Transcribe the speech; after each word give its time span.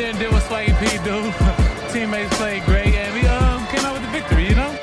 Microsoft.com/Teams. 0.00 0.04
and 0.04 0.18
did 0.18 0.32
what 0.32 0.42
Swaggy 0.44 0.74
P 0.80 0.86
do. 1.04 1.92
Teammates 1.92 2.36
played 2.36 2.64
great, 2.64 2.94
and 2.94 3.14
we 3.14 3.26
um, 3.26 3.66
came 3.66 3.84
out 3.84 3.94
with 3.94 4.02
the 4.02 4.08
victory, 4.08 4.48
you 4.48 4.54
know? 4.54 4.76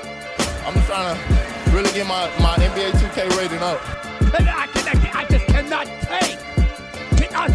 I'm 0.66 0.74
just 0.74 0.88
trying 0.88 1.16
to 1.16 1.72
really 1.72 1.92
get 1.92 2.08
my, 2.08 2.30
my 2.40 2.56
NBA 2.56 2.92
2K 2.92 3.38
rating 3.38 3.60
up. 3.60 3.80
I, 4.34 4.68
can, 4.74 4.88
I, 4.88 5.22
I 5.22 5.26
just 5.26 5.46
cannot 5.46 5.86
take. 5.86 6.38
I, 7.34 7.46
I, 7.46 7.50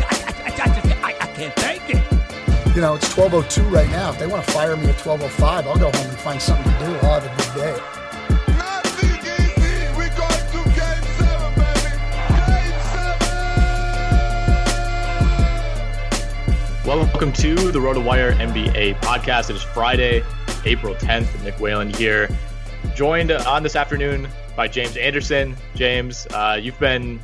I, 0.45 0.51
just, 0.51 0.87
I, 1.03 1.15
I 1.21 1.27
can't 1.35 1.57
take 1.57 1.83
it. 1.91 2.75
You 2.75 2.81
know, 2.81 2.95
it's 2.95 3.13
12.02 3.15 3.71
right 3.71 3.89
now. 3.91 4.11
If 4.11 4.19
they 4.19 4.27
want 4.27 4.45
to 4.45 4.53
fire 4.53 4.77
me 4.77 4.87
at 4.87 4.97
12.05, 4.97 5.43
I'll 5.43 5.79
go 5.79 5.91
home 5.91 6.09
and 6.09 6.19
find 6.19 6.41
something 6.41 6.73
to 6.73 6.79
do. 6.79 6.95
I'll 7.07 7.21
have 7.21 7.27
a 7.27 7.37
good 7.37 7.61
day. 7.61 8.02
Welcome 16.93 17.33
to 17.33 17.55
the 17.55 17.79
RotoWire 17.79 18.35
NBA 18.35 19.01
podcast. 19.01 19.49
It 19.49 19.57
is 19.57 19.63
Friday, 19.63 20.23
April 20.67 20.95
10th. 20.95 21.43
Nick 21.43 21.59
Whalen 21.59 21.89
here, 21.89 22.29
joined 22.95 23.33
on 23.33 23.63
this 23.63 23.77
afternoon 23.77 24.29
by 24.57 24.69
James 24.69 24.99
Anderson. 24.99 25.57
James, 25.75 26.27
uh, 26.35 26.61
you've 26.61 26.79
been 26.79 27.19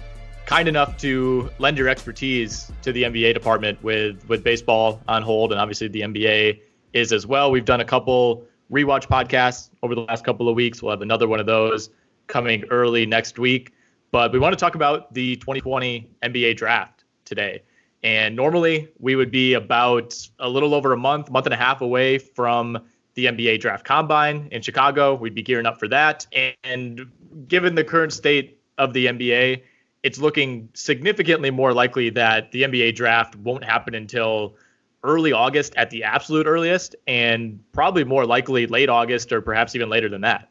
kind 0.46 0.68
enough 0.68 0.96
to 0.96 1.50
lend 1.58 1.76
your 1.76 1.86
expertise 1.86 2.72
to 2.80 2.92
the 2.92 3.02
NBA 3.02 3.34
department 3.34 3.80
with 3.84 4.26
with 4.26 4.42
baseball 4.42 5.02
on 5.06 5.22
hold, 5.22 5.52
and 5.52 5.60
obviously 5.60 5.86
the 5.88 6.00
NBA 6.00 6.62
is 6.94 7.12
as 7.12 7.26
well. 7.26 7.50
We've 7.50 7.66
done 7.66 7.82
a 7.82 7.84
couple 7.84 8.46
rewatch 8.72 9.06
podcasts 9.06 9.68
over 9.82 9.94
the 9.94 10.00
last 10.00 10.24
couple 10.24 10.48
of 10.48 10.56
weeks. 10.56 10.82
We'll 10.82 10.92
have 10.92 11.02
another 11.02 11.28
one 11.28 11.40
of 11.40 11.46
those 11.46 11.90
coming 12.26 12.64
early 12.70 13.04
next 13.04 13.38
week. 13.38 13.74
But 14.12 14.32
we 14.32 14.38
want 14.38 14.54
to 14.54 14.58
talk 14.58 14.76
about 14.76 15.12
the 15.12 15.36
2020 15.36 16.10
NBA 16.22 16.56
draft 16.56 17.04
today. 17.26 17.60
And 18.02 18.36
normally 18.36 18.88
we 18.98 19.16
would 19.16 19.30
be 19.30 19.54
about 19.54 20.16
a 20.38 20.48
little 20.48 20.74
over 20.74 20.92
a 20.92 20.96
month, 20.96 21.30
month 21.30 21.46
and 21.46 21.54
a 21.54 21.58
half 21.58 21.80
away 21.80 22.18
from 22.18 22.78
the 23.14 23.26
NBA 23.26 23.60
draft 23.60 23.84
combine 23.84 24.48
in 24.52 24.62
Chicago. 24.62 25.14
We'd 25.14 25.34
be 25.34 25.42
gearing 25.42 25.66
up 25.66 25.78
for 25.78 25.88
that. 25.88 26.26
And 26.62 27.10
given 27.48 27.74
the 27.74 27.82
current 27.82 28.12
state 28.12 28.60
of 28.78 28.92
the 28.92 29.06
NBA, 29.06 29.62
it's 30.04 30.18
looking 30.18 30.68
significantly 30.74 31.50
more 31.50 31.72
likely 31.72 32.10
that 32.10 32.52
the 32.52 32.62
NBA 32.62 32.94
draft 32.94 33.34
won't 33.36 33.64
happen 33.64 33.94
until 33.94 34.54
early 35.02 35.32
August 35.32 35.74
at 35.76 35.90
the 35.90 36.04
absolute 36.04 36.46
earliest, 36.46 36.94
and 37.06 37.60
probably 37.72 38.04
more 38.04 38.26
likely 38.26 38.66
late 38.66 38.88
August 38.88 39.32
or 39.32 39.40
perhaps 39.40 39.74
even 39.74 39.88
later 39.88 40.08
than 40.08 40.20
that. 40.20 40.48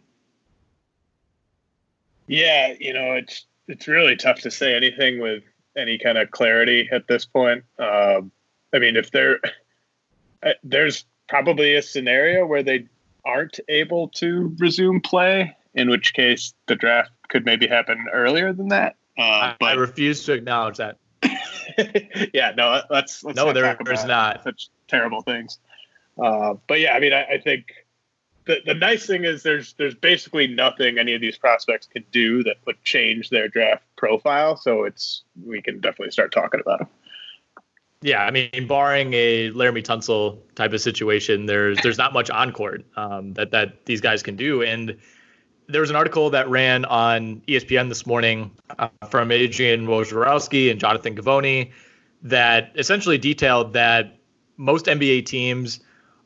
Yeah, 2.28 2.74
you 2.80 2.94
know, 2.94 3.14
it's 3.14 3.46
it's 3.68 3.88
really 3.88 4.16
tough 4.16 4.40
to 4.42 4.52
say 4.52 4.76
anything 4.76 5.20
with 5.20 5.44
any 5.78 5.98
kind 5.98 6.18
of 6.18 6.32
clarity 6.32 6.90
at 6.92 7.08
this 7.08 7.26
point. 7.26 7.64
Um, 7.80 8.32
I 8.74 8.80
mean, 8.80 8.96
if 8.96 9.12
there, 9.12 9.40
uh, 10.44 10.52
there's 10.64 11.06
probably 11.30 11.76
a 11.76 11.82
scenario 11.82 12.46
where 12.46 12.64
they 12.64 12.88
aren't 13.26 13.60
able 13.68 14.10
to 14.10 14.56
resume 14.58 15.02
play, 15.02 15.56
in 15.74 15.90
which 15.90 16.14
case 16.14 16.54
the 16.68 16.76
draft 16.76 17.12
could 17.30 17.46
maybe 17.46 17.68
happen 17.68 18.06
earlier 18.14 18.54
than 18.54 18.70
that. 18.70 18.96
Uh, 19.18 19.54
but, 19.60 19.70
I 19.70 19.74
refuse 19.74 20.24
to 20.26 20.34
acknowledge 20.34 20.78
that. 20.78 20.98
yeah, 22.34 22.54
no, 22.56 22.82
let's, 22.90 23.24
let's 23.24 23.36
no, 23.36 23.46
not 23.46 23.54
there 23.54 23.94
is 23.94 24.06
not 24.06 24.44
such 24.44 24.70
terrible 24.88 25.22
things. 25.22 25.60
Uh, 26.22 26.56
but 26.68 26.80
yeah, 26.80 26.94
I 26.94 27.00
mean, 27.00 27.14
I, 27.14 27.24
I 27.24 27.42
think 27.44 27.74
the, 28.48 28.62
the 28.66 28.74
nice 28.74 29.06
thing 29.06 29.26
is 29.26 29.44
there's 29.44 29.74
there's 29.74 29.96
basically 29.96 30.48
nothing 30.48 30.98
any 30.98 31.14
of 31.14 31.22
these 31.22 31.38
prospects 31.38 31.88
could 31.88 32.10
do 32.12 32.44
that 32.44 32.58
would 32.66 32.82
change 32.84 33.30
their 33.30 33.48
draft 33.48 33.84
profile. 33.96 34.58
So 34.58 34.86
it's 34.86 35.24
we 35.46 35.62
can 35.62 35.80
definitely 35.80 36.12
start 36.12 36.32
talking 36.32 36.60
about 36.60 36.80
them. 36.80 36.88
Yeah, 38.02 38.24
I 38.24 38.32
mean, 38.32 38.68
barring 38.68 39.14
a 39.14 39.52
Laremy 39.52 39.84
Tunsil 39.84 40.40
type 40.56 40.74
of 40.74 40.82
situation, 40.82 41.46
there's 41.46 41.78
there's 41.82 41.98
not 41.98 42.14
much 42.14 42.30
on 42.30 42.52
court 42.52 42.86
um, 42.96 43.34
that 43.34 43.52
that 43.52 43.86
these 43.86 44.02
guys 44.02 44.24
can 44.24 44.36
do. 44.36 44.64
And 44.64 44.98
there 45.68 45.82
was 45.82 45.90
an 45.90 45.96
article 45.96 46.30
that 46.30 46.50
ran 46.50 46.86
on 46.86 47.42
ESPN 47.48 47.90
this 47.90 48.06
morning 48.06 48.52
uh, 48.80 48.90
from 49.10 49.32
Adrian 49.32 49.88
Wojnarowski 49.88 50.72
and 50.72 50.80
Jonathan 50.80 51.16
Givony 51.16 51.72
that 52.22 52.72
essentially 52.76 53.18
detailed 53.18 53.74
that 53.74 54.18
most 54.58 54.86
NBA 54.86 55.26
teams 55.26 55.80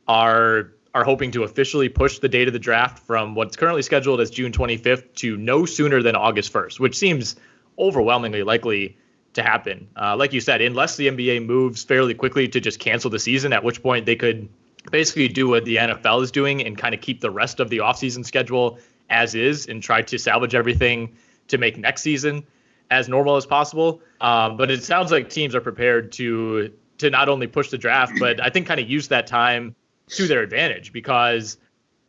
are 0.07 0.71
are 0.93 1.03
hoping 1.03 1.31
to 1.31 1.43
officially 1.43 1.89
push 1.89 2.19
the 2.19 2.27
date 2.29 2.47
of 2.47 2.53
the 2.53 2.59
draft 2.59 2.99
from 2.99 3.35
what's 3.35 3.55
currently 3.55 3.81
scheduled 3.81 4.19
as 4.19 4.29
June 4.29 4.51
25th 4.51 5.13
to 5.15 5.37
no 5.37 5.65
sooner 5.65 6.01
than 6.01 6.15
August 6.15 6.51
1st, 6.51 6.79
which 6.79 6.97
seems 6.97 7.35
overwhelmingly 7.79 8.43
likely 8.43 8.97
to 9.33 9.41
happen. 9.41 9.87
Uh, 9.95 10.15
like 10.17 10.33
you 10.33 10.41
said, 10.41 10.61
unless 10.61 10.97
the 10.97 11.07
NBA 11.07 11.45
moves 11.45 11.83
fairly 11.83 12.13
quickly 12.13 12.47
to 12.49 12.59
just 12.59 12.79
cancel 12.79 13.09
the 13.09 13.19
season, 13.19 13.53
at 13.53 13.63
which 13.63 13.81
point 13.81 14.05
they 14.05 14.15
could 14.17 14.49
basically 14.89 15.27
do 15.27 15.47
what 15.47 15.63
the 15.63 15.77
NFL 15.77 16.23
is 16.23 16.31
doing 16.31 16.65
and 16.65 16.77
kind 16.77 16.93
of 16.93 17.01
keep 17.01 17.21
the 17.21 17.31
rest 17.31 17.59
of 17.59 17.69
the 17.69 17.77
offseason 17.77 18.25
schedule 18.25 18.79
as 19.09 19.35
is 19.35 19.67
and 19.67 19.81
try 19.81 20.01
to 20.01 20.17
salvage 20.17 20.55
everything 20.55 21.15
to 21.47 21.57
make 21.57 21.77
next 21.77 22.01
season 22.01 22.43
as 22.89 23.07
normal 23.07 23.37
as 23.37 23.45
possible. 23.45 24.01
Um, 24.19 24.57
but 24.57 24.69
it 24.71 24.83
sounds 24.83 25.11
like 25.11 25.29
teams 25.29 25.55
are 25.55 25.61
prepared 25.61 26.11
to 26.13 26.73
to 26.97 27.09
not 27.09 27.29
only 27.29 27.47
push 27.47 27.69
the 27.69 27.79
draft, 27.79 28.13
but 28.19 28.39
I 28.39 28.49
think 28.49 28.67
kind 28.67 28.79
of 28.79 28.87
use 28.87 29.07
that 29.07 29.25
time 29.25 29.75
to 30.11 30.27
their 30.27 30.41
advantage 30.41 30.91
because 30.93 31.57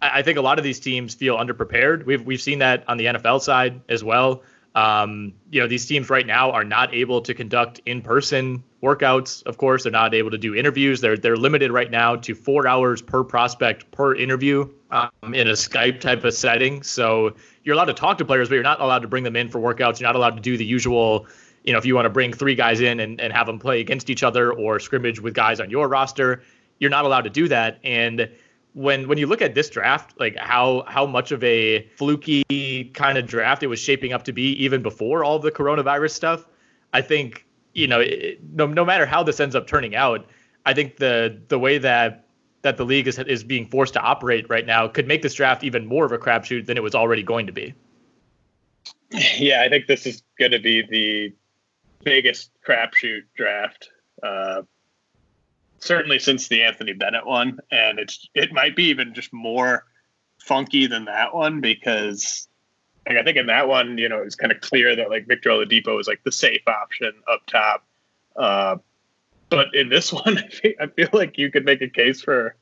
I, 0.00 0.19
I 0.19 0.22
think 0.22 0.38
a 0.38 0.43
lot 0.43 0.58
of 0.58 0.64
these 0.64 0.81
teams 0.81 1.14
feel 1.14 1.37
underprepared. 1.37 2.04
We've 2.04 2.25
we've 2.25 2.43
seen 2.43 2.58
that 2.60 2.84
on 2.88 2.96
the 2.96 3.06
NFL 3.06 3.40
side 3.40 3.81
as 3.88 4.04
well. 4.04 4.43
Um, 4.75 5.34
you 5.50 5.60
know, 5.60 5.66
these 5.66 5.84
teams 5.84 6.08
right 6.08 6.26
now 6.26 6.50
are 6.50 6.64
not 6.64 6.94
able 6.94 7.20
to 7.22 7.34
conduct 7.34 7.82
in-person 7.84 8.64
workouts. 8.82 9.43
Of 9.44 9.58
course, 9.58 9.82
they're 9.82 9.93
not 9.93 10.14
able 10.14 10.31
to 10.31 10.38
do 10.38 10.54
interviews. 10.54 11.00
They're 11.00 11.16
they're 11.16 11.37
limited 11.37 11.70
right 11.70 11.90
now 11.90 12.16
to 12.16 12.34
four 12.34 12.66
hours 12.66 13.02
per 13.02 13.22
prospect 13.22 13.90
per 13.90 14.14
interview 14.14 14.69
um, 14.90 15.34
in 15.34 15.48
a 15.48 15.52
Skype 15.52 16.00
type 16.00 16.25
of 16.25 16.34
setting. 16.34 16.82
So 16.82 17.34
you're 17.64 17.75
allowed 17.75 17.87
to 17.87 17.94
talk 17.94 18.19
to 18.19 18.25
players, 18.25 18.48
but 18.48 18.55
you're 18.55 18.64
not 18.64 18.81
allowed 18.81 19.02
to 19.02 19.08
bring 19.08 19.25
them 19.25 19.37
in 19.37 19.48
for 19.48 19.60
workouts. 19.60 20.00
You're 20.00 20.08
not 20.08 20.16
allowed 20.16 20.37
to 20.37 20.43
do 20.43 20.56
the 20.56 20.64
usual. 20.64 21.26
You 21.64 21.72
know, 21.72 21.78
if 21.78 21.87
you 21.87 21.94
want 21.94 22.06
to 22.06 22.10
bring 22.10 22.32
three 22.32 22.56
guys 22.56 22.81
in 22.81 22.98
and, 22.98 23.20
and 23.20 23.32
have 23.32 23.46
them 23.46 23.58
play 23.58 23.81
against 23.81 24.10
each 24.10 24.25
other 24.25 24.52
or 24.52 24.81
scrimmage 24.81 25.20
with 25.20 25.32
guys 25.34 25.60
on 25.60 25.70
your 25.70 25.87
roster, 25.87 26.43
you're 26.82 26.90
not 26.90 27.05
allowed 27.05 27.20
to 27.23 27.31
do 27.31 27.46
that. 27.46 27.79
And 27.84 28.29
when 28.75 29.06
when 29.06 29.17
you 29.17 29.29
look 29.29 29.40
at 29.40 29.55
this 29.55 29.70
draft, 29.70 30.19
like 30.19 30.37
how 30.37 30.82
how 30.88 31.06
much 31.06 31.31
of 31.31 31.43
a 31.44 31.87
fluky 31.94 32.90
kind 32.93 33.17
of 33.17 33.26
draft 33.26 33.62
it 33.62 33.69
was 33.69 33.79
shaping 33.79 34.12
up 34.12 34.25
to 34.25 34.32
be 34.32 34.50
even 34.64 34.82
before 34.82 35.23
all 35.23 35.38
the 35.38 35.52
coronavirus 35.52 36.11
stuff, 36.11 36.49
I 36.93 37.00
think 37.00 37.46
you 37.73 37.87
know 37.87 38.00
it, 38.00 38.40
no 38.52 38.67
no 38.67 38.84
matter 38.84 39.06
how 39.06 39.23
this 39.23 39.38
ends 39.38 39.55
up 39.55 39.69
turning 39.69 39.94
out, 39.94 40.26
I 40.67 40.75
think 40.75 40.96
the 40.96 41.40
the 41.46 41.58
way 41.58 41.79
that 41.79 42.26
that 42.62 42.79
the 42.79 42.84
league 42.84 43.06
is 43.06 43.17
is 43.17 43.44
being 43.44 43.64
forced 43.67 43.93
to 43.93 44.00
operate 44.00 44.50
right 44.50 44.67
now 44.67 44.88
could 44.88 45.06
make 45.06 45.23
this 45.23 45.34
draft 45.34 45.62
even 45.62 45.87
more 45.87 46.05
of 46.05 46.11
a 46.11 46.19
crapshoot 46.19 46.67
than 46.67 46.76
it 46.76 46.82
was 46.82 46.96
already 46.96 47.23
going 47.23 47.46
to 47.46 47.52
be. 47.52 47.75
Yeah, 49.38 49.62
I 49.62 49.69
think 49.69 49.87
this 49.87 50.05
is 50.05 50.25
going 50.37 50.50
to 50.50 50.58
be 50.58 50.82
the 50.82 51.32
biggest 52.02 52.50
crapshoot 52.67 53.23
draft 53.37 53.88
uh, 54.25 54.62
certainly 55.82 56.20
since 56.20 56.46
the 56.49 56.62
Anthony 56.62 56.93
Bennett 56.93 57.26
one, 57.26 57.58
and 57.70 57.99
it's 57.99 58.29
it 58.34 58.52
might 58.52 58.76
be 58.76 58.84
even 58.84 59.14
just 59.14 59.32
more 59.32 59.84
funky 60.38 60.87
than 60.87 61.06
that 61.06 61.34
one 61.34 61.61
because 61.61 62.49
like 63.06 63.19
I 63.19 63.25
think 63.25 63.37
in 63.37 63.46
that 63.46 63.69
one, 63.69 63.99
you 63.99 64.08
know, 64.08 64.20
it 64.20 64.25
was 64.25 64.37
kind 64.37 64.52
of 64.52 64.61
clear 64.61 64.94
that 64.96 65.11
like 65.11 65.26
Victor 65.26 65.50
Oladipo 65.50 65.96
was 65.96 66.06
like 66.06 66.23
the 66.25 66.32
safe 66.32 66.67
option 66.67 67.12
up 67.29 67.40
top. 67.46 67.84
Uh, 68.37 68.76
but 69.49 69.75
in 69.75 69.88
this 69.88 70.12
one, 70.12 70.38
I, 70.81 70.87
feel 70.87 71.08
like 71.12 71.37
you 71.37 71.50
could 71.50 71.64
make 71.64 71.82
a 71.82 71.88
case 71.88 72.23
for 72.23 72.55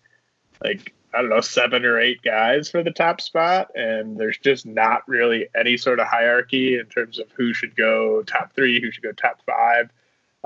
like 0.64 0.94
I 1.12 1.20
don't 1.20 1.30
know 1.30 1.42
seven 1.42 1.84
or 1.84 2.00
eight 2.00 2.22
guys 2.22 2.70
for 2.70 2.82
the 2.82 2.90
top 2.90 3.20
spot, 3.20 3.70
and 3.74 4.16
there's 4.16 4.38
just 4.38 4.64
not 4.64 5.06
really 5.06 5.48
any 5.54 5.76
sort 5.76 6.00
of 6.00 6.06
hierarchy 6.06 6.78
in 6.78 6.86
terms 6.86 7.18
of 7.18 7.30
who 7.32 7.52
should 7.52 7.76
go 7.76 8.22
top 8.22 8.54
three, 8.54 8.80
who 8.80 8.90
should 8.90 9.02
go 9.02 9.12
top 9.12 9.40
five. 9.44 9.90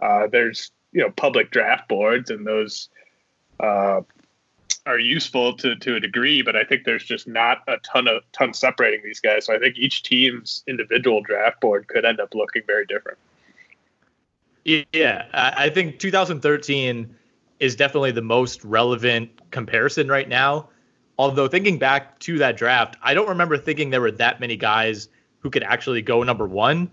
Uh, 0.02 0.26
there's 0.26 0.72
you 0.94 1.02
know 1.02 1.10
public 1.10 1.50
draft 1.50 1.88
boards, 1.88 2.30
and 2.30 2.46
those 2.46 2.88
uh, 3.60 4.00
are 4.86 4.98
useful 4.98 5.54
to 5.56 5.76
to 5.76 5.96
a 5.96 6.00
degree. 6.00 6.40
But 6.40 6.56
I 6.56 6.64
think 6.64 6.84
there's 6.84 7.04
just 7.04 7.28
not 7.28 7.58
a 7.68 7.76
ton 7.78 8.08
of 8.08 8.22
ton 8.32 8.54
separating 8.54 9.00
these 9.04 9.20
guys. 9.20 9.46
So 9.46 9.54
I 9.54 9.58
think 9.58 9.76
each 9.76 10.04
team's 10.04 10.62
individual 10.66 11.20
draft 11.20 11.60
board 11.60 11.88
could 11.88 12.06
end 12.06 12.20
up 12.20 12.34
looking 12.34 12.62
very 12.66 12.86
different. 12.86 13.18
Yeah, 14.64 15.26
I 15.34 15.68
think 15.68 15.98
2013 15.98 17.14
is 17.60 17.76
definitely 17.76 18.12
the 18.12 18.22
most 18.22 18.64
relevant 18.64 19.50
comparison 19.50 20.08
right 20.08 20.26
now. 20.26 20.68
Although 21.18 21.48
thinking 21.48 21.78
back 21.78 22.18
to 22.20 22.38
that 22.38 22.56
draft, 22.56 22.96
I 23.02 23.12
don't 23.12 23.28
remember 23.28 23.58
thinking 23.58 23.90
there 23.90 24.00
were 24.00 24.10
that 24.12 24.40
many 24.40 24.56
guys 24.56 25.08
who 25.40 25.50
could 25.50 25.64
actually 25.64 26.00
go 26.00 26.22
number 26.22 26.46
one 26.46 26.90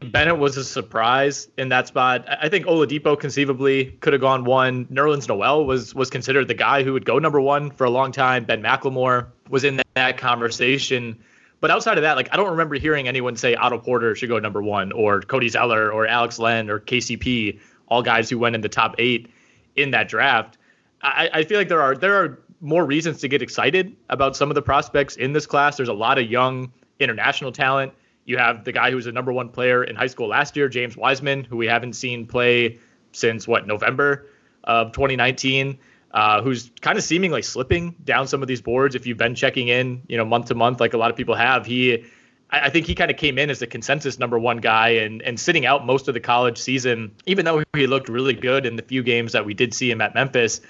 Bennett 0.00 0.38
was 0.38 0.56
a 0.56 0.64
surprise 0.64 1.48
in 1.56 1.70
that 1.70 1.88
spot. 1.88 2.26
I 2.28 2.48
think 2.48 2.66
Oladipo 2.66 3.18
conceivably 3.18 3.86
could 4.00 4.12
have 4.12 4.20
gone 4.20 4.44
one. 4.44 4.84
Nerlens 4.86 5.26
Noel 5.26 5.64
was 5.64 5.94
was 5.94 6.10
considered 6.10 6.48
the 6.48 6.54
guy 6.54 6.82
who 6.82 6.92
would 6.92 7.04
go 7.04 7.18
number 7.18 7.40
one 7.40 7.70
for 7.70 7.84
a 7.84 7.90
long 7.90 8.12
time. 8.12 8.44
Ben 8.44 8.62
McLemore 8.62 9.28
was 9.48 9.64
in 9.64 9.76
that, 9.76 9.86
that 9.94 10.18
conversation. 10.18 11.18
But 11.60 11.70
outside 11.70 11.96
of 11.96 12.02
that, 12.02 12.16
like 12.16 12.28
I 12.32 12.36
don't 12.36 12.50
remember 12.50 12.74
hearing 12.74 13.08
anyone 13.08 13.36
say 13.36 13.54
Otto 13.54 13.78
Porter 13.78 14.14
should 14.14 14.28
go 14.28 14.38
number 14.38 14.62
one, 14.62 14.92
or 14.92 15.22
Cody 15.22 15.48
Zeller, 15.48 15.90
or 15.90 16.06
Alex 16.06 16.38
Len, 16.38 16.68
or 16.68 16.78
KCP, 16.78 17.58
all 17.88 18.02
guys 18.02 18.28
who 18.28 18.38
went 18.38 18.54
in 18.54 18.60
the 18.60 18.68
top 18.68 18.94
eight 18.98 19.30
in 19.76 19.92
that 19.92 20.08
draft. 20.08 20.58
I, 21.00 21.30
I 21.32 21.44
feel 21.44 21.58
like 21.58 21.68
there 21.68 21.82
are 21.82 21.96
there 21.96 22.22
are 22.22 22.38
more 22.60 22.84
reasons 22.84 23.20
to 23.20 23.28
get 23.28 23.40
excited 23.40 23.96
about 24.10 24.36
some 24.36 24.50
of 24.50 24.54
the 24.54 24.62
prospects 24.62 25.16
in 25.16 25.32
this 25.32 25.46
class. 25.46 25.78
There's 25.78 25.88
a 25.88 25.94
lot 25.94 26.18
of 26.18 26.30
young 26.30 26.70
international 27.00 27.50
talent 27.50 27.94
you 28.24 28.38
have 28.38 28.64
the 28.64 28.72
guy 28.72 28.90
who 28.90 28.96
was 28.96 29.06
a 29.06 29.12
number 29.12 29.32
one 29.32 29.48
player 29.48 29.84
in 29.84 29.96
high 29.96 30.06
school 30.06 30.28
last 30.28 30.56
year, 30.56 30.68
James 30.68 30.96
Wiseman, 30.96 31.44
who 31.44 31.56
we 31.56 31.66
haven't 31.66 31.94
seen 31.94 32.26
play 32.26 32.78
since 33.12 33.46
what 33.46 33.66
November 33.66 34.26
of 34.64 34.92
2019. 34.92 35.78
Uh, 36.10 36.40
who's 36.40 36.70
kind 36.80 36.96
of 36.96 37.02
seemingly 37.02 37.42
slipping 37.42 37.92
down 38.04 38.28
some 38.28 38.40
of 38.40 38.46
these 38.46 38.62
boards. 38.62 38.94
If 38.94 39.04
you've 39.04 39.18
been 39.18 39.34
checking 39.34 39.66
in, 39.66 40.00
you 40.06 40.16
know, 40.16 40.24
month 40.24 40.46
to 40.46 40.54
month, 40.54 40.78
like 40.78 40.94
a 40.94 40.96
lot 40.96 41.10
of 41.10 41.16
people 41.16 41.34
have, 41.34 41.66
he, 41.66 42.04
I, 42.50 42.66
I 42.66 42.70
think 42.70 42.86
he 42.86 42.94
kind 42.94 43.10
of 43.10 43.16
came 43.16 43.36
in 43.36 43.50
as 43.50 43.58
the 43.58 43.66
consensus 43.66 44.16
number 44.16 44.38
one 44.38 44.58
guy 44.58 44.90
and 44.90 45.20
and 45.22 45.40
sitting 45.40 45.66
out 45.66 45.84
most 45.84 46.06
of 46.06 46.14
the 46.14 46.20
college 46.20 46.56
season, 46.58 47.10
even 47.26 47.44
though 47.44 47.64
he 47.74 47.88
looked 47.88 48.08
really 48.08 48.34
good 48.34 48.64
in 48.64 48.76
the 48.76 48.82
few 48.82 49.02
games 49.02 49.32
that 49.32 49.44
we 49.44 49.54
did 49.54 49.74
see 49.74 49.90
him 49.90 50.00
at 50.00 50.14
Memphis. 50.14 50.60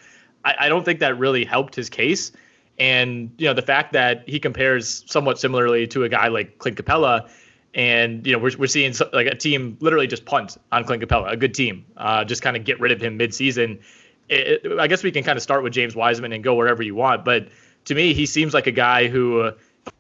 I, 0.46 0.54
I 0.60 0.68
don't 0.70 0.82
think 0.82 1.00
that 1.00 1.18
really 1.18 1.44
helped 1.44 1.74
his 1.74 1.90
case. 1.90 2.32
And 2.78 3.30
you 3.36 3.46
know, 3.46 3.52
the 3.52 3.60
fact 3.60 3.92
that 3.92 4.26
he 4.26 4.40
compares 4.40 5.04
somewhat 5.06 5.38
similarly 5.38 5.86
to 5.88 6.04
a 6.04 6.08
guy 6.08 6.28
like 6.28 6.56
Clint 6.58 6.78
Capela 6.78 7.28
and 7.74 8.26
you 8.26 8.32
know 8.32 8.38
we're, 8.38 8.56
we're 8.58 8.66
seeing 8.66 8.94
like 9.12 9.26
a 9.26 9.34
team 9.34 9.76
literally 9.80 10.06
just 10.06 10.24
punt 10.24 10.56
on 10.72 10.84
Clint 10.84 11.02
Capela, 11.02 11.32
a 11.32 11.36
good 11.36 11.54
team, 11.54 11.84
uh, 11.96 12.24
just 12.24 12.42
kind 12.42 12.56
of 12.56 12.64
get 12.64 12.80
rid 12.80 12.92
of 12.92 13.00
him 13.00 13.18
midseason. 13.18 13.80
It, 14.28 14.64
it, 14.64 14.78
I 14.78 14.86
guess 14.86 15.02
we 15.02 15.10
can 15.10 15.24
kind 15.24 15.36
of 15.36 15.42
start 15.42 15.62
with 15.62 15.72
James 15.72 15.94
Wiseman 15.94 16.32
and 16.32 16.42
go 16.42 16.54
wherever 16.54 16.82
you 16.82 16.94
want, 16.94 17.24
but 17.24 17.48
to 17.86 17.94
me, 17.94 18.14
he 18.14 18.26
seems 18.26 18.54
like 18.54 18.66
a 18.66 18.72
guy 18.72 19.08
who 19.08 19.40
uh, 19.40 19.52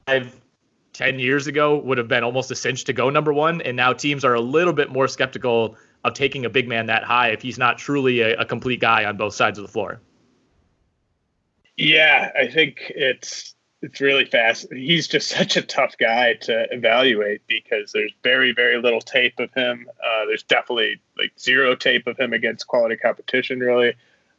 five, 0.06 0.40
ten 0.92 1.18
years 1.18 1.46
ago 1.46 1.78
would 1.78 1.98
have 1.98 2.08
been 2.08 2.24
almost 2.24 2.50
a 2.50 2.54
cinch 2.54 2.84
to 2.84 2.92
go 2.92 3.10
number 3.10 3.32
one, 3.32 3.60
and 3.62 3.76
now 3.76 3.92
teams 3.92 4.24
are 4.24 4.34
a 4.34 4.40
little 4.40 4.72
bit 4.72 4.90
more 4.90 5.08
skeptical 5.08 5.76
of 6.04 6.14
taking 6.14 6.44
a 6.44 6.50
big 6.50 6.68
man 6.68 6.86
that 6.86 7.02
high 7.02 7.28
if 7.30 7.42
he's 7.42 7.58
not 7.58 7.78
truly 7.78 8.20
a, 8.20 8.36
a 8.38 8.44
complete 8.44 8.80
guy 8.80 9.04
on 9.04 9.16
both 9.16 9.34
sides 9.34 9.58
of 9.58 9.64
the 9.64 9.70
floor. 9.70 10.00
Yeah, 11.76 12.30
I 12.38 12.46
think 12.46 12.92
it's 12.94 13.53
it's 13.84 14.00
really 14.00 14.24
fast. 14.24 14.66
He's 14.72 15.06
just 15.06 15.28
such 15.38 15.56
a 15.56 15.62
tough 15.62 15.96
guy 15.98 16.34
to 16.42 16.66
evaluate 16.72 17.42
because 17.46 17.92
there's 17.92 18.12
very, 18.22 18.52
very 18.52 18.80
little 18.80 19.00
tape 19.00 19.38
of 19.38 19.52
him. 19.52 19.88
Uh, 20.02 20.26
there's 20.26 20.42
definitely 20.42 21.00
like 21.18 21.32
zero 21.38 21.76
tape 21.76 22.06
of 22.06 22.18
him 22.18 22.32
against 22.32 22.66
quality 22.66 22.96
competition, 22.96 23.60
really. 23.60 23.94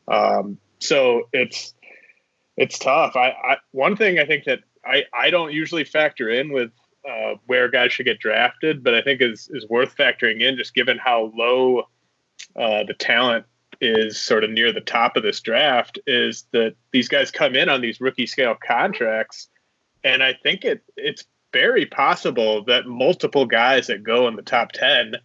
Um, 0.07 0.57
so 0.79 1.29
it's 1.31 1.73
it's 2.57 2.79
tough. 2.79 3.15
I, 3.15 3.29
I, 3.29 3.57
one 3.71 3.95
thing 3.95 4.17
I 4.17 4.25
think 4.25 4.45
that 4.45 4.59
I, 4.85 5.03
I 5.13 5.29
don't 5.29 5.51
usually 5.51 5.83
factor 5.83 6.29
in 6.29 6.53
with 6.53 6.71
uh, 7.07 7.35
where 7.47 7.69
guys 7.69 7.91
should 7.91 8.05
get 8.05 8.19
drafted, 8.19 8.83
but 8.83 8.95
I 8.95 9.01
think 9.01 9.21
is 9.21 9.49
is 9.53 9.67
worth 9.69 9.95
factoring 9.95 10.41
in 10.41 10.57
just 10.57 10.73
given 10.73 10.97
how 10.97 11.31
low 11.35 11.81
uh, 12.55 12.83
the 12.87 12.95
talent 12.97 13.45
is 13.81 14.19
sort 14.19 14.43
of 14.43 14.49
near 14.49 14.71
the 14.71 14.81
top 14.81 15.17
of 15.17 15.23
this 15.23 15.41
draft 15.41 15.99
is 16.07 16.45
that 16.51 16.75
these 16.91 17.07
guys 17.07 17.31
come 17.31 17.55
in 17.55 17.69
on 17.69 17.81
these 17.81 18.01
rookie 18.01 18.27
scale 18.27 18.55
contracts, 18.55 19.47
and 20.03 20.23
I 20.23 20.33
think 20.33 20.63
it 20.65 20.83
it's 20.97 21.25
very 21.53 21.85
possible 21.85 22.63
that 22.65 22.85
multiple 22.85 23.45
guys 23.45 23.87
that 23.87 24.03
go 24.03 24.27
in 24.27 24.35
the 24.35 24.41
top 24.41 24.71
ten 24.71 25.15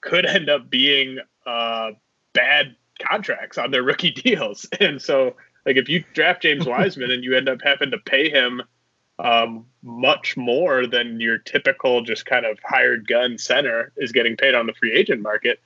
could 0.00 0.26
end 0.26 0.48
up 0.48 0.70
being 0.70 1.18
uh, 1.46 1.90
bad 2.32 2.76
contracts 3.00 3.58
on 3.58 3.70
their 3.70 3.82
rookie 3.90 4.12
deals, 4.12 4.66
and 4.80 5.00
so 5.00 5.36
like 5.66 5.76
if 5.76 5.88
you 5.88 6.04
draft 6.14 6.42
James 6.42 6.66
Wiseman 6.68 7.10
and 7.10 7.24
you 7.24 7.36
end 7.36 7.48
up 7.48 7.60
having 7.62 7.90
to 7.90 7.98
pay 7.98 8.30
him 8.30 8.62
um, 9.18 9.66
much 9.82 10.36
more 10.36 10.86
than 10.86 11.20
your 11.20 11.38
typical 11.38 12.02
just 12.02 12.24
kind 12.24 12.46
of 12.46 12.58
hired 12.64 13.06
gun 13.06 13.36
center 13.36 13.92
is 13.98 14.12
getting 14.12 14.36
paid 14.36 14.54
on 14.54 14.66
the 14.66 14.72
free 14.72 14.92
agent 14.92 15.20
market 15.20 15.60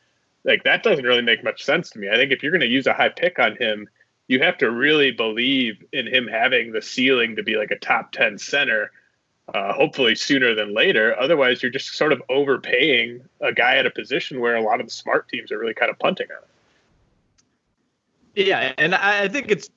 like 0.45 0.65
that 0.65 0.83
doesn't 0.83 1.05
really 1.05 1.23
make 1.23 1.43
much 1.43 1.65
sense 1.65 1.91
to 1.91 1.99
me. 1.99 2.09
I 2.11 2.17
think 2.17 2.33
if 2.33 2.43
you're 2.43 2.53
going 2.53 2.61
to 2.61 2.67
use 2.67 2.87
a 2.87 2.93
high 2.93 3.09
pick 3.09 3.39
on 3.39 3.57
him, 3.57 3.89
you 4.29 4.41
have 4.41 4.59
to 4.59 4.71
really 4.71 5.11
believe 5.11 5.83
in 5.93 6.07
him 6.07 6.27
having 6.27 6.73
the 6.73 6.83
ceiling 6.83 7.37
to 7.37 7.43
be 7.43 7.57
like 7.57 7.71
a 7.71 7.79
top 7.79 8.13
10 8.13 8.39
center, 8.39 8.91
uh, 9.53 9.73
hopefully 9.73 10.15
sooner 10.15 10.55
than 10.55 10.75
later. 10.75 11.19
Otherwise, 11.19 11.63
you're 11.63 11.73
just 11.73 11.95
sort 11.95 12.13
of 12.13 12.23
overpaying 12.29 13.23
a 13.41 13.53
guy 13.53 13.77
at 13.77 13.87
a 13.87 13.91
position 13.91 14.41
where 14.41 14.57
a 14.57 14.63
lot 14.63 14.81
of 14.81 14.87
the 14.87 14.93
smart 14.93 15.29
teams 15.29 15.53
are 15.53 15.59
really 15.59 15.75
kind 15.75 15.91
of 15.91 15.99
punting 15.99 16.29
on 16.31 16.43
it. 16.43 18.47
Yeah, 18.47 18.73
and 18.79 18.95
I 18.95 19.29
think 19.29 19.51
it's 19.51 19.71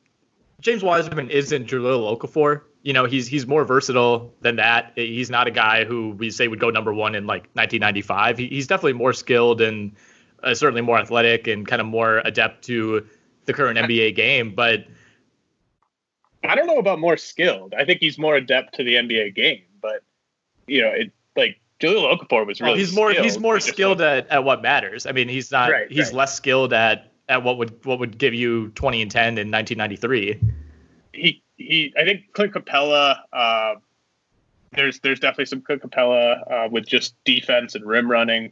James 0.62 0.82
Wiseman 0.82 1.30
isn't 1.30 1.68
Jahlil 1.68 2.18
Okafor. 2.18 2.62
You 2.82 2.94
know, 2.94 3.06
he's 3.06 3.28
he's 3.28 3.46
more 3.46 3.66
versatile 3.66 4.34
than 4.42 4.56
that. 4.56 4.94
He's 4.96 5.30
not 5.30 5.46
a 5.46 5.52
guy 5.52 5.86
who 5.86 6.12
we 6.12 6.32
say 6.32 6.48
would 6.48 6.60
go 6.60 6.72
number 6.72 6.92
one 6.92 7.14
in 7.14 7.28
like 7.28 7.44
1995. 7.54 8.40
He, 8.40 8.48
he's 8.48 8.66
definitely 8.66 8.94
more 8.94 9.14
skilled 9.14 9.62
and– 9.62 9.92
uh, 10.44 10.54
certainly 10.54 10.82
more 10.82 10.98
athletic 10.98 11.48
and 11.48 11.68
kind 11.68 11.82
of 11.82 11.88
more 11.88 12.20
adept 12.20 12.66
to 12.66 13.06
the 13.46 13.54
current 13.54 13.78
NBA 13.78 14.16
game. 14.16 14.54
But 14.54 14.86
I 16.44 16.56
don't 16.56 16.68
know 16.68 16.78
about 16.78 17.00
more 17.00 17.18
skilled. 17.18 17.74
I 17.78 17.86
think 17.86 18.00
he's 18.00 18.18
more 18.18 18.36
adept 18.36 18.76
to 18.76 18.84
the 18.84 18.96
NBA 18.96 19.36
game. 19.36 19.64
But 19.82 20.04
you 20.68 20.82
know, 20.82 20.90
it 20.90 21.12
like 21.36 21.60
Jahlil 21.80 22.18
Okafor 22.18 22.46
was 22.46 22.62
really. 22.62 22.74
Oh, 22.74 22.76
he's 22.76 22.94
more 22.94 23.12
skilled. 23.12 23.26
he's 23.26 23.40
more 23.40 23.60
skilled 23.60 24.02
at, 24.02 24.28
at 24.30 24.44
what 24.44 24.62
matters. 24.62 25.06
I 25.06 25.12
mean, 25.12 25.30
he's 25.30 25.52
not 25.52 25.72
Right, 25.72 25.92
he's 25.92 26.08
right. 26.08 26.14
less 26.14 26.36
skilled 26.36 26.74
at 26.74 27.12
at 27.30 27.44
what 27.44 27.58
would 27.58 27.84
what 27.86 28.00
would 28.00 28.18
give 28.18 28.34
you 28.34 28.70
20 28.70 29.02
and 29.02 29.12
10 29.12 29.38
in 29.38 29.52
1993. 29.52 30.40
he 31.14 31.44
he. 31.58 31.94
I 31.98 32.04
think 32.04 32.34
Clint 32.34 32.54
Capela. 32.54 33.20
Uh, 33.34 33.76
there's 34.74 35.00
there's 35.00 35.20
definitely 35.20 35.46
some 35.46 35.62
Clint 35.62 35.82
Capela 35.82 36.52
uh, 36.52 36.70
with 36.70 36.86
just 36.86 37.16
defense 37.24 37.76
and 37.76 37.86
rim 37.86 38.10
running, 38.10 38.52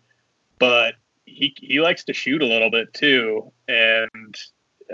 but 0.59 0.95
he 1.25 1.55
he 1.59 1.79
likes 1.79 2.03
to 2.05 2.13
shoot 2.13 2.41
a 2.41 2.45
little 2.45 2.69
bit 2.69 2.93
too, 2.93 3.51
and 3.67 4.35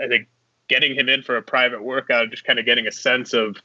I 0.02 0.08
think 0.08 0.28
getting 0.68 0.94
him 0.94 1.08
in 1.08 1.22
for 1.22 1.36
a 1.36 1.42
private 1.42 1.82
workout, 1.82 2.30
just 2.30 2.44
kind 2.44 2.58
of 2.58 2.64
getting 2.64 2.86
a 2.86 2.92
sense 2.92 3.34
of 3.34 3.56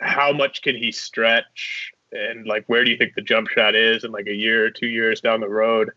how 0.00 0.32
much 0.32 0.62
can 0.62 0.76
he 0.76 0.92
stretch 0.92 1.92
and 2.12 2.46
like 2.46 2.64
where 2.66 2.84
do 2.84 2.90
you 2.90 2.96
think 2.96 3.14
the 3.14 3.22
jump 3.22 3.48
shot 3.48 3.74
is 3.74 4.04
in 4.04 4.12
like 4.12 4.26
a 4.26 4.34
year 4.34 4.64
or 4.64 4.70
two 4.70 4.86
years 4.86 5.20
down 5.20 5.40
the 5.40 5.48
road? 5.48 5.90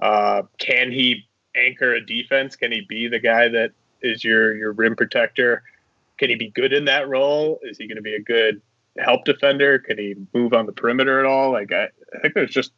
Uh, 0.00 0.42
can 0.58 0.90
he 0.90 1.28
anchor 1.56 1.94
a 1.94 2.04
defense? 2.04 2.56
Can 2.56 2.72
he 2.72 2.82
be 2.88 3.08
the 3.08 3.18
guy 3.18 3.48
that 3.48 3.72
is 4.00 4.22
your 4.22 4.56
your 4.56 4.72
rim 4.72 4.96
protector? 4.96 5.62
Can 6.18 6.30
he 6.30 6.36
be 6.36 6.50
good 6.50 6.72
in 6.72 6.84
that 6.86 7.08
role? 7.08 7.60
Is 7.62 7.78
he 7.78 7.86
going 7.86 7.96
to 7.96 8.02
be 8.02 8.14
a 8.14 8.22
good 8.22 8.60
help 8.98 9.24
defender? 9.24 9.78
Can 9.78 9.98
he 9.98 10.14
move 10.34 10.52
on 10.52 10.66
the 10.66 10.72
perimeter 10.72 11.20
at 11.20 11.26
all? 11.26 11.52
Like 11.52 11.72
I, 11.72 11.88
I 12.14 12.18
think 12.20 12.34
there's 12.34 12.50
just 12.50 12.72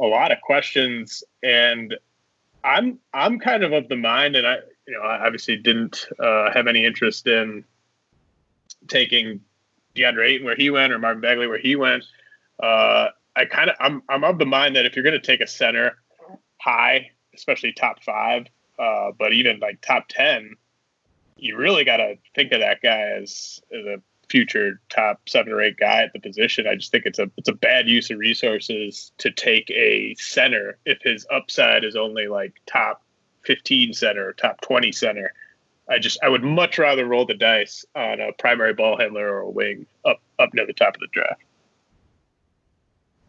a 0.00 0.04
lot 0.04 0.32
of 0.32 0.40
questions 0.40 1.22
and 1.42 1.94
i'm 2.62 2.98
i'm 3.12 3.38
kind 3.38 3.62
of 3.62 3.72
of 3.72 3.88
the 3.88 3.96
mind 3.96 4.36
and 4.36 4.46
i 4.46 4.56
you 4.86 4.94
know 4.94 5.02
i 5.02 5.24
obviously 5.24 5.56
didn't 5.56 6.06
uh, 6.18 6.50
have 6.52 6.66
any 6.66 6.84
interest 6.84 7.26
in 7.26 7.64
taking 8.88 9.40
DeAndre 9.94 10.28
Ayton 10.28 10.46
where 10.46 10.56
he 10.56 10.70
went 10.70 10.92
or 10.92 10.98
Marvin 10.98 11.20
Bagley 11.20 11.46
where 11.46 11.58
he 11.58 11.76
went. 11.76 12.04
Uh, 12.62 13.08
I 13.36 13.44
kind 13.46 13.70
of 13.70 13.76
I'm 13.80 14.02
I'm 14.08 14.24
of 14.24 14.38
the 14.38 14.46
mind 14.46 14.76
that 14.76 14.86
if 14.86 14.94
you're 14.94 15.02
going 15.02 15.20
to 15.20 15.26
take 15.26 15.40
a 15.40 15.46
center 15.46 15.98
high, 16.60 17.10
especially 17.34 17.72
top 17.72 18.02
five, 18.02 18.46
uh, 18.78 19.10
but 19.18 19.32
even 19.32 19.58
like 19.60 19.80
top 19.80 20.06
ten, 20.08 20.54
you 21.36 21.56
really 21.56 21.84
got 21.84 21.98
to 21.98 22.16
think 22.34 22.52
of 22.52 22.60
that 22.60 22.80
guy 22.82 23.00
as, 23.20 23.60
as 23.72 23.84
a 23.86 24.02
future 24.28 24.80
top 24.88 25.20
seven 25.28 25.52
or 25.52 25.60
eight 25.60 25.76
guy 25.76 26.02
at 26.02 26.12
the 26.12 26.20
position. 26.20 26.66
I 26.66 26.74
just 26.74 26.90
think 26.90 27.06
it's 27.06 27.18
a 27.18 27.30
it's 27.36 27.48
a 27.48 27.54
bad 27.54 27.88
use 27.88 28.10
of 28.10 28.18
resources 28.18 29.12
to 29.18 29.30
take 29.30 29.70
a 29.70 30.14
center 30.18 30.78
if 30.84 30.98
his 31.02 31.26
upside 31.30 31.84
is 31.84 31.96
only 31.96 32.26
like 32.26 32.54
top 32.66 33.02
15 33.44 33.92
center 33.92 34.28
or 34.28 34.32
top 34.32 34.60
20 34.62 34.92
center. 34.92 35.32
I 35.88 35.98
just 35.98 36.18
I 36.22 36.28
would 36.28 36.42
much 36.42 36.78
rather 36.78 37.04
roll 37.04 37.26
the 37.26 37.34
dice 37.34 37.84
on 37.94 38.20
a 38.20 38.32
primary 38.32 38.74
ball 38.74 38.98
handler 38.98 39.28
or 39.28 39.40
a 39.40 39.50
wing 39.50 39.86
up 40.04 40.20
up 40.38 40.54
near 40.54 40.66
the 40.66 40.72
top 40.72 40.94
of 40.94 41.00
the 41.00 41.08
draft. 41.12 41.42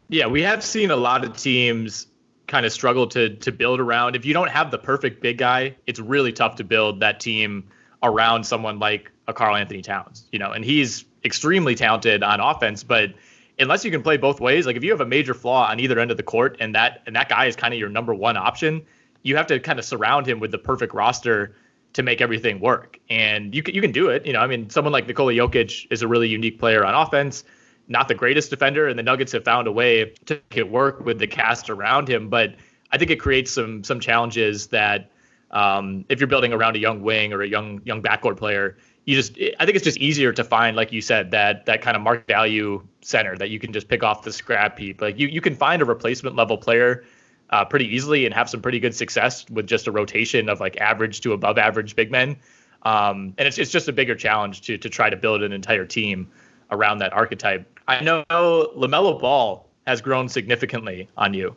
Yeah, 0.08 0.26
we 0.26 0.42
have 0.42 0.62
seen 0.62 0.90
a 0.90 0.96
lot 0.96 1.24
of 1.24 1.36
teams 1.36 2.06
kind 2.46 2.64
of 2.64 2.72
struggle 2.72 3.06
to 3.08 3.36
to 3.36 3.52
build 3.52 3.80
around. 3.80 4.16
If 4.16 4.24
you 4.24 4.32
don't 4.32 4.50
have 4.50 4.70
the 4.70 4.78
perfect 4.78 5.20
big 5.20 5.38
guy, 5.38 5.76
it's 5.86 6.00
really 6.00 6.32
tough 6.32 6.56
to 6.56 6.64
build 6.64 7.00
that 7.00 7.20
team 7.20 7.64
around 8.02 8.44
someone 8.44 8.78
like 8.78 9.10
a 9.28 9.34
Karl-Anthony 9.34 9.82
Towns, 9.82 10.24
you 10.32 10.38
know, 10.38 10.52
and 10.52 10.64
he's 10.64 11.04
extremely 11.24 11.74
talented 11.74 12.22
on 12.22 12.40
offense, 12.40 12.84
but 12.84 13.12
unless 13.58 13.84
you 13.84 13.90
can 13.90 14.02
play 14.02 14.16
both 14.16 14.40
ways, 14.40 14.66
like 14.66 14.76
if 14.76 14.84
you 14.84 14.90
have 14.90 15.00
a 15.00 15.06
major 15.06 15.34
flaw 15.34 15.68
on 15.68 15.80
either 15.80 15.98
end 15.98 16.10
of 16.10 16.16
the 16.16 16.22
court 16.22 16.56
and 16.60 16.74
that 16.74 17.02
and 17.06 17.16
that 17.16 17.28
guy 17.28 17.46
is 17.46 17.56
kind 17.56 17.72
of 17.72 17.80
your 17.80 17.88
number 17.88 18.14
one 18.14 18.36
option, 18.36 18.84
you 19.22 19.36
have 19.36 19.46
to 19.46 19.58
kind 19.58 19.78
of 19.78 19.84
surround 19.84 20.26
him 20.28 20.40
with 20.40 20.50
the 20.50 20.58
perfect 20.58 20.94
roster 20.94 21.56
to 21.94 22.02
make 22.02 22.20
everything 22.20 22.60
work. 22.60 22.98
And 23.08 23.54
you 23.54 23.62
can, 23.62 23.74
you 23.74 23.80
can 23.80 23.92
do 23.92 24.08
it. 24.10 24.26
You 24.26 24.34
know, 24.34 24.40
I 24.40 24.46
mean, 24.46 24.68
someone 24.68 24.92
like 24.92 25.06
Nikola 25.06 25.32
Jokic 25.32 25.86
is 25.90 26.02
a 26.02 26.08
really 26.08 26.28
unique 26.28 26.58
player 26.58 26.84
on 26.84 26.94
offense, 26.94 27.42
not 27.88 28.08
the 28.08 28.14
greatest 28.14 28.50
defender, 28.50 28.86
and 28.86 28.98
the 28.98 29.02
Nuggets 29.02 29.32
have 29.32 29.44
found 29.44 29.66
a 29.66 29.72
way 29.72 30.12
to 30.26 30.34
make 30.34 30.56
it 30.56 30.70
work 30.70 31.00
with 31.00 31.18
the 31.18 31.26
cast 31.26 31.70
around 31.70 32.08
him. 32.08 32.28
But 32.28 32.54
I 32.92 32.98
think 32.98 33.10
it 33.10 33.16
creates 33.16 33.50
some 33.50 33.82
some 33.82 33.98
challenges 33.98 34.66
that 34.68 35.10
um, 35.50 36.04
if 36.08 36.20
you're 36.20 36.26
building 36.26 36.52
around 36.52 36.76
a 36.76 36.78
young 36.78 37.02
wing 37.02 37.32
or 37.32 37.40
a 37.40 37.48
young 37.48 37.80
young 37.84 38.02
backcourt 38.02 38.36
player, 38.36 38.76
you 39.06 39.14
just 39.14 39.38
I 39.58 39.64
think 39.64 39.76
it's 39.76 39.84
just 39.84 39.98
easier 39.98 40.32
to 40.32 40.44
find, 40.44 40.76
like 40.76 40.92
you 40.92 41.00
said, 41.00 41.30
that 41.30 41.66
that 41.66 41.80
kind 41.80 41.96
of 41.96 42.02
market 42.02 42.26
value 42.26 42.86
center 43.00 43.36
that 43.38 43.50
you 43.50 43.58
can 43.58 43.72
just 43.72 43.88
pick 43.88 44.02
off 44.02 44.22
the 44.22 44.32
scrap 44.32 44.78
heap. 44.78 45.00
Like 45.00 45.18
you 45.18 45.28
you 45.28 45.40
can 45.40 45.54
find 45.54 45.80
a 45.80 45.84
replacement 45.84 46.36
level 46.36 46.58
player 46.58 47.04
uh, 47.50 47.64
pretty 47.64 47.86
easily 47.86 48.26
and 48.26 48.34
have 48.34 48.50
some 48.50 48.60
pretty 48.60 48.80
good 48.80 48.94
success 48.94 49.48
with 49.48 49.66
just 49.66 49.86
a 49.86 49.92
rotation 49.92 50.48
of 50.48 50.60
like 50.60 50.76
average 50.78 51.20
to 51.22 51.32
above 51.32 51.56
average 51.56 51.96
big 51.96 52.10
men. 52.10 52.36
Um, 52.82 53.32
and 53.38 53.48
it's 53.48 53.58
it's 53.58 53.70
just 53.70 53.88
a 53.88 53.92
bigger 53.92 54.14
challenge 54.14 54.62
to 54.62 54.76
to 54.76 54.90
try 54.90 55.08
to 55.08 55.16
build 55.16 55.42
an 55.42 55.52
entire 55.52 55.86
team 55.86 56.30
around 56.70 56.98
that 56.98 57.12
archetype. 57.12 57.80
I 57.88 58.02
know 58.02 58.24
Lamelo 58.30 59.20
Ball 59.20 59.68
has 59.86 60.00
grown 60.02 60.28
significantly 60.28 61.08
on 61.16 61.32
you. 61.32 61.56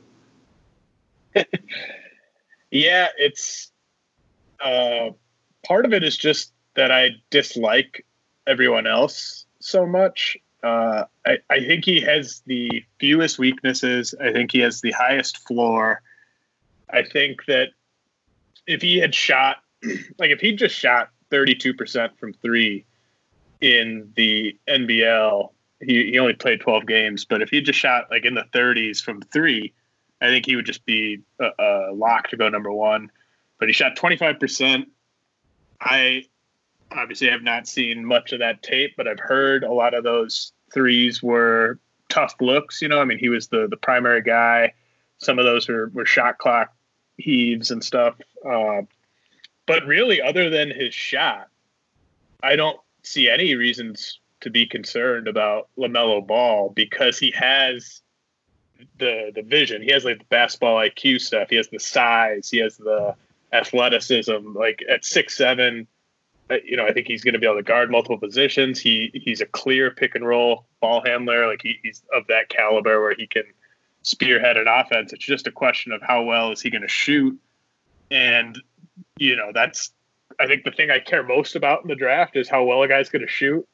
Yeah, 2.71 3.07
it's 3.17 3.71
uh, 4.63 5.09
part 5.65 5.85
of 5.85 5.93
it 5.93 6.03
is 6.03 6.17
just 6.17 6.53
that 6.79 6.93
I 6.93 7.09
dislike 7.29 8.05
everyone 8.47 8.87
else 8.87 9.45
so 9.59 9.85
much. 9.85 10.37
Uh, 10.63 11.03
I, 11.27 11.39
I 11.49 11.59
think 11.59 11.83
he 11.83 11.99
has 11.99 12.41
the 12.45 12.85
fewest 13.01 13.37
weaknesses. 13.37 14.15
I 14.17 14.31
think 14.31 14.53
he 14.53 14.59
has 14.59 14.79
the 14.79 14.91
highest 14.93 15.45
floor. 15.45 16.01
I 16.89 17.03
think 17.03 17.43
that 17.47 17.71
if 18.65 18.81
he 18.81 18.97
had 18.97 19.13
shot, 19.13 19.57
like 20.19 20.31
if 20.31 20.39
he 20.39 20.53
just 20.55 20.73
shot 20.73 21.09
32% 21.31 22.17
from 22.17 22.31
three 22.31 22.85
in 23.59 24.13
the 24.15 24.57
NBL, 24.69 25.49
he, 25.81 26.11
he 26.11 26.19
only 26.19 26.33
played 26.33 26.61
12 26.61 26.87
games, 26.87 27.25
but 27.25 27.41
if 27.41 27.49
he 27.49 27.59
just 27.59 27.77
shot 27.77 28.05
like 28.09 28.23
in 28.23 28.35
the 28.35 28.45
30s 28.53 29.03
from 29.03 29.21
three, 29.21 29.73
I 30.21 30.27
think 30.27 30.45
he 30.45 30.55
would 30.55 30.65
just 30.65 30.85
be 30.85 31.23
a, 31.41 31.49
a 31.59 31.93
lock 31.93 32.29
to 32.29 32.37
go 32.37 32.47
number 32.47 32.71
one. 32.71 33.11
But 33.59 33.67
he 33.67 33.73
shot 33.73 33.97
25%. 33.97 34.85
I 35.81 36.23
obviously 36.91 37.31
I've 37.31 37.43
not 37.43 37.67
seen 37.67 38.05
much 38.05 38.31
of 38.33 38.39
that 38.39 38.63
tape, 38.63 38.93
but 38.97 39.07
I've 39.07 39.19
heard 39.19 39.63
a 39.63 39.71
lot 39.71 39.93
of 39.93 40.03
those 40.03 40.53
threes 40.73 41.21
were 41.21 41.79
tough 42.09 42.35
looks. 42.41 42.81
You 42.81 42.87
know, 42.87 42.99
I 42.99 43.05
mean, 43.05 43.19
he 43.19 43.29
was 43.29 43.47
the 43.47 43.67
the 43.67 43.77
primary 43.77 44.21
guy. 44.21 44.73
Some 45.19 45.39
of 45.39 45.45
those 45.45 45.67
were, 45.67 45.91
were 45.93 46.05
shot 46.05 46.37
clock 46.37 46.73
heaves 47.17 47.71
and 47.71 47.83
stuff. 47.83 48.15
Uh, 48.47 48.81
but 49.65 49.85
really, 49.85 50.21
other 50.21 50.49
than 50.49 50.71
his 50.71 50.93
shot, 50.93 51.49
I 52.41 52.55
don't 52.55 52.79
see 53.03 53.29
any 53.29 53.55
reasons 53.55 54.19
to 54.41 54.49
be 54.49 54.65
concerned 54.65 55.27
about 55.27 55.67
Lamelo 55.77 56.25
Ball 56.25 56.69
because 56.69 57.19
he 57.19 57.31
has 57.31 58.01
the 58.97 59.31
the 59.35 59.43
vision. 59.43 59.81
He 59.81 59.91
has 59.91 60.05
like 60.05 60.19
the 60.19 60.25
basketball 60.25 60.77
IQ 60.77 61.21
stuff. 61.21 61.49
He 61.49 61.57
has 61.57 61.67
the 61.67 61.79
size. 61.79 62.49
He 62.49 62.59
has 62.59 62.77
the 62.77 63.15
athleticism. 63.51 64.53
Like 64.55 64.83
at 64.89 65.03
six 65.03 65.35
seven, 65.35 65.87
Uh, 66.49 66.55
you 66.65 66.75
know, 66.75 66.85
I 66.85 66.93
think 66.93 67.07
he's 67.07 67.23
going 67.23 67.33
to 67.33 67.39
be 67.39 67.45
able 67.45 67.57
to 67.57 67.63
guard 67.63 67.91
multiple 67.91 68.17
positions. 68.17 68.79
He 68.79 69.11
he's 69.13 69.41
a 69.41 69.45
clear 69.45 69.91
pick 69.91 70.15
and 70.15 70.25
roll 70.25 70.65
ball 70.81 71.01
handler. 71.05 71.47
Like 71.47 71.61
he, 71.61 71.79
he's 71.83 72.01
of 72.13 72.27
that 72.27 72.49
caliber 72.49 73.01
where 73.01 73.15
he 73.15 73.27
can 73.27 73.43
spearhead 74.01 74.57
an 74.57 74.67
offense. 74.67 75.13
It's 75.13 75.25
just 75.25 75.47
a 75.47 75.51
question 75.51 75.91
of 75.91 76.01
how 76.01 76.23
well 76.23 76.51
is 76.51 76.61
he 76.61 76.69
going 76.69 76.81
to 76.81 76.87
shoot, 76.87 77.39
and 78.09 78.59
you 79.17 79.35
know 79.35 79.51
that's 79.53 79.91
I 80.39 80.47
think 80.47 80.63
the 80.63 80.71
thing 80.71 80.89
I 80.89 80.99
care 80.99 81.23
most 81.23 81.55
about 81.55 81.83
in 81.83 81.89
the 81.89 81.95
draft 81.95 82.35
is 82.35 82.49
how 82.49 82.63
well 82.63 82.81
a 82.81 82.87
guy's 82.87 83.09
going 83.09 83.21
to 83.21 83.31
shoot. 83.31 83.67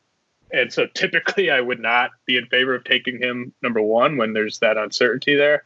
And 0.52 0.72
so 0.72 0.86
typically 0.94 1.52
I 1.52 1.62
would 1.62 1.80
not 1.80 2.12
be 2.26 2.38
in 2.38 2.48
favor 2.48 2.76
of 2.76 2.84
taking 2.84 3.20
him 3.20 3.54
number 3.62 3.82
one 3.82 4.18
when 4.18 4.34
there's 4.34 4.60
that 4.60 4.78
uncertainty 4.78 5.36
there. 5.36 5.64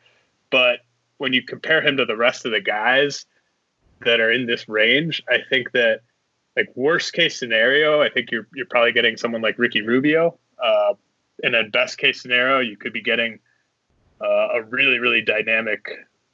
But 0.50 0.80
when 1.18 1.34
you 1.34 1.44
compare 1.44 1.82
him 1.82 1.98
to 1.98 2.06
the 2.06 2.16
rest 2.16 2.46
of 2.46 2.52
the 2.52 2.62
guys 2.62 3.26
that 4.02 4.20
are 4.20 4.32
in 4.32 4.46
this 4.46 4.68
range, 4.68 5.22
I 5.30 5.40
think 5.50 5.72
that 5.72 6.02
like 6.56 6.70
worst 6.76 7.14
case 7.14 7.38
scenario, 7.40 8.02
I 8.02 8.10
think 8.10 8.32
you're 8.32 8.48
you're 8.54 8.66
probably 8.66 8.92
getting 8.92 9.18
someone 9.18 9.42
like 9.42 9.58
Ricky 9.58 9.82
Rubio. 9.82 10.38
Uh, 10.62 10.94
and 11.44 11.54
then 11.54 11.70
best 11.70 11.98
case 11.98 12.22
scenario, 12.22 12.60
you 12.60 12.76
could 12.76 12.94
be 12.94 13.02
getting 13.02 13.40
uh, 14.22 14.48
a 14.54 14.64
really 14.64 15.00
really 15.00 15.22
dynamic 15.22 15.90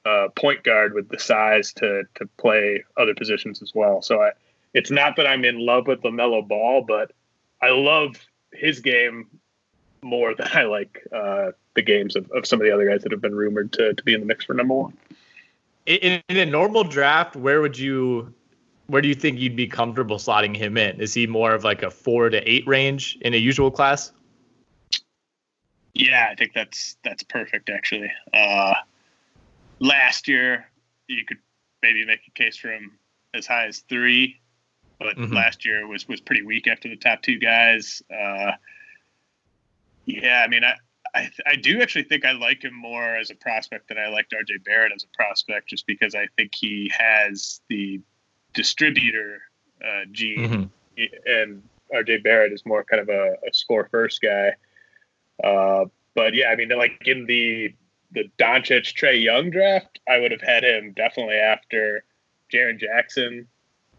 uh, 0.05 0.27
point 0.35 0.63
guard 0.63 0.93
with 0.93 1.09
the 1.09 1.19
size 1.19 1.73
to 1.73 2.03
to 2.15 2.27
play 2.37 2.83
other 2.97 3.13
positions 3.13 3.61
as 3.61 3.73
well. 3.75 4.01
So 4.01 4.21
I, 4.21 4.31
it's 4.73 4.91
not 4.91 5.15
that 5.17 5.27
I'm 5.27 5.45
in 5.45 5.59
love 5.59 5.87
with 5.87 6.01
Lamelo 6.01 6.45
Ball, 6.47 6.83
but 6.87 7.11
I 7.61 7.69
love 7.69 8.15
his 8.51 8.79
game 8.79 9.27
more 10.01 10.35
than 10.35 10.47
I 10.53 10.63
like 10.63 11.01
uh, 11.13 11.51
the 11.75 11.81
games 11.81 12.15
of, 12.15 12.29
of 12.31 12.45
some 12.45 12.59
of 12.59 12.65
the 12.65 12.73
other 12.73 12.87
guys 12.87 13.01
that 13.03 13.11
have 13.11 13.21
been 13.21 13.35
rumored 13.35 13.73
to, 13.73 13.93
to 13.93 14.03
be 14.03 14.13
in 14.13 14.19
the 14.19 14.25
mix 14.25 14.45
for 14.45 14.53
number 14.53 14.73
one. 14.73 14.93
In, 15.85 16.21
in 16.29 16.37
a 16.37 16.45
normal 16.45 16.83
draft, 16.83 17.35
where 17.35 17.61
would 17.61 17.77
you, 17.77 18.33
where 18.87 19.01
do 19.01 19.07
you 19.07 19.15
think 19.15 19.39
you'd 19.39 19.55
be 19.55 19.67
comfortable 19.67 20.17
slotting 20.17 20.55
him 20.55 20.77
in? 20.77 20.99
Is 21.01 21.13
he 21.13 21.27
more 21.27 21.53
of 21.53 21.63
like 21.63 21.83
a 21.83 21.89
four 21.89 22.29
to 22.29 22.37
eight 22.49 22.67
range 22.67 23.17
in 23.21 23.33
a 23.33 23.37
usual 23.37 23.71
class? 23.71 24.11
Yeah, 25.93 26.27
I 26.29 26.35
think 26.35 26.53
that's 26.53 26.97
that's 27.03 27.23
perfect 27.23 27.69
actually. 27.69 28.11
Uh, 28.33 28.75
last 29.79 30.27
year, 30.27 30.69
you 31.07 31.23
could 31.25 31.37
maybe 31.81 32.05
make 32.05 32.21
a 32.27 32.31
case 32.31 32.57
for 32.57 32.69
him 32.69 32.99
as 33.33 33.47
high 33.47 33.67
as 33.67 33.79
three, 33.79 34.39
but 34.99 35.15
Mhm. 35.15 35.33
last 35.33 35.65
year 35.65 35.87
was 35.87 36.07
was 36.07 36.21
pretty 36.21 36.43
weak 36.43 36.67
after 36.67 36.89
the 36.89 36.97
top 36.97 37.21
two 37.21 37.39
guys. 37.39 38.01
Uh, 38.13 38.51
yeah, 40.05 40.43
I 40.43 40.47
mean, 40.47 40.63
I 40.63 40.75
I, 41.15 41.29
I 41.45 41.55
do 41.55 41.81
actually 41.81 42.03
think 42.03 42.25
I 42.25 42.33
like 42.33 42.63
him 42.63 42.73
more 42.73 43.15
as 43.15 43.29
a 43.31 43.35
prospect 43.35 43.87
than 43.87 43.97
I 43.97 44.09
liked 44.09 44.33
RJ 44.33 44.65
Barrett 44.65 44.91
as 44.93 45.05
a 45.05 45.17
prospect, 45.17 45.69
just 45.69 45.87
because 45.87 46.13
I 46.13 46.27
think 46.35 46.53
he 46.53 46.91
has 46.93 47.61
the 47.69 48.01
distributor 48.55 49.41
uh, 49.83 50.05
gene, 50.11 50.69
mm-hmm. 50.97 51.03
and 51.25 51.61
RJ 51.93 52.23
Barrett 52.23 52.53
is 52.53 52.65
more 52.65 52.83
kind 52.83 53.01
of 53.01 53.09
a, 53.09 53.35
a 53.47 53.53
score 53.53 53.87
first 53.91 54.21
guy. 54.21 54.53
Uh, 55.43 55.85
but 56.15 56.33
yeah, 56.33 56.47
I 56.49 56.55
mean, 56.55 56.69
like 56.69 57.01
in 57.05 57.25
the 57.25 57.73
the 58.11 58.29
Doncic 58.39 58.93
Trae 58.95 59.21
Young 59.21 59.49
draft, 59.49 59.99
I 60.07 60.19
would 60.19 60.31
have 60.31 60.41
had 60.41 60.63
him 60.63 60.93
definitely 60.95 61.35
after 61.35 62.03
Jaren 62.51 62.79
Jackson, 62.79 63.47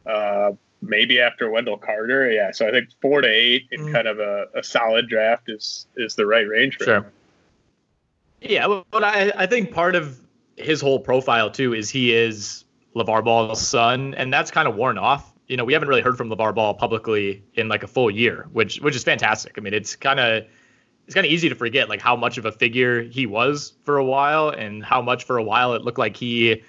uh, 0.06 0.52
maybe 0.80 1.20
after 1.20 1.50
Wendell 1.50 1.76
Carter. 1.76 2.30
Yeah, 2.30 2.50
so 2.52 2.66
I 2.66 2.70
think 2.70 2.88
four 3.02 3.20
to 3.20 3.28
eight 3.28 3.66
in 3.70 3.82
mm. 3.82 3.92
kind 3.92 4.08
of 4.08 4.18
a, 4.18 4.46
a, 4.54 4.62
solid 4.62 5.08
draft 5.08 5.48
is 5.48 5.86
is 5.96 6.14
the 6.14 6.26
right 6.26 6.48
range 6.48 6.76
for 6.78 6.84
sure. 6.84 6.96
him. 6.96 7.06
Yeah, 8.40 8.82
but 8.90 9.04
I, 9.04 9.32
I 9.36 9.46
think 9.46 9.72
part 9.72 9.94
of 9.94 10.20
his 10.56 10.80
whole 10.80 11.00
profile 11.00 11.50
too 11.50 11.74
is 11.74 11.90
he 11.90 12.14
is 12.14 12.64
LeVar 12.96 13.24
Ball's 13.24 13.60
son, 13.60 14.14
and 14.14 14.32
that's 14.32 14.50
kind 14.50 14.66
of 14.66 14.74
worn 14.74 14.98
off. 14.98 15.32
You 15.46 15.56
know, 15.56 15.64
we 15.64 15.72
haven't 15.72 15.88
really 15.88 16.00
heard 16.00 16.16
from 16.16 16.30
LeVar 16.30 16.54
Ball 16.54 16.74
publicly 16.74 17.44
in 17.54 17.68
like 17.68 17.82
a 17.82 17.86
full 17.86 18.10
year, 18.10 18.48
which 18.52 18.80
which 18.80 18.96
is 18.96 19.04
fantastic. 19.04 19.54
I 19.58 19.60
mean, 19.60 19.74
it's 19.74 19.94
kind 19.94 20.18
of 20.18 20.44
it's 21.04 21.14
kind 21.14 21.26
of 21.26 21.30
easy 21.30 21.48
to 21.48 21.54
forget 21.54 21.88
like 21.88 22.00
how 22.00 22.16
much 22.16 22.38
of 22.38 22.46
a 22.46 22.52
figure 22.52 23.02
he 23.02 23.26
was 23.26 23.74
for 23.84 23.98
a 23.98 24.04
while, 24.04 24.48
and 24.48 24.84
how 24.84 25.02
much 25.02 25.24
for 25.24 25.36
a 25.36 25.42
while 25.42 25.74
it 25.74 25.82
looked 25.82 25.98
like 25.98 26.16
he 26.16 26.62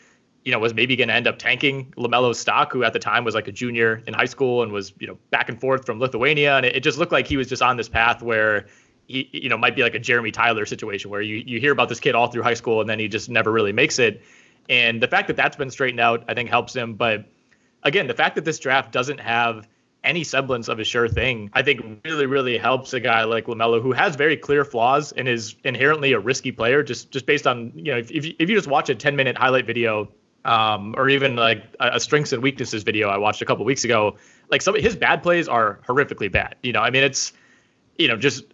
you 0.48 0.52
know, 0.52 0.60
was 0.60 0.74
maybe 0.74 0.96
going 0.96 1.10
to 1.10 1.14
end 1.14 1.28
up 1.28 1.38
tanking 1.38 1.94
LaMelo's 1.98 2.40
stock, 2.40 2.72
who 2.72 2.86
at 2.86 2.94
the 2.94 3.00
time 3.00 3.26
was 3.26 3.36
like 3.36 3.50
a 3.50 3.52
junior 3.52 4.02
in 4.08 4.14
high 4.14 4.24
school 4.24 4.64
and 4.64 4.72
was, 4.72 4.94
you 4.98 5.06
know, 5.06 5.18
back 5.30 5.50
and 5.50 5.60
forth 5.60 5.86
from 5.86 6.00
Lithuania. 6.00 6.56
And 6.56 6.66
it, 6.66 6.78
it 6.78 6.84
just 6.84 6.98
looked 6.98 7.12
like 7.12 7.28
he 7.28 7.36
was 7.36 7.50
just 7.50 7.62
on 7.62 7.76
this 7.76 7.90
path 7.90 8.24
where 8.24 8.68
he, 9.08 9.30
you 9.34 9.50
know, 9.50 9.58
might 9.58 9.76
be 9.76 9.84
like 9.84 9.94
a 9.94 10.00
Jeremy 10.00 10.32
Tyler 10.32 10.66
situation 10.66 11.12
where 11.12 11.22
you, 11.22 11.44
you 11.46 11.60
hear 11.60 11.74
about 11.74 11.90
this 11.90 12.00
kid 12.00 12.16
all 12.16 12.28
through 12.28 12.44
high 12.44 12.54
school 12.54 12.80
and 12.80 12.90
then 12.90 12.98
he 12.98 13.10
just 13.10 13.30
never 13.30 13.52
really 13.52 13.74
makes 13.74 14.00
it. 14.00 14.24
And 14.70 15.02
the 15.02 15.08
fact 15.08 15.28
that 15.28 15.38
that's 15.38 15.56
been 15.56 15.70
straightened 15.70 16.00
out, 16.00 16.24
I 16.28 16.34
think 16.34 16.50
helps 16.50 16.76
him. 16.76 16.96
But 16.96 17.26
again, 17.84 18.08
the 18.08 18.14
fact 18.14 18.36
that 18.36 18.46
this 18.46 18.60
draft 18.60 18.92
doesn't 18.92 19.20
have 19.20 19.68
any 20.04 20.24
semblance 20.24 20.68
of 20.68 20.80
a 20.80 20.84
sure 20.84 21.08
thing, 21.08 21.50
I 21.54 21.64
think 21.64 22.02
really, 22.06 22.26
really 22.26 22.58
helps 22.58 22.94
a 22.94 23.00
guy 23.00 23.24
like 23.24 23.46
LaMelo 23.46 23.82
who 23.82 23.92
has 23.92 24.16
very 24.16 24.38
clear 24.38 24.64
flaws 24.64 25.12
and 25.12 25.28
is 25.28 25.56
inherently 25.64 26.14
a 26.14 26.20
risky 26.20 26.52
player 26.52 26.84
just, 26.84 27.12
just 27.12 27.26
based 27.26 27.48
on, 27.48 27.72
you 27.76 27.92
know, 27.92 27.98
if, 27.98 28.12
if, 28.12 28.26
you, 28.26 28.34
if 28.40 28.50
you 28.50 28.56
just 28.56 28.68
watch 28.68 28.90
a 28.90 28.96
10 28.96 29.16
minute 29.16 29.38
highlight 29.38 29.66
video 29.66 30.10
um, 30.48 30.96
or 30.98 31.10
even 31.10 31.36
like 31.36 31.64
a, 31.80 31.96
a, 31.96 32.00
strengths 32.00 32.32
and 32.32 32.42
weaknesses 32.42 32.84
video 32.84 33.10
I 33.10 33.18
watched 33.18 33.42
a 33.42 33.46
couple 33.46 33.66
weeks 33.66 33.84
ago. 33.84 34.16
Like 34.50 34.62
some 34.62 34.76
his 34.76 34.96
bad 34.96 35.22
plays 35.22 35.48
are 35.48 35.82
horrifically 35.86 36.32
bad. 36.32 36.56
You 36.64 36.72
know, 36.72 36.82
I 36.82 36.90
mean 36.90 37.04
it's 37.04 37.34
you 37.98 38.08
know 38.08 38.16
just 38.16 38.46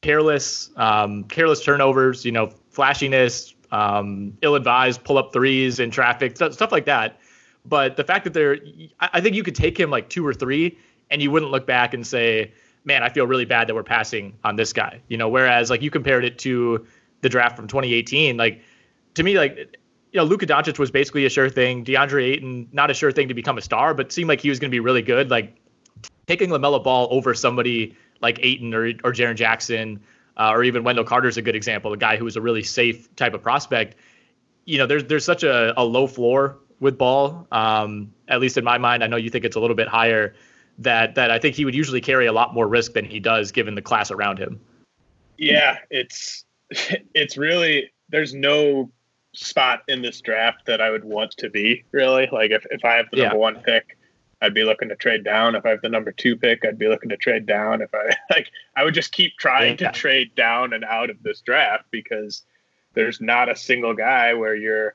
careless, 0.00 0.70
um, 0.76 1.24
careless 1.24 1.64
turnovers. 1.64 2.24
You 2.24 2.32
know, 2.32 2.52
flashiness, 2.70 3.54
um, 3.70 4.36
ill-advised 4.42 5.04
pull-up 5.04 5.32
threes 5.32 5.80
in 5.80 5.90
traffic, 5.90 6.36
stuff 6.36 6.72
like 6.72 6.86
that. 6.86 7.20
But 7.64 7.96
the 7.96 8.04
fact 8.04 8.24
that 8.24 8.32
they're, 8.32 8.58
I 9.00 9.20
think 9.20 9.36
you 9.36 9.42
could 9.42 9.54
take 9.54 9.78
him 9.78 9.90
like 9.90 10.08
two 10.08 10.26
or 10.26 10.32
three, 10.32 10.78
and 11.10 11.20
you 11.20 11.30
wouldn't 11.30 11.50
look 11.50 11.66
back 11.66 11.94
and 11.94 12.06
say, 12.06 12.52
"Man, 12.84 13.02
I 13.02 13.08
feel 13.08 13.26
really 13.26 13.44
bad 13.44 13.68
that 13.68 13.74
we're 13.74 13.82
passing 13.82 14.34
on 14.44 14.56
this 14.56 14.72
guy." 14.72 15.00
You 15.08 15.16
know, 15.16 15.28
whereas 15.28 15.68
like 15.70 15.82
you 15.82 15.90
compared 15.90 16.24
it 16.24 16.38
to 16.40 16.86
the 17.20 17.28
draft 17.28 17.56
from 17.56 17.66
2018, 17.66 18.36
like 18.36 18.62
to 19.14 19.22
me, 19.22 19.38
like 19.38 19.78
you 20.12 20.18
know, 20.18 20.24
Luka 20.24 20.46
Doncic 20.46 20.78
was 20.78 20.90
basically 20.90 21.26
a 21.26 21.30
sure 21.30 21.50
thing. 21.50 21.84
DeAndre 21.84 22.24
Ayton, 22.32 22.68
not 22.72 22.90
a 22.90 22.94
sure 22.94 23.12
thing 23.12 23.28
to 23.28 23.34
become 23.34 23.58
a 23.58 23.62
star, 23.62 23.92
but 23.92 24.10
seemed 24.12 24.28
like 24.28 24.40
he 24.40 24.48
was 24.48 24.58
going 24.58 24.70
to 24.70 24.74
be 24.74 24.80
really 24.80 25.02
good. 25.02 25.30
Like 25.30 25.56
taking 26.26 26.48
LaMelo 26.50 26.82
Ball 26.82 27.08
over 27.10 27.34
somebody 27.34 27.96
like 28.20 28.38
Ayton 28.42 28.72
or, 28.72 28.86
or 29.04 29.12
Jaren 29.12 29.36
Jackson, 29.36 30.00
uh, 30.38 30.50
or 30.50 30.62
even 30.64 30.84
Wendell 30.84 31.04
Carter 31.04 31.28
is 31.28 31.36
a 31.36 31.42
good 31.42 31.56
example, 31.56 31.92
a 31.92 31.96
guy 31.96 32.16
who 32.16 32.24
was 32.24 32.36
a 32.36 32.40
really 32.40 32.62
safe 32.62 33.14
type 33.16 33.34
of 33.34 33.42
prospect. 33.42 33.96
You 34.64 34.78
know, 34.78 34.86
there's 34.86 35.04
there's 35.04 35.24
such 35.24 35.42
a, 35.42 35.78
a 35.80 35.84
low 35.84 36.06
floor 36.06 36.58
with 36.80 36.96
Ball, 36.96 37.46
um, 37.50 38.12
at 38.28 38.40
least 38.40 38.56
in 38.56 38.64
my 38.64 38.78
mind. 38.78 39.02
I 39.02 39.06
know 39.06 39.16
you 39.16 39.30
think 39.30 39.44
it's 39.44 39.56
a 39.56 39.60
little 39.60 39.76
bit 39.76 39.88
higher. 39.88 40.34
That 40.78 41.16
that 41.16 41.30
I 41.30 41.38
think 41.38 41.56
he 41.56 41.64
would 41.64 41.74
usually 41.74 42.00
carry 42.00 42.26
a 42.26 42.32
lot 42.32 42.54
more 42.54 42.68
risk 42.68 42.92
than 42.92 43.04
he 43.04 43.18
does 43.18 43.50
given 43.50 43.74
the 43.74 43.82
class 43.82 44.10
around 44.10 44.38
him. 44.38 44.60
Yeah, 45.36 45.78
it's 45.90 46.44
it's 47.14 47.36
really 47.36 47.90
there's 48.08 48.32
no 48.32 48.90
spot 49.34 49.82
in 49.88 50.02
this 50.02 50.20
draft 50.20 50.66
that 50.66 50.80
I 50.80 50.90
would 50.90 51.04
want 51.04 51.32
to 51.38 51.50
be 51.50 51.84
really. 51.92 52.28
Like 52.30 52.52
if, 52.52 52.64
if 52.70 52.84
I 52.84 52.94
have 52.94 53.06
the 53.10 53.18
yeah. 53.18 53.22
number 53.24 53.38
one 53.38 53.56
pick, 53.56 53.97
I'd 54.40 54.54
be 54.54 54.64
looking 54.64 54.88
to 54.88 54.96
trade 54.96 55.24
down. 55.24 55.54
If 55.54 55.66
I 55.66 55.70
have 55.70 55.82
the 55.82 55.88
number 55.88 56.12
two 56.12 56.36
pick, 56.36 56.64
I'd 56.64 56.78
be 56.78 56.88
looking 56.88 57.10
to 57.10 57.16
trade 57.16 57.46
down. 57.46 57.82
If 57.82 57.94
I 57.94 58.16
like 58.30 58.50
I 58.76 58.84
would 58.84 58.94
just 58.94 59.12
keep 59.12 59.36
trying 59.38 59.78
yeah. 59.78 59.90
to 59.90 59.98
trade 59.98 60.34
down 60.34 60.72
and 60.72 60.84
out 60.84 61.10
of 61.10 61.22
this 61.22 61.40
draft 61.40 61.84
because 61.90 62.42
there's 62.94 63.20
not 63.20 63.50
a 63.50 63.56
single 63.56 63.94
guy 63.94 64.34
where 64.34 64.54
you're 64.54 64.94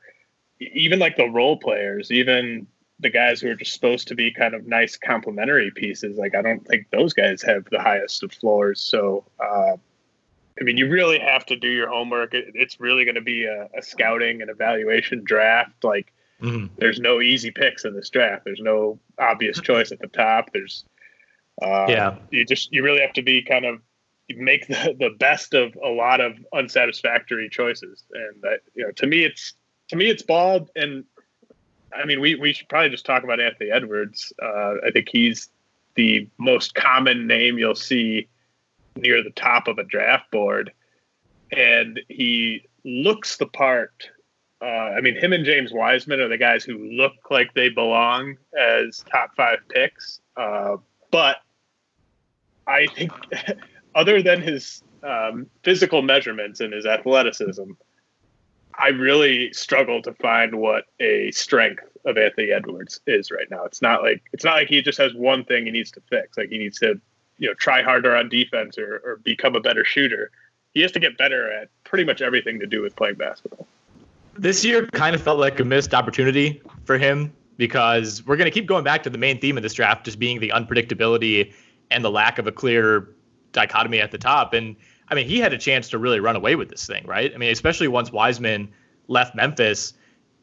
even 0.59 0.99
like 0.99 1.17
the 1.17 1.29
role 1.29 1.57
players, 1.57 2.11
even 2.11 2.67
the 2.99 3.09
guys 3.09 3.41
who 3.41 3.49
are 3.49 3.55
just 3.55 3.73
supposed 3.73 4.07
to 4.07 4.15
be 4.15 4.31
kind 4.31 4.53
of 4.53 4.65
nice 4.65 4.95
complementary 4.95 5.71
pieces. 5.71 6.17
Like 6.17 6.35
I 6.35 6.41
don't 6.41 6.65
think 6.65 6.87
those 6.91 7.13
guys 7.13 7.41
have 7.41 7.65
the 7.69 7.81
highest 7.81 8.23
of 8.23 8.31
floors. 8.31 8.79
So 8.79 9.25
uh, 9.39 9.77
I 10.59 10.63
mean, 10.63 10.77
you 10.77 10.89
really 10.89 11.19
have 11.19 11.45
to 11.47 11.55
do 11.55 11.67
your 11.67 11.89
homework. 11.89 12.33
It, 12.33 12.51
it's 12.53 12.79
really 12.79 13.05
going 13.05 13.15
to 13.15 13.21
be 13.21 13.45
a, 13.45 13.69
a, 13.77 13.81
scouting 13.81 14.41
and 14.41 14.49
evaluation 14.49 15.23
draft. 15.23 15.83
Like, 15.83 16.12
mm-hmm. 16.43 16.65
there's 16.77 16.99
no 16.99 17.21
easy 17.21 17.51
picks 17.51 17.85
in 17.85 17.95
this 17.95 18.09
draft. 18.09 18.43
There's 18.45 18.61
no 18.61 18.99
obvious 19.17 19.59
choice 19.61 19.91
at 19.91 19.99
the 19.99 20.07
top. 20.07 20.49
There's, 20.53 20.85
uh, 21.61 21.85
yeah, 21.87 22.15
you 22.31 22.45
just 22.45 22.71
you 22.71 22.83
really 22.83 23.01
have 23.01 23.13
to 23.13 23.23
be 23.23 23.41
kind 23.41 23.65
of 23.65 23.79
make 24.35 24.67
the, 24.67 24.95
the 24.99 25.15
best 25.17 25.53
of 25.53 25.75
a 25.83 25.89
lot 25.89 26.21
of 26.21 26.33
unsatisfactory 26.53 27.49
choices. 27.49 28.03
And 28.13 28.41
that, 28.41 28.59
you 28.75 28.85
know, 28.85 28.91
to 28.91 29.07
me, 29.07 29.23
it's 29.23 29.53
to 29.89 29.95
me, 29.95 30.09
it's 30.09 30.23
bald. 30.23 30.69
And 30.75 31.05
I 31.95 32.05
mean, 32.05 32.19
we 32.19 32.35
we 32.35 32.53
should 32.53 32.69
probably 32.69 32.89
just 32.89 33.05
talk 33.05 33.23
about 33.23 33.39
Anthony 33.39 33.71
Edwards. 33.71 34.33
Uh, 34.41 34.75
I 34.85 34.91
think 34.91 35.09
he's 35.11 35.49
the 35.95 36.27
most 36.37 36.73
common 36.75 37.27
name 37.27 37.57
you'll 37.57 37.75
see 37.75 38.27
near 38.95 39.23
the 39.23 39.31
top 39.31 39.67
of 39.67 39.77
a 39.77 39.83
draft 39.83 40.29
board, 40.31 40.71
and 41.51 41.99
he 42.09 42.67
looks 42.83 43.37
the 43.37 43.45
part. 43.45 44.09
Uh, 44.63 44.95
I 44.95 45.01
mean, 45.01 45.17
him 45.17 45.33
and 45.33 45.43
James 45.43 45.73
Wiseman 45.73 46.21
are 46.21 46.29
the 46.29 46.37
guys 46.37 46.63
who 46.63 46.77
look 46.77 47.11
like 47.29 47.53
they 47.53 47.67
belong 47.67 48.37
as 48.57 49.03
top 49.11 49.35
five 49.35 49.59
picks. 49.67 50.21
Uh, 50.37 50.77
but 51.11 51.37
I 52.65 52.87
think, 52.87 53.11
other 53.95 54.21
than 54.21 54.41
his 54.41 54.81
um, 55.03 55.47
physical 55.63 56.01
measurements 56.01 56.61
and 56.61 56.71
his 56.71 56.85
athleticism, 56.85 57.71
I 58.79 58.87
really 58.87 59.51
struggle 59.51 60.01
to 60.01 60.13
find 60.13 60.55
what 60.55 60.85
a 61.01 61.29
strength 61.31 61.83
of 62.05 62.17
Anthony 62.17 62.51
Edwards 62.51 63.01
is 63.05 63.31
right 63.31 63.49
now. 63.51 63.65
It's 63.65 63.81
not 63.81 64.01
like 64.01 64.23
it's 64.31 64.45
not 64.45 64.55
like 64.55 64.69
he 64.69 64.81
just 64.81 64.97
has 64.97 65.13
one 65.13 65.43
thing 65.43 65.65
he 65.65 65.71
needs 65.71 65.91
to 65.91 66.01
fix. 66.09 66.37
Like 66.37 66.49
he 66.49 66.57
needs 66.57 66.79
to 66.79 66.99
you 67.37 67.49
know 67.49 67.53
try 67.55 67.83
harder 67.83 68.15
on 68.15 68.29
defense 68.29 68.77
or, 68.77 69.01
or 69.03 69.19
become 69.23 69.55
a 69.55 69.59
better 69.59 69.83
shooter. 69.83 70.31
He 70.73 70.81
has 70.81 70.91
to 70.93 70.99
get 70.99 71.17
better 71.17 71.51
at 71.51 71.69
pretty 71.83 72.05
much 72.05 72.21
everything 72.21 72.59
to 72.61 72.65
do 72.65 72.81
with 72.81 72.95
playing 72.95 73.15
basketball. 73.15 73.67
This 74.37 74.65
year 74.65 74.87
kind 74.87 75.15
of 75.15 75.21
felt 75.21 75.39
like 75.39 75.59
a 75.59 75.65
missed 75.65 75.93
opportunity 75.93 76.61
for 76.85 76.97
him 76.97 77.33
because 77.57 78.25
we're 78.25 78.35
going 78.35 78.49
to 78.49 78.51
keep 78.51 78.65
going 78.65 78.83
back 78.83 79.03
to 79.03 79.09
the 79.09 79.17
main 79.17 79.39
theme 79.39 79.57
of 79.57 79.63
this 79.63 79.73
draft 79.73 80.05
just 80.05 80.19
being 80.19 80.39
the 80.39 80.49
unpredictability 80.49 81.53
and 81.91 82.03
the 82.03 82.09
lack 82.09 82.39
of 82.39 82.47
a 82.47 82.51
clear 82.51 83.09
dichotomy 83.51 83.99
at 83.99 84.11
the 84.11 84.17
top. 84.17 84.53
And 84.53 84.75
I 85.09 85.15
mean, 85.15 85.27
he 85.27 85.39
had 85.39 85.53
a 85.53 85.57
chance 85.57 85.89
to 85.89 85.97
really 85.97 86.19
run 86.19 86.35
away 86.35 86.55
with 86.55 86.69
this 86.69 86.85
thing, 86.85 87.05
right? 87.05 87.33
I 87.33 87.37
mean, 87.37 87.51
especially 87.51 87.87
once 87.87 88.11
Wiseman 88.11 88.73
left 89.07 89.35
Memphis. 89.35 89.93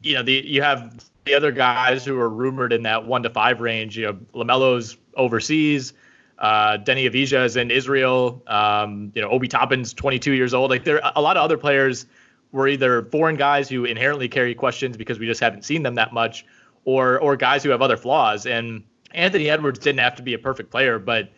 You 0.01 0.15
know, 0.15 0.23
the 0.23 0.33
you 0.33 0.61
have 0.61 1.09
the 1.25 1.33
other 1.33 1.51
guys 1.51 2.05
who 2.05 2.19
are 2.19 2.29
rumored 2.29 2.73
in 2.73 2.83
that 2.83 3.05
one 3.05 3.23
to 3.23 3.29
five 3.29 3.61
range. 3.61 3.97
You 3.97 4.05
know, 4.05 4.19
Lamelo's 4.33 4.97
overseas. 5.15 5.93
Uh, 6.39 6.77
Deni 6.77 7.07
Avdija 7.07 7.45
is 7.45 7.55
in 7.55 7.69
Israel. 7.69 8.41
Um, 8.47 9.11
you 9.13 9.21
know, 9.21 9.29
Obi 9.29 9.47
Toppin's 9.47 9.93
22 9.93 10.31
years 10.31 10.55
old. 10.55 10.71
Like 10.71 10.83
there, 10.83 11.03
are 11.03 11.13
a 11.15 11.21
lot 11.21 11.37
of 11.37 11.43
other 11.43 11.57
players 11.57 12.07
were 12.51 12.67
either 12.67 13.03
foreign 13.05 13.35
guys 13.35 13.69
who 13.69 13.85
inherently 13.85 14.27
carry 14.27 14.53
questions 14.53 14.97
because 14.97 15.19
we 15.19 15.25
just 15.25 15.39
haven't 15.39 15.63
seen 15.63 15.83
them 15.83 15.95
that 15.95 16.13
much, 16.13 16.45
or 16.85 17.19
or 17.19 17.35
guys 17.35 17.63
who 17.63 17.69
have 17.69 17.81
other 17.81 17.97
flaws. 17.97 18.45
And 18.45 18.83
Anthony 19.13 19.49
Edwards 19.49 19.79
didn't 19.79 19.99
have 19.99 20.15
to 20.15 20.23
be 20.23 20.33
a 20.33 20.39
perfect 20.39 20.71
player, 20.71 20.99
but 20.99 21.31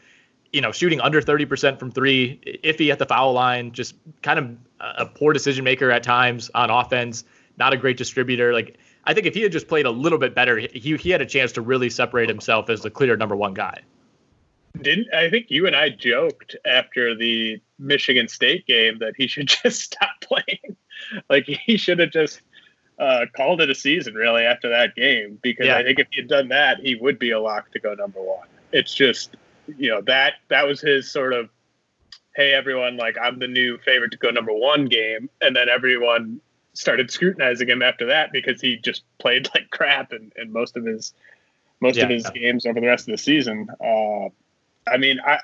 you 0.51 0.61
know, 0.61 0.71
shooting 0.71 1.01
under 1.01 1.19
30% 1.19 1.79
from 1.79 1.91
three, 1.91 2.39
iffy 2.63 2.91
at 2.91 2.99
the 2.99 3.07
foul 3.07 3.33
line, 3.33 3.71
just 3.71 3.95
kind 4.21 4.37
of 4.37 4.55
a 4.79 5.05
poor 5.05 5.33
decision 5.33 5.63
maker 5.63 5.89
at 5.89 6.03
times 6.03 6.51
on 6.53 6.69
offense, 6.69 7.23
not 7.57 7.73
a 7.73 7.77
great 7.77 7.97
distributor. 7.97 8.53
Like 8.53 8.77
I 9.05 9.13
think 9.13 9.25
if 9.25 9.33
he 9.33 9.41
had 9.41 9.51
just 9.51 9.67
played 9.67 9.85
a 9.85 9.91
little 9.91 10.19
bit 10.19 10.35
better, 10.35 10.57
he 10.57 10.95
he 10.97 11.09
had 11.09 11.21
a 11.21 11.25
chance 11.25 11.51
to 11.53 11.61
really 11.61 11.89
separate 11.89 12.29
himself 12.29 12.69
as 12.69 12.81
the 12.81 12.91
clear 12.91 13.17
number 13.17 13.35
one 13.35 13.53
guy. 13.53 13.81
Didn't 14.79 15.13
I 15.13 15.29
think 15.29 15.47
you 15.49 15.67
and 15.67 15.75
I 15.75 15.89
joked 15.89 16.55
after 16.65 17.15
the 17.15 17.59
Michigan 17.79 18.27
State 18.27 18.65
game 18.65 18.99
that 18.99 19.13
he 19.17 19.27
should 19.27 19.47
just 19.63 19.81
stop 19.81 20.21
playing? 20.21 20.77
like 21.29 21.45
he 21.45 21.77
should 21.77 21.99
have 21.99 22.11
just 22.11 22.41
uh, 22.99 23.25
called 23.35 23.61
it 23.61 23.69
a 23.69 23.75
season 23.75 24.13
really 24.13 24.43
after 24.43 24.69
that 24.69 24.95
game 24.95 25.39
because 25.41 25.67
yeah. 25.67 25.77
I 25.77 25.83
think 25.83 25.99
if 25.99 26.07
he 26.11 26.21
had 26.21 26.29
done 26.29 26.49
that, 26.49 26.79
he 26.79 26.95
would 26.95 27.19
be 27.19 27.31
a 27.31 27.39
lock 27.39 27.71
to 27.71 27.79
go 27.79 27.93
number 27.93 28.21
one. 28.21 28.47
It's 28.71 28.93
just 28.93 29.35
you 29.77 29.89
know 29.89 30.01
that 30.01 30.33
that 30.49 30.67
was 30.67 30.81
his 30.81 31.11
sort 31.11 31.33
of 31.33 31.49
hey 32.35 32.53
everyone, 32.53 32.97
like 32.97 33.17
I'm 33.21 33.39
the 33.39 33.47
new 33.47 33.77
favorite 33.79 34.11
to 34.11 34.17
go 34.17 34.29
number 34.29 34.53
one 34.53 34.85
game, 34.85 35.29
and 35.41 35.55
then 35.55 35.69
everyone 35.69 36.41
started 36.73 37.11
scrutinizing 37.11 37.69
him 37.69 37.81
after 37.81 38.07
that 38.07 38.31
because 38.31 38.59
he 38.59 38.77
just 38.77 39.03
played 39.19 39.47
like 39.53 39.69
crap 39.69 40.11
and, 40.11 40.33
in 40.37 40.51
most 40.51 40.75
of 40.75 40.85
his 40.85 41.13
most 41.79 41.97
Yeah. 41.97 42.05
of 42.05 42.09
his 42.09 42.29
games 42.31 42.65
over 42.65 42.79
the 42.79 42.87
rest 42.87 43.07
of 43.07 43.11
the 43.11 43.17
season. 43.17 43.67
Uh, 43.83 44.29
I 44.87 44.97
mean, 44.97 45.19
I 45.25 45.39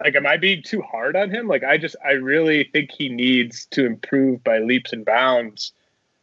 like 0.00 0.14
am 0.14 0.26
I 0.26 0.36
being 0.36 0.62
too 0.62 0.82
hard 0.82 1.16
on 1.16 1.30
him? 1.30 1.46
Like 1.46 1.64
I 1.64 1.78
just 1.78 1.96
I 2.04 2.12
really 2.12 2.64
think 2.72 2.90
he 2.90 3.08
needs 3.08 3.66
to 3.66 3.86
improve 3.86 4.42
by 4.42 4.58
leaps 4.58 4.92
and 4.92 5.04
bounds 5.04 5.72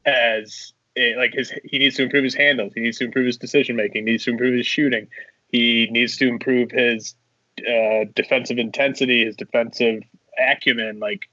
as 0.05 0.73
a, 0.95 1.15
like 1.15 1.33
his 1.33 1.53
he 1.63 1.79
needs 1.79 1.95
to 1.97 2.03
improve 2.03 2.23
his 2.23 2.35
handles, 2.35 2.73
he 2.73 2.81
needs 2.81 2.97
to 2.99 3.05
improve 3.05 3.25
his 3.25 3.37
decision 3.37 3.75
making, 3.75 4.05
needs 4.05 4.25
to 4.25 4.31
improve 4.31 4.55
his 4.55 4.67
shooting, 4.67 5.07
he 5.47 5.87
needs 5.91 6.17
to 6.17 6.27
improve 6.27 6.71
his 6.71 7.15
uh, 7.59 8.05
defensive 8.15 8.57
intensity, 8.57 9.25
his 9.25 9.35
defensive 9.35 10.03
acumen. 10.37 10.99
Like 10.99 11.29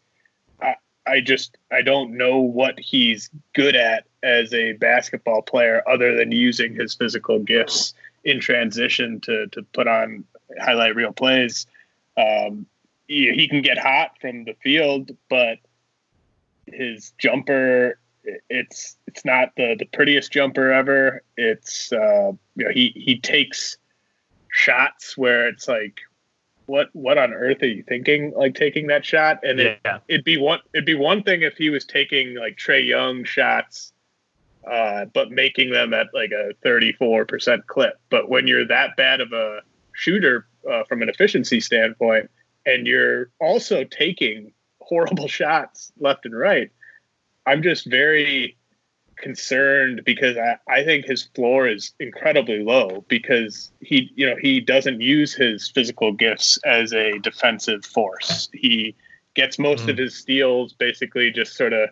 I, 0.63 0.77
I 1.07 1.21
just 1.21 1.57
I 1.73 1.83
don't 1.83 2.17
know 2.17 2.39
what 2.39 2.79
he's 2.79 3.31
good 3.55 3.75
at 3.75 4.05
as 4.23 4.53
a 4.53 4.73
basketball 4.73 5.43
player 5.43 5.83
other 5.89 6.17
than 6.17 6.33
using 6.33 6.75
his 6.75 6.95
physical 6.95 7.39
gifts 7.39 7.95
in 8.25 8.41
transition 8.41 9.21
to 9.21 9.49
to 9.49 9.63
put 9.73 9.89
on 9.89 10.25
highlight 10.61 10.95
reel 10.95 11.13
plays. 11.13 11.67
Um, 12.19 12.67
he, 13.07 13.33
he 13.33 13.49
can 13.49 13.63
get 13.63 13.79
hot 13.79 14.13
from 14.21 14.45
the 14.45 14.55
field, 14.63 15.13
but 15.31 15.59
his 16.67 17.13
jumper 17.19 17.99
it's 18.51 18.97
it's 19.07 19.25
not 19.25 19.51
the 19.57 19.77
the 19.79 19.87
prettiest 19.87 20.33
jumper 20.33 20.71
ever. 20.71 21.23
It's 21.37 21.93
uh, 21.93 22.33
you 22.57 22.65
know 22.65 22.71
he 22.71 22.93
he 22.95 23.19
takes 23.21 23.79
shots 24.51 25.17
where 25.17 25.49
it's 25.49 25.69
like 25.69 26.01
what 26.67 26.89
what 26.93 27.17
on 27.19 27.33
earth 27.33 27.63
are 27.63 27.69
you 27.69 27.83
thinking 27.83 28.33
like 28.37 28.55
taking 28.55 28.89
that 28.89 29.05
shot 29.05 29.39
and 29.43 29.61
it, 29.61 29.81
Yeah. 29.85 29.99
it'd 30.09 30.25
be 30.25 30.37
one 30.37 30.61
it'd 30.75 30.85
be 30.85 30.95
one 30.95 31.23
thing 31.23 31.43
if 31.43 31.57
he 31.57 31.71
was 31.71 31.85
taking 31.85 32.35
like 32.35 32.57
Trae 32.57 32.87
Young 32.87 33.25
shots 33.25 33.93
uh, 34.71 35.07
but 35.07 35.31
making 35.31 35.71
them 35.71 35.95
at 35.95 36.09
like 36.13 36.31
a 36.33 36.53
34% 36.67 37.67
clip 37.67 37.99
but 38.11 38.29
when 38.29 38.47
you're 38.47 38.67
that 38.67 38.97
bad 38.97 39.21
of 39.21 39.33
a 39.33 39.61
shooter 39.93 40.47
uh, 40.71 40.85
from 40.85 41.03
an 41.03 41.09
efficiency 41.09 41.61
standpoint 41.61 42.31
and 42.67 42.87
you're 42.87 43.31
also 43.41 43.85
taking 43.85 44.53
horrible 44.81 45.29
shots 45.39 45.93
left 45.99 46.25
and 46.25 46.37
right 46.37 46.71
I'm 47.47 47.63
just 47.63 47.87
very 47.87 48.59
concerned 49.19 50.03
because 50.05 50.37
I, 50.37 50.59
I 50.69 50.85
think 50.85 51.07
his 51.07 51.25
floor 51.35 51.67
is 51.69 51.93
incredibly 52.01 52.63
low 52.63 53.05
because 53.09 53.73
he 53.81 54.11
you 54.15 54.27
know 54.27 54.37
he 54.41 54.61
doesn't 54.61 55.01
use 55.01 55.35
his 55.35 55.69
physical 55.69 56.13
gifts 56.13 56.59
as 56.65 56.93
a 56.93 57.19
defensive 57.19 57.85
force. 57.85 58.49
He 58.53 58.95
gets 59.35 59.59
most 59.59 59.89
of 59.89 59.97
his 59.97 60.17
steals 60.17 60.73
basically 60.73 61.31
just 61.31 61.57
sort 61.57 61.73
of 61.73 61.91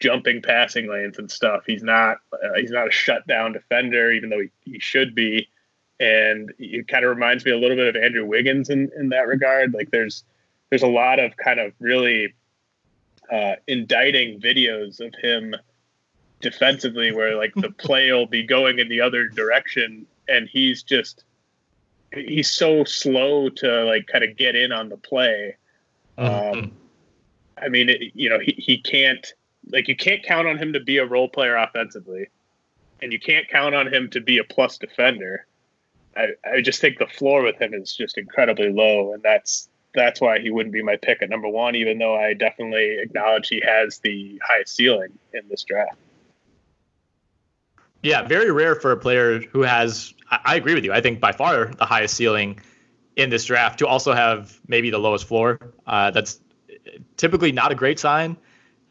jumping 0.00 0.42
passing 0.42 0.90
lanes 0.90 1.18
and 1.18 1.30
stuff. 1.30 1.62
He's 1.66 1.82
not 1.82 2.18
uh, 2.32 2.54
he's 2.56 2.70
not 2.70 2.88
a 2.88 2.92
shutdown 2.92 3.52
defender 3.52 4.12
even 4.12 4.30
though 4.30 4.40
he, 4.40 4.72
he 4.72 4.78
should 4.78 5.14
be. 5.14 5.48
And 6.02 6.52
it 6.58 6.88
kind 6.88 7.04
of 7.04 7.10
reminds 7.10 7.44
me 7.44 7.52
a 7.52 7.56
little 7.56 7.76
bit 7.76 7.94
of 7.94 8.02
Andrew 8.02 8.26
Wiggins 8.26 8.70
in, 8.70 8.90
in 8.98 9.10
that 9.10 9.28
regard. 9.28 9.72
Like 9.72 9.92
there's 9.92 10.24
there's 10.68 10.82
a 10.82 10.88
lot 10.88 11.20
of 11.20 11.36
kind 11.36 11.60
of 11.60 11.72
really 11.78 12.34
uh, 13.30 13.54
indicting 13.68 14.40
videos 14.40 15.00
of 15.00 15.14
him 15.22 15.54
defensively 16.40 17.12
where 17.12 17.36
like 17.36 17.54
the 17.54 17.70
play 17.78 18.10
will 18.10 18.26
be 18.26 18.42
going 18.42 18.80
in 18.80 18.88
the 18.88 19.00
other 19.00 19.28
direction 19.28 20.06
and 20.28 20.48
he's 20.48 20.82
just 20.82 21.24
he's 22.12 22.50
so 22.50 22.82
slow 22.82 23.48
to 23.48 23.84
like 23.84 24.08
kind 24.08 24.24
of 24.24 24.36
get 24.36 24.56
in 24.56 24.72
on 24.72 24.88
the 24.88 24.96
play. 24.96 25.56
Um 26.18 26.72
i 27.62 27.68
mean 27.68 27.88
it, 27.88 28.00
you 28.14 28.28
know 28.28 28.38
he, 28.38 28.52
he 28.58 28.78
can't 28.78 29.34
like 29.70 29.88
you 29.88 29.96
can't 29.96 30.22
count 30.24 30.48
on 30.48 30.58
him 30.58 30.72
to 30.72 30.80
be 30.80 30.98
a 30.98 31.06
role 31.06 31.28
player 31.28 31.54
offensively 31.56 32.28
and 33.00 33.12
you 33.12 33.20
can't 33.20 33.48
count 33.48 33.74
on 33.74 33.92
him 33.92 34.08
to 34.10 34.20
be 34.20 34.38
a 34.38 34.44
plus 34.44 34.78
defender 34.78 35.46
i 36.16 36.28
i 36.44 36.60
just 36.60 36.80
think 36.80 36.98
the 36.98 37.06
floor 37.06 37.42
with 37.42 37.60
him 37.60 37.74
is 37.74 37.94
just 37.94 38.18
incredibly 38.18 38.72
low 38.72 39.12
and 39.14 39.22
that's 39.22 39.68
that's 39.94 40.20
why 40.20 40.38
he 40.38 40.50
wouldn't 40.50 40.72
be 40.72 40.82
my 40.82 40.96
pick 40.96 41.22
at 41.22 41.28
number 41.28 41.48
one 41.48 41.74
even 41.74 41.98
though 41.98 42.14
i 42.14 42.34
definitely 42.34 42.98
acknowledge 42.98 43.48
he 43.48 43.62
has 43.64 43.98
the 43.98 44.40
highest 44.46 44.74
ceiling 44.74 45.18
in 45.32 45.42
this 45.48 45.64
draft 45.64 45.96
Yeah, 48.02 48.22
very 48.22 48.50
rare 48.50 48.74
for 48.74 48.90
a 48.90 48.96
player 48.96 49.40
who 49.40 49.62
has. 49.62 50.12
I, 50.28 50.56
agree 50.56 50.74
with 50.74 50.84
you. 50.84 50.92
I 50.92 51.00
think 51.00 51.20
by 51.20 51.32
far 51.32 51.66
the 51.66 51.84
highest 51.84 52.14
ceiling 52.14 52.58
in 53.16 53.30
this 53.30 53.44
draft 53.44 53.78
to 53.78 53.86
also 53.86 54.12
have 54.12 54.58
maybe 54.66 54.90
the 54.90 54.98
lowest 54.98 55.26
floor. 55.26 55.58
Uh, 55.86 56.10
that's 56.10 56.40
typically 57.16 57.52
not 57.52 57.70
a 57.72 57.74
great 57.74 57.98
sign. 57.98 58.36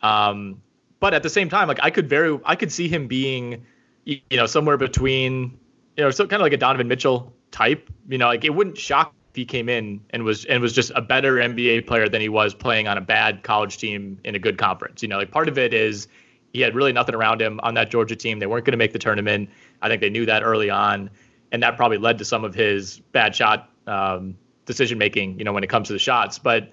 Um, 0.01 0.61
but 0.99 1.13
at 1.13 1.23
the 1.23 1.29
same 1.29 1.49
time, 1.49 1.67
like 1.67 1.79
I 1.81 1.89
could 1.89 2.07
very, 2.07 2.39
I 2.45 2.55
could 2.55 2.71
see 2.71 2.87
him 2.87 3.07
being, 3.07 3.65
you 4.05 4.21
know, 4.31 4.45
somewhere 4.45 4.77
between, 4.77 5.59
you 5.97 6.03
know, 6.03 6.11
so 6.11 6.25
kind 6.25 6.41
of 6.41 6.45
like 6.45 6.53
a 6.53 6.57
Donovan 6.57 6.87
Mitchell 6.87 7.33
type. 7.51 7.89
You 8.07 8.17
know, 8.17 8.27
like 8.27 8.43
it 8.43 8.53
wouldn't 8.53 8.77
shock 8.77 9.13
if 9.29 9.35
he 9.35 9.45
came 9.45 9.69
in 9.69 10.01
and 10.09 10.23
was 10.23 10.45
and 10.45 10.61
was 10.61 10.73
just 10.73 10.91
a 10.95 11.01
better 11.01 11.35
NBA 11.35 11.87
player 11.87 12.09
than 12.09 12.21
he 12.21 12.29
was 12.29 12.53
playing 12.53 12.87
on 12.87 12.97
a 12.97 13.01
bad 13.01 13.43
college 13.43 13.77
team 13.77 14.19
in 14.23 14.35
a 14.35 14.39
good 14.39 14.57
conference. 14.57 15.01
You 15.01 15.09
know, 15.09 15.17
like 15.17 15.31
part 15.31 15.47
of 15.47 15.57
it 15.57 15.73
is 15.73 16.07
he 16.53 16.61
had 16.61 16.75
really 16.75 16.91
nothing 16.91 17.15
around 17.15 17.41
him 17.41 17.59
on 17.63 17.73
that 17.75 17.89
Georgia 17.89 18.15
team. 18.15 18.39
They 18.39 18.47
weren't 18.47 18.65
going 18.65 18.73
to 18.73 18.77
make 18.77 18.93
the 18.93 18.99
tournament. 18.99 19.49
I 19.81 19.87
think 19.87 20.01
they 20.01 20.09
knew 20.09 20.25
that 20.25 20.43
early 20.43 20.69
on, 20.69 21.09
and 21.51 21.63
that 21.63 21.77
probably 21.77 21.97
led 21.97 22.17
to 22.17 22.25
some 22.25 22.43
of 22.43 22.53
his 22.53 22.99
bad 23.11 23.35
shot 23.35 23.69
um, 23.87 24.37
decision 24.65 24.97
making. 24.97 25.39
You 25.39 25.45
know, 25.45 25.53
when 25.53 25.63
it 25.63 25.69
comes 25.69 25.87
to 25.87 25.93
the 25.93 25.99
shots, 25.99 26.39
but 26.39 26.71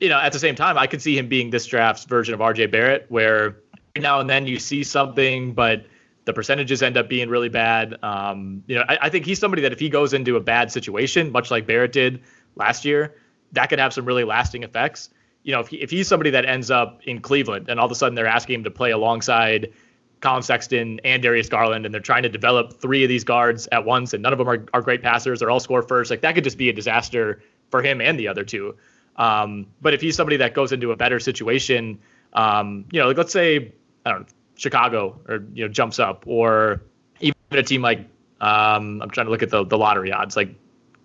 you 0.00 0.08
know, 0.08 0.18
at 0.18 0.32
the 0.32 0.38
same 0.38 0.54
time, 0.54 0.78
I 0.78 0.86
could 0.86 1.02
see 1.02 1.16
him 1.16 1.28
being 1.28 1.50
this 1.50 1.66
draft's 1.66 2.04
version 2.04 2.34
of 2.34 2.40
RJ 2.40 2.70
Barrett, 2.70 3.06
where 3.10 3.58
now 3.96 4.18
and 4.18 4.30
then 4.30 4.46
you 4.46 4.58
see 4.58 4.82
something, 4.82 5.52
but 5.52 5.84
the 6.30 6.34
percentages 6.34 6.80
end 6.80 6.96
up 6.96 7.08
being 7.08 7.28
really 7.28 7.48
bad. 7.48 7.96
Um, 8.04 8.62
you 8.68 8.76
know, 8.76 8.84
I, 8.88 8.98
I 9.02 9.08
think 9.10 9.26
he's 9.26 9.40
somebody 9.40 9.62
that 9.62 9.72
if 9.72 9.80
he 9.80 9.88
goes 9.88 10.14
into 10.14 10.36
a 10.36 10.40
bad 10.40 10.70
situation, 10.70 11.32
much 11.32 11.50
like 11.50 11.66
Barrett 11.66 11.92
did 11.92 12.22
last 12.54 12.84
year, 12.84 13.16
that 13.52 13.66
could 13.66 13.80
have 13.80 13.92
some 13.92 14.04
really 14.04 14.22
lasting 14.22 14.62
effects. 14.62 15.10
You 15.42 15.52
know, 15.52 15.60
if, 15.60 15.68
he, 15.68 15.76
if 15.78 15.90
he's 15.90 16.06
somebody 16.06 16.30
that 16.30 16.46
ends 16.46 16.70
up 16.70 17.00
in 17.04 17.20
Cleveland 17.20 17.68
and 17.68 17.80
all 17.80 17.86
of 17.86 17.92
a 17.92 17.96
sudden 17.96 18.14
they're 18.14 18.26
asking 18.26 18.56
him 18.56 18.64
to 18.64 18.70
play 18.70 18.92
alongside 18.92 19.72
Collin 20.20 20.42
Sexton 20.42 21.00
and 21.02 21.20
Darius 21.20 21.48
Garland, 21.48 21.84
and 21.84 21.92
they're 21.92 22.00
trying 22.00 22.22
to 22.22 22.28
develop 22.28 22.80
three 22.80 23.02
of 23.02 23.08
these 23.08 23.24
guards 23.24 23.66
at 23.72 23.84
once, 23.84 24.14
and 24.14 24.22
none 24.22 24.32
of 24.32 24.38
them 24.38 24.48
are, 24.48 24.64
are 24.72 24.82
great 24.82 25.02
passers. 25.02 25.40
They're 25.40 25.50
all 25.50 25.60
score 25.60 25.82
first. 25.82 26.10
Like 26.10 26.20
that 26.20 26.36
could 26.36 26.44
just 26.44 26.58
be 26.58 26.68
a 26.68 26.72
disaster 26.72 27.42
for 27.70 27.82
him 27.82 28.00
and 28.00 28.18
the 28.18 28.28
other 28.28 28.44
two. 28.44 28.76
Um, 29.16 29.66
but 29.80 29.94
if 29.94 30.00
he's 30.00 30.14
somebody 30.14 30.36
that 30.36 30.54
goes 30.54 30.70
into 30.70 30.92
a 30.92 30.96
better 30.96 31.18
situation, 31.18 31.98
um, 32.34 32.84
you 32.92 33.00
know, 33.00 33.08
like 33.08 33.16
let's 33.16 33.32
say 33.32 33.72
I 34.04 34.10
don't 34.10 34.20
know, 34.20 34.26
Chicago 34.60 35.18
or 35.26 35.42
you 35.54 35.64
know 35.64 35.72
jumps 35.72 35.98
up, 35.98 36.24
or 36.26 36.82
even 37.20 37.34
a 37.52 37.62
team 37.62 37.80
like 37.80 38.00
um, 38.40 39.00
I'm 39.00 39.10
trying 39.10 39.26
to 39.26 39.30
look 39.30 39.42
at 39.42 39.50
the 39.50 39.64
the 39.64 39.78
lottery 39.78 40.12
odds, 40.12 40.36
like 40.36 40.54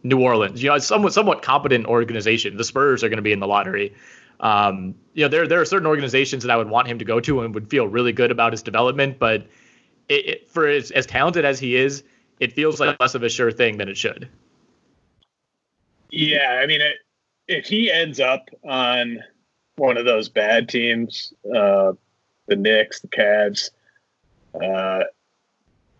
New 0.03 0.21
Orleans. 0.21 0.61
You 0.61 0.69
know, 0.69 0.75
it's 0.75 0.85
somewhat 0.85 1.13
somewhat 1.13 1.41
competent 1.41 1.85
organization. 1.85 2.57
The 2.57 2.65
Spurs 2.65 3.01
are 3.03 3.09
going 3.09 3.17
to 3.17 3.23
be 3.23 3.31
in 3.31 3.39
the 3.39 3.47
lottery. 3.47 3.95
Um, 4.41 4.93
you 5.13 5.23
know, 5.23 5.29
there 5.29 5.47
there 5.47 5.61
are 5.61 5.65
certain 5.65 5.87
organizations 5.87 6.43
that 6.43 6.51
I 6.51 6.57
would 6.57 6.69
want 6.69 6.89
him 6.89 6.99
to 6.99 7.05
go 7.05 7.21
to 7.21 7.41
and 7.41 7.55
would 7.55 7.69
feel 7.69 7.87
really 7.87 8.11
good 8.11 8.29
about 8.29 8.51
his 8.51 8.61
development, 8.61 9.19
but 9.19 9.47
it, 10.09 10.27
it, 10.27 10.49
for 10.49 10.67
as, 10.67 10.91
as 10.91 11.05
talented 11.05 11.45
as 11.45 11.57
he 11.57 11.77
is, 11.77 12.03
it 12.41 12.51
feels 12.51 12.81
like 12.81 12.99
less 12.99 13.15
of 13.15 13.23
a 13.23 13.29
sure 13.29 13.53
thing 13.53 13.77
than 13.77 13.87
it 13.87 13.95
should. 13.95 14.27
Yeah, 16.11 16.59
I 16.61 16.65
mean, 16.65 16.81
it, 16.81 16.97
if 17.47 17.65
he 17.67 17.89
ends 17.89 18.19
up 18.19 18.49
on 18.65 19.19
one 19.77 19.95
of 19.95 20.05
those 20.05 20.27
bad 20.27 20.67
teams, 20.67 21.33
uh, 21.55 21.93
the 22.47 22.55
Knicks, 22.55 23.01
the 23.01 23.07
Cavs, 23.07 23.71
uh, 24.61 25.03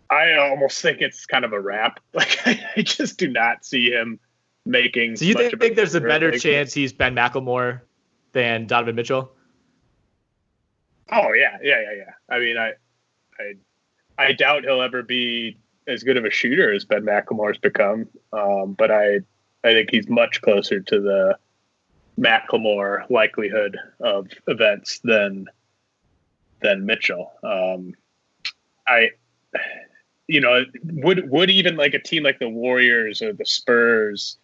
I 0.08 0.34
almost 0.34 0.80
think 0.80 1.00
it's 1.00 1.26
kind 1.26 1.44
of 1.44 1.52
a 1.52 1.60
wrap. 1.60 2.00
Like, 2.14 2.38
I 2.46 2.82
just 2.82 3.18
do 3.18 3.28
not 3.28 3.64
see 3.64 3.90
him 3.90 4.18
making. 4.64 5.16
So 5.16 5.24
you 5.24 5.34
think, 5.34 5.60
think 5.60 5.76
there's 5.76 5.94
a 5.94 6.00
better 6.00 6.38
chance 6.38 6.72
he's 6.72 6.92
Ben 6.92 7.14
McLemore 7.14 7.82
than 8.32 8.66
Donovan 8.66 8.94
Mitchell? 8.94 9.32
Oh 11.12 11.32
yeah, 11.32 11.58
yeah, 11.62 11.80
yeah, 11.82 11.92
yeah. 11.96 12.12
I 12.28 12.38
mean, 12.38 12.56
I, 12.56 12.72
I, 13.38 13.54
I 14.18 14.32
doubt 14.32 14.64
he'll 14.64 14.82
ever 14.82 15.02
be 15.02 15.58
as 15.86 16.02
good 16.02 16.16
of 16.16 16.24
a 16.24 16.30
shooter 16.30 16.72
as 16.72 16.84
Ben 16.84 17.02
McLemore's 17.02 17.58
become. 17.58 18.08
Um, 18.32 18.72
but 18.72 18.90
I, 18.90 19.20
I 19.62 19.72
think 19.72 19.90
he's 19.90 20.08
much 20.08 20.40
closer 20.42 20.80
to 20.80 21.00
the 21.00 21.38
McLemore 22.18 23.08
likelihood 23.10 23.78
of 24.00 24.28
events 24.48 25.00
than 25.04 25.46
than 26.60 26.86
Mitchell. 26.86 27.32
Um, 27.42 27.94
I, 28.86 29.10
you 30.26 30.40
know, 30.40 30.64
would 30.84 31.28
would 31.30 31.50
even 31.50 31.76
like 31.76 31.94
a 31.94 32.02
team 32.02 32.22
like 32.22 32.38
the 32.38 32.48
Warriors 32.48 33.22
or 33.22 33.32
the 33.32 33.46
Spurs, 33.46 34.38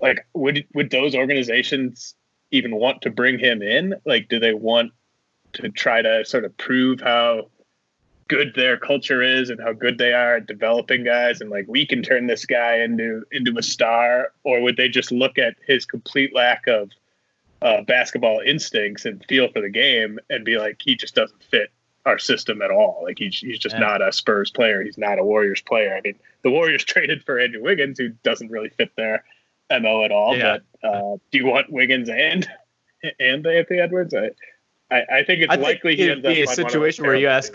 like 0.00 0.26
would 0.34 0.66
would 0.74 0.90
those 0.90 1.14
organizations 1.14 2.14
even 2.50 2.76
want 2.76 3.02
to 3.02 3.10
bring 3.10 3.38
him 3.38 3.62
in? 3.62 3.94
Like, 4.04 4.28
do 4.28 4.38
they 4.38 4.54
want 4.54 4.92
to 5.54 5.68
try 5.70 6.02
to 6.02 6.24
sort 6.24 6.44
of 6.44 6.56
prove 6.56 7.00
how 7.00 7.48
good 8.28 8.52
their 8.54 8.78
culture 8.78 9.22
is 9.22 9.50
and 9.50 9.60
how 9.60 9.72
good 9.72 9.98
they 9.98 10.12
are 10.12 10.36
at 10.36 10.46
developing 10.46 11.04
guys 11.04 11.40
and 11.40 11.50
like 11.50 11.66
we 11.68 11.84
can 11.84 12.02
turn 12.02 12.26
this 12.26 12.46
guy 12.46 12.78
into 12.78 13.22
into 13.32 13.56
a 13.58 13.62
star 13.62 14.32
or 14.44 14.62
would 14.62 14.76
they 14.76 14.88
just 14.88 15.12
look 15.12 15.36
at 15.36 15.54
his 15.66 15.84
complete 15.84 16.34
lack 16.34 16.66
of 16.66 16.90
uh, 17.64 17.82
basketball 17.82 18.40
instincts 18.44 19.06
and 19.06 19.24
feel 19.24 19.50
for 19.50 19.60
the 19.60 19.70
game, 19.70 20.18
and 20.30 20.44
be 20.44 20.58
like, 20.58 20.80
he 20.84 20.94
just 20.94 21.14
doesn't 21.14 21.42
fit 21.42 21.70
our 22.06 22.18
system 22.18 22.60
at 22.62 22.70
all. 22.70 23.00
Like 23.02 23.18
he's 23.18 23.38
he's 23.38 23.58
just 23.58 23.74
Yeah. 23.74 23.80
not 23.80 24.02
a 24.02 24.12
Spurs 24.12 24.50
player. 24.50 24.82
He's 24.82 24.98
not 24.98 25.18
a 25.18 25.24
Warriors 25.24 25.62
player. 25.62 25.96
I 25.96 26.00
mean, 26.02 26.16
the 26.42 26.50
Warriors 26.50 26.84
traded 26.92 27.24
for 27.24 27.38
Andrew 27.38 27.62
Wiggins, 27.62 27.98
who 27.98 28.10
doesn't 28.22 28.50
really 28.50 28.68
fit 28.68 28.92
their 28.96 29.24
mo 29.70 30.04
at 30.04 30.12
all. 30.12 30.36
Yeah. 30.36 30.58
But 30.82 30.88
uh, 30.88 31.16
do 31.30 31.38
you 31.38 31.46
want 31.46 31.72
Wiggins 31.72 32.08
and 32.08 32.46
and 33.18 33.46
Anthony 33.46 33.80
Edwards? 33.80 34.14
I 34.14 34.30
I, 34.90 35.02
I 35.18 35.24
think 35.24 35.42
it's 35.42 35.50
I 35.50 35.56
think 35.56 35.66
likely 35.66 35.96
he 35.96 36.02
it'd 36.04 36.22
be 36.22 36.28
a 36.28 36.30
on 36.30 36.34
one 36.34 36.42
of 36.42 36.46
those 36.48 36.56
situation 36.56 37.06
where 37.06 37.16
you 37.16 37.28
ask 37.28 37.54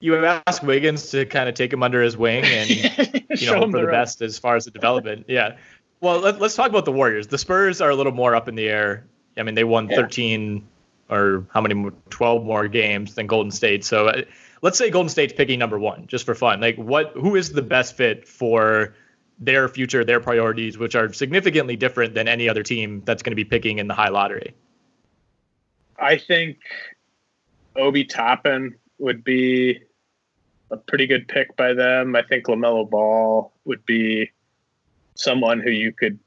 you 0.00 0.16
ask 0.24 0.62
Wiggins 0.62 1.10
to 1.10 1.24
kind 1.24 1.48
of 1.48 1.54
take 1.54 1.72
him 1.72 1.82
under 1.82 2.02
his 2.02 2.16
wing 2.16 2.44
and 2.44 2.68
you 3.40 3.46
know 3.46 3.60
for 3.62 3.78
the 3.78 3.86
the 3.86 3.86
best 3.86 4.22
as 4.22 4.38
far 4.38 4.56
as 4.56 4.64
the 4.64 4.70
development. 4.70 5.26
Yeah. 5.28 5.56
Well, 6.04 6.20
let, 6.20 6.38
let's 6.38 6.54
talk 6.54 6.68
about 6.68 6.84
the 6.84 6.92
Warriors. 6.92 7.28
The 7.28 7.38
Spurs 7.38 7.80
are 7.80 7.88
a 7.88 7.94
little 7.94 8.12
more 8.12 8.36
up 8.36 8.46
in 8.46 8.56
the 8.56 8.68
air. 8.68 9.06
I 9.38 9.42
mean, 9.42 9.54
they 9.54 9.64
won 9.64 9.88
Yeah. 9.88 9.96
13 9.96 10.62
or 11.08 11.46
how 11.50 11.62
many 11.62 11.74
more, 11.74 11.94
12 12.10 12.44
more 12.44 12.68
games 12.68 13.14
than 13.14 13.26
Golden 13.26 13.50
State. 13.50 13.86
So 13.86 14.08
uh, 14.08 14.22
let's 14.60 14.76
say 14.76 14.90
Golden 14.90 15.08
State's 15.08 15.32
picking 15.32 15.58
number 15.58 15.78
1 15.78 16.06
just 16.06 16.26
for 16.26 16.34
fun. 16.34 16.60
Like 16.60 16.76
what 16.76 17.12
who 17.14 17.36
is 17.36 17.52
the 17.52 17.62
best 17.62 17.96
fit 17.96 18.28
for 18.28 18.94
their 19.38 19.66
future, 19.66 20.04
their 20.04 20.20
priorities, 20.20 20.76
which 20.76 20.94
are 20.94 21.10
significantly 21.10 21.74
different 21.74 22.12
than 22.12 22.28
any 22.28 22.50
other 22.50 22.62
team 22.62 23.02
that's 23.06 23.22
going 23.22 23.32
to 23.32 23.36
be 23.36 23.44
picking 23.44 23.78
in 23.78 23.88
the 23.88 23.94
high 23.94 24.10
lottery. 24.10 24.54
I 25.98 26.18
think 26.18 26.58
Obi 27.76 28.04
Toppin 28.04 28.74
would 28.98 29.24
be 29.24 29.80
a 30.70 30.76
pretty 30.76 31.06
good 31.06 31.28
pick 31.28 31.56
by 31.56 31.72
them. 31.72 32.14
I 32.14 32.22
think 32.22 32.44
Lamelo 32.44 32.88
Ball 32.88 33.52
would 33.64 33.86
be 33.86 34.30
someone 35.14 35.60
who 35.60 35.70
you 35.70 35.92
could 35.92 36.18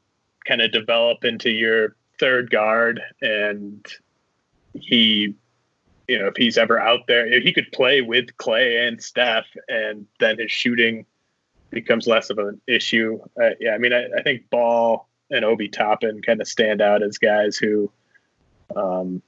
kind 0.45 0.61
of 0.61 0.71
develop 0.71 1.23
into 1.23 1.49
your 1.49 1.95
third 2.19 2.49
guard, 2.49 3.01
and 3.21 3.85
he, 4.73 5.35
you 6.07 6.19
know, 6.19 6.27
if 6.27 6.35
he's 6.37 6.57
ever 6.57 6.79
out 6.79 7.01
there, 7.07 7.39
he 7.39 7.51
could 7.53 7.71
play 7.71 8.01
with 8.01 8.35
Clay 8.37 8.87
and 8.87 9.01
Steph, 9.01 9.45
and 9.67 10.07
then 10.19 10.39
his 10.39 10.51
shooting 10.51 11.05
becomes 11.69 12.07
less 12.07 12.29
of 12.29 12.37
an 12.39 12.61
issue. 12.67 13.19
Uh, 13.41 13.51
yeah, 13.59 13.71
I 13.71 13.77
mean, 13.77 13.93
I, 13.93 14.05
I 14.17 14.21
think 14.23 14.49
Ball 14.49 15.07
and 15.29 15.43
Obi 15.43 15.67
Toppin 15.67 16.21
kind 16.21 16.41
of 16.41 16.47
stand 16.47 16.81
out 16.81 17.03
as 17.03 17.17
guys 17.17 17.57
who 17.57 17.91
um, 18.75 19.21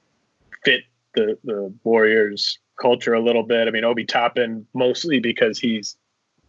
fit 0.64 0.82
the 1.14 1.38
the 1.44 1.72
Warriors 1.84 2.58
culture 2.80 3.14
a 3.14 3.20
little 3.20 3.42
bit. 3.42 3.68
I 3.68 3.70
mean, 3.70 3.84
Obi 3.84 4.04
Toppin 4.04 4.66
mostly 4.74 5.20
because 5.20 5.58
he's 5.58 5.96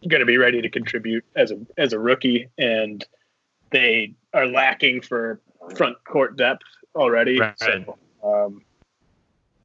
going 0.08 0.20
to 0.20 0.26
be 0.26 0.36
ready 0.36 0.60
to 0.60 0.68
contribute 0.68 1.24
as 1.36 1.50
a 1.50 1.58
as 1.78 1.92
a 1.92 1.98
rookie, 1.98 2.48
and 2.58 3.04
they 3.70 4.14
are 4.34 4.46
lacking 4.46 5.00
for 5.00 5.40
front 5.76 5.96
court 6.04 6.36
depth 6.36 6.64
already. 6.94 7.40
Right. 7.40 7.58
So, 7.58 7.98
um, 8.24 8.62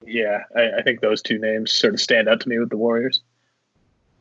yeah, 0.05 0.43
I, 0.55 0.79
I 0.79 0.81
think 0.81 1.01
those 1.01 1.21
two 1.21 1.39
names 1.39 1.71
sort 1.71 1.93
of 1.93 2.01
stand 2.01 2.29
out 2.29 2.39
to 2.41 2.49
me 2.49 2.59
with 2.59 2.69
the 2.69 2.77
Warriors. 2.77 3.21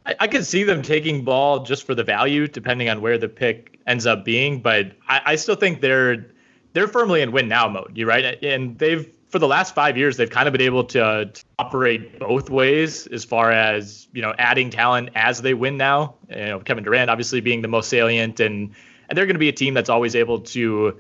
I, 0.07 0.15
I 0.21 0.27
could 0.27 0.47
see 0.47 0.63
them 0.63 0.83
taking 0.83 1.25
ball 1.25 1.65
just 1.65 1.85
for 1.85 1.95
the 1.95 2.05
value, 2.05 2.49
depending 2.49 2.89
on 2.89 3.01
where 3.01 3.19
the 3.19 3.29
pick 3.29 3.79
ends 3.87 4.07
up 4.07 4.25
being. 4.25 4.61
But 4.61 4.93
I, 5.09 5.21
I 5.25 5.37
still 5.37 5.57
think 5.57 5.81
they're 5.81 6.27
they're 6.73 6.89
firmly 6.89 7.23
in 7.23 7.33
win 7.33 7.49
now 7.49 7.69
mode. 7.69 7.93
You 7.95 8.07
right, 8.07 8.43
and 8.43 8.79
they've 8.79 9.11
for 9.29 9.39
the 9.39 9.49
last 9.49 9.75
five 9.75 9.97
years 9.97 10.17
they've 10.17 10.31
kind 10.31 10.47
of 10.49 10.53
been 10.53 10.63
able 10.63 10.85
to, 10.85 11.31
to 11.33 11.45
operate 11.59 12.19
both 12.19 12.51
ways 12.51 13.07
as 13.09 13.25
far 13.25 13.51
as 13.51 14.09
you 14.13 14.23
know 14.23 14.35
adding 14.39 14.71
talent 14.71 15.11
as 15.15 15.43
they 15.43 15.55
win 15.55 15.77
now. 15.77 16.15
You 16.31 16.37
know, 16.37 16.61
Kevin 16.61 16.85
Durant 16.85 17.11
obviously 17.11 17.41
being 17.41 17.63
the 17.63 17.69
most 17.69 17.89
salient, 17.89 18.41
and 18.41 18.75
and 19.09 19.19
they're 19.19 19.27
going 19.27 19.35
to 19.35 19.41
be 19.41 19.49
a 19.49 19.53
team 19.53 19.75
that's 19.75 19.91
always 19.91 20.17
able 20.17 20.41
to, 20.41 20.99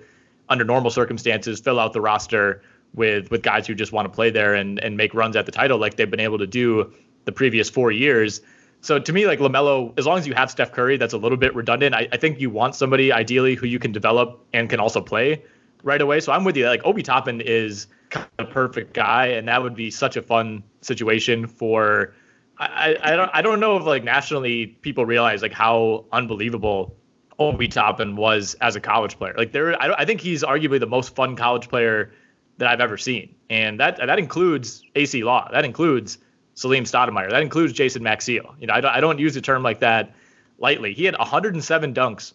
under 0.48 0.64
normal 0.64 0.90
circumstances, 0.90 1.60
fill 1.60 1.80
out 1.80 1.92
the 1.92 2.00
roster 2.00 2.62
with 2.94 3.30
with 3.30 3.42
guys 3.42 3.66
who 3.66 3.74
just 3.74 3.92
want 3.92 4.06
to 4.06 4.14
play 4.14 4.30
there 4.30 4.54
and 4.54 4.78
and 4.80 4.96
make 4.96 5.14
runs 5.14 5.36
at 5.36 5.46
the 5.46 5.52
title 5.52 5.78
like 5.78 5.96
they've 5.96 6.10
been 6.10 6.20
able 6.20 6.38
to 6.38 6.46
do 6.46 6.92
the 7.24 7.32
previous 7.32 7.70
four 7.70 7.90
years. 7.90 8.40
So 8.80 8.98
to 8.98 9.12
me, 9.12 9.26
like 9.26 9.40
Lamelo, 9.40 9.98
as 9.98 10.06
long 10.06 10.18
as 10.18 10.26
you 10.26 10.34
have 10.34 10.50
Steph 10.50 10.72
Curry, 10.72 10.96
that's 10.96 11.14
a 11.14 11.18
little 11.18 11.38
bit 11.38 11.54
redundant. 11.54 11.94
I, 11.94 12.08
I 12.12 12.16
think 12.18 12.40
you 12.40 12.50
want 12.50 12.74
somebody 12.74 13.12
ideally 13.12 13.54
who 13.54 13.66
you 13.66 13.78
can 13.78 13.90
develop 13.90 14.44
and 14.52 14.70
can 14.70 14.78
also 14.78 15.00
play 15.00 15.42
right 15.82 16.00
away. 16.00 16.20
So 16.20 16.32
I'm 16.32 16.44
with 16.44 16.56
you. 16.56 16.66
Like 16.66 16.82
Obi 16.84 17.02
Toppin 17.02 17.40
is 17.40 17.88
kind 18.10 18.26
of 18.38 18.50
perfect 18.50 18.94
guy, 18.94 19.26
and 19.28 19.48
that 19.48 19.62
would 19.62 19.74
be 19.74 19.90
such 19.90 20.16
a 20.16 20.22
fun 20.22 20.62
situation 20.80 21.46
for. 21.46 22.14
I, 22.58 22.96
I 23.02 23.16
don't 23.16 23.30
I 23.34 23.42
don't 23.42 23.60
know 23.60 23.76
if 23.76 23.84
like 23.84 24.02
nationally 24.02 24.66
people 24.66 25.04
realize 25.04 25.42
like 25.42 25.52
how 25.52 26.06
unbelievable 26.10 26.96
Obi 27.38 27.68
Toppin 27.68 28.16
was 28.16 28.54
as 28.60 28.76
a 28.76 28.80
college 28.80 29.18
player. 29.18 29.34
Like 29.36 29.52
there, 29.52 29.80
I, 29.80 29.92
I 29.98 30.04
think 30.06 30.20
he's 30.22 30.42
arguably 30.42 30.80
the 30.80 30.86
most 30.86 31.14
fun 31.14 31.36
college 31.36 31.68
player 31.68 32.12
that 32.58 32.68
I've 32.68 32.80
ever 32.80 32.96
seen, 32.96 33.34
and 33.50 33.80
that 33.80 33.98
that 33.98 34.18
includes 34.18 34.82
Acie 34.94 35.22
Law. 35.22 35.50
That 35.52 35.64
includes 35.66 36.18
Salim 36.54 36.84
Stoudamire. 36.84 37.30
That 37.30 37.42
includes 37.42 37.74
Jason 37.74 38.02
Maxiell. 38.02 38.54
You 38.58 38.66
know, 38.66 38.74
I 38.74 38.80
don't, 38.80 38.90
I 38.90 39.00
don't 39.00 39.18
use 39.18 39.36
a 39.36 39.42
term 39.42 39.62
like 39.62 39.80
that 39.80 40.14
lightly. 40.58 40.94
He 40.94 41.04
had 41.04 41.16
107 41.16 41.94
dunks 41.94 42.32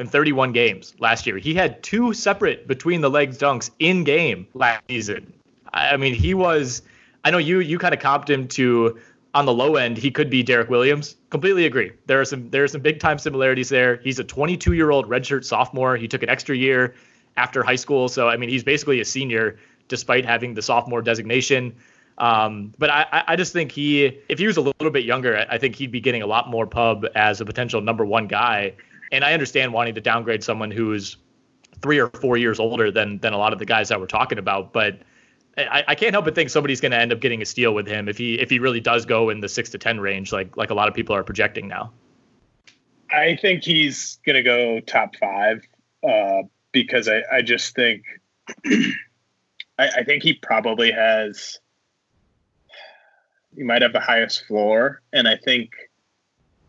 in 0.00 0.06
31 0.08 0.52
games 0.52 0.94
last 0.98 1.26
year. 1.26 1.36
He 1.36 1.54
had 1.54 1.82
two 1.82 2.12
separate 2.14 2.66
between 2.66 3.02
the 3.02 3.10
legs 3.10 3.38
dunks 3.38 3.70
in 3.78 4.02
game 4.02 4.46
last 4.54 4.82
season. 4.88 5.32
I 5.72 5.96
mean, 5.96 6.14
he 6.14 6.34
was. 6.34 6.82
I 7.24 7.30
know 7.30 7.38
you 7.38 7.60
you 7.60 7.78
kind 7.78 7.94
of 7.94 8.00
comped 8.00 8.28
him 8.28 8.48
to 8.48 8.98
on 9.34 9.46
the 9.46 9.52
low 9.52 9.76
end. 9.76 9.98
He 9.98 10.10
could 10.10 10.30
be 10.30 10.42
Derrick 10.42 10.70
Williams. 10.70 11.14
Completely 11.28 11.66
agree. 11.66 11.92
There 12.06 12.20
are 12.20 12.24
some 12.24 12.50
there 12.50 12.64
are 12.64 12.68
some 12.68 12.80
big 12.80 12.98
time 12.98 13.18
similarities 13.18 13.68
there. 13.68 13.96
He's 13.98 14.18
a 14.18 14.24
22 14.24 14.72
year 14.72 14.90
old 14.90 15.08
redshirt 15.08 15.44
sophomore. 15.44 15.96
He 15.96 16.08
took 16.08 16.22
an 16.24 16.28
extra 16.30 16.56
year 16.56 16.94
after 17.36 17.62
high 17.62 17.76
school, 17.76 18.08
so 18.08 18.28
I 18.28 18.36
mean, 18.36 18.48
he's 18.48 18.64
basically 18.64 19.00
a 19.00 19.04
senior 19.04 19.58
despite 19.88 20.24
having 20.24 20.54
the 20.54 20.62
sophomore 20.62 21.02
designation. 21.02 21.76
Um, 22.18 22.74
but 22.78 22.90
I, 22.90 23.24
I- 23.28 23.36
just 23.36 23.52
think 23.52 23.72
he, 23.72 24.04
if 24.28 24.38
he 24.38 24.46
was 24.46 24.56
a 24.56 24.60
little 24.60 24.90
bit 24.90 25.04
younger, 25.04 25.46
I 25.48 25.56
think 25.58 25.74
he'd 25.74 25.90
be 25.90 26.00
getting 26.00 26.20
a 26.22 26.26
lot 26.26 26.50
more 26.50 26.66
pub 26.66 27.06
as 27.14 27.40
a 27.40 27.44
potential 27.46 27.80
number 27.80 28.04
one 28.04 28.26
guy. 28.26 28.74
And 29.12 29.24
I 29.24 29.32
understand 29.32 29.72
wanting 29.72 29.94
to 29.96 30.00
downgrade 30.00 30.44
someone 30.44 30.70
who's 30.70 31.16
three 31.82 31.98
or 31.98 32.08
four 32.08 32.36
years 32.36 32.60
older 32.60 32.90
than 32.90 33.18
than 33.18 33.32
a 33.32 33.38
lot 33.38 33.52
of 33.52 33.58
the 33.58 33.64
guys 33.64 33.88
that 33.88 34.00
we're 34.00 34.06
talking 34.06 34.38
about. 34.38 34.72
But 34.72 35.00
I, 35.56 35.84
I 35.88 35.94
can't 35.94 36.12
help 36.12 36.24
but 36.24 36.34
think 36.34 36.50
somebody's 36.50 36.80
going 36.80 36.92
to 36.92 36.98
end 36.98 37.12
up 37.12 37.20
getting 37.20 37.42
a 37.42 37.44
steal 37.44 37.74
with 37.74 37.86
him 37.86 38.08
if 38.08 38.16
he 38.18 38.38
if 38.38 38.50
he 38.50 38.58
really 38.58 38.80
does 38.80 39.04
go 39.04 39.30
in 39.30 39.40
the 39.40 39.48
six 39.48 39.70
to 39.70 39.78
ten 39.78 40.00
range, 40.00 40.32
like 40.32 40.56
like 40.56 40.70
a 40.70 40.74
lot 40.74 40.88
of 40.88 40.94
people 40.94 41.14
are 41.14 41.24
projecting 41.24 41.68
now. 41.68 41.92
I 43.12 43.36
think 43.36 43.64
he's 43.64 44.20
going 44.24 44.36
to 44.36 44.42
go 44.42 44.80
top 44.80 45.16
five 45.16 45.62
uh, 46.08 46.42
because 46.70 47.08
I, 47.08 47.22
I 47.32 47.42
just 47.42 47.74
think 47.74 48.04
I, 48.66 48.90
I 49.78 50.04
think 50.04 50.22
he 50.22 50.34
probably 50.34 50.92
has 50.92 51.58
he 53.56 53.64
might 53.64 53.82
have 53.82 53.92
the 53.92 54.00
highest 54.00 54.46
floor, 54.46 55.02
and 55.12 55.26
I 55.26 55.36
think 55.36 55.72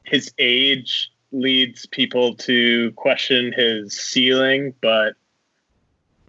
his 0.04 0.34
age 0.40 1.12
leads 1.32 1.86
people 1.86 2.36
to 2.36 2.92
question 2.94 3.54
his 3.54 3.98
ceiling. 3.98 4.74
But 4.82 5.14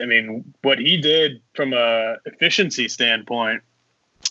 I 0.00 0.06
mean, 0.06 0.52
what 0.62 0.78
he 0.78 0.96
did 1.00 1.40
from 1.54 1.72
a 1.72 2.16
efficiency 2.24 2.88
standpoint 2.88 3.62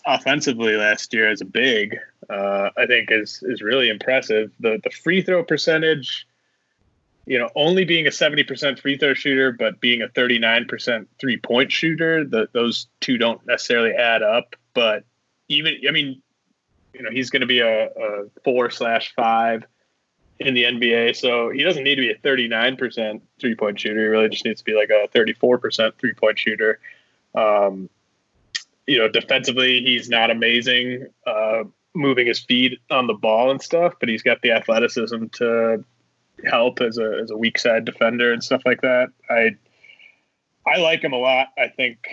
offensively 0.05 0.75
last 0.75 1.13
year 1.13 1.29
as 1.29 1.41
a 1.41 1.45
big, 1.45 1.97
uh, 2.29 2.69
I 2.77 2.85
think 2.85 3.11
is 3.11 3.43
is 3.43 3.61
really 3.61 3.89
impressive. 3.89 4.51
The 4.59 4.79
the 4.83 4.89
free 4.89 5.21
throw 5.21 5.43
percentage, 5.43 6.27
you 7.25 7.37
know, 7.37 7.49
only 7.55 7.85
being 7.85 8.07
a 8.07 8.11
seventy 8.11 8.43
percent 8.43 8.79
free 8.79 8.97
throw 8.97 9.13
shooter, 9.13 9.51
but 9.51 9.79
being 9.79 10.01
a 10.01 10.09
thirty 10.09 10.39
nine 10.39 10.65
percent 10.65 11.09
three 11.19 11.37
point 11.37 11.71
shooter, 11.71 12.25
the, 12.25 12.47
those 12.53 12.87
two 12.99 13.17
don't 13.17 13.45
necessarily 13.45 13.91
add 13.91 14.23
up. 14.23 14.55
But 14.73 15.03
even, 15.49 15.75
I 15.87 15.91
mean, 15.91 16.21
you 16.93 17.03
know, 17.03 17.11
he's 17.11 17.29
going 17.29 17.41
to 17.41 17.47
be 17.47 17.59
a, 17.59 17.87
a 17.87 18.25
four 18.43 18.69
slash 18.69 19.13
five 19.15 19.65
in 20.45 20.53
the 20.53 20.63
NBA, 20.63 21.15
so 21.15 21.49
he 21.49 21.63
doesn't 21.63 21.83
need 21.83 21.95
to 21.95 22.01
be 22.01 22.11
a 22.11 22.17
thirty 22.17 22.47
nine 22.47 22.75
percent 22.75 23.21
three 23.39 23.55
point 23.55 23.79
shooter. 23.79 23.99
He 23.99 24.07
really 24.07 24.29
just 24.29 24.45
needs 24.45 24.61
to 24.61 24.65
be 24.65 24.73
like 24.73 24.89
a 24.89 25.07
thirty 25.09 25.33
four 25.33 25.57
percent 25.57 25.95
three 25.97 26.13
point 26.13 26.39
shooter. 26.39 26.79
Um, 27.35 27.89
you 28.87 28.97
know, 28.97 29.07
defensively, 29.07 29.81
he's 29.81 30.09
not 30.09 30.31
amazing, 30.31 31.07
uh, 31.25 31.63
moving 31.93 32.27
his 32.27 32.39
feet 32.39 32.79
on 32.89 33.07
the 33.07 33.13
ball 33.13 33.51
and 33.51 33.61
stuff, 33.61 33.93
but 33.99 34.09
he's 34.09 34.23
got 34.23 34.41
the 34.41 34.51
athleticism 34.51 35.25
to 35.33 35.83
help 36.45 36.81
as 36.81 36.97
a 36.97 37.19
as 37.21 37.31
a 37.31 37.37
weak 37.37 37.57
side 37.57 37.85
defender 37.85 38.33
and 38.33 38.43
stuff 38.43 38.61
like 38.65 38.81
that. 38.81 39.09
I 39.29 39.55
I 40.65 40.77
like 40.77 41.03
him 41.03 41.13
a 41.13 41.17
lot. 41.17 41.47
I 41.57 41.67
think 41.67 42.07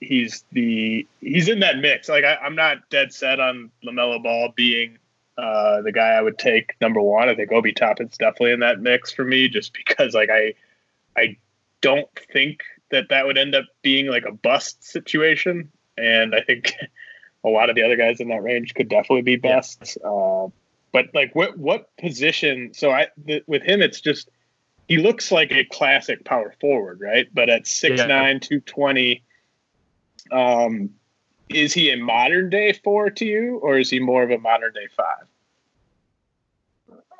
he's 0.00 0.44
the 0.52 1.06
he's 1.20 1.48
in 1.48 1.60
that 1.60 1.78
mix. 1.78 2.08
Like 2.08 2.24
I, 2.24 2.36
I'm 2.36 2.56
not 2.56 2.88
dead 2.90 3.12
set 3.12 3.40
on 3.40 3.70
Lamelo 3.84 4.22
Ball 4.22 4.52
being 4.54 4.98
uh, 5.36 5.82
the 5.82 5.92
guy 5.92 6.10
I 6.10 6.20
would 6.22 6.38
take 6.38 6.74
number 6.80 7.00
one. 7.00 7.28
I 7.28 7.34
think 7.34 7.52
Obi 7.52 7.72
Toppin's 7.72 8.16
definitely 8.16 8.52
in 8.52 8.60
that 8.60 8.80
mix 8.80 9.12
for 9.12 9.24
me, 9.24 9.48
just 9.48 9.72
because 9.74 10.14
like 10.14 10.30
I 10.30 10.54
I 11.16 11.36
don't 11.80 12.08
think 12.32 12.62
that 12.90 13.08
that 13.10 13.26
would 13.26 13.38
end 13.38 13.54
up 13.54 13.64
being 13.82 14.06
like 14.06 14.24
a 14.24 14.32
bust 14.32 14.84
situation, 14.84 15.70
and 15.98 16.34
I 16.34 16.40
think 16.40 16.72
a 17.44 17.48
lot 17.48 17.68
of 17.68 17.76
the 17.76 17.82
other 17.82 17.96
guys 17.96 18.20
in 18.20 18.28
that 18.28 18.42
range 18.42 18.74
could 18.74 18.88
definitely 18.88 19.22
be 19.22 19.36
busts. 19.36 19.96
Uh, 20.04 20.48
but 20.92 21.06
like 21.14 21.34
what 21.34 21.58
what 21.58 21.94
position? 21.96 22.72
So 22.72 22.90
I 22.90 23.08
th- 23.26 23.44
with 23.46 23.62
him, 23.62 23.82
it's 23.82 24.00
just 24.00 24.30
he 24.86 24.98
looks 24.98 25.32
like 25.32 25.50
a 25.50 25.64
classic 25.64 26.24
power 26.24 26.54
forward, 26.60 27.00
right? 27.00 27.26
But 27.32 27.48
at 27.50 27.64
6'9", 27.64 27.96
Yeah. 27.98 28.38
220, 28.38 29.22
Um, 30.30 30.90
is 31.48 31.72
he 31.72 31.90
a 31.90 31.96
modern 31.96 32.50
day 32.50 32.72
four 32.72 33.10
to 33.10 33.24
you, 33.24 33.58
or 33.58 33.78
is 33.78 33.90
he 33.90 34.00
more 34.00 34.22
of 34.22 34.30
a 34.30 34.38
modern 34.38 34.72
day 34.72 34.88
five? 34.96 35.26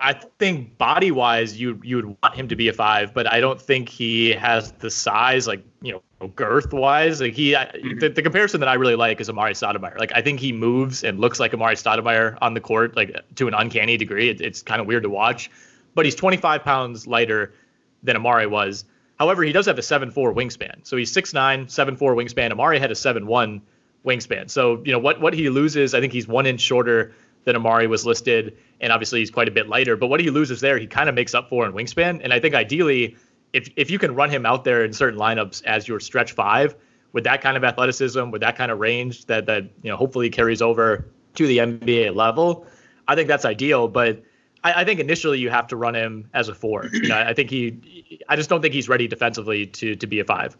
I 0.01 0.13
think 0.39 0.77
body 0.77 1.11
wise, 1.11 1.59
you 1.59 1.81
you 1.83 1.97
would 1.97 2.17
want 2.23 2.35
him 2.35 2.49
to 2.49 2.57
be 2.57 2.69
a 2.69 2.73
five, 2.73 3.15
but 3.15 3.31
I 3.31 3.41
don't 3.41 3.61
think 3.61 3.89
he 3.89 4.33
has 4.33 4.73
the 4.73 4.91
size, 4.91 5.47
like 5.47 5.65
you 5.83 5.93
know, 5.93 6.29
girth 6.29 6.73
wise. 6.73 7.21
Like 7.21 7.35
he, 7.35 7.53
mm-hmm. 7.53 7.99
the, 7.99 8.09
the, 8.09 8.23
comparison 8.23 8.61
that 8.61 8.69
I 8.69 8.75
really 8.75 8.97
like 8.97 9.21
is 9.21 9.29
Amar'e 9.29 9.53
Stoudemire. 9.53 9.99
Like 9.99 10.13
I 10.15 10.21
think 10.21 10.41
he 10.41 10.53
moves 10.53 11.05
and 11.05 11.21
looks 11.21 11.39
like 11.39 11.53
Amar'e 11.53 11.75
Stoudemire 11.75 12.37
on 12.43 12.55
the 12.55 12.61
court, 12.61 12.97
like 12.97 13.15
to 13.37 13.49
an 13.49 13.55
uncanny 13.55 13.97
degree. 13.97 14.29
It, 14.31 14.41
it's 14.41 14.63
kind 14.63 14.81
of 14.81 14.87
weird 14.87 15.05
to 15.05 15.11
watch, 15.11 15.51
but 15.95 16.05
he's 16.05 16.15
25 16.15 16.65
pounds 16.65 17.07
lighter 17.07 17.55
than 18.03 18.17
Amar'e 18.17 18.51
was. 18.51 18.85
However, 19.19 19.43
he 19.45 19.53
does 19.53 19.67
have 19.67 19.79
a 19.79 19.83
7'4 19.83 20.13
wingspan. 20.35 20.85
So 20.87 20.97
he's 20.97 21.15
6'9, 21.15 21.67
7'4 21.67 21.99
wingspan. 21.99 22.51
Amari 22.51 22.81
had 22.81 22.91
a 22.91 22.95
7'1 22.95 23.61
wingspan. 24.05 24.51
So, 24.51 24.83
you 24.85 24.93
know, 24.93 24.99
what, 24.99 25.21
what 25.21 25.35
he 25.35 25.49
loses, 25.49 25.95
I 25.95 26.01
think 26.01 26.13
he's 26.13 26.29
one 26.29 26.47
inch 26.47 26.61
shorter 26.61 27.13
than 27.45 27.57
Amar'e 27.57 27.89
was 27.89 28.07
listed. 28.07 28.57
And 28.81 28.93
obviously 28.93 29.21
he's 29.21 29.31
quite 29.31 29.49
a 29.49 29.51
bit 29.51 29.69
lighter. 29.69 29.97
But 29.97 30.09
what 30.09 30.21
he 30.21 30.31
loses 30.31 30.61
there, 30.61 30.79
he 30.79 30.87
kind 30.87 31.09
of 31.09 31.15
makes 31.15 31.35
up 31.35 31.49
for 31.49 31.67
in 31.67 31.73
wingspan. 31.73 32.21
And 32.23 32.33
I 32.33 32.41
think 32.41 32.55
ideally, 32.55 33.17
if, 33.53 33.69
if 33.77 33.91
you 33.91 33.99
can 33.99 34.15
run 34.15 34.31
him 34.31 34.47
out 34.47 34.65
there 34.65 34.85
in 34.85 34.93
certain 34.93 35.19
lineups 35.19 35.65
as 35.65 35.87
your 35.87 36.01
stretch 36.01 36.33
five 36.33 36.75
with 37.13 37.25
that 37.25 37.41
kind 37.41 37.57
of 37.57 37.65
athleticism, 37.65 38.31
with 38.31 38.41
that 38.41 38.57
kind 38.57 38.71
of 38.71 38.79
range 38.79 39.27
that, 39.27 39.47
that 39.47 39.65
you 39.83 39.91
know, 39.91 39.97
hopefully 39.97 40.31
carries 40.31 40.61
over 40.61 41.07
to 41.35 41.47
the 41.47 41.59
NBA 41.59 42.15
level, 42.15 42.67
I 43.07 43.15
think 43.15 43.29
that's 43.29 43.45
ideal. 43.45 43.89
But 43.89 44.23
I, 44.65 44.85
think 44.85 44.99
initially 44.99 45.39
you 45.39 45.51
have 45.51 45.67
to 45.69 45.77
run 45.77 45.95
him 45.95 46.31
as 46.33 46.49
a 46.49 46.55
four. 46.55 46.89
You 46.93 47.09
know, 47.09 47.19
I 47.19 47.35
think 47.35 47.51
he, 47.51 48.19
I 48.29 48.37
just 48.37 48.49
don't 48.49 48.63
think 48.63 48.73
he's 48.73 48.89
ready 48.89 49.07
defensively 49.07 49.67
to 49.67 49.95
to 49.95 50.07
be 50.07 50.21
a 50.21 50.25
five. 50.25 50.57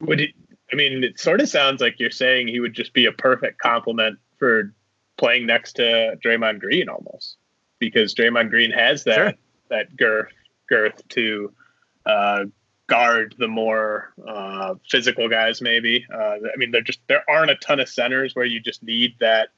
Would 0.00 0.20
I 0.72 0.76
mean, 0.76 1.04
it 1.04 1.20
sort 1.20 1.40
of 1.40 1.48
sounds 1.48 1.80
like 1.80 2.00
you're 2.00 2.10
saying 2.10 2.48
he 2.48 2.60
would 2.60 2.74
just 2.74 2.92
be 2.92 3.06
a 3.06 3.12
perfect 3.12 3.60
complement 3.60 4.18
for 4.38 4.74
playing 5.16 5.46
next 5.46 5.74
to 5.74 6.16
Draymond 6.24 6.60
Green 6.60 6.88
almost, 6.88 7.36
because 7.78 8.14
Draymond 8.14 8.50
Green 8.50 8.72
has 8.72 9.04
that 9.04 9.14
sure. 9.14 9.32
that 9.70 9.96
girth 9.96 10.32
girth 10.68 11.06
to 11.10 11.52
uh, 12.04 12.44
guard 12.88 13.34
the 13.38 13.48
more 13.48 14.12
uh, 14.26 14.74
physical 14.88 15.28
guys. 15.28 15.62
Maybe 15.62 16.04
uh, 16.12 16.16
I 16.18 16.56
mean, 16.56 16.72
there 16.72 16.82
just 16.82 17.00
there 17.06 17.22
aren't 17.28 17.50
a 17.50 17.56
ton 17.56 17.80
of 17.80 17.88
centers 17.88 18.34
where 18.34 18.44
you 18.44 18.60
just 18.60 18.82
need 18.82 19.14
that 19.20 19.50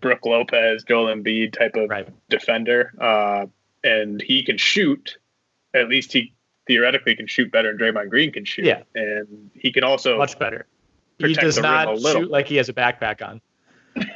Brook 0.00 0.24
Lopez, 0.24 0.84
Joel 0.84 1.14
Embiid 1.14 1.56
type 1.56 1.76
of 1.76 1.88
right. 1.88 2.08
defender, 2.28 2.92
uh, 3.00 3.46
and 3.82 4.20
he 4.20 4.42
can 4.44 4.58
shoot. 4.58 5.16
At 5.72 5.88
least 5.88 6.12
he 6.12 6.34
theoretically 6.70 7.16
can 7.16 7.26
shoot 7.26 7.50
better 7.50 7.76
than 7.76 7.78
Draymond 7.80 8.10
Green 8.10 8.30
can 8.30 8.44
shoot. 8.44 8.64
Yeah, 8.64 8.82
and 8.94 9.50
he 9.54 9.72
can 9.72 9.82
also 9.82 10.16
much 10.16 10.38
better. 10.38 10.66
He 11.18 11.34
does 11.34 11.58
not 11.58 11.98
shoot 11.98 12.30
like 12.30 12.46
he 12.46 12.56
has 12.56 12.68
a 12.68 12.72
backpack 12.72 13.26
on. 13.26 13.40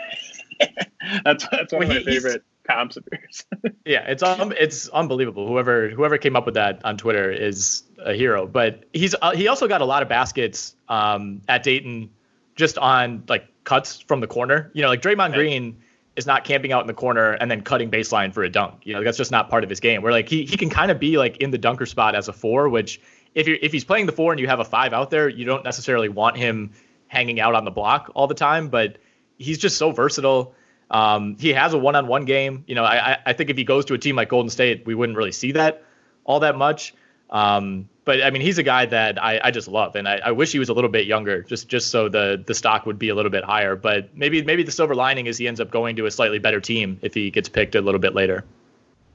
that's 1.25 1.45
that's 1.51 1.73
one 1.73 1.89
well, 1.89 1.97
of 1.97 2.07
my 2.07 2.13
favorite 2.13 2.45
comps 2.63 2.97
of 2.97 3.05
yours. 3.11 3.45
yeah, 3.85 4.03
it's 4.03 4.23
um, 4.23 4.53
it's 4.57 4.89
unbelievable. 4.91 5.49
Whoever 5.49 5.89
whoever 5.91 6.17
came 6.17 6.37
up 6.37 6.47
with 6.47 6.55
that 6.55 6.81
on 6.85 6.97
Twitter 6.97 7.29
is 7.29 7.83
a 7.99 8.15
hero. 8.15 8.47
But 8.47 8.85
he's 8.93 9.17
uh, 9.21 9.35
he 9.35 9.49
also 9.49 9.67
got 9.67 9.81
a 9.81 9.85
lot 9.85 10.05
of 10.05 10.09
baskets 10.09 10.77
um, 10.89 11.43
at 11.49 11.65
Dayton 11.65 12.09
just 12.55 12.79
on 12.79 13.25
like 13.29 13.49
cuts 13.65 14.01
from 14.01 14.21
the 14.21 14.29
corner. 14.29 14.71
You 14.75 14.83
know, 14.83 14.89
like 14.89 15.03
Draymond. 15.03 15.35
Green 15.35 15.77
is 16.17 16.27
not 16.27 16.45
camping 16.45 16.73
out 16.73 16.81
in 16.81 16.87
the 16.87 16.95
corner 16.95 17.33
and 17.33 17.51
then 17.51 17.63
cutting 17.63 17.91
baseline 17.91 18.33
for 18.33 18.43
a 18.45 18.49
dunk. 18.49 18.83
You 18.85 18.95
know, 18.95 19.03
that's 19.03 19.19
just 19.19 19.31
not 19.31 19.51
part 19.51 19.65
of 19.65 19.71
his 19.71 19.81
game. 19.81 20.03
Where 20.03 20.13
like 20.13 20.29
he 20.29 20.45
he 20.45 20.57
can 20.57 20.71
kind 20.71 20.91
of 20.91 20.99
be 20.99 21.19
like 21.19 21.39
in 21.39 21.51
the 21.51 21.59
dunker 21.59 21.87
spot 21.87 22.15
as 22.15 22.29
a 22.29 22.33
four, 22.33 22.69
which 22.69 23.01
if 23.35 23.49
you 23.49 23.59
if 23.61 23.73
he's 23.73 23.85
playing 23.85 24.07
the 24.07 24.13
four 24.13 24.33
and 24.33 24.41
you 24.41 24.47
have 24.47 24.61
a 24.61 24.65
five 24.65 24.93
out 24.93 25.11
there, 25.11 25.29
you 25.29 25.45
don't 25.45 25.65
necessarily 25.65 26.09
want 26.09 26.37
him 26.37 26.73
hanging 27.09 27.41
out 27.41 27.55
on 27.55 27.65
the 27.65 27.71
block 27.71 28.11
all 28.15 28.27
the 28.27 28.35
time. 28.35 28.69
But 28.69 28.99
he's 29.39 29.59
just 29.59 29.77
so 29.77 29.91
versatile. 29.91 30.55
Um, 30.91 31.37
he 31.39 31.53
has 31.55 31.73
a 31.73 31.79
one-on-one 31.79 32.27
game. 32.27 32.65
You 32.67 32.75
know, 32.75 32.85
I 32.85 33.19
I 33.27 33.33
think 33.33 33.51
if 33.51 33.57
he 33.57 33.65
goes 33.65 33.87
to 33.87 33.95
a 33.95 33.99
team 33.99 34.17
like 34.17 34.29
Golden 34.29 34.51
State, 34.51 34.87
we 34.87 34.95
wouldn't 34.95 35.19
really 35.19 35.33
see 35.33 35.53
that 35.53 35.83
all 36.25 36.41
that 36.41 36.57
much. 36.57 36.95
Um, 37.35 37.89
but 38.05 38.23
I 38.23 38.31
mean, 38.31 38.43
he's 38.43 38.59
a 38.59 38.63
guy 38.63 38.87
that 38.87 39.21
I, 39.21 39.41
I 39.43 39.51
just 39.51 39.67
love, 39.67 39.97
and 39.97 40.09
I, 40.09 40.21
I, 40.25 40.31
wish 40.31 40.53
he 40.53 40.61
was 40.61 40.69
a 40.69 40.73
little 40.73 40.89
bit 40.89 41.07
younger, 41.07 41.43
just 41.43 41.69
just 41.69 41.91
so 41.91 42.09
the 42.09 42.43
the 42.47 42.55
stock 42.55 42.87
would 42.87 42.97
be 42.97 43.09
a 43.09 43.15
little 43.17 43.31
bit 43.31 43.43
higher. 43.43 43.75
But 43.75 44.17
maybe 44.17 44.43
maybe 44.45 44.63
the 44.63 44.71
silver 44.71 44.95
lining 44.95 45.27
is 45.27 45.37
he 45.37 45.49
ends 45.49 45.59
up 45.59 45.73
going 45.73 45.97
to 45.97 46.07
a 46.07 46.13
slightly 46.13 46.39
better 46.39 46.61
team 46.61 47.01
if 47.03 47.13
he 47.13 47.33
gets 47.33 47.49
picked 47.49 47.75
a 47.75 47.81
little 47.81 47.99
bit 47.99 48.15
later. 48.15 48.45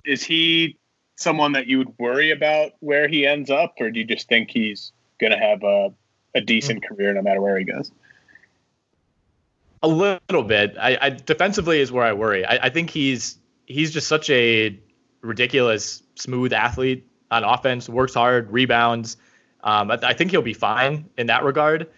Is 0.04 0.22
he 0.22 0.78
someone 1.16 1.54
that 1.54 1.68
you 1.68 1.78
would 1.78 1.94
worry 1.98 2.32
about 2.32 2.72
where 2.82 3.08
he 3.08 3.26
ends 3.26 3.50
up, 3.50 3.76
or 3.80 3.90
do 3.90 4.00
you 4.00 4.06
just 4.06 4.28
think 4.28 4.52
he's 4.52 4.92
going 5.18 5.32
to 5.32 5.40
have 5.40 5.64
a 5.64 5.94
a 6.36 6.42
decent 6.42 6.84
mm-hmm. 6.84 6.96
career 6.96 7.14
no 7.14 7.22
matter 7.22 7.42
where 7.42 7.58
he 7.58 7.64
goes? 7.64 7.90
A 9.82 9.88
little 9.88 10.44
bit. 10.44 10.76
I, 10.78 10.98
I 11.00 11.10
defensively 11.12 11.80
is 11.80 11.90
where 11.90 12.04
I 12.04 12.12
worry. 12.12 12.44
I, 12.44 12.66
I 12.66 12.70
think 12.70 12.90
he's 12.90 13.38
he's 13.66 13.94
just 13.94 14.10
such 14.10 14.30
a 14.30 14.78
ridiculous 15.22 16.04
smooth 16.16 16.52
athlete 16.52 17.06
on 17.32 17.44
offense, 17.44 17.90
works 17.90 18.14
hard, 18.14 18.52
rebounds. 18.52 19.18
Um, 19.64 19.92
I, 19.92 20.00
I, 20.02 20.14
think 20.14 20.32
he'll 20.32 20.42
be 20.42 20.54
fine 20.54 21.10
in 21.18 21.28
that 21.28 21.44
regard. 21.44 21.90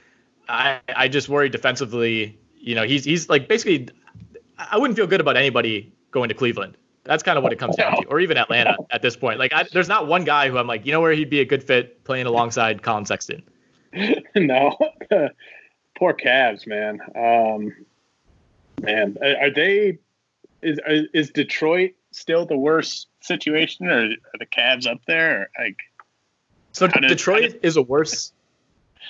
I, 0.49 0.79
I 0.95 1.07
just 1.07 1.29
worry 1.29 1.49
defensively. 1.49 2.39
You 2.55 2.75
know, 2.75 2.83
he's 2.83 3.03
he's 3.03 3.29
like 3.29 3.47
basically. 3.47 3.89
I 4.57 4.77
wouldn't 4.77 4.95
feel 4.95 5.07
good 5.07 5.21
about 5.21 5.37
anybody 5.37 5.91
going 6.11 6.29
to 6.29 6.35
Cleveland. 6.35 6.77
That's 7.03 7.23
kind 7.23 7.37
of 7.37 7.43
what 7.43 7.51
it 7.51 7.57
comes 7.57 7.75
down 7.75 7.99
to, 7.99 8.07
or 8.07 8.19
even 8.19 8.37
Atlanta 8.37 8.77
at 8.91 9.01
this 9.01 9.15
point. 9.15 9.39
Like, 9.39 9.53
I, 9.53 9.63
there's 9.63 9.87
not 9.87 10.07
one 10.07 10.23
guy 10.23 10.49
who 10.49 10.57
I'm 10.57 10.67
like, 10.67 10.85
you 10.85 10.91
know, 10.91 11.01
where 11.01 11.13
he'd 11.13 11.31
be 11.31 11.39
a 11.39 11.45
good 11.45 11.63
fit 11.63 12.03
playing 12.03 12.27
alongside 12.27 12.83
Collin 12.83 13.05
Sexton. 13.05 13.41
no, 14.35 14.77
poor 15.97 16.13
Cavs, 16.13 16.67
man. 16.67 16.99
Um, 17.15 17.73
man, 18.81 19.17
are 19.23 19.49
they? 19.49 19.97
Is 20.61 20.79
is 20.85 21.31
Detroit 21.31 21.93
still 22.11 22.45
the 22.45 22.57
worst 22.57 23.07
situation, 23.21 23.87
or 23.87 24.05
are 24.05 24.39
the 24.39 24.45
Cavs 24.45 24.87
up 24.87 24.99
there? 25.07 25.41
Or 25.41 25.49
like, 25.63 25.77
so 26.71 26.87
did, 26.87 27.07
Detroit 27.07 27.59
is 27.63 27.77
a 27.77 27.81
worse. 27.81 28.33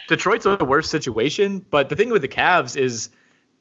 Detroit's 0.07 0.45
a 0.45 0.57
worse 0.57 0.89
situation, 0.89 1.65
but 1.69 1.89
the 1.89 1.95
thing 1.95 2.09
with 2.09 2.21
the 2.21 2.27
Cavs 2.27 2.75
is 2.75 3.09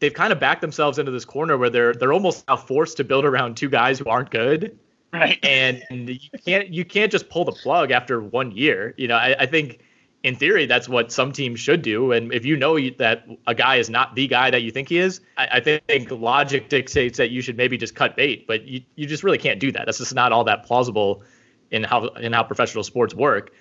they've 0.01 0.15
kind 0.15 0.33
of 0.33 0.41
backed 0.41 0.61
themselves 0.61 0.99
into 0.99 1.13
this 1.13 1.25
corner 1.25 1.57
where 1.57 1.71
they're 1.71 1.95
they're 1.95 2.13
almost 2.13 2.47
now 2.49 2.57
forced 2.57 2.97
to 2.99 3.05
build 3.05 3.25
around 3.25 3.57
two 3.57 3.69
guys 3.69 3.99
who 3.99 4.07
aren't 4.07 4.31
good. 4.31 4.79
Right. 5.13 5.39
And 5.43 5.83
you 6.09 6.31
can't 6.45 6.69
you 6.69 6.85
can't 6.85 7.11
just 7.11 7.29
pull 7.29 7.45
the 7.45 7.53
plug 7.53 7.91
after 7.91 8.21
one 8.21 8.53
year. 8.53 8.95
You 8.97 9.09
know, 9.09 9.17
I, 9.17 9.35
I 9.41 9.47
think 9.47 9.81
in 10.23 10.37
theory, 10.37 10.67
that's 10.67 10.89
what 10.89 11.11
some 11.11 11.33
teams 11.33 11.61
should 11.61 11.83
do. 11.83 12.13
And 12.13 12.33
if 12.33 12.45
you 12.45 12.57
know 12.57 12.79
that 12.99 13.27
a 13.47 13.55
guy 13.55 13.77
is 13.77 13.89
not 13.89 14.15
the 14.15 14.27
guy 14.27 14.51
that 14.51 14.63
you 14.63 14.71
think 14.71 14.89
he 14.89 14.99
is, 14.99 15.21
I, 15.39 15.49
I, 15.53 15.61
think 15.61 16.11
logic 16.11 16.69
dictates 16.69 17.17
that 17.17 17.31
you 17.31 17.41
should 17.41 17.57
maybe 17.57 17.79
just 17.79 17.95
cut 17.95 18.17
bait. 18.17 18.47
But 18.47 18.67
you, 18.67 18.83
you 18.97 19.07
just 19.07 19.25
really 19.25 19.39
can't 19.39 19.59
do 19.59 19.73
that. 19.73 19.87
That's 19.87 19.99
just 19.99 20.15
not 20.15 20.33
all 20.33 20.45
that 20.45 20.65
plausible 20.67 21.23
in 21.71 21.85
how 21.85 22.09
in 22.09 22.33
how 22.33 22.43
professional 22.43 22.85
sports 22.85 23.15
work. 23.15 23.53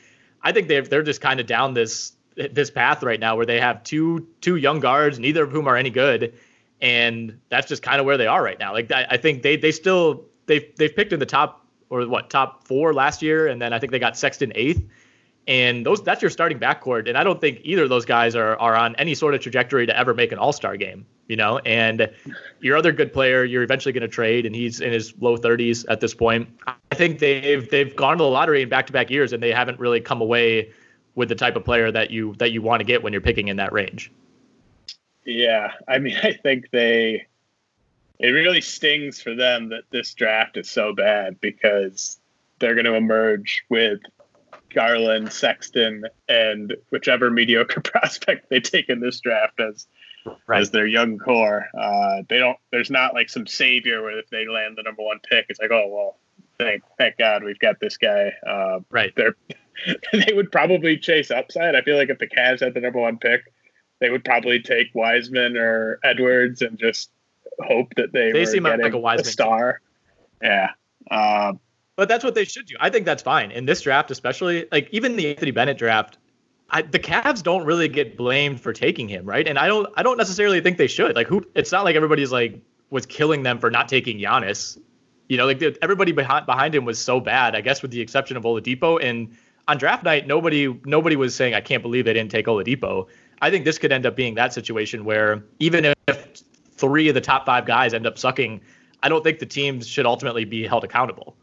I 0.41 0.51
think 0.51 0.67
they 0.67 0.81
they're 0.81 1.03
just 1.03 1.21
kind 1.21 1.39
of 1.39 1.45
down 1.45 1.73
this 1.73 2.13
this 2.35 2.69
path 2.69 3.03
right 3.03 3.19
now 3.19 3.35
where 3.35 3.45
they 3.45 3.59
have 3.59 3.83
two 3.83 4.27
two 4.41 4.57
young 4.57 4.81
guards, 4.81 5.17
neither 5.17 5.43
of 5.43 5.51
whom 5.51 5.67
are 5.67 5.77
any 5.77 5.89
good, 5.89 6.33
and 6.81 7.39
that's 7.47 7.67
just 7.67 7.83
kind 7.83 8.01
of 8.01 8.05
where 8.05 8.17
they 8.17 8.27
are 8.27 8.43
right 8.43 8.59
now. 8.59 8.73
Like 8.73 8.91
I, 8.91 9.07
I 9.11 9.17
think 9.17 9.43
they 9.43 9.55
they 9.55 9.71
still 9.71 10.25
they've 10.45 10.75
they've 10.75 10.93
picked 10.93 11.13
in 11.13 11.19
the 11.19 11.25
top 11.25 11.65
or 11.89 12.05
what 12.05 12.29
top 12.29 12.67
four 12.67 12.93
last 12.93 13.21
year, 13.21 13.47
and 13.47 13.61
then 13.61 13.71
I 13.71 13.79
think 13.79 13.93
they 13.93 13.99
got 13.99 14.17
Sexton 14.17 14.51
eighth 14.55 14.81
and 15.49 15.83
those 15.83 16.03
that's 16.03 16.21
your 16.21 16.29
starting 16.29 16.59
backcourt. 16.59 17.09
And 17.09 17.17
I 17.17 17.23
don't 17.23 17.41
think 17.41 17.59
either 17.63 17.83
of 17.83 17.89
those 17.89 18.05
guys 18.05 18.35
are 18.35 18.55
are 18.59 18.75
on 18.75 18.95
any 18.95 19.15
sort 19.15 19.33
of 19.33 19.41
trajectory 19.41 19.87
to 19.87 19.97
ever 19.97 20.13
make 20.13 20.31
an 20.31 20.37
All 20.37 20.53
Star 20.53 20.77
game. 20.77 21.05
You 21.27 21.35
know, 21.35 21.57
and 21.59 22.09
your 22.59 22.77
other 22.77 22.91
good 22.91 23.11
player, 23.11 23.43
you're 23.43 23.63
eventually 23.63 23.91
going 23.91 24.01
to 24.01 24.07
trade, 24.07 24.45
and 24.45 24.55
he's 24.55 24.79
in 24.79 24.91
his 24.91 25.13
low 25.19 25.37
30s 25.37 25.85
at 25.89 25.99
this 25.99 26.13
point. 26.13 26.49
I 26.67 26.95
think 26.95 27.19
they've 27.19 27.69
they've 27.69 27.95
gone 27.95 28.17
to 28.17 28.23
the 28.23 28.29
lottery 28.29 28.61
in 28.61 28.69
back 28.69 28.87
to 28.87 28.93
back 28.93 29.09
years, 29.09 29.33
and 29.33 29.41
they 29.41 29.51
haven't 29.51 29.79
really 29.79 29.99
come 29.99 30.21
away 30.21 30.71
with 31.15 31.29
the 31.29 31.35
type 31.35 31.55
of 31.55 31.65
player 31.65 31.91
that 31.91 32.11
you 32.11 32.35
that 32.37 32.51
you 32.51 32.61
want 32.61 32.79
to 32.79 32.83
get 32.83 33.03
when 33.03 33.11
you're 33.11 33.21
picking 33.21 33.47
in 33.47 33.57
that 33.57 33.73
range. 33.73 34.11
Yeah, 35.25 35.71
I 35.87 35.97
mean, 35.97 36.17
I 36.23 36.33
think 36.33 36.69
they 36.71 37.25
it 38.19 38.29
really 38.29 38.61
stings 38.61 39.21
for 39.21 39.33
them 39.33 39.69
that 39.69 39.83
this 39.91 40.13
draft 40.13 40.57
is 40.57 40.69
so 40.69 40.93
bad 40.93 41.41
because 41.41 42.19
they're 42.59 42.75
going 42.75 42.85
to 42.85 42.95
emerge 42.95 43.63
with 43.69 44.01
Garland, 44.73 45.31
Sexton, 45.31 46.05
and 46.27 46.75
whichever 46.89 47.29
mediocre 47.29 47.81
prospect 47.83 48.49
they 48.49 48.59
take 48.59 48.89
in 48.89 48.99
this 48.99 49.19
draft 49.19 49.59
as 49.59 49.87
right. 50.47 50.61
as 50.61 50.71
their 50.71 50.87
young 50.87 51.17
core. 51.17 51.67
Uh, 51.77 52.23
they 52.27 52.39
don't. 52.39 52.57
There's 52.71 52.91
not 52.91 53.13
like 53.13 53.29
some 53.29 53.47
savior 53.47 54.01
where 54.01 54.19
if 54.19 54.29
they 54.29 54.47
land 54.47 54.77
the 54.77 54.83
number 54.83 55.03
one 55.03 55.19
pick, 55.19 55.45
it's 55.49 55.59
like, 55.59 55.71
oh 55.71 55.87
well, 55.87 56.17
thank 56.57 56.83
thank 56.97 57.17
God 57.17 57.43
we've 57.43 57.59
got 57.59 57.79
this 57.79 57.97
guy. 57.97 58.33
Uh, 58.45 58.79
right. 58.89 59.13
They're 59.15 59.35
they 60.13 60.33
would 60.33 60.51
probably 60.51 60.97
chase 60.97 61.31
upside. 61.31 61.75
I 61.75 61.81
feel 61.81 61.97
like 61.97 62.09
if 62.09 62.19
the 62.19 62.27
Cavs 62.27 62.59
had 62.59 62.73
the 62.73 62.81
number 62.81 62.99
one 62.99 63.17
pick, 63.17 63.51
they 63.99 64.09
would 64.09 64.23
probably 64.23 64.61
take 64.61 64.87
Wiseman 64.93 65.57
or 65.57 65.99
Edwards 66.03 66.61
and 66.61 66.77
just 66.77 67.09
hope 67.61 67.93
that 67.95 68.11
they, 68.11 68.31
they 68.31 68.39
were 68.39 68.45
seem 68.45 68.63
getting 68.63 68.81
like 68.81 68.93
a, 68.93 68.97
Wiseman 68.97 69.27
a 69.27 69.29
star. 69.29 69.81
Yeah. 70.41 70.69
Um, 71.09 71.59
but 71.99 72.07
that's 72.07 72.23
what 72.23 72.33
they 72.33 72.45
should 72.45 72.65
do. 72.65 72.75
I 72.79 72.89
think 72.89 73.05
that's 73.05 73.21
fine 73.21 73.51
in 73.51 73.65
this 73.65 73.81
draft, 73.81 74.09
especially 74.09 74.65
like 74.71 74.87
even 74.93 75.17
the 75.17 75.31
Anthony 75.31 75.51
Bennett 75.51 75.77
draft. 75.77 76.17
I, 76.69 76.81
the 76.81 76.97
Cavs 76.97 77.43
don't 77.43 77.65
really 77.65 77.89
get 77.89 78.15
blamed 78.15 78.61
for 78.61 78.71
taking 78.71 79.09
him, 79.09 79.25
right? 79.25 79.45
And 79.45 79.59
I 79.59 79.67
don't 79.67 79.85
I 79.97 80.03
don't 80.03 80.15
necessarily 80.15 80.61
think 80.61 80.77
they 80.77 80.87
should. 80.87 81.17
Like 81.17 81.27
who 81.27 81.45
it's 81.55 81.73
not 81.73 81.83
like 81.83 81.97
everybody's 81.97 82.31
like 82.31 82.57
was 82.89 83.05
killing 83.05 83.43
them 83.43 83.59
for 83.59 83.69
not 83.69 83.89
taking 83.89 84.17
Giannis. 84.17 84.79
You 85.27 85.35
know, 85.35 85.45
like 85.45 85.61
everybody 85.81 86.13
behind 86.13 86.45
behind 86.45 86.73
him 86.73 86.85
was 86.85 86.99
so 86.99 87.19
bad, 87.19 87.53
I 87.53 87.59
guess 87.59 87.81
with 87.81 87.91
the 87.91 87.99
exception 87.99 88.37
of 88.37 88.43
Oladipo 88.43 89.03
and 89.03 89.35
on 89.67 89.77
draft 89.77 90.05
night 90.05 90.25
nobody 90.25 90.73
nobody 90.85 91.17
was 91.17 91.35
saying 91.35 91.53
I 91.53 91.59
can't 91.59 91.83
believe 91.83 92.05
they 92.05 92.13
didn't 92.13 92.31
take 92.31 92.45
Oladipo. 92.45 93.07
I 93.41 93.51
think 93.51 93.65
this 93.65 93.77
could 93.77 93.91
end 93.91 94.05
up 94.05 94.15
being 94.15 94.35
that 94.35 94.53
situation 94.53 95.03
where 95.03 95.43
even 95.59 95.93
if 96.07 96.43
three 96.77 97.09
of 97.09 97.13
the 97.13 97.21
top 97.21 97.45
5 97.45 97.65
guys 97.65 97.93
end 97.93 98.07
up 98.07 98.17
sucking, 98.17 98.61
I 99.03 99.09
don't 99.09 99.21
think 99.21 99.39
the 99.39 99.45
teams 99.45 99.85
should 99.85 100.05
ultimately 100.05 100.45
be 100.45 100.65
held 100.65 100.85
accountable. 100.85 101.35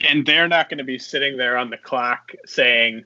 And 0.00 0.24
they're 0.24 0.48
not 0.48 0.68
going 0.68 0.78
to 0.78 0.84
be 0.84 0.98
sitting 0.98 1.36
there 1.36 1.56
on 1.56 1.70
the 1.70 1.76
clock 1.76 2.32
saying 2.46 3.04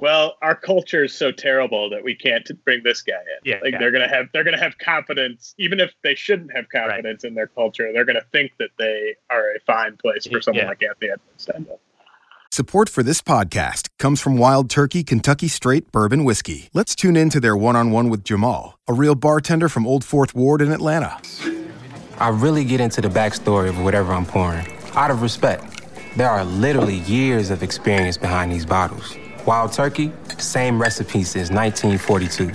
well, 0.00 0.36
our 0.42 0.54
culture 0.54 1.04
is 1.04 1.12
so 1.12 1.32
terrible 1.32 1.90
that 1.90 2.04
we 2.04 2.14
can't 2.14 2.48
bring 2.64 2.82
this 2.84 3.02
guy 3.02 3.14
in. 3.14 3.50
Yeah, 3.50 3.58
like 3.62 3.72
yeah. 3.72 3.78
they're 3.78 3.90
gonna 3.90 4.08
have 4.08 4.26
they're 4.32 4.44
gonna 4.44 4.60
have 4.60 4.78
confidence, 4.78 5.54
even 5.58 5.80
if 5.80 5.92
they 6.02 6.14
shouldn't 6.14 6.54
have 6.54 6.68
confidence 6.68 7.24
right. 7.24 7.28
in 7.28 7.34
their 7.34 7.48
culture. 7.48 7.92
They're 7.92 8.04
gonna 8.04 8.24
think 8.32 8.52
that 8.58 8.70
they 8.78 9.16
are 9.28 9.54
a 9.54 9.60
fine 9.66 9.96
place 9.96 10.26
for 10.26 10.40
someone 10.40 10.64
yeah. 10.64 10.68
like 10.68 10.82
Anthony 10.82 11.10
Edwards 11.10 11.46
to 11.46 11.56
end 11.56 11.68
up. 11.68 11.80
Support 12.50 12.88
for 12.88 13.02
this 13.02 13.20
podcast 13.20 13.88
comes 13.98 14.20
from 14.20 14.38
Wild 14.38 14.70
Turkey 14.70 15.04
Kentucky 15.04 15.48
Straight 15.48 15.90
Bourbon 15.92 16.24
Whiskey. 16.24 16.70
Let's 16.72 16.94
tune 16.94 17.16
in 17.16 17.28
to 17.30 17.40
their 17.40 17.56
one-on-one 17.56 18.08
with 18.08 18.24
Jamal, 18.24 18.78
a 18.88 18.94
real 18.94 19.14
bartender 19.14 19.68
from 19.68 19.86
Old 19.86 20.04
Fourth 20.04 20.34
Ward 20.34 20.62
in 20.62 20.72
Atlanta. 20.72 21.20
I 22.18 22.30
really 22.30 22.64
get 22.64 22.80
into 22.80 23.00
the 23.00 23.08
backstory 23.08 23.68
of 23.68 23.78
whatever 23.80 24.12
I'm 24.12 24.24
pouring, 24.26 24.66
out 24.94 25.10
of 25.10 25.22
respect. 25.22 25.77
There 26.16 26.28
are 26.28 26.44
literally 26.44 26.96
years 27.00 27.50
of 27.50 27.62
experience 27.62 28.16
behind 28.16 28.50
these 28.50 28.64
bottles. 28.64 29.16
Wild 29.46 29.72
Turkey, 29.72 30.12
same 30.38 30.80
recipe 30.80 31.22
since 31.22 31.50
1942. 31.50 32.48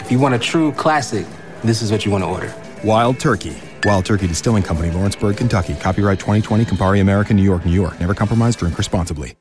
If 0.00 0.10
you 0.10 0.18
want 0.18 0.34
a 0.34 0.38
true 0.38 0.72
classic, 0.72 1.26
this 1.62 1.82
is 1.82 1.92
what 1.92 2.04
you 2.06 2.10
want 2.10 2.24
to 2.24 2.28
order. 2.28 2.54
Wild 2.82 3.20
Turkey. 3.20 3.56
Wild 3.84 4.06
Turkey 4.06 4.26
Distilling 4.26 4.62
Company, 4.62 4.90
Lawrenceburg, 4.90 5.36
Kentucky. 5.36 5.74
Copyright 5.74 6.18
2020, 6.18 6.64
Campari 6.64 7.00
American, 7.00 7.36
New 7.36 7.42
York, 7.42 7.64
New 7.64 7.72
York. 7.72 8.00
Never 8.00 8.14
compromise, 8.14 8.56
drink 8.56 8.76
responsibly. 8.78 9.36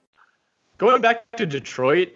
Going 0.78 1.02
back 1.02 1.26
to 1.38 1.46
Detroit, 1.46 2.10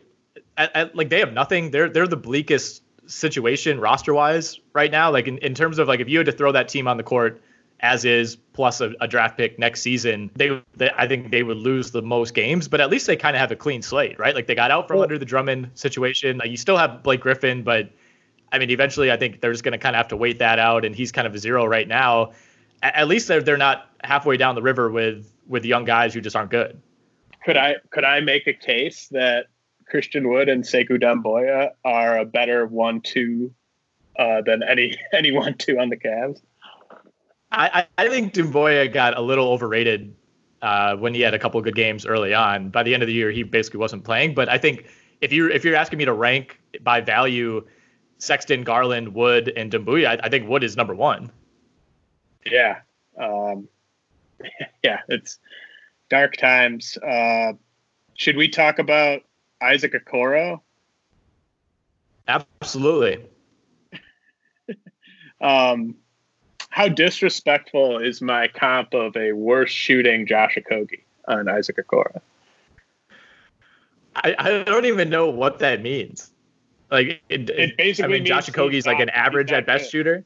at, 0.57 0.75
at, 0.75 0.95
like 0.95 1.09
they 1.09 1.19
have 1.19 1.33
nothing. 1.33 1.71
They're 1.71 1.89
they're 1.89 2.07
the 2.07 2.17
bleakest 2.17 2.83
situation 3.07 3.79
roster 3.79 4.13
wise 4.13 4.59
right 4.73 4.91
now. 4.91 5.11
Like 5.11 5.27
in, 5.27 5.37
in 5.39 5.55
terms 5.55 5.79
of 5.79 5.87
like 5.87 6.01
if 6.01 6.09
you 6.09 6.19
had 6.19 6.27
to 6.27 6.31
throw 6.33 6.51
that 6.51 6.67
team 6.67 6.87
on 6.87 6.97
the 6.97 7.03
court 7.03 7.41
as 7.81 8.05
is 8.05 8.35
plus 8.53 8.79
a, 8.79 8.93
a 9.01 9.07
draft 9.07 9.37
pick 9.37 9.57
next 9.57 9.81
season, 9.81 10.29
they, 10.35 10.61
they, 10.75 10.91
I 10.95 11.07
think 11.07 11.31
they 11.31 11.43
would 11.43 11.57
lose 11.57 11.91
the 11.91 12.01
most 12.01 12.33
games, 12.33 12.67
but 12.67 12.79
at 12.79 12.89
least 12.89 13.07
they 13.07 13.15
kind 13.15 13.35
of 13.35 13.39
have 13.39 13.51
a 13.51 13.55
clean 13.55 13.81
slate, 13.81 14.19
right? 14.19 14.35
Like 14.35 14.47
they 14.47 14.55
got 14.55 14.71
out 14.71 14.87
from 14.87 14.97
well, 14.97 15.03
under 15.03 15.17
the 15.17 15.25
Drummond 15.25 15.71
situation. 15.73 16.37
Like 16.37 16.51
you 16.51 16.57
still 16.57 16.77
have 16.77 17.01
Blake 17.01 17.21
Griffin, 17.21 17.63
but 17.63 17.89
I 18.51 18.59
mean, 18.59 18.69
eventually 18.69 19.11
I 19.11 19.17
think 19.17 19.41
they're 19.41 19.51
just 19.51 19.63
going 19.63 19.71
to 19.71 19.77
kind 19.77 19.95
of 19.95 19.97
have 19.97 20.09
to 20.09 20.17
wait 20.17 20.39
that 20.39 20.59
out, 20.59 20.85
and 20.85 20.95
he's 20.95 21.11
kind 21.11 21.25
of 21.25 21.33
a 21.33 21.39
zero 21.39 21.65
right 21.65 21.87
now. 21.87 22.33
At, 22.83 22.95
at 22.95 23.07
least 23.07 23.27
they're 23.27 23.41
they're 23.41 23.57
not 23.57 23.89
halfway 24.03 24.37
down 24.37 24.55
the 24.55 24.61
river 24.61 24.91
with 24.91 25.31
with 25.47 25.65
young 25.65 25.85
guys 25.85 26.13
who 26.13 26.21
just 26.21 26.35
aren't 26.35 26.51
good. 26.51 26.79
Could 27.45 27.57
I 27.57 27.75
could 27.89 28.03
I 28.03 28.19
make 28.19 28.47
a 28.47 28.53
case 28.53 29.07
that 29.11 29.47
Christian 29.87 30.29
Wood 30.29 30.49
and 30.49 30.63
Sekou 30.63 31.01
Doumbouya 31.01 31.71
are 31.83 32.19
a 32.19 32.25
better 32.25 32.65
one-two 32.65 33.53
uh, 34.19 34.41
than 34.41 34.63
any 34.63 34.97
any 35.13 35.31
one-two 35.31 35.79
on 35.79 35.89
the 35.89 35.97
Cavs? 35.97 36.41
I, 37.51 37.87
I 37.97 38.07
think 38.07 38.33
Doumbouya 38.33 38.91
got 38.91 39.17
a 39.17 39.21
little 39.21 39.49
overrated 39.49 40.15
uh, 40.61 40.95
when 40.95 41.13
he 41.13 41.21
had 41.21 41.33
a 41.33 41.39
couple 41.39 41.57
of 41.57 41.63
good 41.63 41.75
games 41.75 42.05
early 42.05 42.33
on. 42.33 42.69
By 42.69 42.83
the 42.83 42.93
end 42.93 43.03
of 43.03 43.07
the 43.07 43.13
year, 43.13 43.31
he 43.31 43.43
basically 43.43 43.79
wasn't 43.79 44.03
playing. 44.03 44.33
But 44.33 44.47
I 44.49 44.57
think 44.57 44.87
if 45.19 45.33
you 45.33 45.49
if 45.49 45.65
you're 45.65 45.75
asking 45.75 45.99
me 45.99 46.05
to 46.05 46.13
rank 46.13 46.59
by 46.81 47.01
value, 47.01 47.65
Sexton, 48.19 48.63
Garland, 48.63 49.13
Wood, 49.13 49.51
and 49.55 49.71
Doumbouya, 49.71 50.07
I, 50.07 50.19
I 50.23 50.29
think 50.29 50.47
Wood 50.47 50.63
is 50.63 50.77
number 50.77 50.95
one. 50.95 51.31
Yeah, 52.45 52.79
um, 53.19 53.67
yeah, 54.83 54.99
it's 55.09 55.39
dark 56.09 56.37
times. 56.37 56.97
Uh, 56.97 57.53
should 58.15 58.37
we 58.37 58.47
talk 58.47 58.79
about 58.79 59.21
Isaac 59.61 59.93
Okoro? 59.93 60.61
Absolutely. 62.27 63.25
um, 65.41 65.95
how 66.71 66.87
disrespectful 66.87 67.99
is 67.99 68.21
my 68.21 68.47
comp 68.47 68.93
of 68.93 69.15
a 69.15 69.33
worse 69.33 69.69
shooting 69.69 70.25
Josh 70.25 70.57
Okogie 70.57 71.01
on 71.27 71.47
Isaac 71.47 71.77
Okoro? 71.77 72.21
I, 74.15 74.35
I 74.37 74.63
don't 74.63 74.85
even 74.85 75.09
know 75.09 75.29
what 75.29 75.59
that 75.59 75.81
means. 75.81 76.31
Like 76.89 77.21
it, 77.29 77.49
it 77.49 77.77
basically 77.77 78.15
I 78.15 78.17
mean, 78.17 78.25
Josh 78.25 78.49
Okogie's 78.49 78.85
like 78.85 78.99
an 78.99 79.09
average 79.09 79.51
at 79.51 79.65
best 79.65 79.85
good. 79.85 79.91
shooter. 79.91 80.25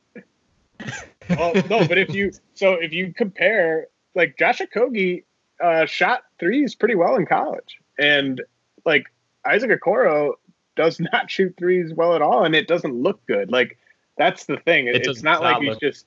well, 1.29 1.53
no, 1.69 1.87
but 1.87 1.97
if 1.97 2.13
you 2.13 2.31
so 2.53 2.73
if 2.73 2.93
you 2.93 3.13
compare 3.13 3.87
like 4.13 4.37
Josh 4.37 4.59
Okogie 4.59 5.23
uh, 5.63 5.85
shot 5.85 6.23
threes 6.39 6.75
pretty 6.75 6.95
well 6.95 7.15
in 7.15 7.25
college, 7.25 7.79
and 7.99 8.41
like 8.85 9.05
Isaac 9.45 9.71
Okoro 9.71 10.33
does 10.75 10.99
not 10.99 11.29
shoot 11.31 11.55
threes 11.57 11.93
well 11.93 12.15
at 12.15 12.21
all, 12.21 12.43
and 12.43 12.55
it 12.55 12.67
doesn't 12.67 12.93
look 12.93 13.23
good. 13.25 13.51
Like 13.51 13.77
that's 14.17 14.45
the 14.45 14.57
thing. 14.57 14.87
It 14.87 15.07
it's 15.07 15.23
not, 15.23 15.41
not 15.41 15.59
like 15.59 15.61
he's 15.61 15.77
just 15.77 16.05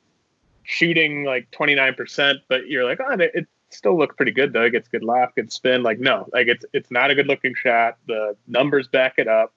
shooting 0.68 1.24
like 1.24 1.50
29%, 1.50 2.36
but 2.46 2.66
you're 2.66 2.84
like, 2.84 3.00
oh, 3.00 3.16
it 3.18 3.48
still 3.70 3.96
looks 3.96 4.14
pretty 4.16 4.32
good 4.32 4.52
though. 4.52 4.62
It 4.62 4.70
gets 4.70 4.86
good 4.86 5.02
laugh, 5.02 5.34
good 5.34 5.50
spin. 5.50 5.82
Like, 5.82 5.98
no, 5.98 6.28
like 6.32 6.46
it's 6.46 6.64
it's 6.74 6.90
not 6.90 7.10
a 7.10 7.14
good 7.14 7.26
looking 7.26 7.54
shot. 7.54 7.96
The 8.06 8.36
numbers 8.46 8.86
back 8.86 9.14
it 9.16 9.26
up. 9.26 9.54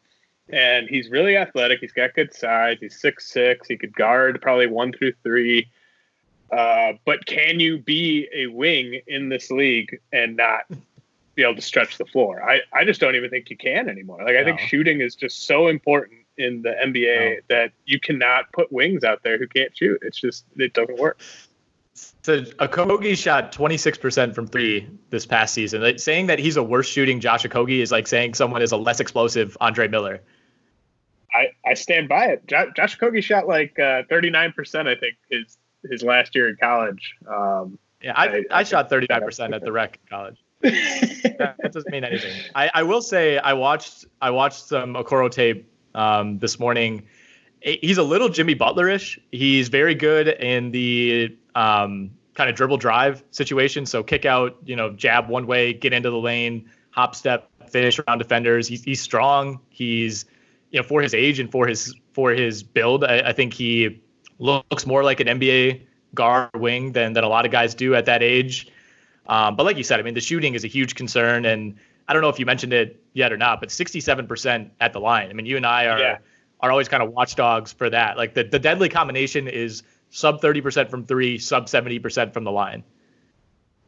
And 0.49 0.87
he's 0.89 1.09
really 1.09 1.35
athletic. 1.35 1.79
He's 1.81 1.91
got 1.91 2.13
good 2.13 2.33
size. 2.33 2.77
He's 2.79 2.99
six 2.99 3.29
six. 3.29 3.67
He 3.67 3.77
could 3.77 3.93
guard 3.93 4.41
probably 4.41 4.67
one 4.67 4.93
through 4.93 5.13
three. 5.21 5.69
Uh, 6.49 6.93
but 7.05 7.25
can 7.25 7.59
you 7.59 7.77
be 7.77 8.29
a 8.33 8.47
wing 8.47 9.01
in 9.05 9.29
this 9.29 9.51
league 9.51 9.99
and 10.13 10.37
not 10.37 10.61
be 11.35 11.43
able 11.43 11.55
to 11.55 11.61
stretch 11.61 11.97
the 11.97 12.05
floor? 12.05 12.41
I, 12.41 12.61
I 12.73 12.85
just 12.85 13.01
don't 13.01 13.15
even 13.15 13.29
think 13.29 13.49
you 13.49 13.57
can 13.57 13.89
anymore. 13.89 14.19
Like 14.23 14.35
I 14.37 14.41
no. 14.41 14.45
think 14.45 14.59
shooting 14.61 15.01
is 15.01 15.15
just 15.15 15.45
so 15.45 15.67
important 15.67 16.20
in 16.37 16.61
the 16.61 16.71
NBA 16.71 17.41
that 17.49 17.71
you 17.85 17.99
cannot 17.99 18.51
put 18.51 18.71
wings 18.71 19.03
out 19.03 19.23
there 19.23 19.37
who 19.37 19.47
can't 19.47 19.75
shoot. 19.75 19.99
It's 20.01 20.19
just 20.19 20.45
it 20.57 20.73
doesn't 20.73 20.99
work. 20.99 21.19
So 22.23 22.41
Okogie 22.41 23.17
shot 23.17 23.51
26% 23.51 24.33
from 24.33 24.47
three 24.47 24.89
this 25.09 25.25
past 25.25 25.53
season. 25.53 25.81
Like, 25.81 25.99
saying 25.99 26.27
that 26.27 26.39
he's 26.39 26.55
a 26.55 26.63
worse 26.63 26.87
shooting 26.87 27.19
Josh 27.19 27.43
Okogie 27.43 27.79
is 27.79 27.91
like 27.91 28.07
saying 28.07 28.35
someone 28.35 28.61
is 28.61 28.71
a 28.71 28.77
less 28.77 28.99
explosive 28.99 29.57
Andre 29.59 29.87
Miller. 29.87 30.21
I, 31.33 31.47
I 31.65 31.73
stand 31.73 32.09
by 32.09 32.25
it. 32.27 32.47
Josh, 32.47 32.67
Josh 32.75 32.97
Okogie 32.97 33.23
shot 33.23 33.47
like 33.47 33.77
uh, 33.79 34.03
39%, 34.03 34.87
I 34.87 34.95
think, 34.95 35.15
his 35.29 35.57
his 35.89 36.03
last 36.03 36.35
year 36.35 36.49
in 36.49 36.57
college. 36.57 37.15
Um, 37.27 37.79
yeah, 38.03 38.13
I, 38.15 38.27
I, 38.27 38.43
I, 38.51 38.63
shot 38.63 38.89
39% 38.89 39.53
at 39.55 39.63
the 39.63 39.71
rec 39.71 39.99
in 40.03 40.09
college. 40.09 40.43
that, 40.61 41.55
that, 41.59 41.73
doesn't 41.73 41.91
mean 41.91 42.03
anything. 42.03 42.33
I, 42.53 42.69
I 42.71 42.83
will 42.83 43.01
say 43.01 43.39
I 43.39 43.53
watched 43.53 44.05
I 44.21 44.29
watched 44.29 44.67
some 44.67 44.93
Okoro 44.93 45.31
tape 45.31 45.70
um, 45.95 46.39
this 46.39 46.59
morning. 46.59 47.03
He's 47.61 47.97
a 47.97 48.03
little 48.03 48.29
Jimmy 48.29 48.55
Butlerish. 48.55 49.19
He's 49.31 49.67
very 49.67 49.93
good 49.93 50.27
in 50.27 50.71
the 50.71 51.37
um, 51.53 52.11
kind 52.33 52.49
of 52.49 52.55
dribble 52.55 52.77
drive 52.77 53.23
situation. 53.31 53.85
So 53.85 54.01
kick 54.01 54.25
out, 54.25 54.57
you 54.65 54.75
know, 54.75 54.91
jab 54.91 55.29
one 55.29 55.45
way, 55.45 55.73
get 55.73 55.93
into 55.93 56.09
the 56.09 56.17
lane, 56.17 56.69
hop 56.89 57.15
step, 57.15 57.49
finish 57.69 57.99
around 57.99 58.17
defenders. 58.17 58.67
He's, 58.67 58.83
he's 58.83 59.01
strong. 59.01 59.59
He's 59.69 60.25
you 60.71 60.79
know 60.79 60.87
for 60.87 61.01
his 61.01 61.13
age 61.13 61.39
and 61.39 61.51
for 61.51 61.67
his 61.67 61.95
for 62.13 62.31
his 62.31 62.63
build, 62.63 63.03
I, 63.03 63.29
I 63.29 63.33
think 63.33 63.53
he 63.53 64.01
looks 64.39 64.85
more 64.85 65.03
like 65.03 65.19
an 65.19 65.27
NBA 65.27 65.85
guard 66.13 66.49
wing 66.55 66.93
than 66.93 67.13
than 67.13 67.23
a 67.23 67.29
lot 67.29 67.45
of 67.45 67.51
guys 67.51 67.75
do 67.75 67.93
at 67.95 68.05
that 68.05 68.23
age. 68.23 68.67
Um, 69.27 69.55
but 69.55 69.65
like 69.65 69.77
you 69.77 69.83
said, 69.83 69.99
I 69.99 70.03
mean, 70.03 70.13
the 70.13 70.21
shooting 70.21 70.55
is 70.55 70.63
a 70.63 70.67
huge 70.67 70.95
concern, 70.95 71.45
and 71.45 71.75
I 72.11 72.13
don't 72.13 72.23
know 72.23 72.27
if 72.27 72.39
you 72.39 72.45
mentioned 72.45 72.73
it 72.73 73.01
yet 73.13 73.31
or 73.31 73.37
not, 73.37 73.61
but 73.61 73.69
67% 73.69 74.71
at 74.81 74.91
the 74.91 74.99
line. 74.99 75.29
I 75.29 75.33
mean, 75.33 75.45
you 75.45 75.55
and 75.55 75.65
I 75.65 75.85
are 75.85 75.97
yeah. 75.97 76.17
are 76.59 76.69
always 76.69 76.89
kind 76.89 77.01
of 77.01 77.13
watchdogs 77.13 77.71
for 77.71 77.89
that. 77.89 78.17
Like 78.17 78.33
the, 78.33 78.43
the 78.43 78.59
deadly 78.59 78.89
combination 78.89 79.47
is 79.47 79.83
sub 80.09 80.41
30% 80.41 80.89
from 80.89 81.05
three, 81.05 81.37
sub 81.37 81.67
70% 81.67 82.33
from 82.33 82.43
the 82.43 82.51
line. 82.51 82.83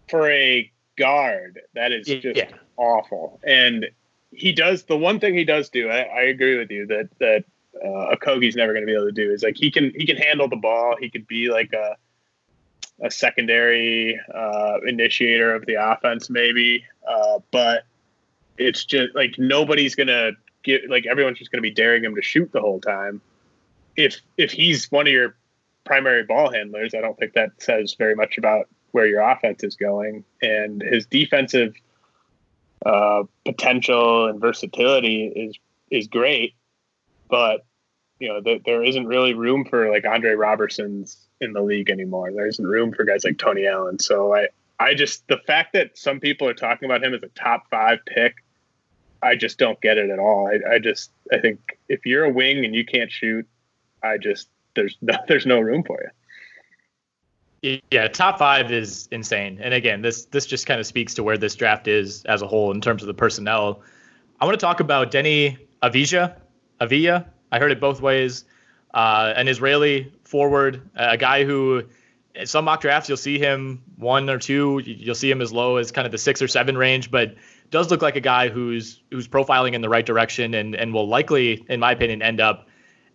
For 0.08 0.32
a 0.32 0.72
guard, 0.98 1.60
that 1.76 1.92
is 1.92 2.08
just 2.08 2.38
yeah. 2.38 2.48
awful. 2.78 3.42
And 3.44 3.88
he 4.32 4.54
does 4.54 4.84
the 4.84 4.96
one 4.98 5.20
thing 5.20 5.34
he 5.34 5.44
does 5.44 5.68
do. 5.68 5.90
I, 5.90 6.04
I 6.04 6.22
agree 6.22 6.58
with 6.58 6.72
you 6.72 6.88
that 6.88 7.10
that 7.20 7.44
uh, 7.86 8.16
never 8.56 8.72
going 8.72 8.84
to 8.84 8.86
be 8.86 8.94
able 8.94 9.08
to 9.08 9.12
do 9.12 9.32
is 9.32 9.44
like 9.44 9.58
he 9.58 9.70
can 9.70 9.92
he 9.98 10.06
can 10.06 10.16
handle 10.16 10.48
the 10.48 10.56
ball. 10.56 10.96
He 10.98 11.10
could 11.10 11.28
be 11.28 11.50
like 11.50 11.74
a 11.74 11.98
a 13.06 13.12
secondary 13.12 14.18
uh, 14.34 14.78
initiator 14.88 15.54
of 15.54 15.66
the 15.66 15.74
offense, 15.74 16.30
maybe. 16.30 16.86
Uh, 17.06 17.40
but 17.52 17.84
it's 18.58 18.86
just 18.86 19.16
like 19.16 19.36
nobody's 19.38 19.96
gonna 19.96 20.32
get 20.64 20.90
like 20.90 21.06
everyone's 21.06 21.40
just 21.40 21.52
gonna 21.52 21.62
be 21.62 21.72
daring 21.72 22.04
him 22.04 22.16
to 22.16 22.22
shoot 22.22 22.52
the 22.52 22.62
whole 22.62 22.80
time. 22.80 23.22
If 23.96 24.22
if 24.38 24.52
he's 24.52 24.92
one 24.92 25.08
of 25.08 25.14
your 25.14 25.36
primary 25.84 26.24
ball 26.24 26.52
handlers, 26.52 26.94
I 26.94 27.02
don't 27.02 27.18
think 27.18 27.34
that 27.34 27.52
says 27.58 27.96
very 27.98 28.16
much 28.16 28.38
about 28.38 28.68
where 28.92 29.06
your 29.06 29.22
offense 29.22 29.64
is 29.64 29.76
going. 29.76 30.24
And 30.42 30.82
his 30.82 31.06
defensive 31.06 31.76
uh, 32.86 33.24
potential 33.46 34.28
and 34.28 34.40
versatility 34.40 35.26
is 35.28 35.58
is 35.92 36.08
great, 36.08 36.56
but 37.30 37.66
you 38.20 38.30
know 38.30 38.42
th- 38.42 38.64
there 38.66 38.84
isn't 38.84 39.08
really 39.08 39.34
room 39.34 39.66
for 39.66 39.92
like 39.92 40.06
Andre 40.06 40.34
Robertson's 40.34 41.18
in 41.42 41.54
the 41.54 41.62
league 41.62 41.90
anymore. 41.90 42.32
There 42.32 42.48
isn't 42.48 42.66
room 42.66 42.94
for 42.94 43.04
guys 43.04 43.24
like 43.24 43.38
Tony 43.38 43.68
Allen. 43.68 44.00
So 44.00 44.36
I 44.36 44.48
I 44.80 44.94
just 44.96 45.28
the 45.28 45.38
fact 45.38 45.74
that 45.74 45.98
some 45.98 46.20
people 46.20 46.48
are 46.48 46.54
talking 46.54 46.86
about 46.86 47.04
him 47.04 47.14
as 47.14 47.24
a 47.24 47.30
top 47.30 47.70
five 47.70 48.00
pick, 48.06 48.43
I 49.24 49.36
just 49.36 49.58
don't 49.58 49.80
get 49.82 49.98
it 49.98 50.10
at 50.10 50.20
all. 50.20 50.48
I, 50.48 50.76
I 50.76 50.80
just 50.80 51.12
I 51.32 51.40
think 51.40 51.78
if 51.90 52.06
you're 52.06 52.26
a 52.26 52.30
wing 52.30 52.66
and 52.66 52.76
you 52.76 52.86
can't 52.86 53.12
shoot, 53.12 53.48
I 54.02 54.18
just 54.18 54.50
there's 54.76 54.98
no, 55.02 55.14
there's 55.28 55.46
no 55.46 55.60
room 55.60 55.84
for 55.84 56.00
you. 56.02 57.80
Yeah, 57.92 58.10
top 58.10 58.40
five 58.40 58.72
is 58.72 59.08
insane. 59.12 59.60
And 59.62 59.74
again, 59.74 60.02
this 60.02 60.26
this 60.26 60.46
just 60.46 60.68
kind 60.68 60.80
of 60.80 60.86
speaks 60.86 61.14
to 61.16 61.24
where 61.24 61.38
this 61.38 61.56
draft 61.56 61.88
is 61.88 62.26
as 62.26 62.42
a 62.42 62.48
whole 62.48 62.72
in 62.72 62.82
terms 62.82 63.02
of 63.04 63.08
the 63.08 63.14
personnel. 63.14 63.82
I 64.42 64.46
want 64.46 64.60
to 64.60 64.64
talk 64.66 64.82
about 64.82 65.12
Deni 65.12 65.58
Avdija. 65.82 66.36
Avia. 66.84 67.26
I 67.52 67.60
heard 67.60 67.72
it 67.72 67.80
both 67.80 68.02
ways. 68.02 68.46
Uh, 68.94 69.34
an 69.36 69.48
Israeli 69.48 70.14
forward, 70.24 70.90
a 70.96 71.18
guy 71.18 71.46
who 71.46 71.84
some 72.46 72.66
mock 72.66 72.82
drafts 72.82 73.10
you'll 73.10 73.18
see 73.18 73.40
him 73.40 73.84
one 73.96 74.30
or 74.30 74.38
two, 74.38 74.82
you'll 74.84 75.16
see 75.16 75.30
him 75.30 75.42
as 75.42 75.52
low 75.52 75.78
as 75.78 75.92
kind 75.92 76.06
of 76.06 76.12
the 76.12 76.18
six 76.18 76.42
or 76.42 76.48
seven 76.48 76.78
range, 76.78 77.10
but 77.10 77.36
does 77.74 77.92
look 77.92 78.02
like 78.02 78.16
a 78.16 78.22
guy 78.22 78.48
who's 78.48 79.02
who's 79.12 79.28
profiling 79.28 79.74
in 79.74 79.82
the 79.82 79.90
right 79.90 80.06
direction 80.06 80.54
and 80.54 80.76
and 80.76 80.94
will 80.94 81.08
likely, 81.08 81.66
in 81.68 81.82
my 81.82 81.92
opinion, 81.92 82.22
end 82.22 82.40
up 82.40 82.70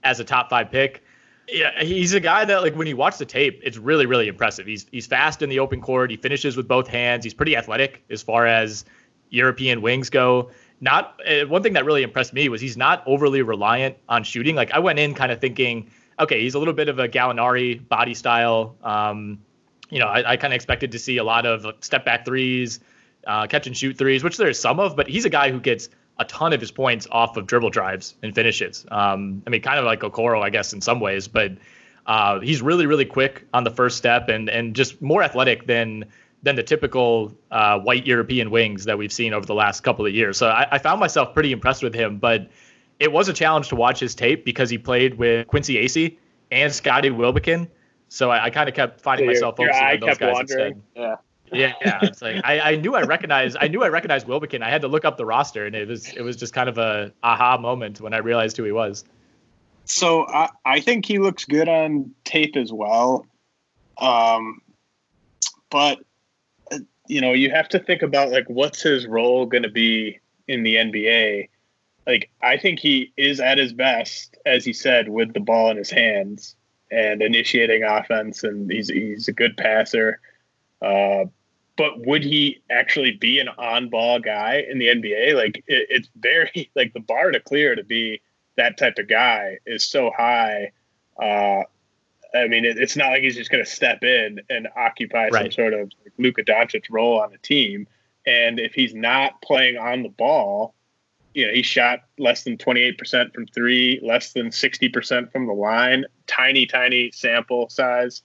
as 0.05 0.21
a 0.21 0.25
top 0.25 0.51
five 0.51 0.71
pick 0.71 1.03
yeah, 1.51 1.83
he's 1.83 2.13
a 2.13 2.21
guy 2.21 2.45
that 2.45 2.63
like 2.63 2.75
when 2.75 2.87
you 2.87 2.97
watch 2.97 3.19
the 3.19 3.25
tape, 3.25 3.61
it's 3.63 3.79
really 3.79 4.07
really 4.07 4.29
impressive. 4.29 4.67
He's 4.67 4.87
he's 4.91 5.07
fast 5.07 5.43
in 5.43 5.49
the 5.49 5.59
open 5.61 5.81
court. 5.81 6.11
He 6.11 6.17
finishes 6.17 6.57
with 6.57 6.69
both 6.69 6.89
hands. 6.89 7.25
He's 7.25 7.35
pretty 7.35 7.57
athletic 7.57 8.05
as 8.11 8.23
far 8.23 8.47
as 8.47 8.85
European 9.31 9.81
wings 9.83 10.11
go. 10.11 10.51
Not 10.81 11.21
uh, 11.27 11.47
one 11.47 11.63
thing 11.63 11.73
that 11.73 11.85
really 11.85 12.03
impressed 12.03 12.33
me 12.33 12.49
was 12.49 12.61
he's 12.61 12.77
not 12.77 13.03
overly 13.07 13.43
reliant 13.43 13.97
on 14.09 14.25
shooting. 14.25 14.55
Like 14.57 14.73
I 14.73 14.79
went 14.79 14.99
in 14.99 15.15
kind 15.15 15.33
of 15.33 15.41
thinking, 15.41 15.91
okay, 16.21 16.41
he's 16.41 16.55
a 16.55 16.59
little 16.59 16.75
bit 16.75 16.89
of 16.89 16.99
a 16.99 17.09
Gallinari 17.09 17.87
body 17.89 18.15
style. 18.15 18.77
Um, 18.83 19.41
you 19.91 19.99
know, 19.99 20.07
I, 20.07 20.33
I 20.33 20.37
kind 20.37 20.53
of 20.53 20.57
expected 20.57 20.93
to 20.93 20.99
see 20.99 21.17
a 21.17 21.25
lot 21.25 21.47
of 21.47 21.67
step 21.81 22.05
back 22.05 22.27
threes, 22.27 22.81
uh, 23.29 23.47
catch 23.47 23.67
and 23.67 23.77
shoot 23.77 23.97
threes, 23.97 24.25
which 24.25 24.37
there's 24.39 24.59
some 24.59 24.81
of, 24.81 24.97
but 24.97 25.07
he's 25.07 25.25
a 25.25 25.31
guy 25.31 25.51
who 25.51 25.61
gets 25.61 25.91
a 26.19 26.25
ton 26.25 26.53
of 26.53 26.61
his 26.61 26.71
points 26.71 27.07
off 27.13 27.37
of 27.37 27.47
dribble 27.47 27.71
drives 27.71 28.17
and 28.23 28.35
finishes. 28.35 28.85
Um, 28.91 29.43
I 29.47 29.51
mean, 29.51 29.63
kind 29.63 29.79
of 29.79 29.85
like 29.85 30.01
Okoro, 30.01 30.43
I 30.43 30.51
guess, 30.51 30.73
in 30.73 30.81
some 30.81 30.99
ways, 30.99 31.29
but 31.29 31.53
uh, 32.07 32.41
he's 32.41 32.63
really, 32.63 32.87
really 32.87 33.05
quick 33.05 33.47
on 33.53 33.65
the 33.65 33.71
first 33.71 33.99
step 33.99 34.29
and 34.29 34.49
and 34.49 34.75
just 34.75 35.01
more 35.01 35.23
athletic 35.23 35.67
than 35.67 36.07
than 36.43 36.57
the 36.57 36.63
typical 36.63 37.37
uh, 37.51 37.79
white 37.79 38.07
European 38.07 38.51
wings 38.51 38.85
that 38.85 38.97
we've 38.97 39.13
seen 39.13 39.35
over 39.35 39.45
the 39.45 39.55
last 39.55 39.83
couple 39.83 40.07
of 40.07 40.15
years. 40.15 40.39
So 40.39 40.49
I, 40.49 40.67
I, 40.71 40.79
found 40.79 41.01
myself 41.01 41.35
pretty 41.35 41.51
impressed 41.51 41.83
with 41.83 41.95
him, 41.95 42.19
but 42.19 42.49
it 43.01 43.11
was 43.11 43.29
a 43.29 43.33
challenge 43.33 43.71
to 43.71 43.77
watch 43.77 43.99
his 43.99 44.15
tape 44.15 44.45
because 44.45 44.71
he 44.71 44.79
played 44.79 45.15
with 45.15 45.49
Quincy 45.49 45.75
Acy 45.75 46.17
and 46.53 46.73
Scotty 46.73 47.11
Wilbekin. 47.11 47.69
So 48.09 48.31
I, 48.31 48.45
I 48.45 48.51
kind 48.51 48.69
of 48.69 48.77
kept 48.77 49.01
finding 49.01 49.25
your, 49.25 49.35
myself 49.35 49.57
focusing 49.57 49.83
on 49.83 50.01
those 50.01 50.19
guys 50.19 50.33
wandering. 50.33 50.73
instead. 50.75 50.83
Yeah. 50.95 51.17
Yeah, 51.53 51.75
yeah. 51.81 51.99
It's 52.03 52.23
like 52.23 52.41
I, 52.45 52.73
I 52.73 52.77
knew 52.77 52.95
I 52.95 53.03
recognized 53.03 53.57
I 53.61 53.69
knew 53.69 53.83
I 53.83 53.89
recognized 53.89 54.27
Wilbekin. 54.27 54.63
I 54.63 54.71
had 54.71 54.83
to 54.83 54.89
look 54.89 55.05
up 55.05 55.17
the 55.17 55.27
roster, 55.27 55.67
and 55.67 55.75
it 55.75 55.89
was 55.89 56.13
it 56.13 56.23
was 56.23 56.37
just 56.37 56.53
kind 56.53 56.69
of 56.69 56.79
a 56.79 57.13
aha 57.23 57.59
moment 57.59 58.01
when 58.01 58.15
I 58.15 58.19
realized 58.19 58.57
who 58.57 58.65
he 58.65 58.73
was. 58.73 59.05
So 59.85 60.27
I, 60.27 60.51
I 60.65 60.81
think 60.81 61.07
he 61.07 61.19
looks 61.19 61.45
good 61.45 61.69
on 61.69 62.13
tape 62.25 62.57
as 62.57 62.73
well, 62.73 63.27
um, 63.97 64.61
but 65.71 65.99
uh, 66.71 66.79
you 67.07 67.21
know 67.21 67.33
you 67.33 67.51
have 67.51 67.69
to 67.71 67.79
think 67.79 68.03
about 68.03 68.31
like 68.31 68.45
what's 68.49 68.83
his 68.83 69.07
role 69.07 69.47
going 69.47 69.63
to 69.63 69.71
be 69.71 70.21
in 70.47 70.63
the 70.63 70.77
NBA. 70.77 71.49
Like 72.07 72.31
I 72.43 72.57
think 72.57 72.81
he 72.81 73.13
is 73.17 73.41
at 73.41 73.59
his 73.59 73.73
best, 73.73 74.37
as 74.47 74.65
he 74.65 74.73
said, 74.73 75.09
with 75.09 75.33
the 75.35 75.41
ball 75.41 75.71
in 75.71 75.77
his 75.77 75.91
hands 75.91 76.57
and 76.91 77.23
initiating 77.23 77.85
offense, 77.85 78.45
and 78.45 78.71
he's 78.71 78.89
he's 78.89 79.29
a 79.29 79.33
good 79.33 79.57
passer. 79.57 80.21
Uh, 80.81 81.25
but 81.79 82.05
would 82.05 82.25
he 82.25 82.61
actually 82.69 83.13
be 83.13 83.39
an 83.39 83.49
on-ball 83.57 84.19
guy 84.19 84.67
in 84.69 84.81
the 84.81 84.89
NBA? 84.89 85.35
Like 85.35 85.59
it, 85.69 85.87
it's 85.89 86.09
very 86.17 86.71
like 86.77 86.93
the 86.93 87.01
bar 87.01 87.31
to 87.31 87.41
clear 87.41 87.75
to 87.75 87.85
be 87.85 88.21
that 88.57 88.77
type 88.77 88.99
of 88.99 89.09
guy 89.09 89.59
is 89.65 89.85
so 89.85 90.11
high. 90.15 90.73
Uh, 91.17 91.63
I 92.35 92.49
mean, 92.49 92.65
it, 92.65 92.77
it's 92.79 92.97
not 92.97 93.11
like 93.11 93.23
he's 93.23 93.37
just 93.37 93.51
going 93.51 93.65
to 93.65 93.71
step 93.71 94.03
in 94.03 94.41
and 94.51 94.69
occupy 94.77 95.29
right. 95.29 95.45
some 95.45 95.53
sort 95.53 95.73
of 95.73 95.93
like 96.03 96.13
Luka 96.19 96.43
Doncic 96.43 96.87
role 96.91 97.21
on 97.21 97.33
a 97.33 97.39
team. 97.39 97.87
And 98.27 98.59
if 98.59 98.75
he's 98.75 98.93
not 98.93 99.41
playing 99.41 99.79
on 99.79 100.03
the 100.03 100.09
ball, 100.09 100.75
you 101.33 101.47
know, 101.47 101.53
he 101.53 101.63
shot 101.63 102.01
less 102.19 102.43
than 102.43 102.59
28% 102.59 103.33
from 103.33 103.47
three, 103.47 104.01
less 104.03 104.33
than 104.33 104.49
60% 104.49 105.31
from 105.31 105.47
the 105.47 105.53
line, 105.53 106.05
tiny, 106.27 106.67
tiny 106.67 107.13
sample 107.13 107.69
size. 107.69 108.23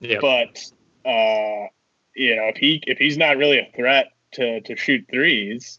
Yeah. 0.00 0.18
But, 0.20 0.62
uh, 1.06 1.68
you 2.16 2.34
know, 2.34 2.44
if 2.44 2.56
he 2.56 2.82
if 2.86 2.98
he's 2.98 3.18
not 3.18 3.36
really 3.36 3.58
a 3.58 3.70
threat 3.76 4.12
to 4.32 4.60
to 4.62 4.76
shoot 4.76 5.06
threes, 5.10 5.78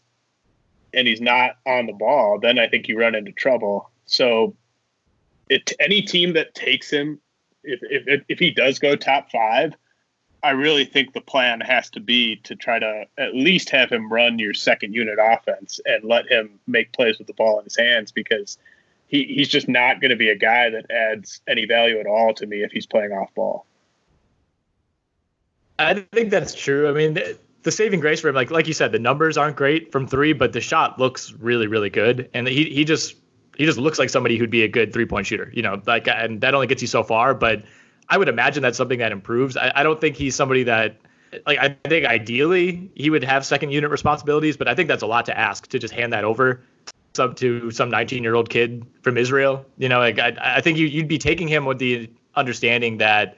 and 0.94 1.06
he's 1.06 1.20
not 1.20 1.56
on 1.66 1.86
the 1.86 1.92
ball, 1.92 2.38
then 2.40 2.58
I 2.58 2.68
think 2.68 2.88
you 2.88 2.98
run 2.98 3.14
into 3.14 3.32
trouble. 3.32 3.90
So, 4.06 4.56
it, 5.50 5.72
any 5.80 6.00
team 6.00 6.34
that 6.34 6.54
takes 6.54 6.90
him, 6.90 7.20
if, 7.64 7.80
if 7.82 8.22
if 8.28 8.38
he 8.38 8.52
does 8.52 8.78
go 8.78 8.94
top 8.94 9.30
five, 9.30 9.74
I 10.42 10.50
really 10.50 10.84
think 10.84 11.12
the 11.12 11.20
plan 11.20 11.60
has 11.60 11.90
to 11.90 12.00
be 12.00 12.36
to 12.44 12.54
try 12.54 12.78
to 12.78 13.06
at 13.18 13.34
least 13.34 13.70
have 13.70 13.90
him 13.90 14.10
run 14.10 14.38
your 14.38 14.54
second 14.54 14.94
unit 14.94 15.18
offense 15.20 15.80
and 15.84 16.04
let 16.04 16.30
him 16.30 16.60
make 16.68 16.92
plays 16.92 17.18
with 17.18 17.26
the 17.26 17.34
ball 17.34 17.58
in 17.58 17.64
his 17.64 17.76
hands 17.76 18.12
because 18.12 18.58
he, 19.08 19.24
he's 19.24 19.48
just 19.48 19.68
not 19.68 20.00
going 20.00 20.10
to 20.10 20.16
be 20.16 20.28
a 20.28 20.36
guy 20.36 20.70
that 20.70 20.88
adds 20.90 21.40
any 21.48 21.66
value 21.66 21.98
at 21.98 22.06
all 22.06 22.32
to 22.34 22.46
me 22.46 22.62
if 22.62 22.70
he's 22.70 22.86
playing 22.86 23.10
off 23.10 23.34
ball. 23.34 23.66
I 25.78 25.94
think 26.12 26.30
that's 26.30 26.54
true. 26.54 26.88
I 26.88 26.92
mean, 26.92 27.14
the, 27.62 27.70
saving 27.70 28.00
grace 28.00 28.20
for 28.20 28.28
him, 28.28 28.34
like 28.34 28.50
like 28.50 28.66
you 28.66 28.72
said, 28.72 28.92
the 28.92 28.98
numbers 28.98 29.36
aren't 29.36 29.56
great 29.56 29.92
from 29.92 30.06
three, 30.06 30.32
but 30.32 30.52
the 30.52 30.60
shot 30.60 30.98
looks 30.98 31.32
really, 31.32 31.66
really 31.66 31.90
good, 31.90 32.30
and 32.32 32.48
he 32.48 32.64
he 32.64 32.84
just 32.84 33.14
he 33.56 33.66
just 33.66 33.78
looks 33.78 33.98
like 33.98 34.08
somebody 34.08 34.38
who'd 34.38 34.50
be 34.50 34.62
a 34.62 34.68
good 34.68 34.92
three 34.92 35.06
point 35.06 35.26
shooter. 35.26 35.50
You 35.52 35.62
know, 35.62 35.82
like 35.86 36.08
and 36.08 36.40
that 36.40 36.54
only 36.54 36.66
gets 36.66 36.80
you 36.80 36.88
so 36.88 37.02
far, 37.02 37.34
but 37.34 37.64
I 38.08 38.16
would 38.16 38.28
imagine 38.28 38.62
that's 38.62 38.78
something 38.78 39.00
that 39.00 39.12
improves. 39.12 39.56
I, 39.56 39.72
I 39.74 39.82
don't 39.82 40.00
think 40.00 40.16
he's 40.16 40.34
somebody 40.34 40.62
that 40.64 40.96
like 41.46 41.58
I 41.58 41.76
think 41.86 42.06
ideally 42.06 42.90
he 42.94 43.10
would 43.10 43.24
have 43.24 43.44
second 43.44 43.70
unit 43.70 43.90
responsibilities, 43.90 44.56
but 44.56 44.66
I 44.66 44.74
think 44.74 44.88
that's 44.88 45.02
a 45.02 45.06
lot 45.06 45.26
to 45.26 45.38
ask 45.38 45.66
to 45.68 45.78
just 45.78 45.92
hand 45.92 46.12
that 46.14 46.24
over 46.24 46.62
sub 47.14 47.36
to 47.36 47.70
some 47.70 47.90
19 47.90 48.22
year 48.22 48.34
old 48.34 48.48
kid 48.48 48.86
from 49.02 49.18
Israel. 49.18 49.66
You 49.76 49.88
know, 49.88 49.98
like 49.98 50.18
I, 50.18 50.36
I 50.38 50.60
think 50.60 50.78
you, 50.78 50.86
you'd 50.86 51.08
be 51.08 51.18
taking 51.18 51.48
him 51.48 51.66
with 51.66 51.78
the 51.78 52.08
understanding 52.34 52.98
that 52.98 53.36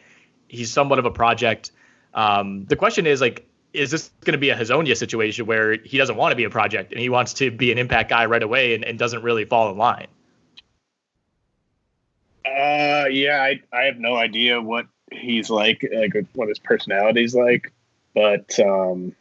he's 0.48 0.70
somewhat 0.70 0.98
of 0.98 1.06
a 1.06 1.10
project 1.10 1.72
um, 2.14 2.64
the 2.66 2.76
question 2.76 3.06
is 3.06 3.20
like, 3.20 3.46
is 3.72 3.90
this 3.90 4.10
going 4.22 4.32
to 4.32 4.38
be 4.38 4.50
a 4.50 4.56
Hezonja 4.56 4.96
situation 4.96 5.46
where 5.46 5.76
he 5.84 5.96
doesn't 5.96 6.16
want 6.16 6.32
to 6.32 6.36
be 6.36 6.44
a 6.44 6.50
project 6.50 6.92
and 6.92 7.00
he 7.00 7.08
wants 7.08 7.34
to 7.34 7.50
be 7.50 7.70
an 7.70 7.78
impact 7.78 8.10
guy 8.10 8.26
right 8.26 8.42
away 8.42 8.74
and, 8.74 8.84
and 8.84 8.98
doesn't 8.98 9.22
really 9.22 9.44
fall 9.44 9.70
in 9.70 9.78
line? 9.78 10.08
Uh, 12.44 13.06
yeah, 13.10 13.40
I, 13.42 13.60
I 13.72 13.82
have 13.84 13.98
no 13.98 14.16
idea 14.16 14.60
what 14.60 14.86
he's 15.12 15.50
like, 15.50 15.88
like 15.94 16.14
what 16.34 16.48
his 16.48 16.58
personality's 16.58 17.34
like, 17.34 17.72
but 18.14 18.58
um, 18.58 19.14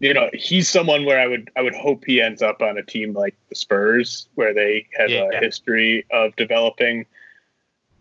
you 0.00 0.12
know, 0.12 0.28
he's 0.32 0.68
someone 0.68 1.04
where 1.04 1.20
I 1.20 1.26
would 1.26 1.50
I 1.56 1.62
would 1.62 1.74
hope 1.74 2.04
he 2.04 2.20
ends 2.20 2.42
up 2.42 2.60
on 2.60 2.76
a 2.76 2.82
team 2.82 3.12
like 3.14 3.34
the 3.48 3.54
Spurs, 3.54 4.28
where 4.34 4.52
they 4.52 4.86
have 4.98 5.10
yeah, 5.10 5.22
a 5.22 5.32
yeah. 5.32 5.40
history 5.40 6.04
of 6.10 6.34
developing 6.36 7.06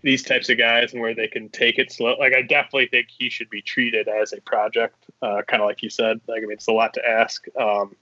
these 0.05 0.21
types 0.21 0.49
of 0.49 0.57
guys 0.59 0.93
and 0.93 1.01
where 1.01 1.15
they 1.15 1.27
can 1.27 1.49
take 1.49 1.79
it 1.79 1.91
slow. 1.91 2.15
Like 2.19 2.33
I 2.33 2.43
definitely 2.43 2.87
think 2.87 3.07
he 3.09 3.27
should 3.27 3.49
be 3.49 3.63
treated 3.63 4.07
as 4.07 4.33
a 4.33 4.41
project, 4.41 5.03
uh, 5.23 5.41
kind 5.47 5.63
of 5.63 5.67
like 5.67 5.81
you 5.81 5.89
said. 5.89 6.21
Like 6.27 6.37
I 6.37 6.41
mean, 6.41 6.51
it's 6.51 6.67
a 6.67 6.71
lot 6.71 6.93
to 6.93 7.05
ask. 7.05 7.43
Um, 7.59 7.95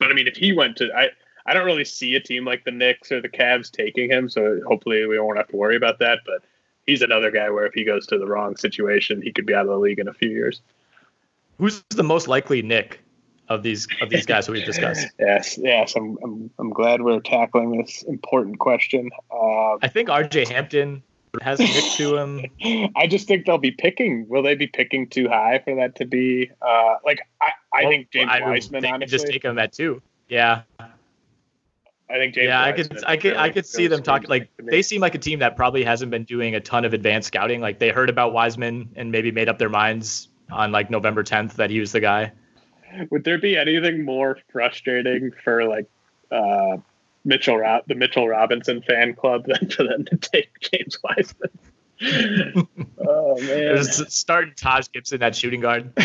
but 0.00 0.10
I 0.10 0.14
mean, 0.14 0.26
if 0.26 0.36
he 0.36 0.52
went 0.52 0.76
to, 0.78 0.92
I 0.92 1.10
I 1.46 1.54
don't 1.54 1.64
really 1.64 1.84
see 1.84 2.16
a 2.16 2.20
team 2.20 2.44
like 2.44 2.64
the 2.64 2.72
Knicks 2.72 3.12
or 3.12 3.22
the 3.22 3.28
Cavs 3.28 3.70
taking 3.70 4.10
him, 4.10 4.28
so 4.28 4.60
hopefully 4.66 5.06
we 5.06 5.18
won't 5.20 5.38
have 5.38 5.46
to 5.48 5.56
worry 5.56 5.76
about 5.76 6.00
that. 6.00 6.18
But 6.26 6.42
he's 6.86 7.02
another 7.02 7.30
guy 7.30 7.50
where 7.50 7.66
if 7.66 7.72
he 7.72 7.84
goes 7.84 8.04
to 8.08 8.18
the 8.18 8.26
wrong 8.26 8.56
situation, 8.56 9.22
he 9.22 9.30
could 9.30 9.46
be 9.46 9.54
out 9.54 9.66
of 9.66 9.70
the 9.70 9.78
league 9.78 10.00
in 10.00 10.08
a 10.08 10.12
few 10.12 10.30
years. 10.30 10.60
Who's 11.58 11.84
the 11.90 12.02
most 12.02 12.26
likely 12.26 12.62
Knick 12.62 12.98
of 13.48 13.62
these 13.62 13.86
of 14.00 14.10
these 14.10 14.26
guys 14.26 14.46
who 14.46 14.52
we've 14.52 14.64
discussed? 14.64 15.06
yes, 15.18 15.58
yes. 15.58 15.94
I'm, 15.96 16.18
I'm 16.22 16.50
I'm 16.58 16.70
glad 16.70 17.02
we're 17.02 17.20
tackling 17.20 17.78
this 17.78 18.02
important 18.02 18.58
question. 18.58 19.10
Uh, 19.30 19.76
I 19.82 19.88
think 19.88 20.08
R.J. 20.08 20.46
Hampton 20.46 21.02
has 21.42 21.60
a 21.60 21.64
Knick 21.64 21.92
to 21.96 22.16
him. 22.16 22.92
I 22.96 23.06
just 23.06 23.28
think 23.28 23.46
they'll 23.46 23.58
be 23.58 23.72
picking. 23.72 24.28
Will 24.28 24.42
they 24.42 24.54
be 24.54 24.66
picking 24.66 25.08
too 25.08 25.28
high 25.28 25.60
for 25.64 25.74
that 25.76 25.96
to 25.96 26.06
be 26.06 26.50
uh, 26.62 26.96
like? 27.04 27.20
I, 27.40 27.50
I 27.72 27.82
well, 27.82 27.90
think 27.90 28.10
James 28.10 28.30
I 28.32 28.40
Wiseman. 28.40 28.84
honestly, 28.84 29.18
just 29.18 29.30
take 29.30 29.44
him 29.44 29.58
at 29.58 29.72
two. 29.72 30.02
Yeah. 30.28 30.62
I 32.08 32.14
think 32.14 32.34
James 32.34 32.46
yeah, 32.46 32.70
Wiseman 32.70 32.98
I 32.98 33.00
could, 33.00 33.04
I 33.04 33.16
could, 33.16 33.36
I 33.36 33.48
could 33.50 33.66
see 33.66 33.88
them 33.88 34.02
talking 34.02 34.30
like 34.30 34.48
they 34.62 34.82
seem 34.82 35.00
like 35.00 35.16
a 35.16 35.18
team 35.18 35.40
that 35.40 35.56
probably 35.56 35.82
hasn't 35.82 36.10
been 36.10 36.22
doing 36.22 36.54
a 36.54 36.60
ton 36.60 36.84
of 36.84 36.94
advanced 36.94 37.28
scouting. 37.28 37.60
Like 37.60 37.80
they 37.80 37.88
heard 37.88 38.10
about 38.10 38.32
Wiseman 38.32 38.90
and 38.94 39.10
maybe 39.10 39.32
made 39.32 39.48
up 39.48 39.58
their 39.58 39.68
minds 39.68 40.28
on 40.50 40.70
like 40.70 40.88
November 40.88 41.24
10th 41.24 41.54
that 41.54 41.70
he 41.70 41.80
was 41.80 41.92
the 41.92 42.00
guy. 42.00 42.32
Would 43.10 43.24
there 43.24 43.38
be 43.38 43.56
anything 43.56 44.04
more 44.04 44.38
frustrating 44.50 45.32
for 45.44 45.64
like 45.64 45.86
uh, 46.30 46.76
Mitchell 47.24 47.58
Rob 47.58 47.84
the 47.86 47.94
Mitchell 47.94 48.28
Robinson 48.28 48.82
fan 48.82 49.14
club 49.14 49.44
than 49.46 49.70
for 49.70 49.84
them 49.84 50.04
to 50.06 50.16
take 50.16 50.48
James 50.60 50.98
Wiseman? 51.02 51.50
oh 53.06 53.40
man, 53.40 53.76
Just 53.76 54.10
start 54.10 54.56
Taj 54.56 54.88
Gibson 54.92 55.22
at 55.22 55.34
shooting 55.34 55.60
guard. 55.60 55.92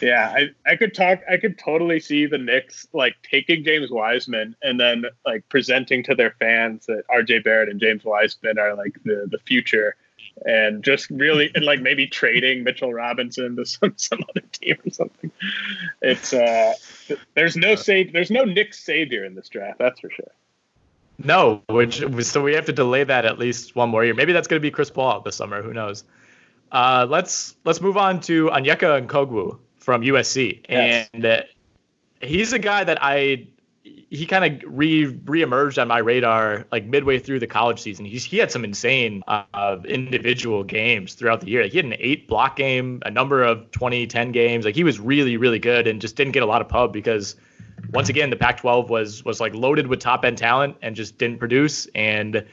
Yeah, 0.00 0.32
I, 0.34 0.70
I 0.70 0.76
could 0.76 0.94
talk. 0.94 1.20
I 1.30 1.36
could 1.36 1.58
totally 1.58 2.00
see 2.00 2.26
the 2.26 2.38
Knicks 2.38 2.86
like 2.92 3.16
taking 3.22 3.64
James 3.64 3.90
Wiseman 3.90 4.56
and 4.62 4.80
then 4.80 5.04
like 5.26 5.48
presenting 5.48 6.02
to 6.04 6.14
their 6.14 6.34
fans 6.38 6.86
that 6.86 7.04
R.J. 7.10 7.40
Barrett 7.40 7.68
and 7.68 7.80
James 7.80 8.04
Wiseman 8.04 8.58
are 8.58 8.74
like 8.74 8.98
the 9.04 9.28
the 9.30 9.38
future, 9.38 9.96
and 10.44 10.82
just 10.82 11.10
really 11.10 11.50
and 11.54 11.64
like 11.64 11.80
maybe 11.80 12.06
trading 12.06 12.64
Mitchell 12.64 12.92
Robinson 12.92 13.56
to 13.56 13.64
some 13.66 13.94
some 13.96 14.20
other 14.30 14.46
team 14.52 14.76
or 14.86 14.90
something. 14.90 15.30
It's 16.02 16.32
uh, 16.32 16.74
there's 17.34 17.56
no 17.56 17.74
save. 17.74 18.12
There's 18.12 18.30
no 18.30 18.44
Knick 18.44 18.74
savior 18.74 19.24
in 19.24 19.34
this 19.34 19.48
draft. 19.48 19.78
That's 19.78 20.00
for 20.00 20.10
sure. 20.10 20.30
No, 21.22 21.62
which 21.68 22.02
so 22.24 22.42
we 22.42 22.54
have 22.54 22.64
to 22.66 22.72
delay 22.72 23.04
that 23.04 23.26
at 23.26 23.38
least 23.38 23.76
one 23.76 23.90
more 23.90 24.04
year. 24.04 24.14
Maybe 24.14 24.32
that's 24.32 24.48
going 24.48 24.58
to 24.60 24.62
be 24.66 24.70
Chris 24.70 24.90
Paul 24.90 25.20
this 25.20 25.36
summer. 25.36 25.62
Who 25.62 25.74
knows? 25.74 26.04
Uh, 26.72 27.06
let's 27.08 27.56
let's 27.64 27.80
move 27.80 27.96
on 27.96 28.20
to 28.20 28.46
Onyeka 28.48 29.06
Okongwu 29.06 29.58
from 29.78 30.02
USC, 30.02 30.64
Yes. 30.68 31.10
and 31.12 31.26
uh, 31.26 31.42
he's 32.22 32.52
a 32.52 32.58
guy 32.58 32.84
that 32.84 32.98
I 33.02 33.48
he 34.10 34.26
kind 34.26 34.44
of 34.44 34.62
re 34.66 35.06
reemerged 35.06 35.80
on 35.80 35.86
my 35.86 35.98
radar 35.98 36.66
like 36.72 36.84
midway 36.84 37.20
through 37.20 37.38
the 37.38 37.46
college 37.46 37.80
season. 37.80 38.04
He's 38.04 38.24
he 38.24 38.38
had 38.38 38.50
some 38.50 38.64
insane 38.64 39.22
uh, 39.28 39.76
individual 39.84 40.64
games 40.64 41.14
throughout 41.14 41.40
the 41.40 41.46
year. 41.46 41.62
Like, 41.62 41.70
he 41.70 41.78
had 41.78 41.84
an 41.84 41.94
eight 42.00 42.26
block 42.26 42.56
game, 42.56 43.00
a 43.06 43.10
number 43.10 43.44
of 43.44 43.70
20, 43.70 44.08
10 44.08 44.32
games. 44.32 44.64
Like 44.64 44.74
he 44.74 44.82
was 44.82 44.98
really 44.98 45.36
really 45.36 45.60
good 45.60 45.86
and 45.86 46.00
just 46.00 46.16
didn't 46.16 46.32
get 46.32 46.42
a 46.42 46.46
lot 46.46 46.60
of 46.60 46.68
pub 46.68 46.92
because 46.92 47.36
once 47.92 48.08
again 48.08 48.30
the 48.30 48.36
Pac-12 48.36 48.88
was 48.88 49.24
was 49.24 49.40
like 49.40 49.54
loaded 49.54 49.86
with 49.86 50.00
top 50.00 50.24
end 50.24 50.38
talent 50.38 50.76
and 50.82 50.96
just 50.96 51.16
didn't 51.16 51.38
produce 51.38 51.86
and 51.94 52.44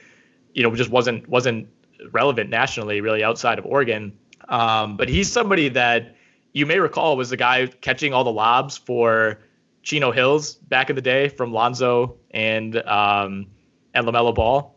you 0.53 0.61
know 0.61 0.75
just 0.75 0.91
wasn't 0.91 1.27
wasn't 1.27 1.67
relevant 2.11 2.51
nationally 2.51 3.01
really 3.01 3.23
outside 3.23 3.57
of 3.57 3.65
Oregon. 3.65 4.15
Um, 4.47 4.95
but 4.95 5.09
he's 5.09 5.31
somebody 5.31 5.69
that 5.69 6.15
you 6.53 6.67
may 6.67 6.77
recall 6.79 7.17
was 7.17 7.31
the 7.31 7.37
guy 7.37 7.65
catching 7.65 8.13
all 8.13 8.23
the 8.23 8.31
lobs 8.31 8.77
for 8.77 9.39
Chino 9.87 10.11
Hills 10.11 10.55
back 10.55 10.89
in 10.89 10.97
the 10.97 11.01
day 11.01 11.29
from 11.29 11.53
Lonzo 11.53 12.17
and 12.31 12.75
um, 12.75 13.47
and 13.93 14.05
LaMelo 14.05 14.35
Ball. 14.35 14.75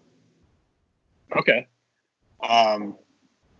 Okay. 1.37 1.67
Um, 2.49 2.97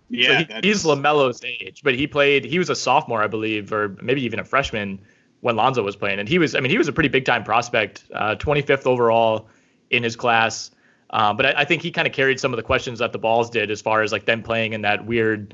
yeah, 0.09 0.45
so 0.47 0.61
he, 0.63 0.69
he's 0.69 0.85
LaMelo's 0.85 1.43
age, 1.43 1.81
but 1.83 1.97
he 1.97 2.07
played. 2.07 2.45
He 2.45 2.61
was 2.61 2.71
a 2.71 2.77
sophomore, 2.77 3.21
I 3.21 3.27
believe, 3.27 3.73
or 3.73 3.97
maybe 4.01 4.23
even 4.23 4.39
a 4.39 4.45
freshman 4.45 5.01
when 5.41 5.57
Lonzo 5.57 5.83
was 5.83 5.97
playing, 5.97 6.21
and 6.21 6.29
he 6.29 6.39
was. 6.39 6.55
I 6.55 6.61
mean, 6.61 6.71
he 6.71 6.79
was 6.79 6.87
a 6.87 6.93
pretty 6.93 7.09
big 7.09 7.25
time 7.25 7.43
prospect, 7.43 8.05
uh, 8.15 8.37
25th 8.37 8.87
overall 8.87 9.49
in 9.91 10.05
his 10.05 10.15
class. 10.15 10.71
Um, 11.11 11.37
but 11.37 11.47
I, 11.47 11.63
I 11.63 11.65
think 11.65 11.83
he 11.83 11.91
kind 11.91 12.07
of 12.07 12.15
carried 12.15 12.39
some 12.39 12.53
of 12.53 12.59
the 12.59 12.63
questions 12.63 13.01
that 13.01 13.11
the 13.11 13.19
Balls 13.19 13.51
did, 13.51 13.73
as 13.73 13.83
far 13.83 14.03
as 14.03 14.13
like 14.13 14.25
them 14.25 14.45
playing 14.45 14.73
in 14.73 14.83
that 14.83 15.05
weird, 15.05 15.53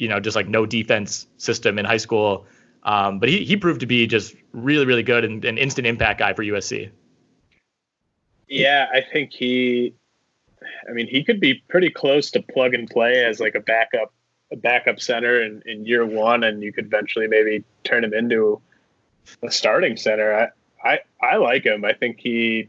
you 0.00 0.08
know, 0.08 0.18
just 0.18 0.34
like 0.34 0.48
no 0.48 0.66
defense 0.66 1.28
system 1.36 1.78
in 1.78 1.84
high 1.84 1.98
school. 1.98 2.48
Um, 2.86 3.18
but 3.18 3.28
he 3.28 3.44
he 3.44 3.56
proved 3.56 3.80
to 3.80 3.86
be 3.86 4.06
just 4.06 4.34
really 4.52 4.86
really 4.86 5.02
good 5.02 5.24
and 5.24 5.44
an 5.44 5.58
instant 5.58 5.86
impact 5.86 6.20
guy 6.20 6.32
for 6.32 6.42
USC. 6.44 6.90
Yeah, 8.48 8.86
I 8.92 9.00
think 9.00 9.32
he. 9.32 9.94
I 10.88 10.92
mean, 10.92 11.08
he 11.08 11.24
could 11.24 11.40
be 11.40 11.62
pretty 11.68 11.90
close 11.90 12.30
to 12.30 12.42
plug 12.42 12.74
and 12.74 12.88
play 12.88 13.24
as 13.24 13.40
like 13.40 13.56
a 13.56 13.60
backup, 13.60 14.12
a 14.52 14.56
backup 14.56 15.00
center 15.00 15.42
in, 15.42 15.62
in 15.66 15.84
year 15.84 16.06
one, 16.06 16.44
and 16.44 16.62
you 16.62 16.72
could 16.72 16.86
eventually 16.86 17.26
maybe 17.26 17.64
turn 17.84 18.04
him 18.04 18.14
into 18.14 18.60
a 19.42 19.50
starting 19.50 19.96
center. 19.96 20.50
I, 20.82 20.88
I, 20.88 21.00
I 21.20 21.36
like 21.36 21.64
him. 21.64 21.84
I 21.84 21.92
think 21.92 22.18
he, 22.20 22.68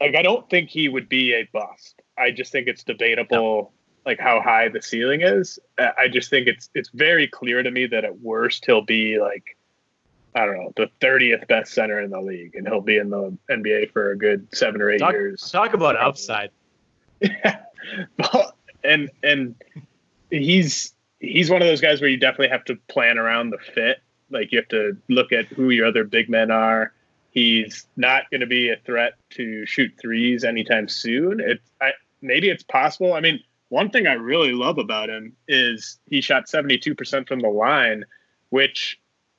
like, 0.00 0.14
I 0.14 0.22
don't 0.22 0.48
think 0.48 0.70
he 0.70 0.88
would 0.88 1.08
be 1.08 1.34
a 1.34 1.48
bust. 1.52 2.00
I 2.16 2.30
just 2.30 2.52
think 2.52 2.68
it's 2.68 2.84
debatable, 2.84 3.72
like 4.06 4.18
how 4.20 4.40
high 4.40 4.68
the 4.68 4.80
ceiling 4.80 5.20
is. 5.20 5.58
I 5.78 6.08
just 6.08 6.30
think 6.30 6.46
it's 6.46 6.70
it's 6.74 6.88
very 6.94 7.26
clear 7.26 7.62
to 7.62 7.70
me 7.70 7.86
that 7.88 8.04
at 8.04 8.20
worst 8.20 8.64
he'll 8.64 8.82
be 8.82 9.18
like 9.18 9.56
I 10.34 10.44
don't 10.44 10.56
know, 10.56 10.72
the 10.76 10.90
30th 11.00 11.48
best 11.48 11.72
center 11.72 11.98
in 11.98 12.10
the 12.10 12.20
league, 12.20 12.54
and 12.56 12.68
he'll 12.68 12.82
be 12.82 12.98
in 12.98 13.08
the 13.08 13.36
NBA 13.50 13.90
for 13.92 14.10
a 14.10 14.18
good 14.18 14.46
seven 14.54 14.82
or 14.82 14.90
eight 14.90 14.98
Talk, 14.98 15.12
years. 15.12 15.50
talk 15.50 15.74
about 15.74 15.96
upside. 15.96 16.50
Yeah. 17.20 17.60
and 18.84 19.10
and 19.22 19.54
he's 20.30 20.92
he's 21.20 21.48
one 21.50 21.62
of 21.62 21.68
those 21.68 21.80
guys 21.80 22.00
where 22.00 22.10
you 22.10 22.16
definitely 22.18 22.48
have 22.48 22.64
to 22.66 22.76
plan 22.88 23.16
around 23.18 23.50
the 23.50 23.58
fit. 23.58 23.98
Like 24.30 24.52
you 24.52 24.58
have 24.58 24.68
to 24.68 24.96
look 25.08 25.32
at 25.32 25.46
who 25.46 25.70
your 25.70 25.86
other 25.86 26.04
big 26.04 26.28
men 26.28 26.50
are. 26.50 26.92
He's 27.30 27.86
not 27.96 28.28
going 28.30 28.40
to 28.40 28.46
be 28.46 28.70
a 28.70 28.76
threat 28.84 29.12
to 29.30 29.64
shoot 29.66 29.92
threes 30.00 30.42
anytime 30.44 30.88
soon. 30.88 31.38
It's 31.40 31.70
I, 31.80 31.92
maybe 32.22 32.48
it's 32.50 32.62
possible. 32.64 33.12
I 33.14 33.20
mean, 33.20 33.40
one 33.68 33.90
thing 33.90 34.06
I 34.06 34.14
really 34.14 34.52
love 34.52 34.78
about 34.78 35.10
him 35.10 35.34
is 35.48 35.98
he 36.08 36.20
shot 36.20 36.46
72% 36.46 37.26
from 37.26 37.40
the 37.40 37.48
line, 37.48 38.04
which 38.50 38.98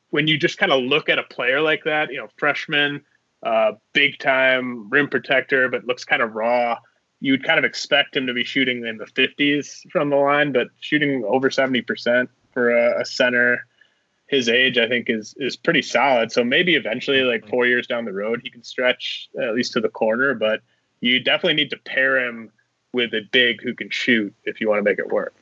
when 0.09 0.27
you 0.27 0.37
just 0.37 0.57
kind 0.57 0.71
of 0.71 0.83
look 0.83 1.09
at 1.09 1.19
a 1.19 1.23
player 1.23 1.61
like 1.61 1.83
that, 1.85 2.11
you 2.11 2.17
know, 2.17 2.27
freshman, 2.37 3.03
uh, 3.43 3.73
big 3.93 4.19
time 4.19 4.89
rim 4.89 5.09
protector, 5.09 5.69
but 5.69 5.85
looks 5.85 6.03
kind 6.03 6.21
of 6.21 6.33
raw. 6.33 6.77
You 7.19 7.33
would 7.33 7.43
kind 7.43 7.57
of 7.57 7.65
expect 7.65 8.15
him 8.15 8.27
to 8.27 8.33
be 8.33 8.43
shooting 8.43 8.85
in 8.85 8.97
the 8.97 9.05
50s 9.05 9.89
from 9.91 10.09
the 10.09 10.17
line, 10.17 10.51
but 10.51 10.67
shooting 10.79 11.23
over 11.25 11.49
70% 11.49 12.27
for 12.53 12.69
a, 12.69 13.01
a 13.01 13.05
center 13.05 13.65
his 14.27 14.49
age, 14.49 14.77
I 14.77 14.87
think, 14.87 15.09
is 15.09 15.33
is 15.37 15.55
pretty 15.55 15.81
solid. 15.81 16.31
So 16.31 16.43
maybe 16.43 16.75
eventually, 16.75 17.21
like 17.21 17.47
four 17.47 17.65
years 17.65 17.87
down 17.87 18.05
the 18.05 18.13
road, 18.13 18.41
he 18.43 18.49
can 18.49 18.63
stretch 18.63 19.29
at 19.41 19.55
least 19.55 19.73
to 19.73 19.81
the 19.81 19.89
corner. 19.89 20.33
But 20.33 20.61
you 20.99 21.19
definitely 21.19 21.53
need 21.53 21.69
to 21.71 21.77
pair 21.77 22.19
him 22.27 22.51
with 22.93 23.13
a 23.13 23.21
big 23.31 23.61
who 23.61 23.73
can 23.73 23.89
shoot 23.89 24.33
if 24.45 24.61
you 24.61 24.69
want 24.69 24.79
to 24.79 24.83
make 24.83 24.99
it 24.99 25.09
work. 25.09 25.33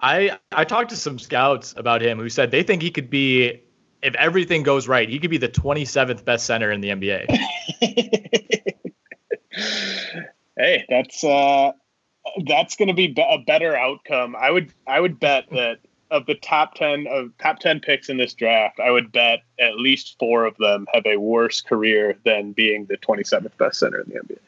I 0.00 0.38
I 0.52 0.64
talked 0.64 0.90
to 0.90 0.96
some 0.96 1.18
scouts 1.18 1.74
about 1.76 2.02
him 2.02 2.18
who 2.18 2.28
said 2.28 2.50
they 2.50 2.62
think 2.62 2.82
he 2.82 2.90
could 2.90 3.10
be, 3.10 3.60
if 4.02 4.14
everything 4.16 4.62
goes 4.62 4.86
right, 4.88 5.08
he 5.08 5.18
could 5.18 5.30
be 5.30 5.38
the 5.38 5.48
27th 5.48 6.24
best 6.24 6.46
center 6.46 6.70
in 6.70 6.80
the 6.80 6.90
NBA. 6.90 7.38
Hey, 10.56 10.84
that's 10.88 11.24
uh, 11.24 11.72
that's 12.46 12.76
going 12.76 12.88
to 12.88 12.94
be 12.94 13.08
be- 13.08 13.26
a 13.28 13.38
better 13.38 13.76
outcome. 13.76 14.36
I 14.36 14.50
would 14.50 14.72
I 14.86 15.00
would 15.00 15.18
bet 15.18 15.46
that 15.50 15.80
of 16.10 16.26
the 16.26 16.36
top 16.36 16.74
ten 16.74 17.06
of 17.08 17.36
top 17.38 17.58
ten 17.58 17.80
picks 17.80 18.08
in 18.08 18.16
this 18.16 18.34
draft, 18.34 18.78
I 18.78 18.90
would 18.90 19.10
bet 19.10 19.40
at 19.58 19.76
least 19.76 20.16
four 20.18 20.44
of 20.44 20.56
them 20.58 20.86
have 20.94 21.06
a 21.06 21.16
worse 21.16 21.60
career 21.60 22.16
than 22.24 22.52
being 22.52 22.86
the 22.86 22.96
27th 22.96 23.56
best 23.56 23.80
center 23.80 24.00
in 24.00 24.10
the 24.10 24.20
NBA. 24.20 24.38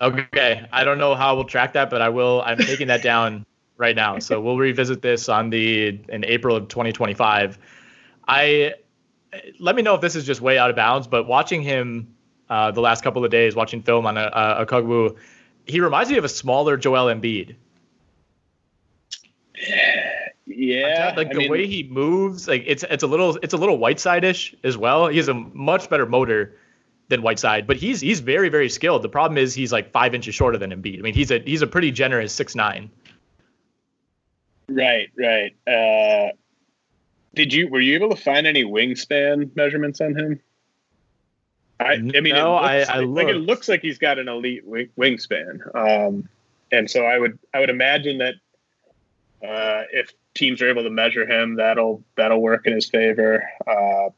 Okay, 0.00 0.66
I 0.72 0.84
don't 0.84 0.98
know 0.98 1.14
how 1.14 1.34
we'll 1.34 1.44
track 1.44 1.72
that, 1.72 1.88
but 1.88 2.02
I 2.02 2.10
will. 2.10 2.42
I'm 2.44 2.58
taking 2.58 2.88
that 2.88 3.02
down 3.02 3.46
right 3.78 3.96
now. 3.96 4.18
So 4.18 4.40
we'll 4.40 4.58
revisit 4.58 5.00
this 5.02 5.28
on 5.28 5.50
the 5.50 5.98
in 6.08 6.24
April 6.24 6.54
of 6.56 6.68
2025. 6.68 7.58
I 8.28 8.74
let 9.58 9.74
me 9.76 9.82
know 9.82 9.94
if 9.94 10.00
this 10.00 10.14
is 10.16 10.24
just 10.24 10.40
way 10.40 10.58
out 10.58 10.70
of 10.70 10.76
bounds, 10.76 11.06
but 11.06 11.26
watching 11.26 11.62
him 11.62 12.14
uh, 12.48 12.70
the 12.70 12.80
last 12.80 13.02
couple 13.02 13.24
of 13.24 13.30
days, 13.30 13.54
watching 13.56 13.82
film 13.82 14.06
on 14.06 14.16
a, 14.16 14.30
a, 14.32 14.66
Okongwu, 14.66 15.16
he 15.66 15.80
reminds 15.80 16.10
me 16.10 16.16
of 16.18 16.24
a 16.24 16.28
smaller 16.28 16.76
Joel 16.76 17.06
Embiid. 17.06 17.56
Yeah, 20.48 21.12
like 21.16 21.26
I 21.26 21.32
the 21.32 21.38
mean- 21.40 21.50
way 21.50 21.66
he 21.66 21.82
moves, 21.82 22.46
like 22.46 22.62
it's 22.66 22.84
it's 22.84 23.02
a 23.02 23.06
little 23.06 23.36
it's 23.42 23.52
a 23.52 23.56
little 23.56 23.78
Whiteside-ish 23.78 24.54
as 24.62 24.76
well. 24.78 25.08
He 25.08 25.16
has 25.16 25.26
a 25.26 25.34
much 25.34 25.90
better 25.90 26.06
motor 26.06 26.56
than 27.08 27.22
Whiteside, 27.22 27.66
but 27.66 27.76
he's 27.76 28.00
he's 28.00 28.20
very 28.20 28.48
very 28.48 28.68
skilled. 28.68 29.02
The 29.02 29.08
problem 29.08 29.38
is 29.38 29.54
he's 29.54 29.72
like 29.72 29.90
five 29.92 30.14
inches 30.14 30.34
shorter 30.34 30.58
than 30.58 30.70
Embiid. 30.70 30.98
I 30.98 31.02
mean, 31.02 31.14
he's 31.14 31.30
a 31.30 31.38
he's 31.40 31.62
a 31.62 31.66
pretty 31.66 31.90
generous 31.92 32.32
six 32.32 32.54
nine. 32.54 32.90
Right, 34.68 35.10
right. 35.16 35.54
Uh, 35.66 36.32
did 37.34 37.52
you 37.52 37.68
were 37.68 37.80
you 37.80 37.94
able 37.94 38.10
to 38.10 38.20
find 38.20 38.46
any 38.46 38.64
wingspan 38.64 39.54
measurements 39.54 40.00
on 40.00 40.16
him? 40.18 40.40
I, 41.78 41.92
I 41.92 41.98
mean, 41.98 42.34
No, 42.34 42.54
I- 42.54 42.80
I 42.88 43.00
like 43.00 43.28
it 43.28 43.36
looks 43.36 43.68
like 43.68 43.82
he's 43.82 43.98
got 43.98 44.18
an 44.18 44.28
elite 44.28 44.66
wing, 44.66 44.88
wingspan, 44.98 45.60
um, 45.76 46.28
and 46.72 46.90
so 46.90 47.04
I 47.04 47.18
would 47.18 47.38
I 47.52 47.60
would 47.60 47.70
imagine 47.70 48.18
that 48.18 48.34
uh, 49.46 49.84
if 49.92 50.12
teams 50.34 50.62
are 50.62 50.68
able 50.68 50.82
to 50.82 50.90
measure 50.90 51.26
him, 51.26 51.56
that'll 51.56 52.02
that'll 52.16 52.40
work 52.40 52.66
in 52.66 52.72
his 52.72 52.88
favor. 52.88 53.46
Uh, 53.66 54.08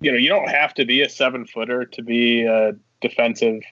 you 0.00 0.12
know, 0.12 0.18
you 0.18 0.28
don't 0.28 0.48
have 0.48 0.74
to 0.74 0.84
be 0.84 1.02
a 1.02 1.08
seven 1.08 1.46
footer 1.46 1.84
to 1.84 2.02
be 2.02 2.44
a 2.44 2.72
defensive 3.00 3.62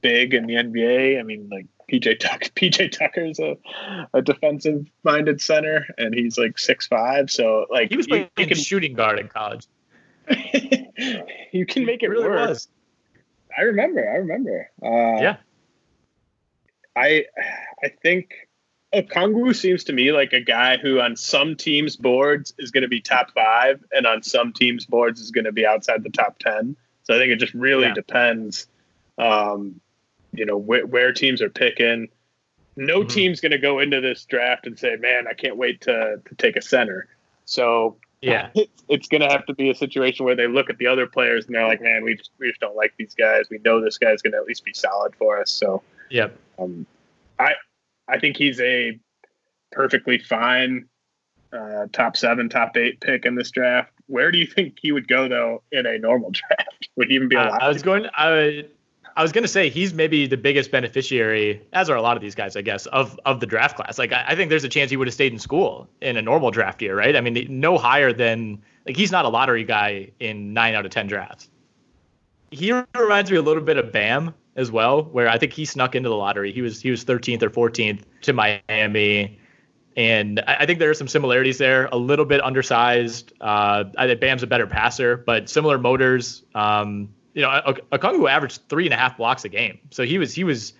big 0.00 0.34
in 0.34 0.46
the 0.46 0.54
NBA. 0.54 1.18
I 1.18 1.22
mean, 1.22 1.48
like 1.50 1.66
PJ 1.90 2.18
Tucker, 2.20 2.48
PJ 2.56 2.92
Tucker's 2.92 3.38
a, 3.38 3.56
a 4.14 4.22
defensive 4.22 4.86
minded 5.02 5.40
center, 5.40 5.86
and 5.98 6.14
he's 6.14 6.38
like 6.38 6.58
six 6.58 6.86
five. 6.86 7.30
So 7.30 7.66
like 7.70 7.90
He 7.90 7.96
was 7.96 8.06
you, 8.06 8.10
playing 8.10 8.30
you 8.38 8.46
can 8.46 8.56
shooting 8.58 8.94
guard 8.94 9.18
in 9.18 9.28
college. 9.28 9.66
you 11.52 11.66
can 11.66 11.84
make 11.84 12.02
it 12.02 12.08
really 12.08 12.28
work. 12.28 12.48
was. 12.48 12.68
I 13.56 13.62
remember. 13.62 14.08
I 14.08 14.16
remember. 14.16 14.70
Uh, 14.82 15.20
Yeah. 15.22 15.36
I 16.96 17.26
I 17.82 17.88
think 18.02 18.30
Okongwu 18.94 19.54
seems 19.54 19.84
to 19.84 19.92
me 19.92 20.12
like 20.12 20.32
a 20.32 20.40
guy 20.40 20.78
who 20.78 21.00
on 21.00 21.14
some 21.16 21.56
teams' 21.56 21.96
boards 21.96 22.54
is 22.58 22.70
going 22.70 22.82
to 22.82 22.88
be 22.88 23.00
top 23.00 23.32
five, 23.34 23.84
and 23.92 24.06
on 24.06 24.22
some 24.22 24.52
teams' 24.52 24.86
boards 24.86 25.20
is 25.20 25.30
going 25.30 25.44
to 25.44 25.52
be 25.52 25.66
outside 25.66 26.02
the 26.02 26.10
top 26.10 26.38
ten. 26.38 26.74
So 27.02 27.14
I 27.14 27.18
think 27.18 27.32
it 27.32 27.36
just 27.36 27.54
really 27.54 27.86
Yeah. 27.86 27.94
depends, 27.94 28.66
um, 29.18 29.80
you 30.32 30.46
know, 30.46 30.56
where, 30.56 30.86
where 30.86 31.12
teams 31.12 31.42
are 31.42 31.50
picking. 31.50 32.08
No 32.76 33.02
team's 33.02 33.40
going 33.40 33.52
to 33.52 33.58
go 33.58 33.80
into 33.80 34.00
this 34.00 34.24
draft 34.24 34.66
and 34.66 34.78
say, 34.78 34.96
"Man, 34.96 35.26
I 35.28 35.34
can't 35.34 35.56
wait 35.56 35.80
to 35.82 36.20
to 36.24 36.34
take 36.36 36.56
a 36.56 36.62
center." 36.62 37.08
So 37.44 37.98
Yeah. 38.22 38.50
it's, 38.54 38.84
it's 38.88 39.08
going 39.08 39.20
to 39.20 39.28
have 39.28 39.44
to 39.46 39.54
be 39.54 39.68
a 39.68 39.74
situation 39.74 40.24
where 40.24 40.36
they 40.36 40.46
look 40.46 40.70
at 40.70 40.78
the 40.78 40.86
other 40.86 41.06
players 41.06 41.44
and 41.46 41.54
they're 41.54 41.66
like, 41.66 41.82
"Man, 41.82 42.04
we 42.04 42.14
just, 42.14 42.30
we 42.38 42.48
just 42.48 42.60
don't 42.60 42.76
like 42.76 42.94
these 42.96 43.14
guys. 43.14 43.50
We 43.50 43.58
know 43.58 43.82
this 43.82 43.98
guy's 43.98 44.22
going 44.22 44.32
to 44.32 44.38
at 44.38 44.44
least 44.44 44.64
be 44.64 44.72
solid 44.72 45.14
for 45.16 45.40
us." 45.40 45.50
So 45.50 45.82
Yep. 46.10 46.38
um, 46.58 46.86
I 47.38 47.54
I 48.08 48.18
think 48.18 48.36
he's 48.36 48.60
a 48.60 48.98
perfectly 49.72 50.18
fine 50.18 50.88
uh, 51.52 51.86
top 51.92 52.16
seven, 52.16 52.48
top 52.48 52.76
eight 52.76 53.00
pick 53.00 53.24
in 53.24 53.34
this 53.34 53.50
draft. 53.50 53.92
Where 54.06 54.30
do 54.30 54.38
you 54.38 54.46
think 54.46 54.78
he 54.80 54.92
would 54.92 55.08
go 55.08 55.28
though 55.28 55.62
in 55.72 55.86
a 55.86 55.98
normal 55.98 56.30
draft? 56.32 56.88
Would 56.96 57.08
he 57.08 57.14
even 57.14 57.28
be 57.28 57.36
Uh. 57.36 57.50
I 57.60 57.68
was 57.68 57.82
going. 57.82 58.06
I 58.14 58.64
I 59.16 59.22
was 59.22 59.32
going 59.32 59.42
to 59.42 59.48
say 59.48 59.68
he's 59.68 59.92
maybe 59.92 60.28
the 60.28 60.36
biggest 60.36 60.70
beneficiary, 60.70 61.60
as 61.72 61.90
are 61.90 61.96
a 61.96 62.02
lot 62.02 62.16
of 62.16 62.22
these 62.22 62.36
guys, 62.36 62.54
I 62.56 62.62
guess, 62.62 62.86
of 62.86 63.18
of 63.24 63.40
the 63.40 63.46
draft 63.46 63.76
class. 63.76 63.98
Like 63.98 64.12
I, 64.12 64.24
I 64.28 64.36
think 64.36 64.50
there's 64.50 64.64
a 64.64 64.68
chance 64.68 64.90
he 64.90 64.96
would 64.96 65.08
have 65.08 65.14
stayed 65.14 65.32
in 65.32 65.38
school 65.38 65.88
in 66.00 66.16
a 66.16 66.22
normal 66.22 66.50
draft 66.50 66.80
year, 66.80 66.96
right? 66.96 67.16
I 67.16 67.20
mean, 67.20 67.46
no 67.48 67.78
higher 67.78 68.12
than 68.12 68.62
like 68.86 68.96
he's 68.96 69.10
not 69.10 69.24
a 69.24 69.28
lottery 69.28 69.64
guy 69.64 70.10
in 70.20 70.52
nine 70.52 70.74
out 70.74 70.84
of 70.84 70.92
ten 70.92 71.06
drafts. 71.06 71.50
He 72.50 72.72
reminds 72.96 73.30
me 73.30 73.36
a 73.36 73.42
little 73.42 73.62
bit 73.62 73.76
of 73.76 73.92
Bam 73.92 74.34
as 74.58 74.72
well, 74.72 75.04
where 75.04 75.28
I 75.28 75.38
think 75.38 75.52
he 75.52 75.64
snuck 75.64 75.94
into 75.94 76.08
the 76.08 76.16
lottery. 76.16 76.52
He 76.52 76.60
was 76.60 76.82
he 76.82 76.90
was 76.90 77.04
13th 77.04 77.42
or 77.42 77.50
14th 77.50 78.02
to 78.22 78.32
Miami. 78.32 79.38
And 79.96 80.40
I 80.40 80.56
I 80.60 80.66
think 80.66 80.80
there 80.80 80.90
are 80.90 80.94
some 80.94 81.08
similarities 81.08 81.58
there. 81.58 81.86
A 81.92 81.96
little 81.96 82.24
bit 82.24 82.42
undersized. 82.42 83.32
Uh, 83.40 83.84
I 83.96 84.06
think 84.08 84.20
Bam's 84.20 84.42
a 84.42 84.46
better 84.46 84.66
passer, 84.66 85.16
but 85.16 85.48
similar 85.48 85.78
motors. 85.78 86.42
Um, 86.54 87.14
you 87.34 87.42
know, 87.42 87.50
Ok- 87.50 87.82
Okongwu 87.92 88.28
averaged 88.28 88.68
three 88.68 88.84
and 88.84 88.92
a 88.92 88.96
half 88.96 89.16
blocks 89.16 89.44
a 89.44 89.48
game, 89.48 89.78
so 89.90 90.02
he 90.02 90.18
was 90.18 90.34
he 90.34 90.42
was 90.42 90.74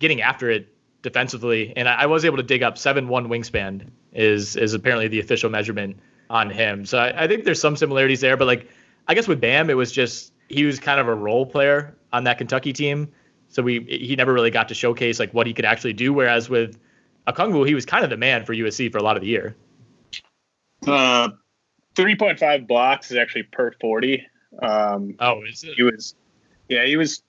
getting 0.00 0.20
after 0.20 0.50
it 0.50 0.74
defensively. 1.02 1.72
And 1.76 1.88
I, 1.88 2.02
I 2.02 2.06
was 2.06 2.24
able 2.24 2.36
to 2.38 2.42
dig 2.42 2.64
up 2.64 2.76
seven 2.76 3.06
one 3.06 3.28
wingspan 3.28 3.88
is 4.12 4.56
is 4.56 4.74
apparently 4.74 5.06
the 5.06 5.20
official 5.20 5.50
measurement 5.50 6.00
on 6.28 6.50
him. 6.50 6.84
So 6.84 6.98
I, 6.98 7.24
I 7.24 7.28
think 7.28 7.44
there's 7.44 7.60
some 7.60 7.76
similarities 7.76 8.20
there. 8.20 8.36
But 8.36 8.46
like, 8.46 8.68
I 9.06 9.14
guess 9.14 9.28
with 9.28 9.40
Bam, 9.40 9.70
it 9.70 9.74
was 9.74 9.92
just 9.92 10.32
he 10.48 10.64
was 10.64 10.80
kind 10.80 10.98
of 10.98 11.06
a 11.06 11.14
role 11.14 11.46
player 11.46 11.96
on 12.12 12.24
that 12.24 12.38
Kentucky 12.38 12.72
team, 12.72 13.12
so 13.50 13.62
we 13.62 13.80
he 13.80 14.16
never 14.16 14.32
really 14.32 14.50
got 14.50 14.68
to 14.68 14.74
showcase 14.74 15.18
like 15.18 15.34
what 15.34 15.46
he 15.46 15.52
could 15.52 15.64
actually 15.64 15.92
do. 15.92 16.12
Whereas 16.12 16.48
with 16.48 16.78
Okongwu, 17.28 17.66
he 17.66 17.74
was 17.74 17.84
kind 17.84 18.04
of 18.04 18.10
the 18.10 18.16
man 18.16 18.44
for 18.44 18.54
USC 18.54 18.90
for 18.90 18.98
a 18.98 19.02
lot 19.02 19.16
of 19.16 19.22
the 19.22 19.28
year. 19.28 19.56
Uh, 20.86 21.30
three 21.94 22.16
point 22.16 22.38
five 22.38 22.66
blocks 22.66 23.10
is 23.10 23.16
actually 23.16 23.42
per 23.42 23.72
forty. 23.80 24.26
Um, 24.62 25.16
oh, 25.18 25.42
is 25.44 25.64
it? 25.64 25.74
He 25.74 25.82
was, 25.82 26.14
yeah, 26.68 26.86
he 26.86 26.96
was 26.96 27.22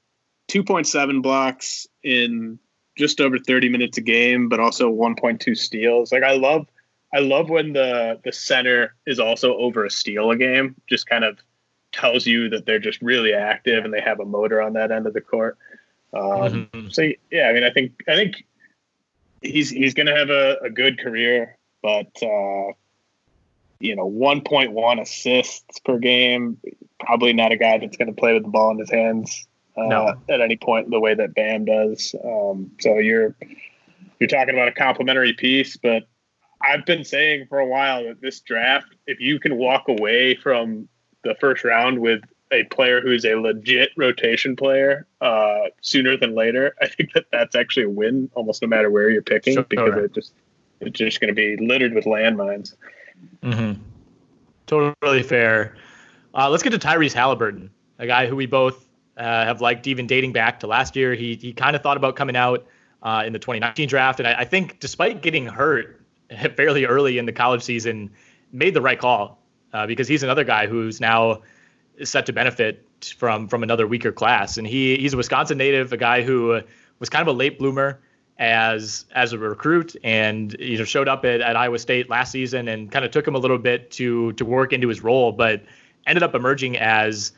two 0.48 0.64
point 0.64 0.88
seven 0.88 1.22
blocks 1.22 1.88
in 2.04 2.60
just 2.98 3.20
over 3.20 3.40
thirty 3.40 3.70
minutes 3.70 3.98
a 3.98 4.02
game, 4.02 4.48
but 4.48 4.60
also 4.60 4.90
one 4.90 5.16
point 5.16 5.42
two 5.42 5.56
steals. 5.56 6.12
Like 6.12 6.24
I 6.24 6.34
love, 6.34 6.68
I 7.14 7.20
love 7.20 7.50
when 7.50 7.74
the 7.74 8.20
the 8.24 8.32
center 8.32 8.96
is 9.08 9.20
also 9.20 9.58
over 9.58 9.86
a 9.86 9.90
steal 9.90 10.30
a 10.30 10.38
game. 10.38 10.76
Just 10.88 11.08
kind 11.08 11.24
of 11.24 11.40
tells 11.92 12.26
you 12.26 12.50
that 12.50 12.66
they're 12.66 12.80
just 12.80 13.02
really 13.02 13.34
active 13.34 13.84
and 13.84 13.94
they 13.94 14.00
have 14.00 14.20
a 14.20 14.26
motor 14.26 14.62
on 14.62 14.74
that 14.74 14.92
end 14.92 15.08
of 15.08 15.14
the 15.14 15.22
court. 15.22 15.58
Um, 16.14 16.70
So 16.92 17.08
yeah, 17.32 17.48
I 17.48 17.54
mean, 17.54 17.64
I 17.64 17.72
think 17.72 18.04
I 18.08 18.16
think 18.16 18.44
he's 19.42 19.70
he's 19.70 19.94
going 19.94 20.08
to 20.08 20.16
have 20.16 20.30
a, 20.30 20.58
a 20.66 20.70
good 20.70 21.00
career, 21.00 21.58
but 21.82 22.12
uh, 22.22 22.74
you 23.80 23.96
know, 23.96 24.06
one 24.06 24.42
point 24.42 24.72
one 24.72 25.00
assists 25.00 25.80
per 25.80 25.98
game. 25.98 26.58
Probably 27.00 27.34
not 27.34 27.52
a 27.52 27.58
guy 27.58 27.78
that's 27.80 27.98
going 27.98 28.10
to 28.10 28.20
play 28.20 28.34
with 28.34 28.44
the 28.44 28.50
ball 28.50 28.72
in 28.72 28.78
his 28.78 28.92
hands 28.92 29.48
uh, 29.76 29.84
No. 29.84 30.14
at 30.30 30.42
any 30.42 30.58
point 30.58 30.90
the 30.90 31.00
way 31.00 31.16
that 31.16 31.34
Bam 31.34 31.66
does. 31.66 32.14
Um, 32.24 32.72
so 32.80 32.98
you're 33.00 33.36
you're 34.20 34.28
talking 34.28 34.54
about 34.54 34.68
a 34.68 34.74
complimentary 34.74 35.34
piece, 35.34 35.78
but 35.78 36.04
I've 36.62 36.86
been 36.86 37.04
saying 37.04 37.48
for 37.50 37.60
a 37.60 37.66
while 37.66 38.04
that 38.04 38.22
this 38.22 38.40
draft, 38.42 38.88
if 39.08 39.20
you 39.20 39.40
can 39.40 39.58
walk 39.58 39.88
away 39.88 40.36
from 40.36 40.88
the 41.24 41.36
first 41.40 41.64
round 41.64 42.00
with 42.00 42.22
a 42.52 42.64
player 42.66 43.02
who's 43.02 43.26
a 43.26 43.36
legit 43.36 43.92
rotation 43.96 44.56
player 44.56 45.08
uh, 45.22 45.62
sooner 45.82 46.18
than 46.18 46.36
later, 46.36 46.76
I 46.82 46.88
think 46.88 47.14
that 47.14 47.26
that's 47.32 47.56
actually 47.56 47.84
a 47.84 47.90
win 47.90 48.30
almost 48.36 48.62
no 48.62 48.68
matter 48.68 48.90
where 48.90 49.10
you're 49.10 49.22
picking 49.22 49.54
Sure. 49.54 49.64
because 49.64 50.04
it 50.04 50.14
just 50.14 50.34
it's 50.80 50.98
just 50.98 51.20
going 51.22 51.30
to 51.30 51.34
be 51.34 51.58
littered 51.58 51.94
with 51.94 52.06
landmines. 52.06 52.76
Mm-hmm. 53.44 53.82
Totally 54.68 55.24
fair. 55.24 55.76
Uh, 56.34 56.50
let's 56.50 56.64
get 56.64 56.72
to 56.72 56.80
Tyrese 56.80 57.14
Halliburton, 57.14 57.70
a 58.00 58.08
guy 58.08 58.26
who 58.26 58.36
we 58.36 58.46
both 58.46 58.88
uh, 59.18 59.46
have 59.46 59.62
liked 59.62 59.86
even 59.88 60.08
dating 60.08 60.34
back 60.34 60.60
to 60.62 60.68
last 60.68 60.96
year. 60.96 61.14
He 61.14 61.36
he 61.36 61.54
kind 61.54 61.76
of 61.76 61.84
thought 61.84 61.98
about 61.98 62.16
coming 62.16 62.36
out 62.36 62.66
uh, 63.04 63.24
in 63.26 63.34
the 63.34 63.40
2019 63.40 63.88
draft, 63.88 64.20
and 64.20 64.28
I, 64.28 64.40
I 64.40 64.46
think 64.46 64.80
despite 64.80 65.22
getting 65.22 65.46
hurt 65.46 66.02
fairly 66.56 66.86
early 66.86 67.18
in 67.18 67.26
the 67.26 67.34
college 67.34 67.62
season, 67.64 68.12
made 68.52 68.74
the 68.74 68.82
right 68.82 69.00
call 69.00 69.40
uh, 69.74 69.88
because 69.88 70.08
he's 70.08 70.24
another 70.24 70.44
guy 70.44 70.68
who's 70.68 71.00
now 71.00 71.42
set 72.04 72.26
to 72.28 72.34
benefit 72.34 72.86
from 73.18 73.48
from 73.48 73.64
another 73.64 73.88
weaker 73.88 74.12
class. 74.12 74.58
And 74.58 74.68
he 74.68 74.98
he's 74.98 75.14
a 75.14 75.18
Wisconsin 75.18 75.58
native, 75.58 75.94
a 75.94 75.98
guy 75.98 76.22
who 76.22 76.62
was 77.00 77.10
kind 77.10 77.28
of 77.28 77.34
a 77.34 77.38
late 77.38 77.60
bloomer 77.60 78.00
as 78.38 79.06
as 79.14 79.34
a 79.34 79.38
recruit, 79.38 79.96
and 80.04 80.56
you 80.60 80.78
know 80.78 80.84
showed 80.84 81.08
up 81.08 81.26
at, 81.26 81.42
at 81.42 81.56
Iowa 81.56 81.80
State 81.80 82.10
last 82.10 82.32
season, 82.32 82.68
and 82.68 82.92
kind 82.92 83.06
of 83.06 83.12
took 83.12 83.28
him 83.28 83.36
a 83.36 83.40
little 83.40 83.58
bit 83.58 83.92
to 83.92 84.34
to 84.34 84.46
work 84.46 84.74
into 84.74 84.88
his 84.88 85.04
role, 85.04 85.32
but 85.32 85.64
ended 86.08 86.24
up 86.24 86.34
emerging 86.36 86.78
as 86.78 87.32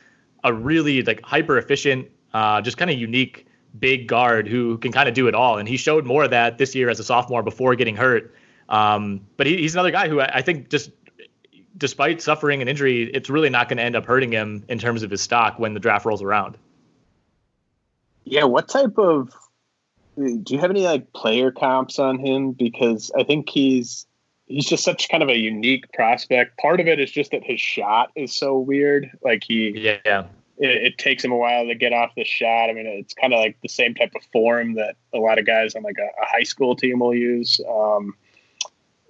a 0.44 0.52
really 0.52 1.02
like 1.02 1.22
hyper 1.22 1.58
efficient, 1.58 2.08
uh, 2.32 2.60
just 2.60 2.76
kind 2.76 2.90
of 2.90 2.98
unique 2.98 3.46
big 3.78 4.06
guard 4.06 4.46
who 4.46 4.78
can 4.78 4.92
kind 4.92 5.08
of 5.08 5.14
do 5.14 5.26
it 5.26 5.34
all. 5.34 5.58
And 5.58 5.68
he 5.68 5.76
showed 5.76 6.06
more 6.06 6.24
of 6.24 6.30
that 6.30 6.58
this 6.58 6.74
year 6.74 6.88
as 6.88 7.00
a 7.00 7.04
sophomore 7.04 7.42
before 7.42 7.74
getting 7.74 7.96
hurt. 7.96 8.34
Um, 8.68 9.26
but 9.36 9.46
he, 9.46 9.58
he's 9.58 9.74
another 9.74 9.90
guy 9.90 10.08
who 10.08 10.20
I, 10.20 10.36
I 10.36 10.42
think 10.42 10.70
just 10.70 10.90
despite 11.76 12.22
suffering 12.22 12.62
an 12.62 12.68
injury, 12.68 13.10
it's 13.12 13.28
really 13.28 13.50
not 13.50 13.68
going 13.68 13.78
to 13.78 13.82
end 13.82 13.96
up 13.96 14.04
hurting 14.04 14.32
him 14.32 14.64
in 14.68 14.78
terms 14.78 15.02
of 15.02 15.10
his 15.10 15.20
stock 15.20 15.58
when 15.58 15.74
the 15.74 15.80
draft 15.80 16.04
rolls 16.04 16.22
around. 16.22 16.56
Yeah, 18.24 18.44
what 18.44 18.68
type 18.68 18.98
of 18.98 19.30
do 20.16 20.54
you 20.54 20.58
have 20.58 20.70
any 20.70 20.84
like 20.84 21.12
player 21.12 21.50
comps 21.50 21.98
on 21.98 22.18
him? 22.18 22.52
Because 22.52 23.10
I 23.18 23.24
think 23.24 23.48
he's 23.48 24.06
he's 24.46 24.66
just 24.66 24.84
such 24.84 25.08
kind 25.08 25.22
of 25.22 25.28
a 25.28 25.36
unique 25.36 25.92
prospect. 25.92 26.56
Part 26.58 26.80
of 26.80 26.86
it 26.86 27.00
is 27.00 27.10
just 27.10 27.32
that 27.32 27.42
his 27.42 27.60
shot 27.60 28.10
is 28.14 28.32
so 28.32 28.58
weird. 28.58 29.10
Like 29.22 29.44
he 29.44 29.70
yeah. 29.76 30.26
It, 30.56 30.68
it 30.84 30.98
takes 30.98 31.24
him 31.24 31.32
a 31.32 31.36
while 31.36 31.66
to 31.66 31.74
get 31.74 31.92
off 31.92 32.12
the 32.14 32.24
shot. 32.24 32.70
I 32.70 32.74
mean, 32.74 32.86
it's 32.86 33.12
kind 33.12 33.32
of 33.34 33.40
like 33.40 33.56
the 33.60 33.68
same 33.68 33.92
type 33.94 34.12
of 34.14 34.22
form 34.32 34.74
that 34.74 34.94
a 35.12 35.18
lot 35.18 35.40
of 35.40 35.46
guys 35.46 35.74
on 35.74 35.82
like 35.82 35.98
a, 35.98 36.04
a 36.22 36.26
high 36.26 36.44
school 36.44 36.76
team 36.76 37.00
will 37.00 37.14
use. 37.14 37.60
Um, 37.68 38.14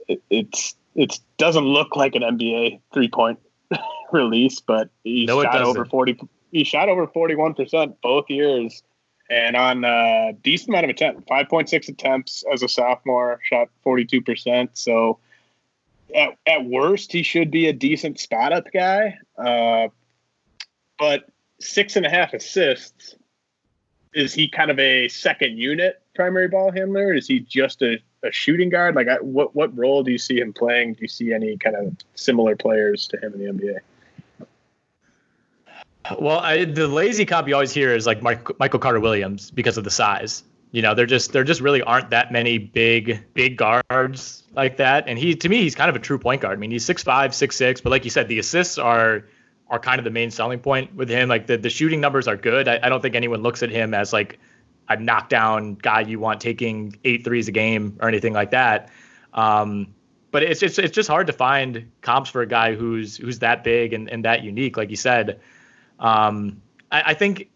it, 0.08 0.22
it's 0.30 0.74
it 0.94 1.18
doesn't 1.38 1.64
look 1.64 1.96
like 1.96 2.14
an 2.14 2.22
NBA 2.22 2.80
three 2.92 3.08
point 3.08 3.38
release, 4.12 4.60
but 4.60 4.90
he 5.02 5.26
No, 5.26 5.42
shot 5.42 5.62
over 5.62 5.84
forty. 5.84 6.18
He 6.52 6.64
shot 6.64 6.88
over 6.88 7.06
forty 7.06 7.34
one 7.34 7.54
percent 7.54 8.00
both 8.02 8.26
years, 8.28 8.82
and 9.28 9.56
on 9.56 9.84
a 9.84 10.32
decent 10.42 10.70
amount 10.70 10.84
of 10.84 10.90
attempt, 10.90 11.28
five 11.28 11.48
point 11.48 11.68
six 11.68 11.88
attempts 11.88 12.44
as 12.52 12.62
a 12.62 12.68
sophomore, 12.68 13.40
shot 13.42 13.68
forty 13.82 14.04
two 14.04 14.22
percent. 14.22 14.70
So 14.74 15.18
at, 16.14 16.36
at 16.46 16.64
worst, 16.64 17.12
he 17.12 17.22
should 17.22 17.50
be 17.50 17.66
a 17.66 17.72
decent 17.72 18.20
spot 18.20 18.52
up 18.52 18.66
guy. 18.72 19.18
Uh, 19.36 19.88
but 20.98 21.24
six 21.60 21.96
and 21.96 22.06
a 22.06 22.10
half 22.10 22.32
assists. 22.32 23.16
Is 24.12 24.32
he 24.32 24.48
kind 24.48 24.70
of 24.70 24.78
a 24.78 25.08
second 25.08 25.58
unit 25.58 26.00
primary 26.14 26.46
ball 26.46 26.70
handler? 26.70 27.12
Is 27.12 27.26
he 27.26 27.40
just 27.40 27.82
a, 27.82 27.98
a 28.24 28.32
shooting 28.32 28.70
guard? 28.70 28.94
Like, 28.96 29.08
I, 29.08 29.16
what 29.16 29.54
what 29.54 29.76
role 29.76 30.02
do 30.02 30.10
you 30.10 30.18
see 30.18 30.40
him 30.40 30.52
playing? 30.52 30.94
Do 30.94 31.02
you 31.02 31.08
see 31.08 31.32
any 31.32 31.56
kind 31.56 31.76
of 31.76 31.96
similar 32.14 32.56
players 32.56 33.06
to 33.08 33.18
him 33.18 33.34
in 33.34 33.38
the 33.40 33.52
NBA? 33.52 33.78
Well, 36.20 36.38
I, 36.38 36.64
the 36.64 36.86
lazy 36.86 37.24
cop 37.24 37.48
you 37.48 37.54
always 37.54 37.72
hear 37.72 37.94
is 37.94 38.06
like 38.06 38.22
Michael 38.22 38.78
Carter 38.78 39.00
Williams 39.00 39.50
because 39.50 39.78
of 39.78 39.84
the 39.84 39.90
size. 39.90 40.42
You 40.70 40.82
know, 40.82 40.94
there 40.94 41.06
just 41.06 41.32
there 41.32 41.44
just 41.44 41.60
really 41.60 41.82
aren't 41.82 42.10
that 42.10 42.32
many 42.32 42.58
big 42.58 43.24
big 43.32 43.56
guards 43.56 44.42
like 44.54 44.76
that. 44.78 45.04
And 45.06 45.18
he 45.18 45.34
to 45.36 45.48
me 45.48 45.62
he's 45.62 45.74
kind 45.74 45.88
of 45.88 45.96
a 45.96 46.00
true 46.00 46.18
point 46.18 46.42
guard. 46.42 46.58
I 46.58 46.60
mean, 46.60 46.72
he's 46.72 46.84
six 46.84 47.02
five, 47.02 47.34
six 47.34 47.56
six, 47.56 47.80
but 47.80 47.90
like 47.90 48.04
you 48.04 48.10
said, 48.10 48.28
the 48.28 48.38
assists 48.38 48.76
are 48.76 49.24
are 49.70 49.78
kind 49.78 49.98
of 49.98 50.04
the 50.04 50.10
main 50.10 50.30
selling 50.30 50.58
point 50.58 50.94
with 50.94 51.08
him. 51.08 51.28
Like 51.28 51.46
the, 51.46 51.56
the 51.56 51.70
shooting 51.70 52.00
numbers 52.00 52.28
are 52.28 52.36
good. 52.36 52.68
I, 52.68 52.80
I 52.82 52.88
don't 52.88 53.00
think 53.00 53.14
anyone 53.14 53.42
looks 53.42 53.62
at 53.62 53.70
him 53.70 53.94
as 53.94 54.12
like 54.12 54.38
a 54.88 54.96
knockdown 54.96 55.74
guy 55.74 56.00
you 56.00 56.18
want 56.18 56.40
taking 56.40 56.98
eight 57.04 57.24
threes 57.24 57.48
a 57.48 57.52
game 57.52 57.98
or 58.00 58.08
anything 58.08 58.32
like 58.32 58.50
that. 58.50 58.90
Um, 59.32 59.94
but 60.30 60.42
it's 60.42 60.60
just 60.60 60.78
it's 60.78 60.94
just 60.94 61.08
hard 61.08 61.26
to 61.28 61.32
find 61.32 61.90
comps 62.00 62.30
for 62.30 62.42
a 62.42 62.46
guy 62.46 62.74
who's 62.74 63.16
who's 63.16 63.38
that 63.38 63.64
big 63.64 63.92
and, 63.92 64.10
and 64.10 64.24
that 64.24 64.42
unique, 64.42 64.76
like 64.76 64.90
you 64.90 64.96
said. 64.96 65.40
Um, 65.98 66.60
I, 66.90 67.02
I 67.06 67.14
think 67.14 67.50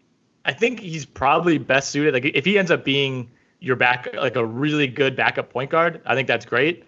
I 0.45 0.53
think 0.53 0.79
he's 0.79 1.05
probably 1.05 1.57
best 1.57 1.91
suited. 1.91 2.13
Like 2.13 2.25
if 2.25 2.45
he 2.45 2.57
ends 2.57 2.71
up 2.71 2.85
being 2.85 3.29
your 3.59 3.75
back 3.75 4.07
like 4.15 4.35
a 4.35 4.45
really 4.45 4.87
good 4.87 5.15
backup 5.15 5.51
point 5.51 5.69
guard. 5.69 6.01
I 6.05 6.15
think 6.15 6.27
that's 6.27 6.45
great. 6.45 6.85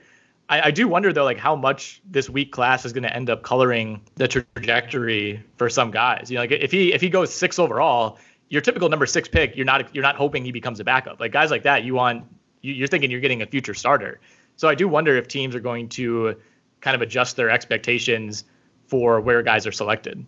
I, 0.49 0.67
I 0.67 0.71
do 0.71 0.87
wonder 0.87 1.11
though, 1.13 1.23
like 1.23 1.37
how 1.37 1.55
much 1.55 2.01
this 2.05 2.29
weak 2.29 2.51
class 2.51 2.85
is 2.85 2.93
going 2.93 3.03
to 3.03 3.15
end 3.15 3.29
up 3.29 3.43
coloring 3.43 4.01
the 4.15 4.27
trajectory 4.27 5.43
for 5.57 5.69
some 5.69 5.91
guys. 5.91 6.29
You 6.29 6.35
know, 6.35 6.41
like 6.41 6.51
if 6.51 6.71
he 6.71 6.93
if 6.93 7.01
he 7.01 7.09
goes 7.09 7.33
six 7.33 7.59
overall, 7.59 8.19
your 8.51 8.61
typical 8.61 8.89
number 8.89 9.05
six 9.05 9.29
pick, 9.29 9.55
you're 9.55 9.65
not 9.65 9.95
you're 9.95 10.03
not 10.03 10.17
hoping 10.17 10.43
he 10.43 10.51
becomes 10.51 10.81
a 10.81 10.83
backup. 10.83 11.21
Like 11.21 11.31
guys 11.31 11.49
like 11.49 11.63
that, 11.63 11.85
you 11.85 11.95
want 11.95 12.25
you, 12.61 12.83
are 12.83 12.87
thinking 12.87 13.09
you're 13.09 13.21
getting 13.21 13.41
a 13.41 13.45
future 13.45 13.73
starter. 13.73 14.19
So 14.57 14.67
I 14.67 14.75
do 14.75 14.89
wonder 14.89 15.15
if 15.15 15.29
teams 15.29 15.55
are 15.55 15.61
going 15.61 15.87
to 15.89 16.35
kind 16.81 16.93
of 16.93 17.01
adjust 17.01 17.37
their 17.37 17.49
expectations 17.49 18.43
for 18.87 19.21
where 19.21 19.41
guys 19.41 19.65
are 19.65 19.71
selected. 19.71 20.25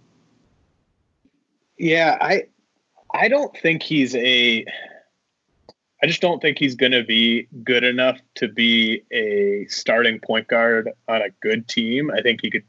Yeah, 1.78 2.18
I 2.22 2.44
I 3.14 3.28
don't 3.28 3.56
think 3.58 3.84
he's 3.84 4.16
a 4.16 4.66
I 6.02 6.08
just 6.08 6.22
don't 6.22 6.42
think 6.42 6.58
he's 6.58 6.76
going 6.76 6.94
to 6.94 7.04
be 7.04 7.50
good 7.62 7.84
enough 7.84 8.20
to 8.36 8.48
be 8.48 9.04
a 9.12 9.66
starting 9.68 10.20
point 10.20 10.48
guard 10.48 10.90
on 11.10 11.22
a 11.22 11.30
good 11.42 11.68
team. 11.68 12.10
I 12.10 12.22
think 12.22 12.40
he 12.42 12.50
could 12.50 12.64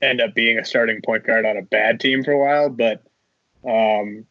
end 0.00 0.20
up 0.20 0.34
being 0.34 0.56
a 0.56 0.64
starting 0.64 1.00
point 1.04 1.26
guard 1.26 1.44
on 1.44 1.56
a 1.56 1.62
bad 1.62 1.98
team 1.98 2.22
for 2.22 2.30
a 2.30 2.38
while, 2.38 2.68
but 2.70 3.02
um, 3.68 4.24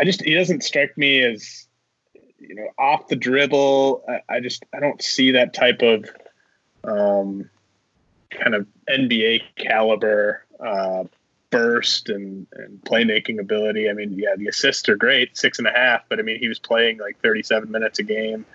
I 0.00 0.04
just 0.04 0.22
he 0.22 0.34
doesn't 0.34 0.64
strike 0.64 0.96
me 0.96 1.22
as 1.22 1.66
you 2.38 2.54
know 2.54 2.68
off 2.78 3.08
the 3.08 3.16
dribble. 3.16 4.02
I, 4.08 4.36
I 4.36 4.40
just 4.40 4.64
I 4.74 4.80
don't 4.80 5.02
see 5.02 5.32
that 5.32 5.52
type 5.52 5.82
of 5.82 6.10
um, 6.84 7.50
kind 8.30 8.54
of 8.54 8.66
NBA 8.88 9.42
caliber 9.56 10.46
uh, 10.58 11.04
burst 11.50 12.08
and, 12.08 12.46
and 12.54 12.80
playmaking 12.80 13.40
ability. 13.40 13.90
I 13.90 13.92
mean, 13.92 14.14
yeah, 14.18 14.36
the 14.36 14.48
assists 14.48 14.88
are 14.88 14.96
great, 14.96 15.36
six 15.36 15.58
and 15.58 15.68
a 15.68 15.72
half, 15.72 16.02
but 16.08 16.18
I 16.18 16.22
mean, 16.22 16.38
he 16.38 16.48
was 16.48 16.58
playing 16.58 16.98
like 16.98 17.20
37 17.20 17.70
minutes 17.70 17.98
a 17.98 18.02
game. 18.02 18.46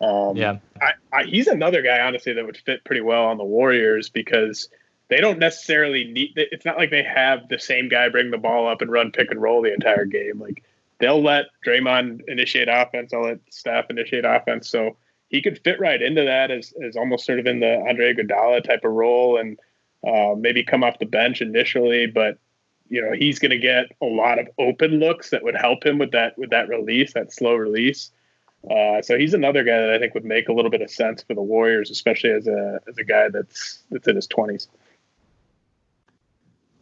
Um, 0.00 0.36
yeah, 0.36 0.58
I, 0.80 0.92
I, 1.12 1.24
he's 1.24 1.46
another 1.46 1.82
guy, 1.82 2.00
honestly, 2.00 2.32
that 2.32 2.44
would 2.44 2.56
fit 2.56 2.84
pretty 2.84 3.02
well 3.02 3.26
on 3.26 3.36
the 3.36 3.44
Warriors 3.44 4.08
because 4.08 4.68
they 5.08 5.20
don't 5.20 5.38
necessarily 5.38 6.04
need. 6.04 6.32
It's 6.36 6.64
not 6.64 6.76
like 6.76 6.90
they 6.90 7.02
have 7.02 7.48
the 7.48 7.58
same 7.58 7.88
guy 7.88 8.08
bring 8.08 8.30
the 8.30 8.38
ball 8.38 8.68
up 8.68 8.80
and 8.80 8.90
run 8.90 9.12
pick 9.12 9.30
and 9.30 9.40
roll 9.40 9.62
the 9.62 9.72
entire 9.72 10.04
game. 10.04 10.40
Like 10.40 10.62
they'll 11.00 11.22
let 11.22 11.46
Draymond 11.66 12.22
initiate 12.28 12.68
offense, 12.68 13.12
I'll 13.12 13.24
let 13.24 13.40
Steph 13.50 13.90
initiate 13.90 14.24
offense. 14.24 14.68
So 14.68 14.96
he 15.28 15.42
could 15.42 15.60
fit 15.62 15.78
right 15.78 16.00
into 16.00 16.24
that 16.24 16.50
as, 16.50 16.72
as 16.84 16.96
almost 16.96 17.26
sort 17.26 17.38
of 17.38 17.46
in 17.46 17.60
the 17.60 17.78
Andre 17.88 18.14
Iguodala 18.14 18.64
type 18.64 18.84
of 18.84 18.92
role 18.92 19.38
and 19.38 19.58
uh, 20.06 20.34
maybe 20.36 20.62
come 20.62 20.84
off 20.84 20.98
the 20.98 21.06
bench 21.06 21.40
initially, 21.40 22.06
but 22.06 22.38
you 22.88 23.02
know 23.02 23.12
he's 23.12 23.38
going 23.38 23.50
to 23.50 23.58
get 23.58 23.86
a 24.00 24.06
lot 24.06 24.38
of 24.38 24.48
open 24.58 24.98
looks 24.98 25.30
that 25.30 25.42
would 25.42 25.56
help 25.56 25.84
him 25.84 25.98
with 25.98 26.12
that 26.12 26.38
with 26.38 26.50
that 26.50 26.68
release, 26.68 27.12
that 27.14 27.32
slow 27.32 27.54
release. 27.54 28.10
Uh, 28.68 29.00
so 29.02 29.16
he's 29.16 29.34
another 29.34 29.62
guy 29.62 29.78
that 29.78 29.90
I 29.90 29.98
think 29.98 30.14
would 30.14 30.24
make 30.24 30.48
a 30.48 30.52
little 30.52 30.70
bit 30.70 30.82
of 30.82 30.90
sense 30.90 31.22
for 31.22 31.34
the 31.34 31.42
Warriors, 31.42 31.90
especially 31.90 32.30
as 32.30 32.46
a 32.46 32.80
as 32.88 32.96
a 32.96 33.04
guy 33.04 33.28
that's 33.28 33.82
that's 33.90 34.08
in 34.08 34.16
his 34.16 34.26
twenties. 34.26 34.68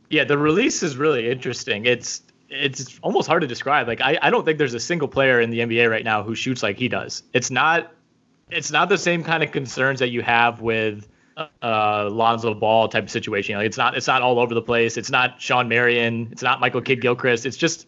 Yeah, 0.09 0.25
the 0.25 0.39
release 0.39 0.83
is 0.83 0.97
really 0.97 1.29
interesting. 1.29 1.87
It's 1.87 2.23
it's 2.49 2.99
almost 3.03 3.29
hard 3.29 3.43
to 3.43 3.49
describe. 3.49 3.89
Like 3.89 4.01
I, 4.01 4.19
I 4.21 4.31
don't 4.31 4.45
think 4.45 4.59
there's 4.59 4.75
a 4.75 4.81
single 4.81 5.09
player 5.09 5.41
in 5.41 5.51
the 5.51 5.61
NBA 5.61 5.91
right 5.91 6.05
now 6.05 6.23
who 6.23 6.35
shoots 6.35 6.63
like 6.63 6.79
he 6.79 6.89
does. 6.89 7.23
It's 7.33 7.51
not 7.51 7.93
it's 8.51 8.71
not 8.71 8.89
the 8.89 8.99
same 8.99 9.25
kind 9.25 9.43
of 9.43 9.51
concerns 9.51 9.99
that 10.01 10.11
you 10.11 10.23
have 10.23 10.61
with 10.61 11.09
uh, 11.63 12.09
Lonzo 12.11 12.55
Ball 12.55 12.89
type 12.89 13.05
of 13.05 13.11
situation. 13.11 13.57
Like 13.57 13.67
it's 13.67 13.77
not 13.77 13.97
it's 13.97 14.07
not 14.07 14.23
all 14.23 14.39
over 14.39 14.55
the 14.55 14.63
place. 14.63 14.97
It's 14.97 15.11
not 15.11 15.41
Shawn 15.41 15.69
Marion. 15.69 16.29
It's 16.33 16.43
not 16.43 16.61
Michael 16.61 16.81
Kidd 16.81 17.01
Gilchrist. 17.01 17.47
It's 17.47 17.57
just 17.57 17.87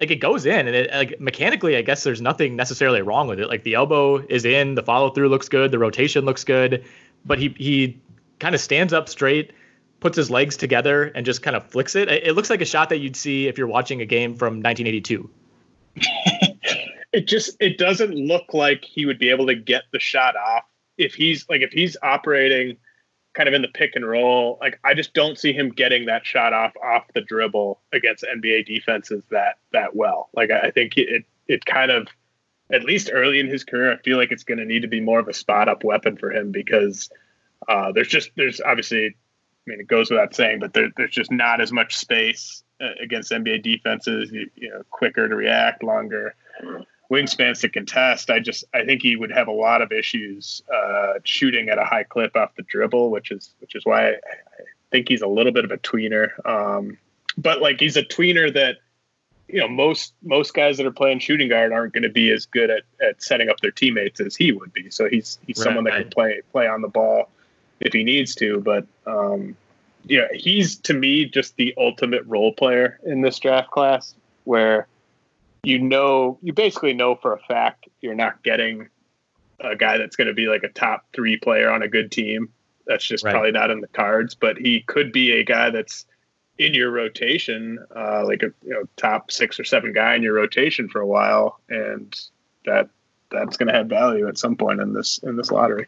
like 0.00 0.10
it 0.10 0.16
goes 0.16 0.46
in 0.46 0.66
and 0.66 0.74
it 0.74 0.90
like 0.92 1.20
mechanically. 1.20 1.76
I 1.76 1.82
guess 1.82 2.02
there's 2.02 2.20
nothing 2.20 2.56
necessarily 2.56 3.02
wrong 3.02 3.28
with 3.28 3.38
it. 3.40 3.48
Like 3.48 3.62
the 3.62 3.74
elbow 3.74 4.18
is 4.18 4.44
in, 4.44 4.74
the 4.74 4.82
follow 4.82 5.10
through 5.10 5.28
looks 5.28 5.48
good, 5.48 5.70
the 5.70 5.78
rotation 5.78 6.24
looks 6.24 6.44
good, 6.44 6.84
but 7.24 7.38
he 7.38 7.54
he 7.56 7.98
kind 8.40 8.54
of 8.54 8.60
stands 8.60 8.92
up 8.92 9.08
straight, 9.08 9.52
puts 10.04 10.18
his 10.18 10.30
legs 10.30 10.58
together, 10.58 11.04
and 11.14 11.24
just 11.24 11.42
kind 11.42 11.56
of 11.56 11.66
flicks 11.66 11.96
it. 11.96 12.10
It 12.10 12.34
looks 12.34 12.50
like 12.50 12.60
a 12.60 12.66
shot 12.66 12.90
that 12.90 12.98
you'd 12.98 13.16
see 13.16 13.48
if 13.48 13.56
you're 13.56 13.66
watching 13.66 14.02
a 14.02 14.04
game 14.04 14.34
from 14.34 14.62
1982. 14.62 15.30
it 17.14 17.26
just 17.26 17.56
it 17.58 17.78
doesn't 17.78 18.14
look 18.14 18.52
like 18.52 18.84
he 18.84 19.06
would 19.06 19.18
be 19.18 19.30
able 19.30 19.46
to 19.46 19.54
get 19.54 19.84
the 19.94 19.98
shot 19.98 20.36
off 20.36 20.64
if 20.98 21.14
he's 21.14 21.48
like 21.48 21.62
if 21.62 21.72
he's 21.72 21.96
operating 22.02 22.76
kind 23.32 23.48
of 23.48 23.54
in 23.54 23.62
the 23.62 23.68
pick 23.68 23.92
and 23.94 24.06
roll 24.06 24.58
like 24.60 24.78
i 24.82 24.92
just 24.94 25.14
don't 25.14 25.38
see 25.38 25.52
him 25.52 25.70
getting 25.70 26.06
that 26.06 26.26
shot 26.26 26.52
off 26.52 26.72
off 26.82 27.04
the 27.14 27.20
dribble 27.20 27.80
against 27.92 28.24
nba 28.36 28.66
defenses 28.66 29.22
that 29.30 29.58
that 29.72 29.94
well 29.94 30.28
like 30.34 30.50
i, 30.50 30.68
I 30.68 30.70
think 30.72 30.96
it 30.96 31.24
it 31.46 31.64
kind 31.64 31.92
of 31.92 32.08
at 32.72 32.82
least 32.82 33.10
early 33.12 33.38
in 33.38 33.46
his 33.46 33.62
career 33.62 33.92
i 33.92 33.96
feel 33.98 34.16
like 34.16 34.32
it's 34.32 34.44
going 34.44 34.58
to 34.58 34.64
need 34.64 34.82
to 34.82 34.88
be 34.88 35.00
more 35.00 35.20
of 35.20 35.28
a 35.28 35.32
spot 35.32 35.68
up 35.68 35.84
weapon 35.84 36.16
for 36.16 36.32
him 36.32 36.50
because 36.50 37.10
uh, 37.68 37.92
there's 37.92 38.08
just 38.08 38.30
there's 38.36 38.60
obviously 38.60 39.16
i 39.66 39.70
mean 39.70 39.80
it 39.80 39.86
goes 39.86 40.10
without 40.10 40.34
saying 40.34 40.58
but 40.58 40.72
there, 40.72 40.90
there's 40.96 41.10
just 41.10 41.30
not 41.30 41.60
as 41.60 41.72
much 41.72 41.96
space 41.96 42.62
uh, 42.80 42.90
against 43.00 43.30
nba 43.32 43.62
defenses 43.62 44.30
you, 44.32 44.48
you 44.56 44.70
know 44.70 44.82
quicker 44.90 45.28
to 45.28 45.36
react 45.36 45.82
longer 45.82 46.34
wingspans 47.10 47.60
to 47.60 47.68
contest. 47.68 48.30
I 48.30 48.40
just 48.40 48.64
I 48.74 48.84
think 48.84 49.02
he 49.02 49.16
would 49.16 49.30
have 49.30 49.48
a 49.48 49.52
lot 49.52 49.82
of 49.82 49.92
issues 49.92 50.62
uh, 50.72 51.14
shooting 51.24 51.68
at 51.68 51.78
a 51.78 51.84
high 51.84 52.04
clip 52.04 52.36
off 52.36 52.54
the 52.56 52.62
dribble, 52.62 53.10
which 53.10 53.30
is 53.30 53.54
which 53.60 53.74
is 53.74 53.84
why 53.84 54.08
I, 54.08 54.12
I 54.12 54.64
think 54.90 55.08
he's 55.08 55.22
a 55.22 55.26
little 55.26 55.52
bit 55.52 55.64
of 55.64 55.70
a 55.70 55.78
tweener. 55.78 56.30
Um, 56.46 56.98
but 57.36 57.60
like 57.60 57.80
he's 57.80 57.96
a 57.96 58.02
tweener 58.02 58.52
that 58.54 58.76
you 59.48 59.60
know 59.60 59.68
most 59.68 60.14
most 60.22 60.54
guys 60.54 60.76
that 60.78 60.86
are 60.86 60.92
playing 60.92 61.20
shooting 61.20 61.48
guard 61.48 61.72
aren't 61.72 61.92
going 61.92 62.02
to 62.02 62.08
be 62.08 62.30
as 62.30 62.46
good 62.46 62.70
at, 62.70 62.82
at 63.00 63.22
setting 63.22 63.48
up 63.48 63.60
their 63.60 63.70
teammates 63.70 64.20
as 64.20 64.34
he 64.34 64.52
would 64.52 64.72
be. 64.72 64.90
So 64.90 65.08
he's 65.08 65.38
he's 65.46 65.58
right. 65.58 65.64
someone 65.64 65.84
that 65.84 65.94
can 65.94 66.10
play 66.10 66.40
play 66.52 66.66
on 66.66 66.82
the 66.82 66.88
ball 66.88 67.30
if 67.80 67.92
he 67.92 68.04
needs 68.04 68.34
to. 68.36 68.60
But 68.60 68.86
um, 69.06 69.56
yeah, 70.04 70.28
he's 70.32 70.76
to 70.80 70.94
me 70.94 71.24
just 71.26 71.56
the 71.56 71.74
ultimate 71.76 72.24
role 72.26 72.52
player 72.52 72.98
in 73.04 73.20
this 73.20 73.38
draft 73.38 73.70
class 73.70 74.14
where 74.44 74.86
you 75.64 75.78
know, 75.78 76.38
you 76.42 76.52
basically 76.52 76.92
know 76.92 77.14
for 77.16 77.32
a 77.32 77.38
fact 77.38 77.88
you're 78.00 78.14
not 78.14 78.42
getting 78.42 78.88
a 79.60 79.74
guy 79.74 79.98
that's 79.98 80.16
going 80.16 80.28
to 80.28 80.34
be 80.34 80.46
like 80.46 80.62
a 80.62 80.68
top 80.68 81.06
three 81.14 81.36
player 81.36 81.70
on 81.70 81.82
a 81.82 81.88
good 81.88 82.12
team. 82.12 82.50
That's 82.86 83.04
just 83.04 83.24
right. 83.24 83.32
probably 83.32 83.52
not 83.52 83.70
in 83.70 83.80
the 83.80 83.88
cards. 83.88 84.34
But 84.34 84.58
he 84.58 84.80
could 84.82 85.10
be 85.10 85.32
a 85.32 85.44
guy 85.44 85.70
that's 85.70 86.04
in 86.58 86.74
your 86.74 86.90
rotation, 86.90 87.84
uh, 87.96 88.24
like 88.24 88.42
a 88.42 88.52
you 88.62 88.74
know 88.74 88.84
top 88.96 89.30
six 89.30 89.58
or 89.58 89.64
seven 89.64 89.92
guy 89.92 90.14
in 90.14 90.22
your 90.22 90.34
rotation 90.34 90.88
for 90.88 91.00
a 91.00 91.06
while, 91.06 91.58
and 91.68 92.14
that 92.66 92.90
that's 93.30 93.56
going 93.56 93.68
to 93.68 93.74
have 93.74 93.86
value 93.86 94.28
at 94.28 94.38
some 94.38 94.56
point 94.56 94.80
in 94.80 94.92
this 94.92 95.18
in 95.18 95.36
this 95.36 95.50
lottery. 95.50 95.86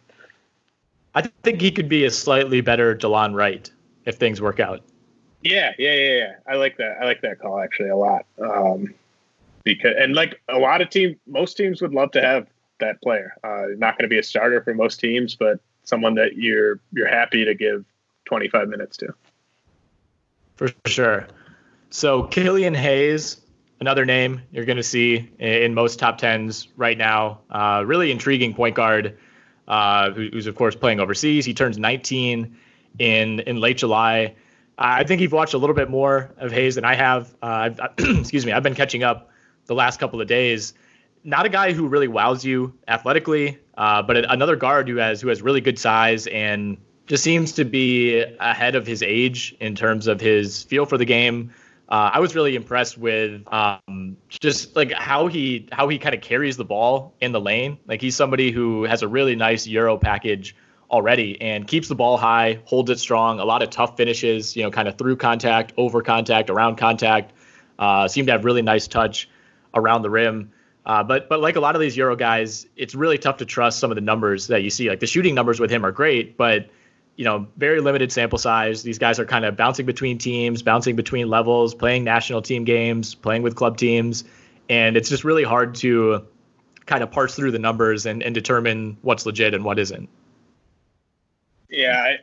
I 1.16 1.22
think 1.42 1.62
he 1.62 1.70
could 1.70 1.88
be 1.88 2.04
a 2.04 2.10
slightly 2.10 2.60
better 2.60 2.94
Delon 2.94 3.34
Wright 3.34 3.68
if 4.04 4.16
things 4.16 4.40
work 4.40 4.60
out. 4.60 4.82
Yeah, 5.42 5.72
yeah, 5.78 5.94
yeah, 5.94 6.16
yeah. 6.18 6.32
I 6.46 6.56
like 6.56 6.76
that. 6.76 6.98
I 7.00 7.06
like 7.06 7.22
that 7.22 7.40
call 7.40 7.58
actually 7.58 7.88
a 7.88 7.96
lot. 7.96 8.26
Um, 8.38 8.94
because 9.64 9.94
and 9.98 10.14
like 10.14 10.40
a 10.50 10.58
lot 10.58 10.82
of 10.82 10.90
teams, 10.90 11.16
most 11.26 11.56
teams 11.56 11.80
would 11.80 11.94
love 11.94 12.10
to 12.12 12.20
have 12.20 12.46
that 12.80 13.00
player. 13.00 13.34
Uh, 13.42 13.68
not 13.78 13.96
going 13.96 14.04
to 14.04 14.08
be 14.08 14.18
a 14.18 14.22
starter 14.22 14.62
for 14.62 14.74
most 14.74 15.00
teams, 15.00 15.34
but 15.34 15.58
someone 15.84 16.14
that 16.16 16.36
you're 16.36 16.80
you're 16.92 17.08
happy 17.08 17.46
to 17.46 17.54
give 17.54 17.86
25 18.26 18.68
minutes 18.68 18.98
to. 18.98 19.14
For 20.56 20.68
sure. 20.84 21.26
So 21.88 22.24
Killian 22.24 22.74
Hayes, 22.74 23.40
another 23.80 24.04
name 24.04 24.42
you're 24.50 24.66
going 24.66 24.76
to 24.76 24.82
see 24.82 25.30
in 25.38 25.72
most 25.72 25.98
top 25.98 26.18
tens 26.18 26.68
right 26.76 26.98
now. 26.98 27.40
Uh, 27.50 27.84
really 27.86 28.10
intriguing 28.10 28.52
point 28.52 28.74
guard, 28.74 29.16
uh, 29.68 30.10
who's 30.10 30.46
of 30.46 30.54
course 30.54 30.74
playing 30.74 31.00
overseas. 31.00 31.44
He 31.44 31.54
turns 31.54 31.78
19 31.78 32.56
in 32.98 33.40
in 33.40 33.60
late 33.60 33.78
July. 33.78 34.34
I 34.78 35.04
think 35.04 35.20
you've 35.20 35.32
watched 35.32 35.54
a 35.54 35.58
little 35.58 35.74
bit 35.74 35.88
more 35.88 36.30
of 36.36 36.52
Hayes 36.52 36.74
than 36.74 36.84
I 36.84 36.94
have. 36.94 37.34
Uh, 37.40 37.70
excuse 37.98 38.44
me. 38.44 38.52
I've 38.52 38.62
been 38.62 38.74
catching 38.74 39.02
up 39.02 39.30
the 39.66 39.74
last 39.74 39.98
couple 39.98 40.20
of 40.20 40.28
days. 40.28 40.74
Not 41.24 41.46
a 41.46 41.48
guy 41.48 41.72
who 41.72 41.88
really 41.88 42.08
wows 42.08 42.44
you 42.44 42.74
athletically, 42.86 43.58
uh, 43.76 44.02
but 44.02 44.30
another 44.30 44.54
guard 44.54 44.88
who 44.88 44.96
has 44.96 45.20
who 45.20 45.28
has 45.28 45.42
really 45.42 45.60
good 45.60 45.78
size 45.78 46.26
and 46.28 46.76
just 47.06 47.22
seems 47.22 47.52
to 47.52 47.64
be 47.64 48.20
ahead 48.40 48.74
of 48.74 48.86
his 48.86 49.02
age 49.02 49.54
in 49.60 49.74
terms 49.74 50.06
of 50.06 50.20
his 50.20 50.64
feel 50.64 50.86
for 50.86 50.98
the 50.98 51.04
game. 51.04 51.52
Uh, 51.88 52.10
I 52.14 52.20
was 52.20 52.34
really 52.34 52.56
impressed 52.56 52.98
with 52.98 53.42
um, 53.52 54.16
just 54.28 54.74
like 54.74 54.92
how 54.92 55.28
he 55.28 55.68
how 55.70 55.88
he 55.88 55.98
kind 55.98 56.14
of 56.14 56.20
carries 56.20 56.56
the 56.56 56.64
ball 56.64 57.14
in 57.20 57.30
the 57.30 57.40
lane. 57.40 57.78
Like 57.86 58.00
he's 58.00 58.16
somebody 58.16 58.50
who 58.50 58.84
has 58.84 59.02
a 59.02 59.08
really 59.08 59.36
nice 59.36 59.66
Euro 59.68 59.96
package 59.96 60.56
already 60.90 61.40
and 61.40 61.66
keeps 61.66 61.88
the 61.88 61.94
ball 61.94 62.16
high, 62.16 62.60
holds 62.64 62.90
it 62.90 62.98
strong. 62.98 63.38
A 63.38 63.44
lot 63.44 63.62
of 63.62 63.70
tough 63.70 63.96
finishes, 63.96 64.56
you 64.56 64.64
know, 64.64 64.70
kind 64.70 64.88
of 64.88 64.98
through 64.98 65.16
contact, 65.16 65.72
over 65.76 66.02
contact, 66.02 66.50
around 66.50 66.76
contact. 66.76 67.32
Uh, 67.78 68.08
seemed 68.08 68.26
to 68.26 68.32
have 68.32 68.44
really 68.44 68.62
nice 68.62 68.88
touch 68.88 69.28
around 69.74 70.02
the 70.02 70.10
rim. 70.10 70.52
Uh, 70.84 71.04
but 71.04 71.28
but 71.28 71.40
like 71.40 71.54
a 71.54 71.60
lot 71.60 71.76
of 71.76 71.80
these 71.80 71.96
Euro 71.96 72.16
guys, 72.16 72.66
it's 72.76 72.96
really 72.96 73.18
tough 73.18 73.36
to 73.36 73.44
trust 73.44 73.78
some 73.78 73.92
of 73.92 73.94
the 73.94 74.00
numbers 74.00 74.48
that 74.48 74.62
you 74.64 74.70
see. 74.70 74.88
Like 74.88 75.00
the 75.00 75.06
shooting 75.06 75.36
numbers 75.36 75.60
with 75.60 75.70
him 75.70 75.84
are 75.84 75.92
great, 75.92 76.36
but 76.36 76.68
you 77.16 77.24
know 77.24 77.46
very 77.56 77.80
limited 77.80 78.12
sample 78.12 78.38
size. 78.38 78.82
These 78.82 78.98
guys 78.98 79.18
are 79.18 79.24
kind 79.24 79.44
of 79.44 79.56
bouncing 79.56 79.86
between 79.86 80.18
teams, 80.18 80.62
bouncing 80.62 80.96
between 80.96 81.28
levels, 81.28 81.74
playing 81.74 82.04
national 82.04 82.42
team 82.42 82.64
games, 82.64 83.14
playing 83.14 83.42
with 83.42 83.56
club 83.56 83.76
teams, 83.76 84.24
and 84.68 84.96
it's 84.96 85.08
just 85.08 85.24
really 85.24 85.44
hard 85.44 85.74
to 85.76 86.26
kind 86.84 87.02
of 87.02 87.10
parse 87.10 87.34
through 87.34 87.50
the 87.50 87.58
numbers 87.58 88.06
and, 88.06 88.22
and 88.22 88.34
determine 88.34 88.96
what's 89.02 89.26
legit 89.26 89.54
and 89.54 89.64
what 89.64 89.78
isn't. 89.78 90.08
Yeah, 91.68 92.16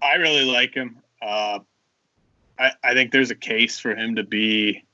I, 0.00 0.06
I 0.06 0.14
really 0.14 0.44
like 0.44 0.74
him. 0.74 0.98
Uh, 1.20 1.58
I, 2.58 2.72
I 2.82 2.94
think 2.94 3.12
there's 3.12 3.30
a 3.30 3.36
case 3.36 3.78
for 3.78 3.94
him 3.94 4.16
to 4.16 4.22
be 4.22 4.84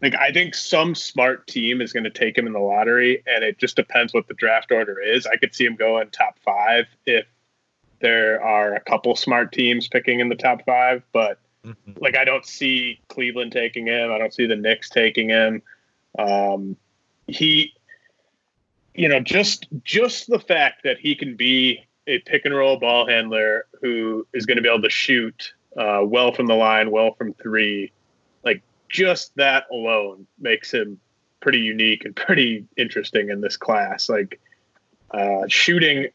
like 0.00 0.16
I 0.16 0.32
think 0.32 0.54
some 0.54 0.94
smart 0.94 1.46
team 1.46 1.80
is 1.80 1.92
going 1.92 2.04
to 2.04 2.10
take 2.10 2.36
him 2.36 2.46
in 2.46 2.52
the 2.52 2.58
lottery, 2.58 3.22
and 3.26 3.44
it 3.44 3.58
just 3.58 3.76
depends 3.76 4.12
what 4.12 4.26
the 4.26 4.34
draft 4.34 4.72
order 4.72 5.00
is. 5.00 5.26
I 5.26 5.36
could 5.36 5.54
see 5.54 5.64
him 5.64 5.76
going 5.76 6.10
top 6.10 6.38
five 6.44 6.86
if 7.06 7.26
there 8.02 8.42
are 8.42 8.74
a 8.74 8.80
couple 8.80 9.16
smart 9.16 9.52
teams 9.52 9.88
picking 9.88 10.20
in 10.20 10.28
the 10.28 10.34
top 10.34 10.64
five, 10.66 11.02
but 11.12 11.38
mm-hmm. 11.64 11.92
like 12.00 12.16
I 12.16 12.24
don't 12.24 12.44
see 12.44 13.00
Cleveland 13.08 13.52
taking 13.52 13.86
him. 13.86 14.12
I 14.12 14.18
don't 14.18 14.34
see 14.34 14.46
the 14.46 14.56
Knicks 14.56 14.90
taking 14.90 15.30
him. 15.30 15.62
Um, 16.18 16.76
he, 17.26 17.72
you 18.94 19.08
know, 19.08 19.20
just 19.20 19.66
just 19.82 20.28
the 20.28 20.40
fact 20.40 20.82
that 20.84 20.98
he 20.98 21.14
can 21.14 21.36
be 21.36 21.86
a 22.06 22.18
pick 22.18 22.44
and 22.44 22.54
roll 22.54 22.78
ball 22.78 23.06
handler 23.06 23.66
who 23.80 24.26
is 24.34 24.44
going 24.44 24.56
to 24.56 24.62
be 24.62 24.68
able 24.68 24.82
to 24.82 24.90
shoot 24.90 25.54
uh, 25.76 26.02
well 26.04 26.32
from 26.32 26.46
the 26.46 26.54
line, 26.54 26.90
well 26.90 27.14
from 27.14 27.32
three, 27.34 27.92
like 28.44 28.62
just 28.88 29.34
that 29.36 29.64
alone 29.70 30.26
makes 30.38 30.72
him 30.72 31.00
pretty 31.40 31.60
unique 31.60 32.04
and 32.04 32.14
pretty 32.26 32.66
interesting 32.76 33.30
in 33.30 33.40
this 33.40 33.56
class. 33.56 34.08
Like 34.08 34.40
uh, 35.12 35.42
shooting 35.48 36.08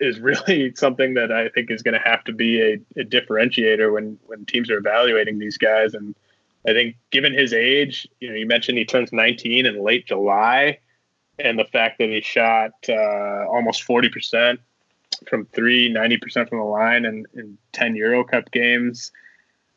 is 0.00 0.20
really 0.20 0.74
something 0.76 1.14
that 1.14 1.32
I 1.32 1.48
think 1.48 1.70
is 1.70 1.82
going 1.82 1.94
to 1.94 2.08
have 2.08 2.24
to 2.24 2.32
be 2.32 2.60
a, 2.60 2.74
a, 3.00 3.04
differentiator 3.04 3.92
when 3.92 4.18
when 4.26 4.44
teams 4.44 4.70
are 4.70 4.78
evaluating 4.78 5.38
these 5.38 5.58
guys. 5.58 5.94
And 5.94 6.14
I 6.66 6.72
think 6.72 6.96
given 7.10 7.32
his 7.32 7.52
age, 7.52 8.08
you 8.20 8.30
know, 8.30 8.34
you 8.34 8.46
mentioned 8.46 8.78
he 8.78 8.84
turns 8.84 9.12
19 9.12 9.66
in 9.66 9.82
late 9.82 10.06
July, 10.06 10.78
and 11.38 11.58
the 11.58 11.64
fact 11.64 11.98
that 11.98 12.08
he 12.08 12.20
shot 12.20 12.72
uh, 12.88 13.46
almost 13.48 13.82
40 13.82 14.08
percent 14.08 14.60
from 15.28 15.46
three, 15.46 15.88
90 15.88 16.18
percent 16.18 16.48
from 16.48 16.58
the 16.58 16.64
line, 16.64 17.04
and 17.04 17.26
in 17.34 17.58
10 17.72 17.96
Euro 17.96 18.24
Cup 18.24 18.50
games, 18.50 19.12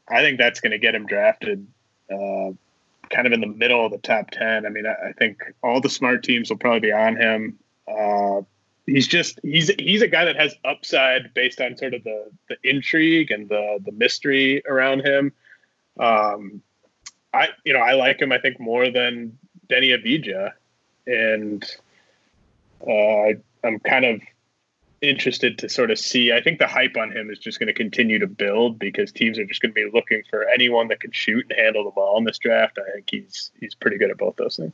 I 0.08 0.22
think 0.22 0.38
that's 0.38 0.60
going 0.60 0.72
to 0.72 0.80
get 0.80 0.96
him 0.96 1.06
drafted. 1.06 1.68
Uh, 2.12 2.52
kind 3.10 3.26
of 3.26 3.34
in 3.34 3.42
the 3.42 3.48
middle 3.48 3.86
of 3.86 3.92
the 3.92 3.98
top 4.00 4.32
10. 4.32 4.66
I 4.66 4.70
mean, 4.70 4.86
I, 4.86 5.10
I 5.10 5.14
think 5.14 5.42
all 5.64 5.80
the 5.80 5.90
smart 5.90 6.24
teams 6.24 6.50
will 6.50 6.58
probably 6.58 6.82
be 6.82 6.92
on 6.92 7.16
him. 7.16 7.58
Uh, 7.88 8.42
he's 8.88 9.08
just 9.08 9.40
he's 9.44 9.70
he's 9.78 10.02
a 10.02 10.08
guy 10.08 10.26
that 10.26 10.38
has 10.38 10.56
upside 10.66 11.34
based 11.34 11.62
on 11.62 11.78
sort 11.78 11.94
of 11.94 12.04
the 12.04 12.32
the 12.50 12.58
intrigue 12.64 13.30
and 13.30 13.48
the 13.50 13.80
the 13.86 13.92
mystery 13.92 14.64
around 14.66 15.06
him. 15.06 15.34
Um, 16.00 16.62
I 17.34 17.50
you 17.64 17.74
know 17.74 17.80
I 17.80 17.94
like 17.94 18.22
him 18.22 18.32
I 18.32 18.40
think 18.40 18.60
more 18.60 18.90
than 18.90 19.38
Deni 19.70 19.96
Avdija, 19.96 20.54
and 21.06 21.64
uh, 22.82 23.68
I'm 23.68 23.80
kind 23.80 24.06
of 24.06 24.22
interested 25.02 25.60
to 25.60 25.70
sort 25.70 25.92
of 25.92 26.00
see. 26.00 26.32
I 26.32 26.42
think 26.42 26.60
the 26.60 26.68
hype 26.68 26.96
on 26.98 27.12
him 27.12 27.30
is 27.30 27.38
just 27.38 27.60
going 27.60 27.68
to 27.68 27.74
continue 27.74 28.20
to 28.20 28.28
build 28.28 28.80
because 28.80 29.12
teams 29.12 29.38
are 29.38 29.46
just 29.46 29.62
going 29.62 29.72
to 29.72 29.76
be 29.76 29.90
looking 29.94 30.24
for 30.30 30.48
anyone 30.48 30.88
that 30.88 31.02
can 31.02 31.12
shoot 31.12 31.46
and 31.50 31.60
handle 31.60 31.84
the 31.84 31.92
ball 31.92 32.18
in 32.18 32.24
this 32.24 32.38
draft. 32.38 32.80
I 32.80 32.92
think 32.94 33.10
he's 33.12 33.52
he's 33.60 33.76
pretty 33.76 33.98
good 33.98 34.10
at 34.10 34.18
both 34.18 34.38
those 34.38 34.56
things. 34.56 34.74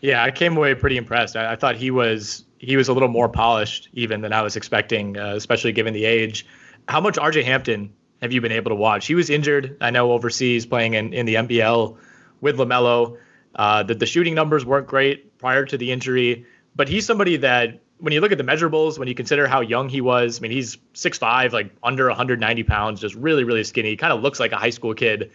Yeah, 0.00 0.22
I 0.22 0.30
came 0.30 0.56
away 0.56 0.74
pretty 0.74 0.96
impressed. 0.96 1.36
I, 1.36 1.52
I 1.52 1.56
thought 1.56 1.76
he 1.76 1.90
was 1.90 2.44
he 2.58 2.76
was 2.76 2.88
a 2.88 2.92
little 2.92 3.08
more 3.08 3.28
polished 3.28 3.88
even 3.92 4.20
than 4.20 4.32
I 4.32 4.42
was 4.42 4.56
expecting, 4.56 5.16
uh, 5.16 5.34
especially 5.34 5.72
given 5.72 5.94
the 5.94 6.04
age. 6.04 6.46
How 6.88 7.00
much 7.00 7.16
RJ 7.16 7.44
Hampton 7.44 7.92
have 8.20 8.32
you 8.32 8.40
been 8.40 8.52
able 8.52 8.70
to 8.70 8.74
watch? 8.74 9.06
He 9.06 9.14
was 9.14 9.30
injured, 9.30 9.76
I 9.80 9.90
know, 9.90 10.12
overseas 10.12 10.66
playing 10.66 10.94
in, 10.94 11.12
in 11.12 11.26
the 11.26 11.34
NBL 11.36 11.96
with 12.40 12.56
LaMelo. 12.56 13.18
Uh, 13.54 13.82
the, 13.82 13.94
the 13.94 14.06
shooting 14.06 14.34
numbers 14.34 14.64
weren't 14.64 14.86
great 14.86 15.38
prior 15.38 15.64
to 15.66 15.76
the 15.78 15.92
injury, 15.92 16.46
but 16.74 16.88
he's 16.88 17.06
somebody 17.06 17.36
that 17.38 17.80
when 17.98 18.12
you 18.12 18.20
look 18.20 18.32
at 18.32 18.38
the 18.38 18.44
measurables, 18.44 18.98
when 18.98 19.08
you 19.08 19.14
consider 19.14 19.46
how 19.46 19.60
young 19.60 19.88
he 19.88 20.00
was, 20.00 20.38
I 20.38 20.42
mean, 20.42 20.52
he's 20.52 20.76
6'5, 20.94 21.52
like 21.52 21.72
under 21.82 22.06
190 22.06 22.62
pounds, 22.64 23.00
just 23.00 23.14
really, 23.14 23.44
really 23.44 23.64
skinny. 23.64 23.96
Kind 23.96 24.12
of 24.12 24.22
looks 24.22 24.38
like 24.38 24.52
a 24.52 24.56
high 24.56 24.70
school 24.70 24.94
kid 24.94 25.32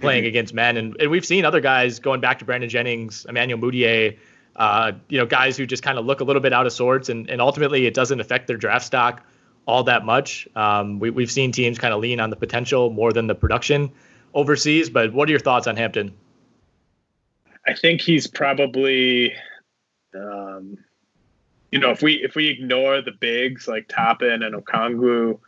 playing 0.00 0.26
against 0.26 0.52
men. 0.54 0.76
And, 0.76 0.96
and 1.00 1.10
we've 1.10 1.24
seen 1.24 1.44
other 1.44 1.60
guys 1.60 1.98
going 1.98 2.20
back 2.20 2.38
to 2.40 2.44
Brandon 2.44 2.68
Jennings, 2.68 3.26
Emmanuel 3.28 3.58
Mudiay, 3.58 4.18
uh, 4.56 4.92
you 5.08 5.18
know, 5.18 5.26
guys 5.26 5.56
who 5.56 5.66
just 5.66 5.82
kind 5.82 5.98
of 5.98 6.06
look 6.06 6.20
a 6.20 6.24
little 6.24 6.42
bit 6.42 6.52
out 6.52 6.66
of 6.66 6.72
sorts, 6.72 7.08
and, 7.08 7.28
and 7.28 7.40
ultimately 7.40 7.86
it 7.86 7.94
doesn't 7.94 8.20
affect 8.20 8.46
their 8.46 8.56
draft 8.56 8.86
stock 8.86 9.22
all 9.66 9.82
that 9.84 10.04
much. 10.04 10.48
Um, 10.54 10.98
we, 10.98 11.10
we've 11.10 11.30
seen 11.30 11.52
teams 11.52 11.78
kind 11.78 11.92
of 11.92 12.00
lean 12.00 12.20
on 12.20 12.30
the 12.30 12.36
potential 12.36 12.90
more 12.90 13.12
than 13.12 13.26
the 13.26 13.34
production 13.34 13.90
overseas. 14.32 14.88
But 14.88 15.12
what 15.12 15.28
are 15.28 15.30
your 15.30 15.40
thoughts 15.40 15.66
on 15.66 15.76
Hampton? 15.76 16.14
I 17.66 17.74
think 17.74 18.00
he's 18.00 18.28
probably, 18.28 19.34
um, 20.14 20.78
you 21.72 21.80
know, 21.80 21.90
if 21.90 22.00
we 22.00 22.14
if 22.22 22.36
we 22.36 22.46
ignore 22.48 23.02
the 23.02 23.10
bigs 23.10 23.66
like 23.66 23.88
Toppin 23.88 24.44
and 24.44 24.54
Okongwu, 24.54 25.40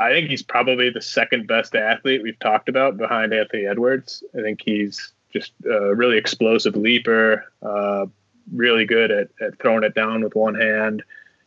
I 0.00 0.12
think 0.12 0.28
he's 0.28 0.42
probably 0.42 0.90
the 0.90 1.02
second 1.02 1.46
best 1.46 1.74
athlete 1.74 2.22
we've 2.22 2.38
talked 2.38 2.68
about 2.68 2.96
behind 2.96 3.32
Anthony 3.32 3.66
Edwards. 3.66 4.22
I 4.36 4.42
think 4.42 4.60
he's 4.64 5.12
just 5.32 5.52
a 5.68 5.94
really 5.94 6.16
explosive 6.16 6.76
leaper, 6.76 7.44
uh, 7.62 8.06
really 8.52 8.84
good 8.84 9.10
at, 9.10 9.28
at 9.40 9.58
throwing 9.58 9.84
it 9.84 9.94
down 9.94 10.22
with 10.22 10.34
one 10.34 10.54
hand 10.54 11.02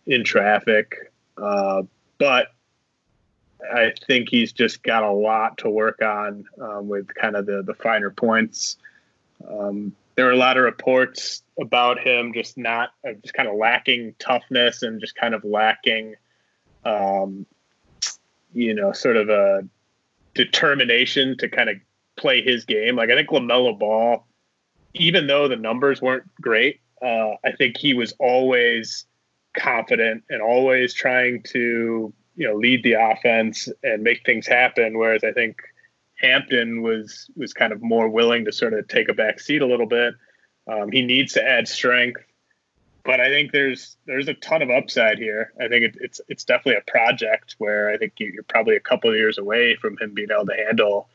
in 0.06 0.24
traffic. 0.24 1.12
Uh, 1.38 1.84
but 2.18 2.48
I 3.74 3.94
think 4.08 4.30
he's 4.30 4.52
just 4.52 4.84
got 4.84 5.04
a 5.04 5.12
lot 5.12 5.60
to 5.60 5.70
work 5.70 6.02
on 6.02 6.46
um, 6.62 6.88
with 6.88 7.14
kind 7.16 7.36
of 7.36 7.46
the, 7.46 7.64
the 7.64 7.74
finer 7.76 8.10
points. 8.10 8.78
Um, 9.48 9.96
there 10.16 10.26
were 10.26 10.32
a 10.32 10.38
lot 10.38 10.58
of 10.58 10.64
reports 10.64 11.44
about 11.60 12.00
him 12.00 12.34
just 12.34 12.58
not 12.58 12.90
uh, 13.08 13.14
just 13.22 13.34
kind 13.34 13.48
of 13.48 13.56
lacking 13.56 14.16
toughness 14.20 14.84
and 14.84 15.00
just 15.00 15.16
kind 15.16 15.34
of 15.34 15.44
lacking, 15.44 16.16
um, 16.86 17.46
you 18.54 18.74
know, 18.74 18.92
sort 18.92 19.18
of 19.18 19.30
a 19.30 19.68
determination 20.34 21.38
to 21.38 21.50
kind 21.50 21.70
of 21.70 21.78
play 22.18 22.42
his 22.42 22.66
game. 22.66 22.96
Like 22.96 23.10
I 23.10 23.16
think 23.16 23.30
LaMelo 23.30 23.78
Ball, 23.78 24.26
even 24.94 25.28
though 25.28 25.48
the 25.48 25.56
numbers 25.56 26.02
weren't 26.02 26.24
great, 26.40 26.82
uh, 27.02 27.32
I 27.44 27.52
think 27.58 27.78
he 27.78 27.94
was 27.94 28.14
always 28.20 29.06
confident 29.58 30.24
and 30.30 30.42
always 30.42 30.94
trying 30.94 31.44
to 31.44 32.14
you 32.36 32.48
know 32.48 32.56
lead 32.56 32.84
the 32.84 32.94
offense 32.94 33.68
and 33.84 34.04
make 34.04 34.26
things 34.26 34.48
happen. 34.48 34.98
Whereas 34.98 35.24
I 35.24 35.32
think 35.32 35.62
Hampton 36.16 36.82
was 36.82 37.30
was 37.36 37.54
kind 37.54 37.74
of 37.74 37.82
more 37.82 38.08
willing 38.08 38.46
to 38.46 38.52
sort 38.52 38.74
of 38.74 38.88
take 38.88 39.10
a 39.10 39.14
back 39.14 39.40
seat 39.40 39.62
a 39.62 39.68
little 39.68 39.88
bit. 39.88 40.14
Um, 40.68 40.92
he 40.92 41.02
needs 41.02 41.34
to 41.34 41.44
add 41.44 41.68
strength, 41.68 42.22
but 43.04 43.20
I 43.20 43.30
think 43.30 43.52
there's 43.52 43.98
there's 44.06 44.28
a 44.28 44.34
ton 44.36 44.62
of 44.62 44.70
upside 44.70 45.18
here. 45.18 45.54
I 45.60 45.68
think 45.68 45.86
it, 45.86 45.98
it's 46.00 46.22
it's 46.28 46.44
definitely 46.44 46.82
a 46.86 46.92
project 46.92 47.56
where 47.58 47.90
I 47.90 47.98
think 47.98 48.14
you're 48.18 48.44
probably 48.44 48.76
a 48.76 48.82
couple 48.82 49.10
of 49.10 49.16
years 49.16 49.38
away 49.38 49.76
from 49.76 49.98
him 49.98 50.14
being 50.14 50.30
able 50.32 50.46
to 50.46 50.56
handle 50.56 51.10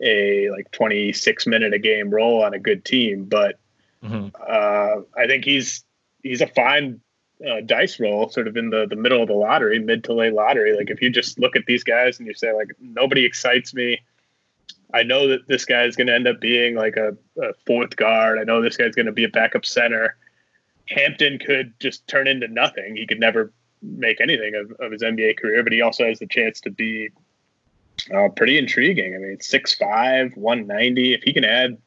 a 0.00 0.50
like 0.50 0.70
26 0.72 1.46
minute 1.46 1.74
a 1.74 1.78
game 1.78 2.10
role 2.10 2.42
on 2.42 2.54
a 2.54 2.58
good 2.58 2.84
team, 2.84 3.24
but 3.24 3.58
mm-hmm. 4.02 4.28
uh, 4.40 5.02
I 5.16 5.26
think 5.26 5.44
he's 5.44 5.84
he's 6.22 6.40
a 6.40 6.46
fine 6.46 7.00
uh, 7.46 7.60
dice 7.64 8.00
roll, 8.00 8.28
sort 8.28 8.48
of 8.48 8.56
in 8.56 8.70
the 8.70 8.86
the 8.86 8.96
middle 8.96 9.22
of 9.22 9.28
the 9.28 9.34
lottery, 9.34 9.78
mid 9.78 10.04
to 10.04 10.12
late 10.12 10.34
lottery. 10.34 10.76
Like 10.76 10.90
if 10.90 11.00
you 11.02 11.10
just 11.10 11.38
look 11.38 11.56
at 11.56 11.66
these 11.66 11.84
guys 11.84 12.18
and 12.18 12.26
you 12.26 12.34
say 12.34 12.52
like 12.52 12.68
nobody 12.80 13.24
excites 13.24 13.74
me. 13.74 14.00
I 14.94 15.02
know 15.02 15.28
that 15.28 15.46
this 15.46 15.66
guy 15.66 15.84
is 15.84 15.96
going 15.96 16.06
to 16.06 16.14
end 16.14 16.26
up 16.26 16.40
being 16.40 16.74
like 16.74 16.96
a, 16.96 17.14
a 17.42 17.52
fourth 17.66 17.96
guard. 17.96 18.38
I 18.38 18.44
know 18.44 18.62
this 18.62 18.78
guy's 18.78 18.94
going 18.94 19.06
to 19.06 19.12
be 19.12 19.24
a 19.24 19.28
backup 19.28 19.66
center. 19.66 20.16
Hampton 20.88 21.38
could 21.38 21.74
just 21.80 22.06
turn 22.06 22.26
into 22.26 22.48
nothing. 22.48 22.96
He 22.96 23.06
could 23.06 23.20
never 23.20 23.52
make 23.82 24.20
anything 24.20 24.54
of, 24.54 24.72
of 24.80 24.92
his 24.92 25.02
NBA 25.02 25.38
career, 25.38 25.62
but 25.62 25.72
he 25.72 25.82
also 25.82 26.06
has 26.06 26.18
the 26.18 26.26
chance 26.26 26.60
to 26.62 26.70
be 26.70 27.10
uh, 28.14 28.28
pretty 28.30 28.58
intriguing. 28.58 29.14
I 29.14 29.18
mean, 29.18 29.38
6'5, 29.38 30.36
190. 30.36 31.14
If 31.14 31.22
he 31.22 31.32
can 31.32 31.44
add 31.44 31.78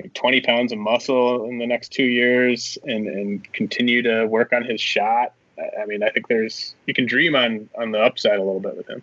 like 0.00 0.14
20 0.14 0.40
pounds 0.42 0.72
of 0.72 0.78
muscle 0.78 1.44
in 1.44 1.58
the 1.58 1.66
next 1.66 1.92
two 1.92 2.04
years 2.04 2.78
and, 2.84 3.06
and 3.06 3.52
continue 3.52 4.02
to 4.02 4.26
work 4.26 4.52
on 4.52 4.64
his 4.64 4.80
shot, 4.80 5.34
I 5.80 5.86
mean, 5.86 6.02
I 6.02 6.10
think 6.10 6.28
there's, 6.28 6.74
you 6.86 6.94
can 6.94 7.06
dream 7.06 7.36
on, 7.36 7.68
on 7.78 7.92
the 7.92 8.00
upside 8.00 8.38
a 8.38 8.42
little 8.42 8.60
bit 8.60 8.76
with 8.76 8.88
him. 8.88 9.02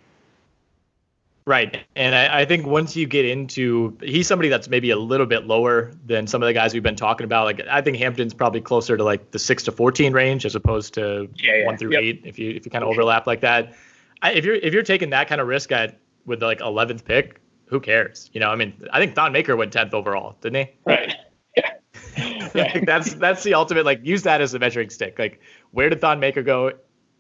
Right. 1.46 1.86
And 1.96 2.14
I, 2.14 2.42
I, 2.42 2.46
think 2.46 2.68
once 2.68 2.96
you 2.96 3.08
get 3.08 3.26
into, 3.26 3.98
he's 4.04 4.28
somebody 4.28 4.48
that's 4.48 4.70
maybe 4.70 4.92
a 4.92 4.98
little 4.98 5.26
bit 5.26 5.48
lower 5.48 5.92
than 6.06 6.28
some 6.28 6.44
of 6.44 6.48
the 6.48 6.54
guys 6.54 6.74
we've 6.74 6.84
been 6.84 6.96
talking 6.96 7.26
about. 7.26 7.46
Like, 7.46 7.62
I 7.68 7.82
think 7.82 7.98
Hampton's 7.98 8.34
probably 8.34 8.62
closer 8.62 8.96
to 8.96 9.04
like 9.04 9.32
the 9.32 9.40
six 9.40 9.64
to 9.64 9.72
14 9.72 10.14
range 10.14 10.46
as 10.46 10.54
opposed 10.54 10.94
to 10.96 11.28
yeah, 11.36 11.56
yeah. 11.56 11.66
one 11.66 11.78
through 11.78 11.94
yep. 11.94 12.02
eight. 12.02 12.22
If 12.26 12.38
you, 12.38 12.52
if 12.52 12.66
you 12.66 12.72
kind 12.72 12.84
of 12.84 12.90
overlap 12.90 13.26
like 13.26 13.42
that, 13.42 13.74
I, 14.22 14.34
if 14.34 14.46
you're, 14.46 14.56
if 14.56 14.72
you're 14.72 14.84
taking 14.84 15.10
that 15.12 15.28
kind 15.28 15.42
of 15.42 15.48
risk 15.48 15.72
at 15.72 16.00
with 16.26 16.44
like 16.44 16.60
11th 16.60 17.04
pick, 17.04 17.42
who 17.66 17.80
cares? 17.80 18.30
You 18.34 18.40
know, 18.40 18.52
I 18.52 18.56
mean, 18.56 18.74
I 18.92 19.00
think 19.00 19.16
Thon 19.16 19.32
Maker 19.32 19.56
went 19.56 19.74
10th 19.74 19.94
overall, 19.94 20.38
didn't 20.42 20.68
he? 20.68 20.74
Right. 20.86 21.16
Yeah. 21.58 21.72
yeah. 22.56 22.80
that's 22.86 23.14
that's 23.16 23.44
the 23.44 23.56
ultimate. 23.56 23.84
Like, 23.84 24.00
use 24.06 24.24
that 24.24 24.40
as 24.40 24.54
a 24.54 24.60
measuring 24.60 24.90
stick. 24.90 25.20
Like, 25.20 25.42
where 25.72 25.90
did 25.90 26.00
Thon 26.00 26.22
Maker 26.22 26.42
go? 26.44 26.72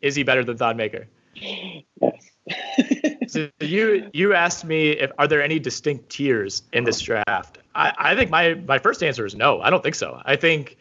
Is 0.02 0.16
he 0.16 0.24
better 0.24 0.42
than 0.42 0.56
Thon 0.56 0.78
Maker? 0.78 1.10
Yes. 1.36 2.30
so 3.28 3.50
you 3.60 4.10
you 4.14 4.34
asked 4.34 4.66
me 4.66 4.92
if 4.92 5.12
are 5.18 5.28
there 5.28 5.42
any 5.42 5.60
distinct 5.60 6.10
tiers 6.10 6.64
in 6.74 6.84
this 6.84 7.00
draft? 7.02 7.60
I, 7.76 7.94
I 7.98 8.16
think 8.16 8.30
my 8.30 8.56
my 8.56 8.80
first 8.80 9.04
answer 9.04 9.26
is 9.26 9.36
no. 9.36 9.62
I 9.62 9.70
don't 9.70 9.84
think 9.84 9.96
so. 9.96 10.22
I 10.26 10.36
think 10.36 10.78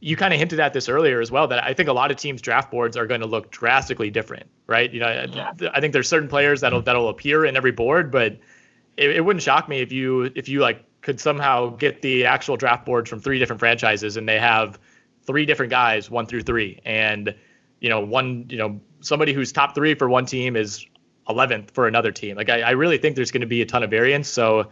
you 0.00 0.16
kind 0.16 0.32
of 0.32 0.38
hinted 0.38 0.60
at 0.60 0.72
this 0.72 0.88
earlier 0.88 1.20
as 1.20 1.30
well 1.30 1.46
that 1.48 1.62
I 1.62 1.74
think 1.74 1.88
a 1.88 1.92
lot 1.92 2.10
of 2.10 2.16
teams' 2.16 2.40
draft 2.40 2.70
boards 2.70 2.96
are 2.96 3.06
going 3.06 3.20
to 3.20 3.26
look 3.26 3.50
drastically 3.50 4.10
different, 4.10 4.46
right? 4.66 4.92
You 4.92 5.00
know, 5.00 5.26
yeah. 5.30 5.52
I 5.74 5.80
think 5.80 5.92
there's 5.92 6.08
certain 6.08 6.28
players 6.28 6.60
that'll 6.60 6.82
that'll 6.82 7.08
appear 7.08 7.44
in 7.44 7.56
every 7.56 7.72
board, 7.72 8.10
but 8.10 8.38
it, 8.96 9.10
it 9.10 9.24
wouldn't 9.24 9.42
shock 9.42 9.68
me 9.68 9.80
if 9.80 9.92
you 9.92 10.30
if 10.34 10.48
you 10.48 10.60
like 10.60 10.84
could 11.02 11.20
somehow 11.20 11.70
get 11.70 12.02
the 12.02 12.26
actual 12.26 12.56
draft 12.56 12.84
boards 12.84 13.08
from 13.08 13.20
three 13.20 13.38
different 13.38 13.60
franchises 13.60 14.16
and 14.16 14.28
they 14.28 14.38
have 14.38 14.78
three 15.22 15.46
different 15.46 15.70
guys, 15.70 16.10
one 16.10 16.26
through 16.26 16.42
three, 16.42 16.80
and 16.84 17.34
you 17.80 17.88
know, 17.88 18.00
one, 18.00 18.46
you 18.48 18.58
know, 18.58 18.80
somebody 19.00 19.32
who's 19.32 19.52
top 19.52 19.74
three 19.74 19.94
for 19.94 20.08
one 20.08 20.26
team 20.26 20.56
is 20.56 20.86
11th 21.32 21.70
for 21.72 21.86
another 21.86 22.12
team. 22.12 22.36
Like, 22.36 22.48
I, 22.48 22.62
I 22.62 22.70
really 22.72 22.98
think 22.98 23.16
there's 23.16 23.30
going 23.30 23.40
to 23.42 23.46
be 23.46 23.62
a 23.62 23.66
ton 23.66 23.82
of 23.82 23.90
variance. 23.90 24.28
So, 24.28 24.70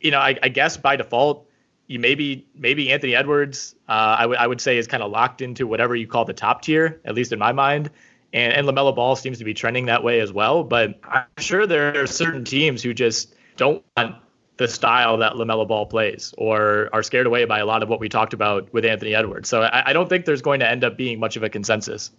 you 0.00 0.10
know, 0.10 0.18
I, 0.18 0.36
I 0.42 0.48
guess 0.48 0.76
by 0.76 0.96
default, 0.96 1.48
you 1.86 1.98
maybe 1.98 2.46
maybe 2.54 2.90
Anthony 2.90 3.14
Edwards, 3.14 3.74
uh, 3.88 3.92
I 4.18 4.26
would 4.26 4.38
would 4.46 4.60
say 4.60 4.78
is 4.78 4.86
kind 4.86 5.02
of 5.02 5.10
locked 5.10 5.42
into 5.42 5.66
whatever 5.66 5.94
you 5.94 6.06
call 6.06 6.24
the 6.24 6.32
top 6.32 6.62
tier, 6.62 7.00
at 7.04 7.14
least 7.14 7.32
in 7.32 7.38
my 7.38 7.52
mind. 7.52 7.90
And, 8.32 8.52
and 8.52 8.66
LaMelo 8.66 8.94
Ball 8.94 9.14
seems 9.16 9.38
to 9.38 9.44
be 9.44 9.52
trending 9.52 9.86
that 9.86 10.02
way 10.02 10.20
as 10.20 10.32
well. 10.32 10.64
But 10.64 10.98
I'm 11.04 11.26
sure 11.38 11.66
there 11.66 12.00
are 12.00 12.06
certain 12.06 12.44
teams 12.44 12.82
who 12.82 12.94
just 12.94 13.34
don't 13.56 13.84
want 13.96 14.16
the 14.56 14.68
style 14.68 15.18
that 15.18 15.32
LaMelo 15.32 15.66
Ball 15.66 15.86
plays 15.86 16.34
or 16.38 16.88
are 16.92 17.02
scared 17.02 17.26
away 17.26 17.44
by 17.44 17.58
a 17.58 17.66
lot 17.66 17.82
of 17.82 17.88
what 17.88 18.00
we 18.00 18.08
talked 18.08 18.32
about 18.32 18.72
with 18.72 18.84
Anthony 18.84 19.14
Edwards. 19.14 19.48
So 19.48 19.62
I, 19.62 19.90
I 19.90 19.92
don't 19.92 20.08
think 20.08 20.24
there's 20.24 20.42
going 20.42 20.60
to 20.60 20.68
end 20.68 20.84
up 20.84 20.96
being 20.96 21.18
much 21.20 21.36
of 21.36 21.42
a 21.42 21.48
consensus. 21.48 22.10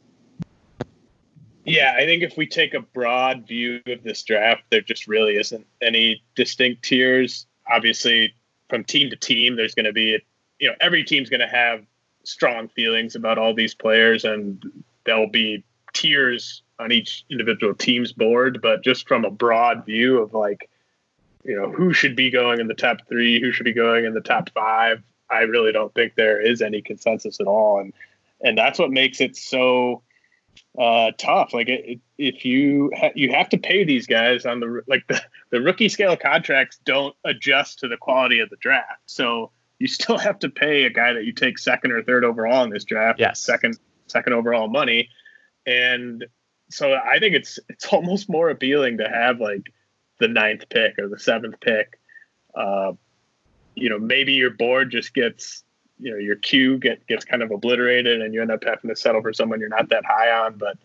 Yeah, 1.66 1.94
I 1.98 2.06
think 2.06 2.24
if 2.24 2.36
we 2.36 2.46
take 2.46 2.74
a 2.74 2.82
broad 2.82 3.48
view 3.48 3.82
of 3.88 4.04
this 4.04 4.22
draft, 4.24 4.64
there 4.70 4.82
just 4.82 5.08
really 5.08 5.38
isn't 5.38 5.66
any 5.82 6.22
distinct 6.36 6.84
tiers. 6.84 7.48
Obviously, 7.72 8.34
from 8.70 8.84
team 8.84 9.10
to 9.10 9.16
team, 9.16 9.56
there's 9.56 9.76
going 9.76 9.86
to 9.86 9.94
be, 9.94 10.20
you 10.60 10.70
know, 10.70 10.76
every 10.82 11.04
team's 11.04 11.30
going 11.30 11.40
to 11.40 11.48
have 11.48 11.86
strong 12.24 12.68
feelings 12.70 13.16
about 13.16 13.38
all 13.38 13.54
these 13.54 13.74
players, 13.74 14.26
and 14.26 14.64
there'll 15.06 15.30
be 15.30 15.64
tiers 15.94 16.64
on 16.80 16.92
each 16.92 17.24
individual 17.30 17.74
team's 17.74 18.12
board. 18.12 18.60
But 18.62 18.84
just 18.84 19.08
from 19.08 19.24
a 19.24 19.32
broad 19.32 19.86
view 19.86 20.20
of 20.20 20.34
like, 20.34 20.70
you 21.46 21.56
know, 21.56 21.72
who 21.72 21.94
should 21.94 22.16
be 22.16 22.30
going 22.30 22.60
in 22.60 22.68
the 22.68 22.74
top 22.74 22.98
three, 23.08 23.40
who 23.40 23.54
should 23.54 23.66
be 23.66 23.74
going 23.74 24.04
in 24.06 24.14
the 24.14 24.22
top 24.22 24.50
five, 24.50 25.02
I 25.30 25.42
really 25.42 25.72
don't 25.72 25.94
think 25.94 26.16
there 26.16 26.42
is 26.42 26.62
any 26.62 26.82
consensus 26.82 27.40
at 27.40 27.48
all, 27.48 27.80
and 27.80 27.94
and 28.42 28.58
that's 28.58 28.80
what 28.80 28.92
makes 28.92 29.22
it 29.22 29.38
so 29.38 30.04
uh, 30.78 31.12
tough. 31.18 31.54
Like 31.54 31.70
it, 31.70 31.86
it, 31.86 32.00
if 32.18 32.46
you 32.46 32.92
ha- 32.96 33.12
you 33.16 33.32
have 33.32 33.50
to 33.50 33.58
pay 33.58 33.84
these 33.84 34.08
guys 34.08 34.46
on 34.46 34.60
the 34.60 34.82
like 34.88 35.06
the, 35.08 35.22
the 35.52 35.62
rookie 35.62 35.90
scale 35.90 36.18
contracts 36.18 36.80
don't 36.84 37.16
adjust 37.24 37.80
to 37.80 37.88
the 37.88 37.98
quality 37.98 38.40
of 38.40 38.50
the 38.50 38.58
draft. 38.58 39.02
So 39.06 39.52
you 39.80 39.88
still 39.88 40.18
have 40.18 40.40
to 40.40 40.50
pay 40.50 40.86
a 40.86 40.90
guy 40.90 41.14
that 41.14 41.26
you 41.26 41.34
take 41.34 41.60
second 41.60 41.92
or 41.92 42.04
third 42.04 42.24
overall 42.24 42.64
in 42.64 42.70
this 42.70 42.84
draft. 42.84 43.20
Yes. 43.20 43.40
second 43.40 43.78
second 44.08 44.34
overall 44.34 44.68
money, 44.68 45.10
and 45.66 46.26
so 46.70 46.94
I 46.94 47.20
think 47.20 47.36
it's 47.36 47.60
it's 47.70 47.86
almost 47.94 48.30
more 48.30 48.50
appealing 48.50 48.98
to 48.98 49.08
have 49.08 49.40
like 49.40 49.72
the 50.20 50.28
ninth 50.28 50.70
pick 50.70 50.98
or 51.00 51.08
the 51.08 51.20
seventh 51.20 51.60
pick. 51.60 52.00
Uh, 52.56 52.94
you 53.76 53.90
know, 53.90 53.98
maybe 53.98 54.34
your 54.34 54.52
board 54.52 54.92
just 54.92 55.14
gets 55.14 55.64
you 56.04 56.12
know 56.12 56.18
your 56.18 56.36
queue 56.36 56.78
get 56.78 57.06
gets 57.08 57.26
kind 57.26 57.42
of 57.42 57.52
obliterated 57.52 58.22
and 58.22 58.34
you 58.34 58.42
end 58.42 58.52
up 58.52 58.64
having 58.64 58.90
to 58.90 58.96
settle 58.96 59.22
for 59.22 59.34
someone 59.34 59.60
you're 59.60 59.70
not 59.70 59.90
that 59.90 60.06
high 60.06 60.32
on 60.32 60.58
but 60.58 60.78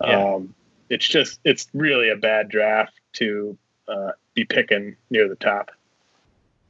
yeah. 0.00 0.34
um, 0.34 0.54
it's 0.88 1.08
just 1.08 1.40
it's 1.44 1.68
really 1.74 2.10
a 2.10 2.16
bad 2.16 2.48
draft 2.48 3.00
to 3.14 3.56
uh, 3.88 4.12
be 4.34 4.44
picking 4.44 4.96
near 5.10 5.28
the 5.28 5.36
top. 5.36 5.70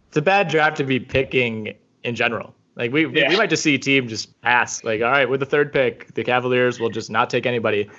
It's 0.09 0.17
a 0.17 0.23
bad 0.23 0.49
draft 0.49 0.77
to 0.79 0.85
be 0.85 1.01
picking 1.01 1.75
in 2.03 2.15
general. 2.15 2.55
Like 2.77 2.93
we 2.93 3.07
yeah. 3.07 3.29
we 3.29 3.37
might 3.37 3.51
just 3.51 3.63
see 3.63 3.75
a 3.75 3.79
team 3.79 4.09
just 4.09 4.41
pass. 4.41 4.85
Like 4.85 5.01
all 5.01 5.11
right 5.11 5.29
with 5.29 5.41
the 5.41 5.47
third 5.47 5.73
pick. 5.73 6.15
The 6.15 6.25
cavaliers 6.25 6.81
will 6.81 6.91
just 6.91 7.11
not 7.11 7.31
take 7.31 7.47
anybody. 7.47 7.91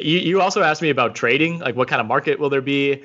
You, 0.00 0.18
you 0.18 0.40
also 0.40 0.62
asked 0.62 0.82
me 0.82 0.90
about 0.90 1.14
trading. 1.14 1.60
Like 1.60 1.76
what 1.76 1.88
kind 1.88 2.00
of 2.00 2.06
market 2.06 2.38
will 2.38 2.50
there 2.50 2.60
be 2.60 3.04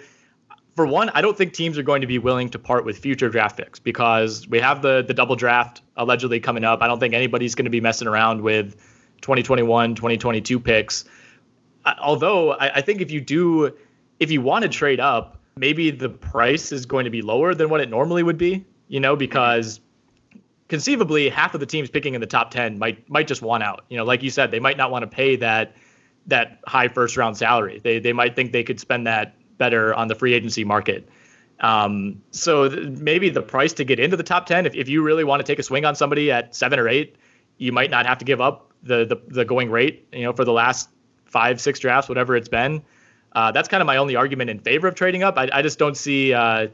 for 0.76 0.86
one, 0.86 1.10
I 1.10 1.22
don't 1.22 1.38
think 1.38 1.54
teams 1.54 1.78
are 1.78 1.84
going 1.84 2.02
to 2.02 2.08
be 2.08 2.18
willing 2.18 2.50
to 2.50 2.60
part 2.60 2.86
with 2.86 2.98
future 2.98 3.30
draft 3.30 3.58
picks 3.58 3.80
because 3.80 4.48
we 4.48 4.60
have 4.60 4.82
the 4.82 5.04
the 5.06 5.14
double 5.14 5.36
draft 5.36 5.82
allegedly 5.98 6.40
coming 6.40 6.64
up. 6.64 6.82
I 6.82 6.88
don't 6.88 7.00
think 7.00 7.14
anybody's 7.14 7.56
going 7.56 7.66
to 7.66 7.72
be 7.72 7.82
messing 7.82 8.08
around 8.08 8.42
with 8.42 8.76
2021, 9.22 9.96
2022 9.96 10.60
picks. 10.60 11.06
Although 12.00 12.54
I, 12.54 12.76
I 12.76 12.82
think 12.82 13.02
if 13.02 13.12
you 13.12 13.22
do, 13.22 13.76
if 14.20 14.32
you 14.32 14.42
want 14.42 14.64
to 14.64 14.70
trade 14.70 15.00
up, 15.00 15.38
maybe 15.58 15.92
the 15.92 16.10
price 16.10 16.72
is 16.72 16.86
going 16.86 17.06
to 17.06 17.12
be 17.12 17.22
lower 17.22 17.54
than 17.54 17.70
what 17.70 17.82
it 17.82 17.90
normally 17.90 18.24
would 18.24 18.38
be. 18.38 18.66
You 18.88 19.00
know, 19.00 19.16
because 19.16 19.80
conceivably 20.68 21.30
half 21.30 21.54
of 21.54 21.60
the 21.60 21.66
teams 21.66 21.90
picking 21.90 22.14
in 22.14 22.22
the 22.22 22.28
top 22.28 22.52
10 22.52 22.80
might 22.80 23.10
might 23.10 23.28
just 23.28 23.42
want 23.42 23.62
out. 23.62 23.84
You 23.90 23.98
know, 23.98 24.06
like 24.06 24.24
you 24.24 24.30
said, 24.30 24.52
they 24.52 24.60
might 24.60 24.78
not 24.78 24.90
want 24.90 25.04
to 25.04 25.08
pay 25.08 25.36
that 25.38 25.76
that 26.28 26.60
high 26.66 26.88
first 26.88 27.18
round 27.18 27.36
salary. 27.36 27.82
They 27.84 28.00
they 28.00 28.14
might 28.14 28.38
think 28.38 28.54
they 28.54 28.64
could 28.64 28.80
spend 28.80 29.06
that 29.08 29.36
better 29.62 29.94
on 29.94 30.08
the 30.08 30.16
free 30.16 30.34
agency 30.34 30.64
market. 30.64 31.08
Um, 31.60 32.20
so 32.32 32.68
th- 32.68 32.98
maybe 32.98 33.30
the 33.30 33.44
price 33.44 33.74
to 33.74 33.84
get 33.84 34.00
into 34.00 34.18
the 34.18 34.24
top 34.24 34.48
10, 34.48 34.66
if, 34.66 34.74
if 34.74 34.90
you 34.90 35.04
really 35.04 35.24
want 35.24 35.40
to 35.40 35.44
take 35.46 35.60
a 35.60 35.64
swing 35.64 35.86
on 35.86 35.96
somebody 35.96 36.32
at 36.32 36.56
seven 36.56 36.80
or 36.80 36.90
eight, 36.90 37.16
you 37.60 37.72
might 37.72 37.92
not 37.92 38.08
have 38.08 38.18
to 38.18 38.26
give 38.26 38.42
up 38.42 38.72
the, 38.82 39.06
the, 39.06 39.22
the 39.28 39.46
going 39.46 39.70
rate, 39.70 40.08
you 40.12 40.24
know, 40.24 40.34
for 40.34 40.44
the 40.44 40.52
last 40.52 40.90
five, 41.26 41.62
six 41.62 41.80
drafts, 41.80 42.10
whatever 42.10 42.36
it's 42.36 42.50
been. 42.50 42.82
Uh, 43.34 43.52
that's 43.52 43.68
kind 43.68 43.82
of 43.82 43.86
my 43.86 43.98
only 43.98 44.16
argument 44.16 44.50
in 44.50 44.58
favor 44.58 44.88
of 44.88 44.96
trading 44.96 45.22
up. 45.22 45.38
I, 45.38 45.50
I 45.54 45.62
just 45.62 45.78
don't 45.78 45.96
see, 45.96 46.34
uh, 46.34 46.68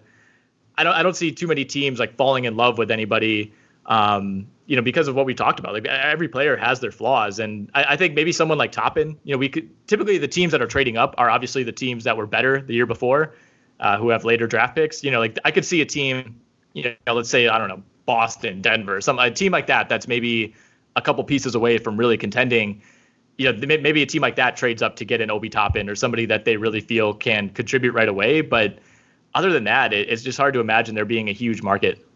I 0.78 0.84
don't, 0.84 0.94
I 0.94 1.04
don't 1.04 1.18
see 1.18 1.34
too 1.34 1.48
many 1.48 1.66
teams 1.66 2.00
like 2.00 2.16
falling 2.16 2.46
in 2.46 2.56
love 2.56 2.78
with 2.78 2.90
anybody, 2.90 3.52
um, 3.88 4.48
you 4.66 4.76
know, 4.76 4.82
because 4.82 5.08
of 5.08 5.16
what 5.16 5.26
we 5.26 5.34
talked 5.34 5.60
about. 5.60 5.74
Like 5.74 5.86
every 5.86 6.28
player 6.28 6.58
has 6.58 6.80
their 6.80 6.92
flaws, 6.92 7.40
and 7.40 7.72
I, 7.74 7.94
I, 7.94 7.98
think 7.98 8.16
maybe 8.16 8.32
someone 8.32 8.58
like 8.58 8.72
Toppin, 8.72 9.18
you 9.24 9.34
know, 9.34 9.38
we 9.38 9.50
could 9.50 9.70
typically 9.88 10.18
the 10.18 10.28
teams 10.28 10.52
that 10.52 10.62
are 10.62 10.68
trading 10.68 10.98
up 10.98 11.16
are 11.18 11.30
obviously 11.30 11.64
the 11.64 11.72
teams 11.72 12.04
that 12.04 12.18
were 12.18 12.28
better 12.28 12.62
the 12.62 12.74
year 12.74 12.86
before, 12.86 13.36
uh, 13.80 13.98
who 13.98 14.10
have 14.10 14.26
later 14.26 14.46
draft 14.46 14.76
picks. 14.76 15.04
You 15.04 15.12
know, 15.12 15.20
like 15.20 15.40
I 15.46 15.52
could 15.52 15.66
see 15.66 15.82
a 15.82 15.86
team, 15.86 16.40
you 16.74 16.96
know, 17.06 17.14
let's 17.14 17.30
say 17.30 17.48
I 17.48 17.58
don't 17.58 17.70
know 17.70 17.82
Boston, 18.06 18.62
Denver, 18.62 19.00
some 19.00 19.20
a 19.20 19.32
team 19.32 19.54
like 19.54 19.68
that 19.68 19.88
that's 19.88 20.08
maybe 20.08 20.54
a 20.98 21.02
couple 21.02 21.24
pieces 21.24 21.56
away 21.56 21.78
from 21.78 21.96
really 21.96 22.18
contending. 22.18 22.82
You 23.38 23.54
know, 23.54 23.68
maybe 23.68 24.02
a 24.02 24.06
team 24.06 24.24
like 24.24 24.36
that 24.38 24.58
trades 24.58 24.82
up 24.82 24.96
to 24.96 25.06
get 25.06 25.22
an 25.22 25.30
Obi 25.30 25.48
Toppin 25.48 25.90
or 25.90 25.96
somebody 25.96 26.26
that 26.26 26.44
they 26.44 26.58
really 26.58 26.82
feel 26.82 27.14
can 27.14 27.50
contribute 27.50 27.94
right 27.94 28.10
away. 28.10 28.42
But 28.42 28.80
other 29.36 29.52
than 29.52 29.66
that, 29.66 29.94
it, 29.94 30.10
it's 30.10 30.24
just 30.24 30.40
hard 30.40 30.56
to 30.56 30.60
imagine 30.60 30.96
there 30.96 31.06
being 31.06 31.30
a 31.30 31.34
huge 31.34 31.62
market. 31.62 32.07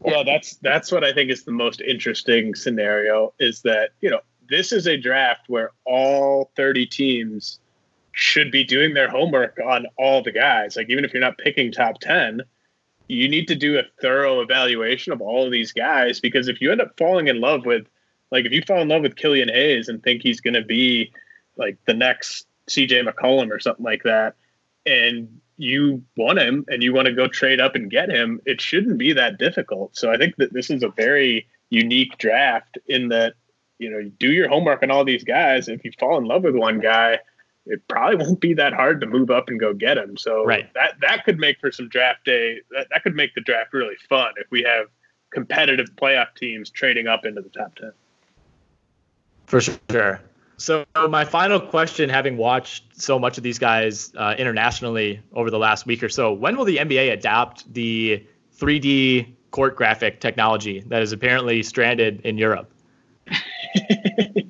Well, 0.00 0.24
that's 0.24 0.56
that's 0.56 0.92
what 0.92 1.04
I 1.04 1.12
think 1.12 1.30
is 1.30 1.44
the 1.44 1.52
most 1.52 1.80
interesting 1.80 2.54
scenario 2.54 3.34
is 3.38 3.62
that, 3.62 3.90
you 4.00 4.10
know, 4.10 4.20
this 4.48 4.72
is 4.72 4.86
a 4.86 4.96
draft 4.96 5.48
where 5.48 5.72
all 5.84 6.50
30 6.56 6.86
teams 6.86 7.58
should 8.12 8.50
be 8.50 8.64
doing 8.64 8.94
their 8.94 9.08
homework 9.08 9.58
on 9.64 9.86
all 9.96 10.22
the 10.22 10.32
guys. 10.32 10.76
Like 10.76 10.90
even 10.90 11.04
if 11.04 11.12
you're 11.12 11.20
not 11.20 11.38
picking 11.38 11.70
top 11.70 12.00
10, 12.00 12.42
you 13.08 13.28
need 13.28 13.48
to 13.48 13.54
do 13.54 13.78
a 13.78 13.82
thorough 14.00 14.40
evaluation 14.40 15.12
of 15.12 15.20
all 15.20 15.44
of 15.44 15.52
these 15.52 15.72
guys 15.72 16.20
because 16.20 16.48
if 16.48 16.60
you 16.60 16.70
end 16.70 16.80
up 16.80 16.96
falling 16.98 17.28
in 17.28 17.40
love 17.40 17.64
with 17.64 17.86
like 18.30 18.44
if 18.44 18.52
you 18.52 18.62
fall 18.62 18.82
in 18.82 18.88
love 18.88 19.02
with 19.02 19.16
Killian 19.16 19.48
Hayes 19.48 19.88
and 19.88 20.02
think 20.02 20.22
he's 20.22 20.40
going 20.40 20.54
to 20.54 20.62
be 20.62 21.12
like 21.56 21.78
the 21.86 21.94
next 21.94 22.46
CJ 22.68 23.08
McCollum 23.08 23.50
or 23.50 23.58
something 23.58 23.84
like 23.84 24.02
that 24.02 24.34
and 24.84 25.40
you 25.58 26.02
want 26.16 26.38
him 26.38 26.64
and 26.68 26.82
you 26.82 26.94
want 26.94 27.06
to 27.06 27.12
go 27.12 27.26
trade 27.26 27.60
up 27.60 27.74
and 27.74 27.90
get 27.90 28.08
him, 28.08 28.40
it 28.46 28.60
shouldn't 28.60 28.96
be 28.96 29.12
that 29.12 29.38
difficult. 29.38 29.96
So 29.96 30.10
I 30.10 30.16
think 30.16 30.36
that 30.36 30.52
this 30.52 30.70
is 30.70 30.82
a 30.82 30.88
very 30.88 31.46
unique 31.68 32.16
draft 32.16 32.78
in 32.86 33.08
that, 33.08 33.34
you 33.78 33.90
know, 33.90 33.98
you 33.98 34.10
do 34.10 34.30
your 34.30 34.48
homework 34.48 34.82
on 34.82 34.90
all 34.90 35.04
these 35.04 35.24
guys. 35.24 35.68
If 35.68 35.84
you 35.84 35.90
fall 35.98 36.16
in 36.16 36.24
love 36.24 36.44
with 36.44 36.54
one 36.54 36.80
guy, 36.80 37.18
it 37.66 37.86
probably 37.88 38.16
won't 38.24 38.40
be 38.40 38.54
that 38.54 38.72
hard 38.72 39.00
to 39.00 39.06
move 39.06 39.30
up 39.30 39.48
and 39.48 39.58
go 39.58 39.74
get 39.74 39.98
him. 39.98 40.16
So 40.16 40.44
right. 40.44 40.72
that 40.74 40.94
that 41.02 41.24
could 41.24 41.38
make 41.38 41.60
for 41.60 41.70
some 41.72 41.88
draft 41.88 42.24
day. 42.24 42.60
That, 42.70 42.86
that 42.90 43.02
could 43.02 43.14
make 43.14 43.34
the 43.34 43.40
draft 43.40 43.72
really 43.72 43.96
fun 44.08 44.32
if 44.36 44.50
we 44.50 44.62
have 44.62 44.86
competitive 45.30 45.88
playoff 45.96 46.34
teams 46.36 46.70
trading 46.70 47.08
up 47.08 47.24
into 47.24 47.42
the 47.42 47.50
top 47.50 47.74
ten. 47.74 47.92
For 49.46 49.60
sure. 49.60 50.20
So 50.58 50.84
my 51.08 51.24
final 51.24 51.60
question, 51.60 52.08
having 52.08 52.36
watched 52.36 53.00
so 53.00 53.16
much 53.16 53.38
of 53.38 53.44
these 53.44 53.60
guys 53.60 54.12
uh, 54.16 54.34
internationally 54.36 55.22
over 55.32 55.50
the 55.50 55.58
last 55.58 55.86
week 55.86 56.02
or 56.02 56.08
so, 56.08 56.32
when 56.32 56.56
will 56.56 56.64
the 56.64 56.78
NBA 56.78 57.12
adopt 57.12 57.72
the 57.72 58.26
3D 58.58 59.34
court 59.52 59.76
graphic 59.76 60.20
technology 60.20 60.80
that 60.88 61.00
is 61.00 61.12
apparently 61.12 61.62
stranded 61.62 62.22
in 62.22 62.36
Europe? 62.38 62.72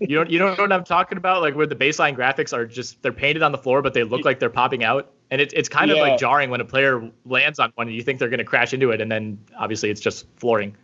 you 0.00 0.16
don't 0.16 0.30
you 0.30 0.38
don't 0.38 0.56
know 0.56 0.64
what 0.64 0.72
I'm 0.72 0.84
talking 0.84 1.18
about? 1.18 1.42
Like 1.42 1.54
where 1.54 1.66
the 1.66 1.76
baseline 1.76 2.16
graphics 2.16 2.54
are 2.54 2.64
just 2.64 3.02
they're 3.02 3.12
painted 3.12 3.42
on 3.42 3.52
the 3.52 3.58
floor, 3.58 3.82
but 3.82 3.92
they 3.92 4.04
look 4.04 4.24
like 4.24 4.38
they're 4.38 4.48
popping 4.48 4.84
out, 4.84 5.12
and 5.30 5.40
it's 5.40 5.52
it's 5.52 5.68
kind 5.68 5.90
yeah. 5.90 5.96
of 5.96 6.00
like 6.00 6.18
jarring 6.18 6.48
when 6.48 6.60
a 6.60 6.64
player 6.64 7.10
lands 7.26 7.58
on 7.58 7.70
one 7.74 7.88
and 7.88 7.96
you 7.96 8.02
think 8.02 8.18
they're 8.18 8.30
going 8.30 8.38
to 8.38 8.44
crash 8.44 8.72
into 8.72 8.92
it, 8.92 9.00
and 9.02 9.10
then 9.10 9.38
obviously 9.58 9.90
it's 9.90 10.00
just 10.00 10.26
flooring. 10.36 10.74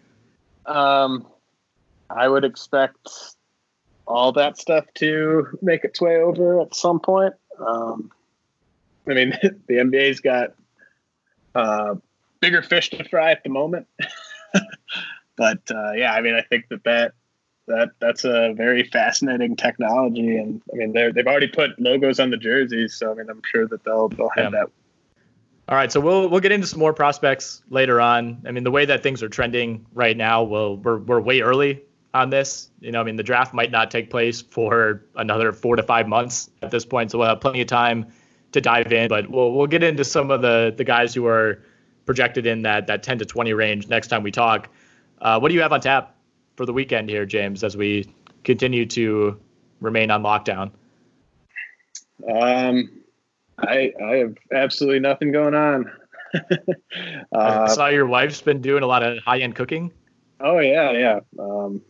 Um, 0.67 1.27
I 2.11 2.29
would 2.29 2.45
expect 2.45 3.09
all 4.07 4.33
that 4.33 4.59
stuff 4.59 4.85
to 4.95 5.59
make 5.63 5.85
its 5.85 6.01
way 6.01 6.17
over 6.17 6.61
at 6.61 6.75
some 6.75 7.01
point. 7.01 7.35
Um, 7.59 8.11
I 9.09 9.15
mean, 9.15 9.31
the 9.43 9.75
NBA's 9.75 10.21
got 10.21 10.55
uh, 11.55 11.95
bigger 12.41 12.63
fish 12.63 12.91
to 12.91 13.05
fry 13.09 13.31
at 13.31 13.43
the 13.43 13.51
moment. 13.51 13.87
but 15.37 15.71
uh, 15.71 15.93
yeah, 15.93 16.13
I 16.13 16.21
mean, 16.21 16.35
I 16.35 16.43
think 16.43 16.69
that 16.69 16.85
that 16.85 17.13
that 17.67 17.91
that's 17.99 18.25
a 18.25 18.53
very 18.55 18.85
fascinating 18.85 19.57
technology, 19.57 20.37
and 20.37 20.61
I 20.73 20.77
mean 20.77 20.93
they 20.93 21.11
they've 21.11 21.27
already 21.27 21.49
put 21.49 21.79
logos 21.81 22.21
on 22.21 22.31
the 22.31 22.37
jerseys, 22.37 22.95
so 22.95 23.11
I 23.11 23.15
mean 23.15 23.31
I'm 23.31 23.43
sure 23.51 23.67
that 23.69 23.85
they'll 23.85 24.09
they'll 24.09 24.31
have 24.37 24.53
yeah. 24.53 24.61
that. 24.61 24.71
All 25.67 25.77
right, 25.77 25.91
so 25.91 25.99
we'll 25.99 26.29
we'll 26.29 26.41
get 26.41 26.53
into 26.53 26.67
some 26.67 26.79
more 26.79 26.93
prospects 26.93 27.63
later 27.71 28.01
on. 28.01 28.43
I 28.47 28.51
mean, 28.51 28.65
the 28.65 28.71
way 28.71 28.85
that 28.85 29.03
things 29.03 29.23
are 29.23 29.31
trending 29.31 29.87
right 29.95 30.17
now, 30.17 30.43
well, 30.43 30.77
we're 30.77 30.99
we're 30.99 31.21
way 31.21 31.41
early 31.41 31.83
on 32.15 32.31
this. 32.31 32.71
You 32.81 32.93
know, 32.93 33.01
I 33.01 33.05
mean, 33.05 33.17
the 33.17 33.23
draft 33.23 33.53
might 33.53 33.71
not 33.71 33.91
take 33.91 34.09
place 34.09 34.41
for 34.41 35.05
another 35.17 35.53
four 35.53 35.77
to 35.77 35.83
five 35.83 36.09
months 36.09 36.49
at 36.63 36.71
this 36.71 36.85
point, 36.87 37.11
so 37.11 37.19
we'll 37.19 37.29
have 37.29 37.41
plenty 37.41 37.61
of 37.61 37.67
time 37.67 38.07
to 38.53 38.61
dive 38.61 38.93
in. 38.93 39.09
But 39.09 39.29
we'll 39.29 39.53
we'll 39.53 39.67
get 39.67 39.83
into 39.83 40.05
some 40.05 40.31
of 40.31 40.41
the 40.41 40.73
the 40.75 40.85
guys 40.85 41.13
who 41.13 41.27
are 41.27 41.63
projected 42.07 42.47
in 42.47 42.63
that 42.63 42.87
that 42.87 43.03
10 43.03 43.19
to 43.19 43.25
20 43.25 43.53
range 43.53 43.89
next 43.89 44.09
time 44.09 44.23
we 44.23 44.31
talk. 44.31 44.69
Uh, 45.21 45.39
what 45.39 45.49
do 45.49 45.55
you 45.55 45.61
have 45.61 45.73
on 45.73 45.81
tap 45.81 46.15
for 46.57 46.65
the 46.65 46.73
weekend 46.73 47.11
here, 47.11 47.27
James, 47.27 47.65
as 47.65 47.77
we 47.77 48.09
continue 48.45 48.87
to 48.87 49.39
remain 49.81 50.11
on 50.11 50.23
lockdown? 50.23 50.71
Um, 52.31 53.03
I 53.59 53.93
I 54.03 54.17
have 54.17 54.37
absolutely 54.53 55.01
nothing 55.01 55.33
going 55.33 55.55
on. 55.55 55.91
uh, 56.35 56.59
I 57.33 57.67
saw 57.69 57.89
your 57.89 58.07
wife's 58.07 58.41
been 58.41 58.61
doing 58.61 58.83
a 58.83 58.87
lot 58.87 59.03
of 59.03 59.19
high 59.19 59.39
end 59.39 59.57
cooking. 59.57 59.93
Oh 60.41 60.59
yeah, 60.59 60.93
yeah, 60.93 61.21
um, 61.39 61.81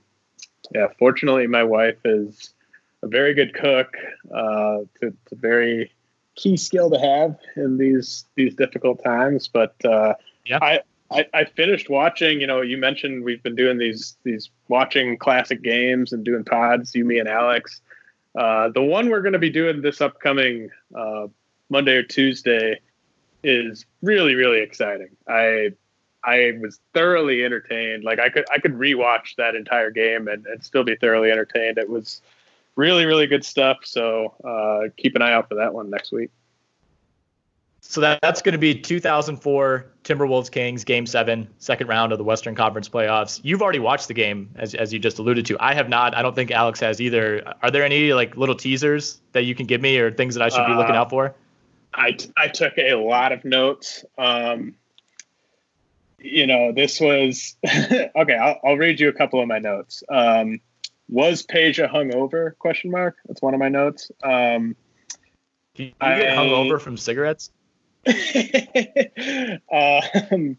yeah. 0.73 0.89
Fortunately, 0.99 1.47
my 1.47 1.65
wife 1.65 1.99
is 2.05 2.55
a 3.03 3.09
very 3.09 3.35
good 3.35 3.55
cook. 3.55 3.97
Uh, 4.35 4.78
it's, 5.01 5.32
a 5.32 5.36
very 5.36 5.93
key 6.36 6.57
skill 6.57 6.91
to 6.91 6.99
have 6.99 7.36
in 7.57 7.78
these 7.78 8.24
these 8.35 8.55
difficult 8.55 9.03
times. 9.03 9.49
But 9.49 9.74
uh, 9.85 10.15
yeah, 10.45 10.59
I 10.62 10.81
I, 11.11 11.27
I 11.35 11.45
finished 11.45 11.91
watching. 11.91 12.41
You 12.41 12.47
know, 12.47 12.61
you 12.61 12.77
mentioned 12.77 13.24
we've 13.24 13.43
been 13.43 13.57
doing 13.57 13.78
these 13.78 14.16
these 14.24 14.51
watching 14.69 15.19
classic 15.19 15.62
games 15.62 16.12
and 16.12 16.24
doing 16.24 16.45
pods. 16.45 16.95
You, 16.95 17.05
me, 17.05 17.19
and 17.19 17.28
Alex. 17.28 17.81
Uh, 18.36 18.69
the 18.70 18.82
one 18.82 19.11
we're 19.11 19.23
going 19.23 19.35
to 19.35 19.39
be 19.39 19.51
doing 19.51 19.81
this 19.81 20.01
upcoming 20.01 20.69
uh, 20.95 21.28
Monday 21.70 21.93
or 21.93 22.03
Tuesday 22.03 22.81
is 23.43 23.85
really 24.03 24.35
really 24.35 24.61
exciting. 24.61 25.11
I 25.28 25.73
I 26.24 26.52
was 26.60 26.80
thoroughly 26.92 27.44
entertained. 27.44 28.05
Like 28.05 28.18
I 28.18 28.28
could 28.28 28.44
I 28.52 28.59
could 28.59 28.74
rewatch 28.74 29.36
that 29.36 29.55
entire 29.55 29.90
game 29.90 30.28
and, 30.28 30.46
and 30.46 30.62
still 30.62 30.84
be 30.84 30.96
thoroughly 30.96 31.30
entertained. 31.30 31.78
It 31.78 31.88
was 31.88 32.22
really 32.76 33.06
really 33.06 33.26
good 33.26 33.44
stuff. 33.44 33.78
So 33.84 34.34
uh, 34.44 34.90
keep 34.96 35.14
an 35.16 35.22
eye 35.22 35.32
out 35.32 35.48
for 35.48 35.56
that 35.56 35.74
one 35.74 35.90
next 35.90 36.12
week. 36.12 36.30
So 37.86 38.01
that, 38.01 38.20
that's 38.22 38.40
going 38.40 38.55
to 38.55 38.59
be 38.59 38.74
2004 38.74 39.86
Timberwolves 40.05 40.51
Kings 40.51 40.84
Game 40.84 41.05
Seven, 41.05 41.46
second 41.59 41.86
round 41.86 42.12
of 42.12 42.18
the 42.18 42.24
Western 42.24 42.55
Conference 42.55 42.88
playoffs. 42.88 43.40
You've 43.42 43.60
already 43.60 43.78
watched 43.78 44.09
the 44.09 44.14
game, 44.14 44.48
as 44.56 44.74
as 44.74 44.90
you 44.92 44.98
just 44.98 45.18
alluded 45.18 45.44
to. 45.46 45.56
I 45.60 45.74
have 45.74 45.90
not. 45.90 46.16
I 46.16 46.22
don't 46.22 46.34
think 46.34 46.51
Alex 46.51 46.80
has 46.80 47.01
either. 47.01 47.42
Are 47.62 47.70
there 47.70 47.84
any 47.84 48.14
like 48.14 48.38
little 48.38 48.55
teasers 48.55 49.20
that 49.32 49.44
you 49.44 49.55
can 49.55 49.66
give 49.66 49.82
me, 49.82 49.98
or 49.98 50.10
things 50.10 50.34
that 50.34 50.42
I 50.42 50.48
should 50.48 50.66
be 50.66 50.72
looking 50.72 50.96
out 50.96 51.10
for? 51.10 51.26
Uh, 51.26 51.32
I 51.92 52.16
I 52.38 52.48
took 52.48 52.78
a 52.78 52.94
lot 52.94 53.32
of 53.32 53.44
notes. 53.44 54.05
Um, 54.16 54.74
you 56.24 56.46
know, 56.46 56.72
this 56.72 57.01
was 57.01 57.56
okay. 57.66 58.34
I'll, 58.34 58.59
I'll 58.64 58.76
read 58.76 58.98
you 58.98 59.09
a 59.09 59.12
couple 59.12 59.40
of 59.40 59.48
my 59.48 59.59
notes. 59.59 60.02
Um, 60.09 60.60
was 61.09 61.44
Peja 61.44 61.90
hungover? 61.90 62.56
Question 62.59 62.90
mark. 62.90 63.16
That's 63.26 63.42
one 63.42 63.52
of 63.52 63.60
my 63.60 63.68
notes. 63.68 64.10
Um, 64.22 64.74
Do 65.74 65.84
you 65.84 65.92
get 66.01 66.36
hungover 66.36 66.80
from 66.80 66.96
cigarettes? 66.96 67.51
um, 69.72 70.56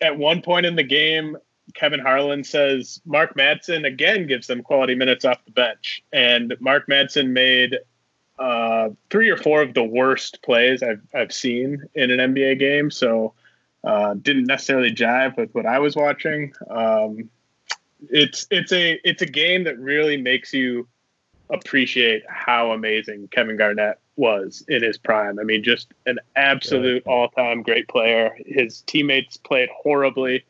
at 0.00 0.16
one 0.16 0.42
point 0.42 0.64
in 0.64 0.76
the 0.76 0.84
game, 0.84 1.36
Kevin 1.74 2.00
Harlan 2.00 2.44
says 2.44 3.00
Mark 3.04 3.36
Madsen 3.36 3.84
again 3.84 4.26
gives 4.26 4.46
them 4.46 4.62
quality 4.62 4.94
minutes 4.94 5.24
off 5.24 5.44
the 5.44 5.50
bench, 5.50 6.02
and 6.12 6.54
Mark 6.60 6.86
Madsen 6.88 7.30
made 7.30 7.78
uh, 8.38 8.90
three 9.10 9.28
or 9.28 9.36
four 9.36 9.60
of 9.60 9.74
the 9.74 9.82
worst 9.82 10.40
plays 10.42 10.82
I've 10.82 11.02
I've 11.12 11.32
seen 11.32 11.82
in 11.94 12.10
an 12.12 12.34
NBA 12.34 12.60
game. 12.60 12.90
So 12.90 13.34
uh, 13.84 14.14
didn't 14.14 14.46
necessarily 14.46 14.92
jive 14.92 15.36
with 15.36 15.54
what 15.54 15.66
I 15.66 15.78
was 15.78 15.96
watching. 15.96 16.52
Um, 16.68 17.30
it's 18.10 18.46
it's 18.50 18.72
a 18.72 19.00
it's 19.04 19.22
a 19.22 19.26
game 19.26 19.64
that 19.64 19.78
really 19.78 20.16
makes 20.16 20.52
you 20.52 20.88
appreciate 21.50 22.22
how 22.28 22.72
amazing 22.72 23.28
Kevin 23.28 23.56
Garnett 23.56 23.98
was 24.16 24.64
in 24.68 24.82
his 24.82 24.98
prime. 24.98 25.38
I 25.38 25.44
mean, 25.44 25.62
just 25.62 25.88
an 26.06 26.18
absolute 26.36 27.02
yeah. 27.06 27.12
all-time 27.12 27.62
great 27.62 27.88
player. 27.88 28.36
His 28.44 28.82
teammates 28.82 29.36
played 29.36 29.68
horribly, 29.70 30.44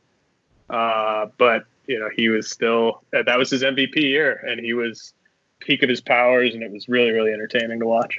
uh, 0.69 1.27
but 1.37 1.65
you 1.87 1.99
know 1.99 2.09
he 2.15 2.29
was 2.29 2.51
still 2.51 3.03
that 3.13 3.39
was 3.39 3.51
his 3.51 3.63
MVP 3.63 3.97
year, 3.97 4.33
and 4.47 4.61
he 4.61 4.75
was 4.75 5.15
peak 5.61 5.83
of 5.83 5.89
his 5.89 6.01
powers, 6.01 6.55
and 6.55 6.63
it 6.63 6.73
was 6.73 6.89
really 6.89 7.11
really 7.11 7.33
entertaining 7.33 7.81
to 7.81 7.87
watch. 7.87 8.19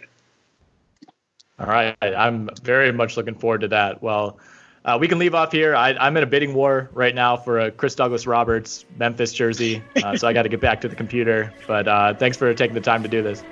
All 1.60 1.68
right, 1.68 1.96
I'm 2.02 2.50
very 2.64 2.92
much 2.92 3.18
looking 3.18 3.36
forward 3.36 3.62
to 3.62 3.68
that. 3.70 4.02
Well. 4.02 4.40
Uh, 4.86 4.98
we 5.00 5.08
can 5.08 5.20
leave 5.20 5.36
off 5.36 5.52
here. 5.52 5.76
I, 5.76 6.08
am 6.08 6.16
in 6.16 6.24
a 6.24 6.28
bidding 6.28 6.54
war 6.54 6.90
right 6.94 7.14
now 7.14 7.36
for 7.36 7.60
a 7.60 7.72
Chris 7.72 7.96
Douglas-Roberts 7.96 8.86
Memphis 8.98 9.34
jersey, 9.34 9.84
uh, 10.04 10.16
so 10.16 10.28
I 10.28 10.34
got 10.34 10.44
to 10.44 10.50
get 10.50 10.62
back 10.62 10.82
to 10.82 10.88
the 10.88 10.96
computer. 10.96 11.54
But 11.68 11.88
uh, 11.88 12.14
thanks 12.14 12.38
for 12.38 12.54
taking 12.54 12.76
the 12.76 12.82
time 12.82 13.04
to 13.04 13.10
do 13.10 13.22
this. 13.22 13.44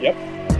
Yep. 0.00 0.59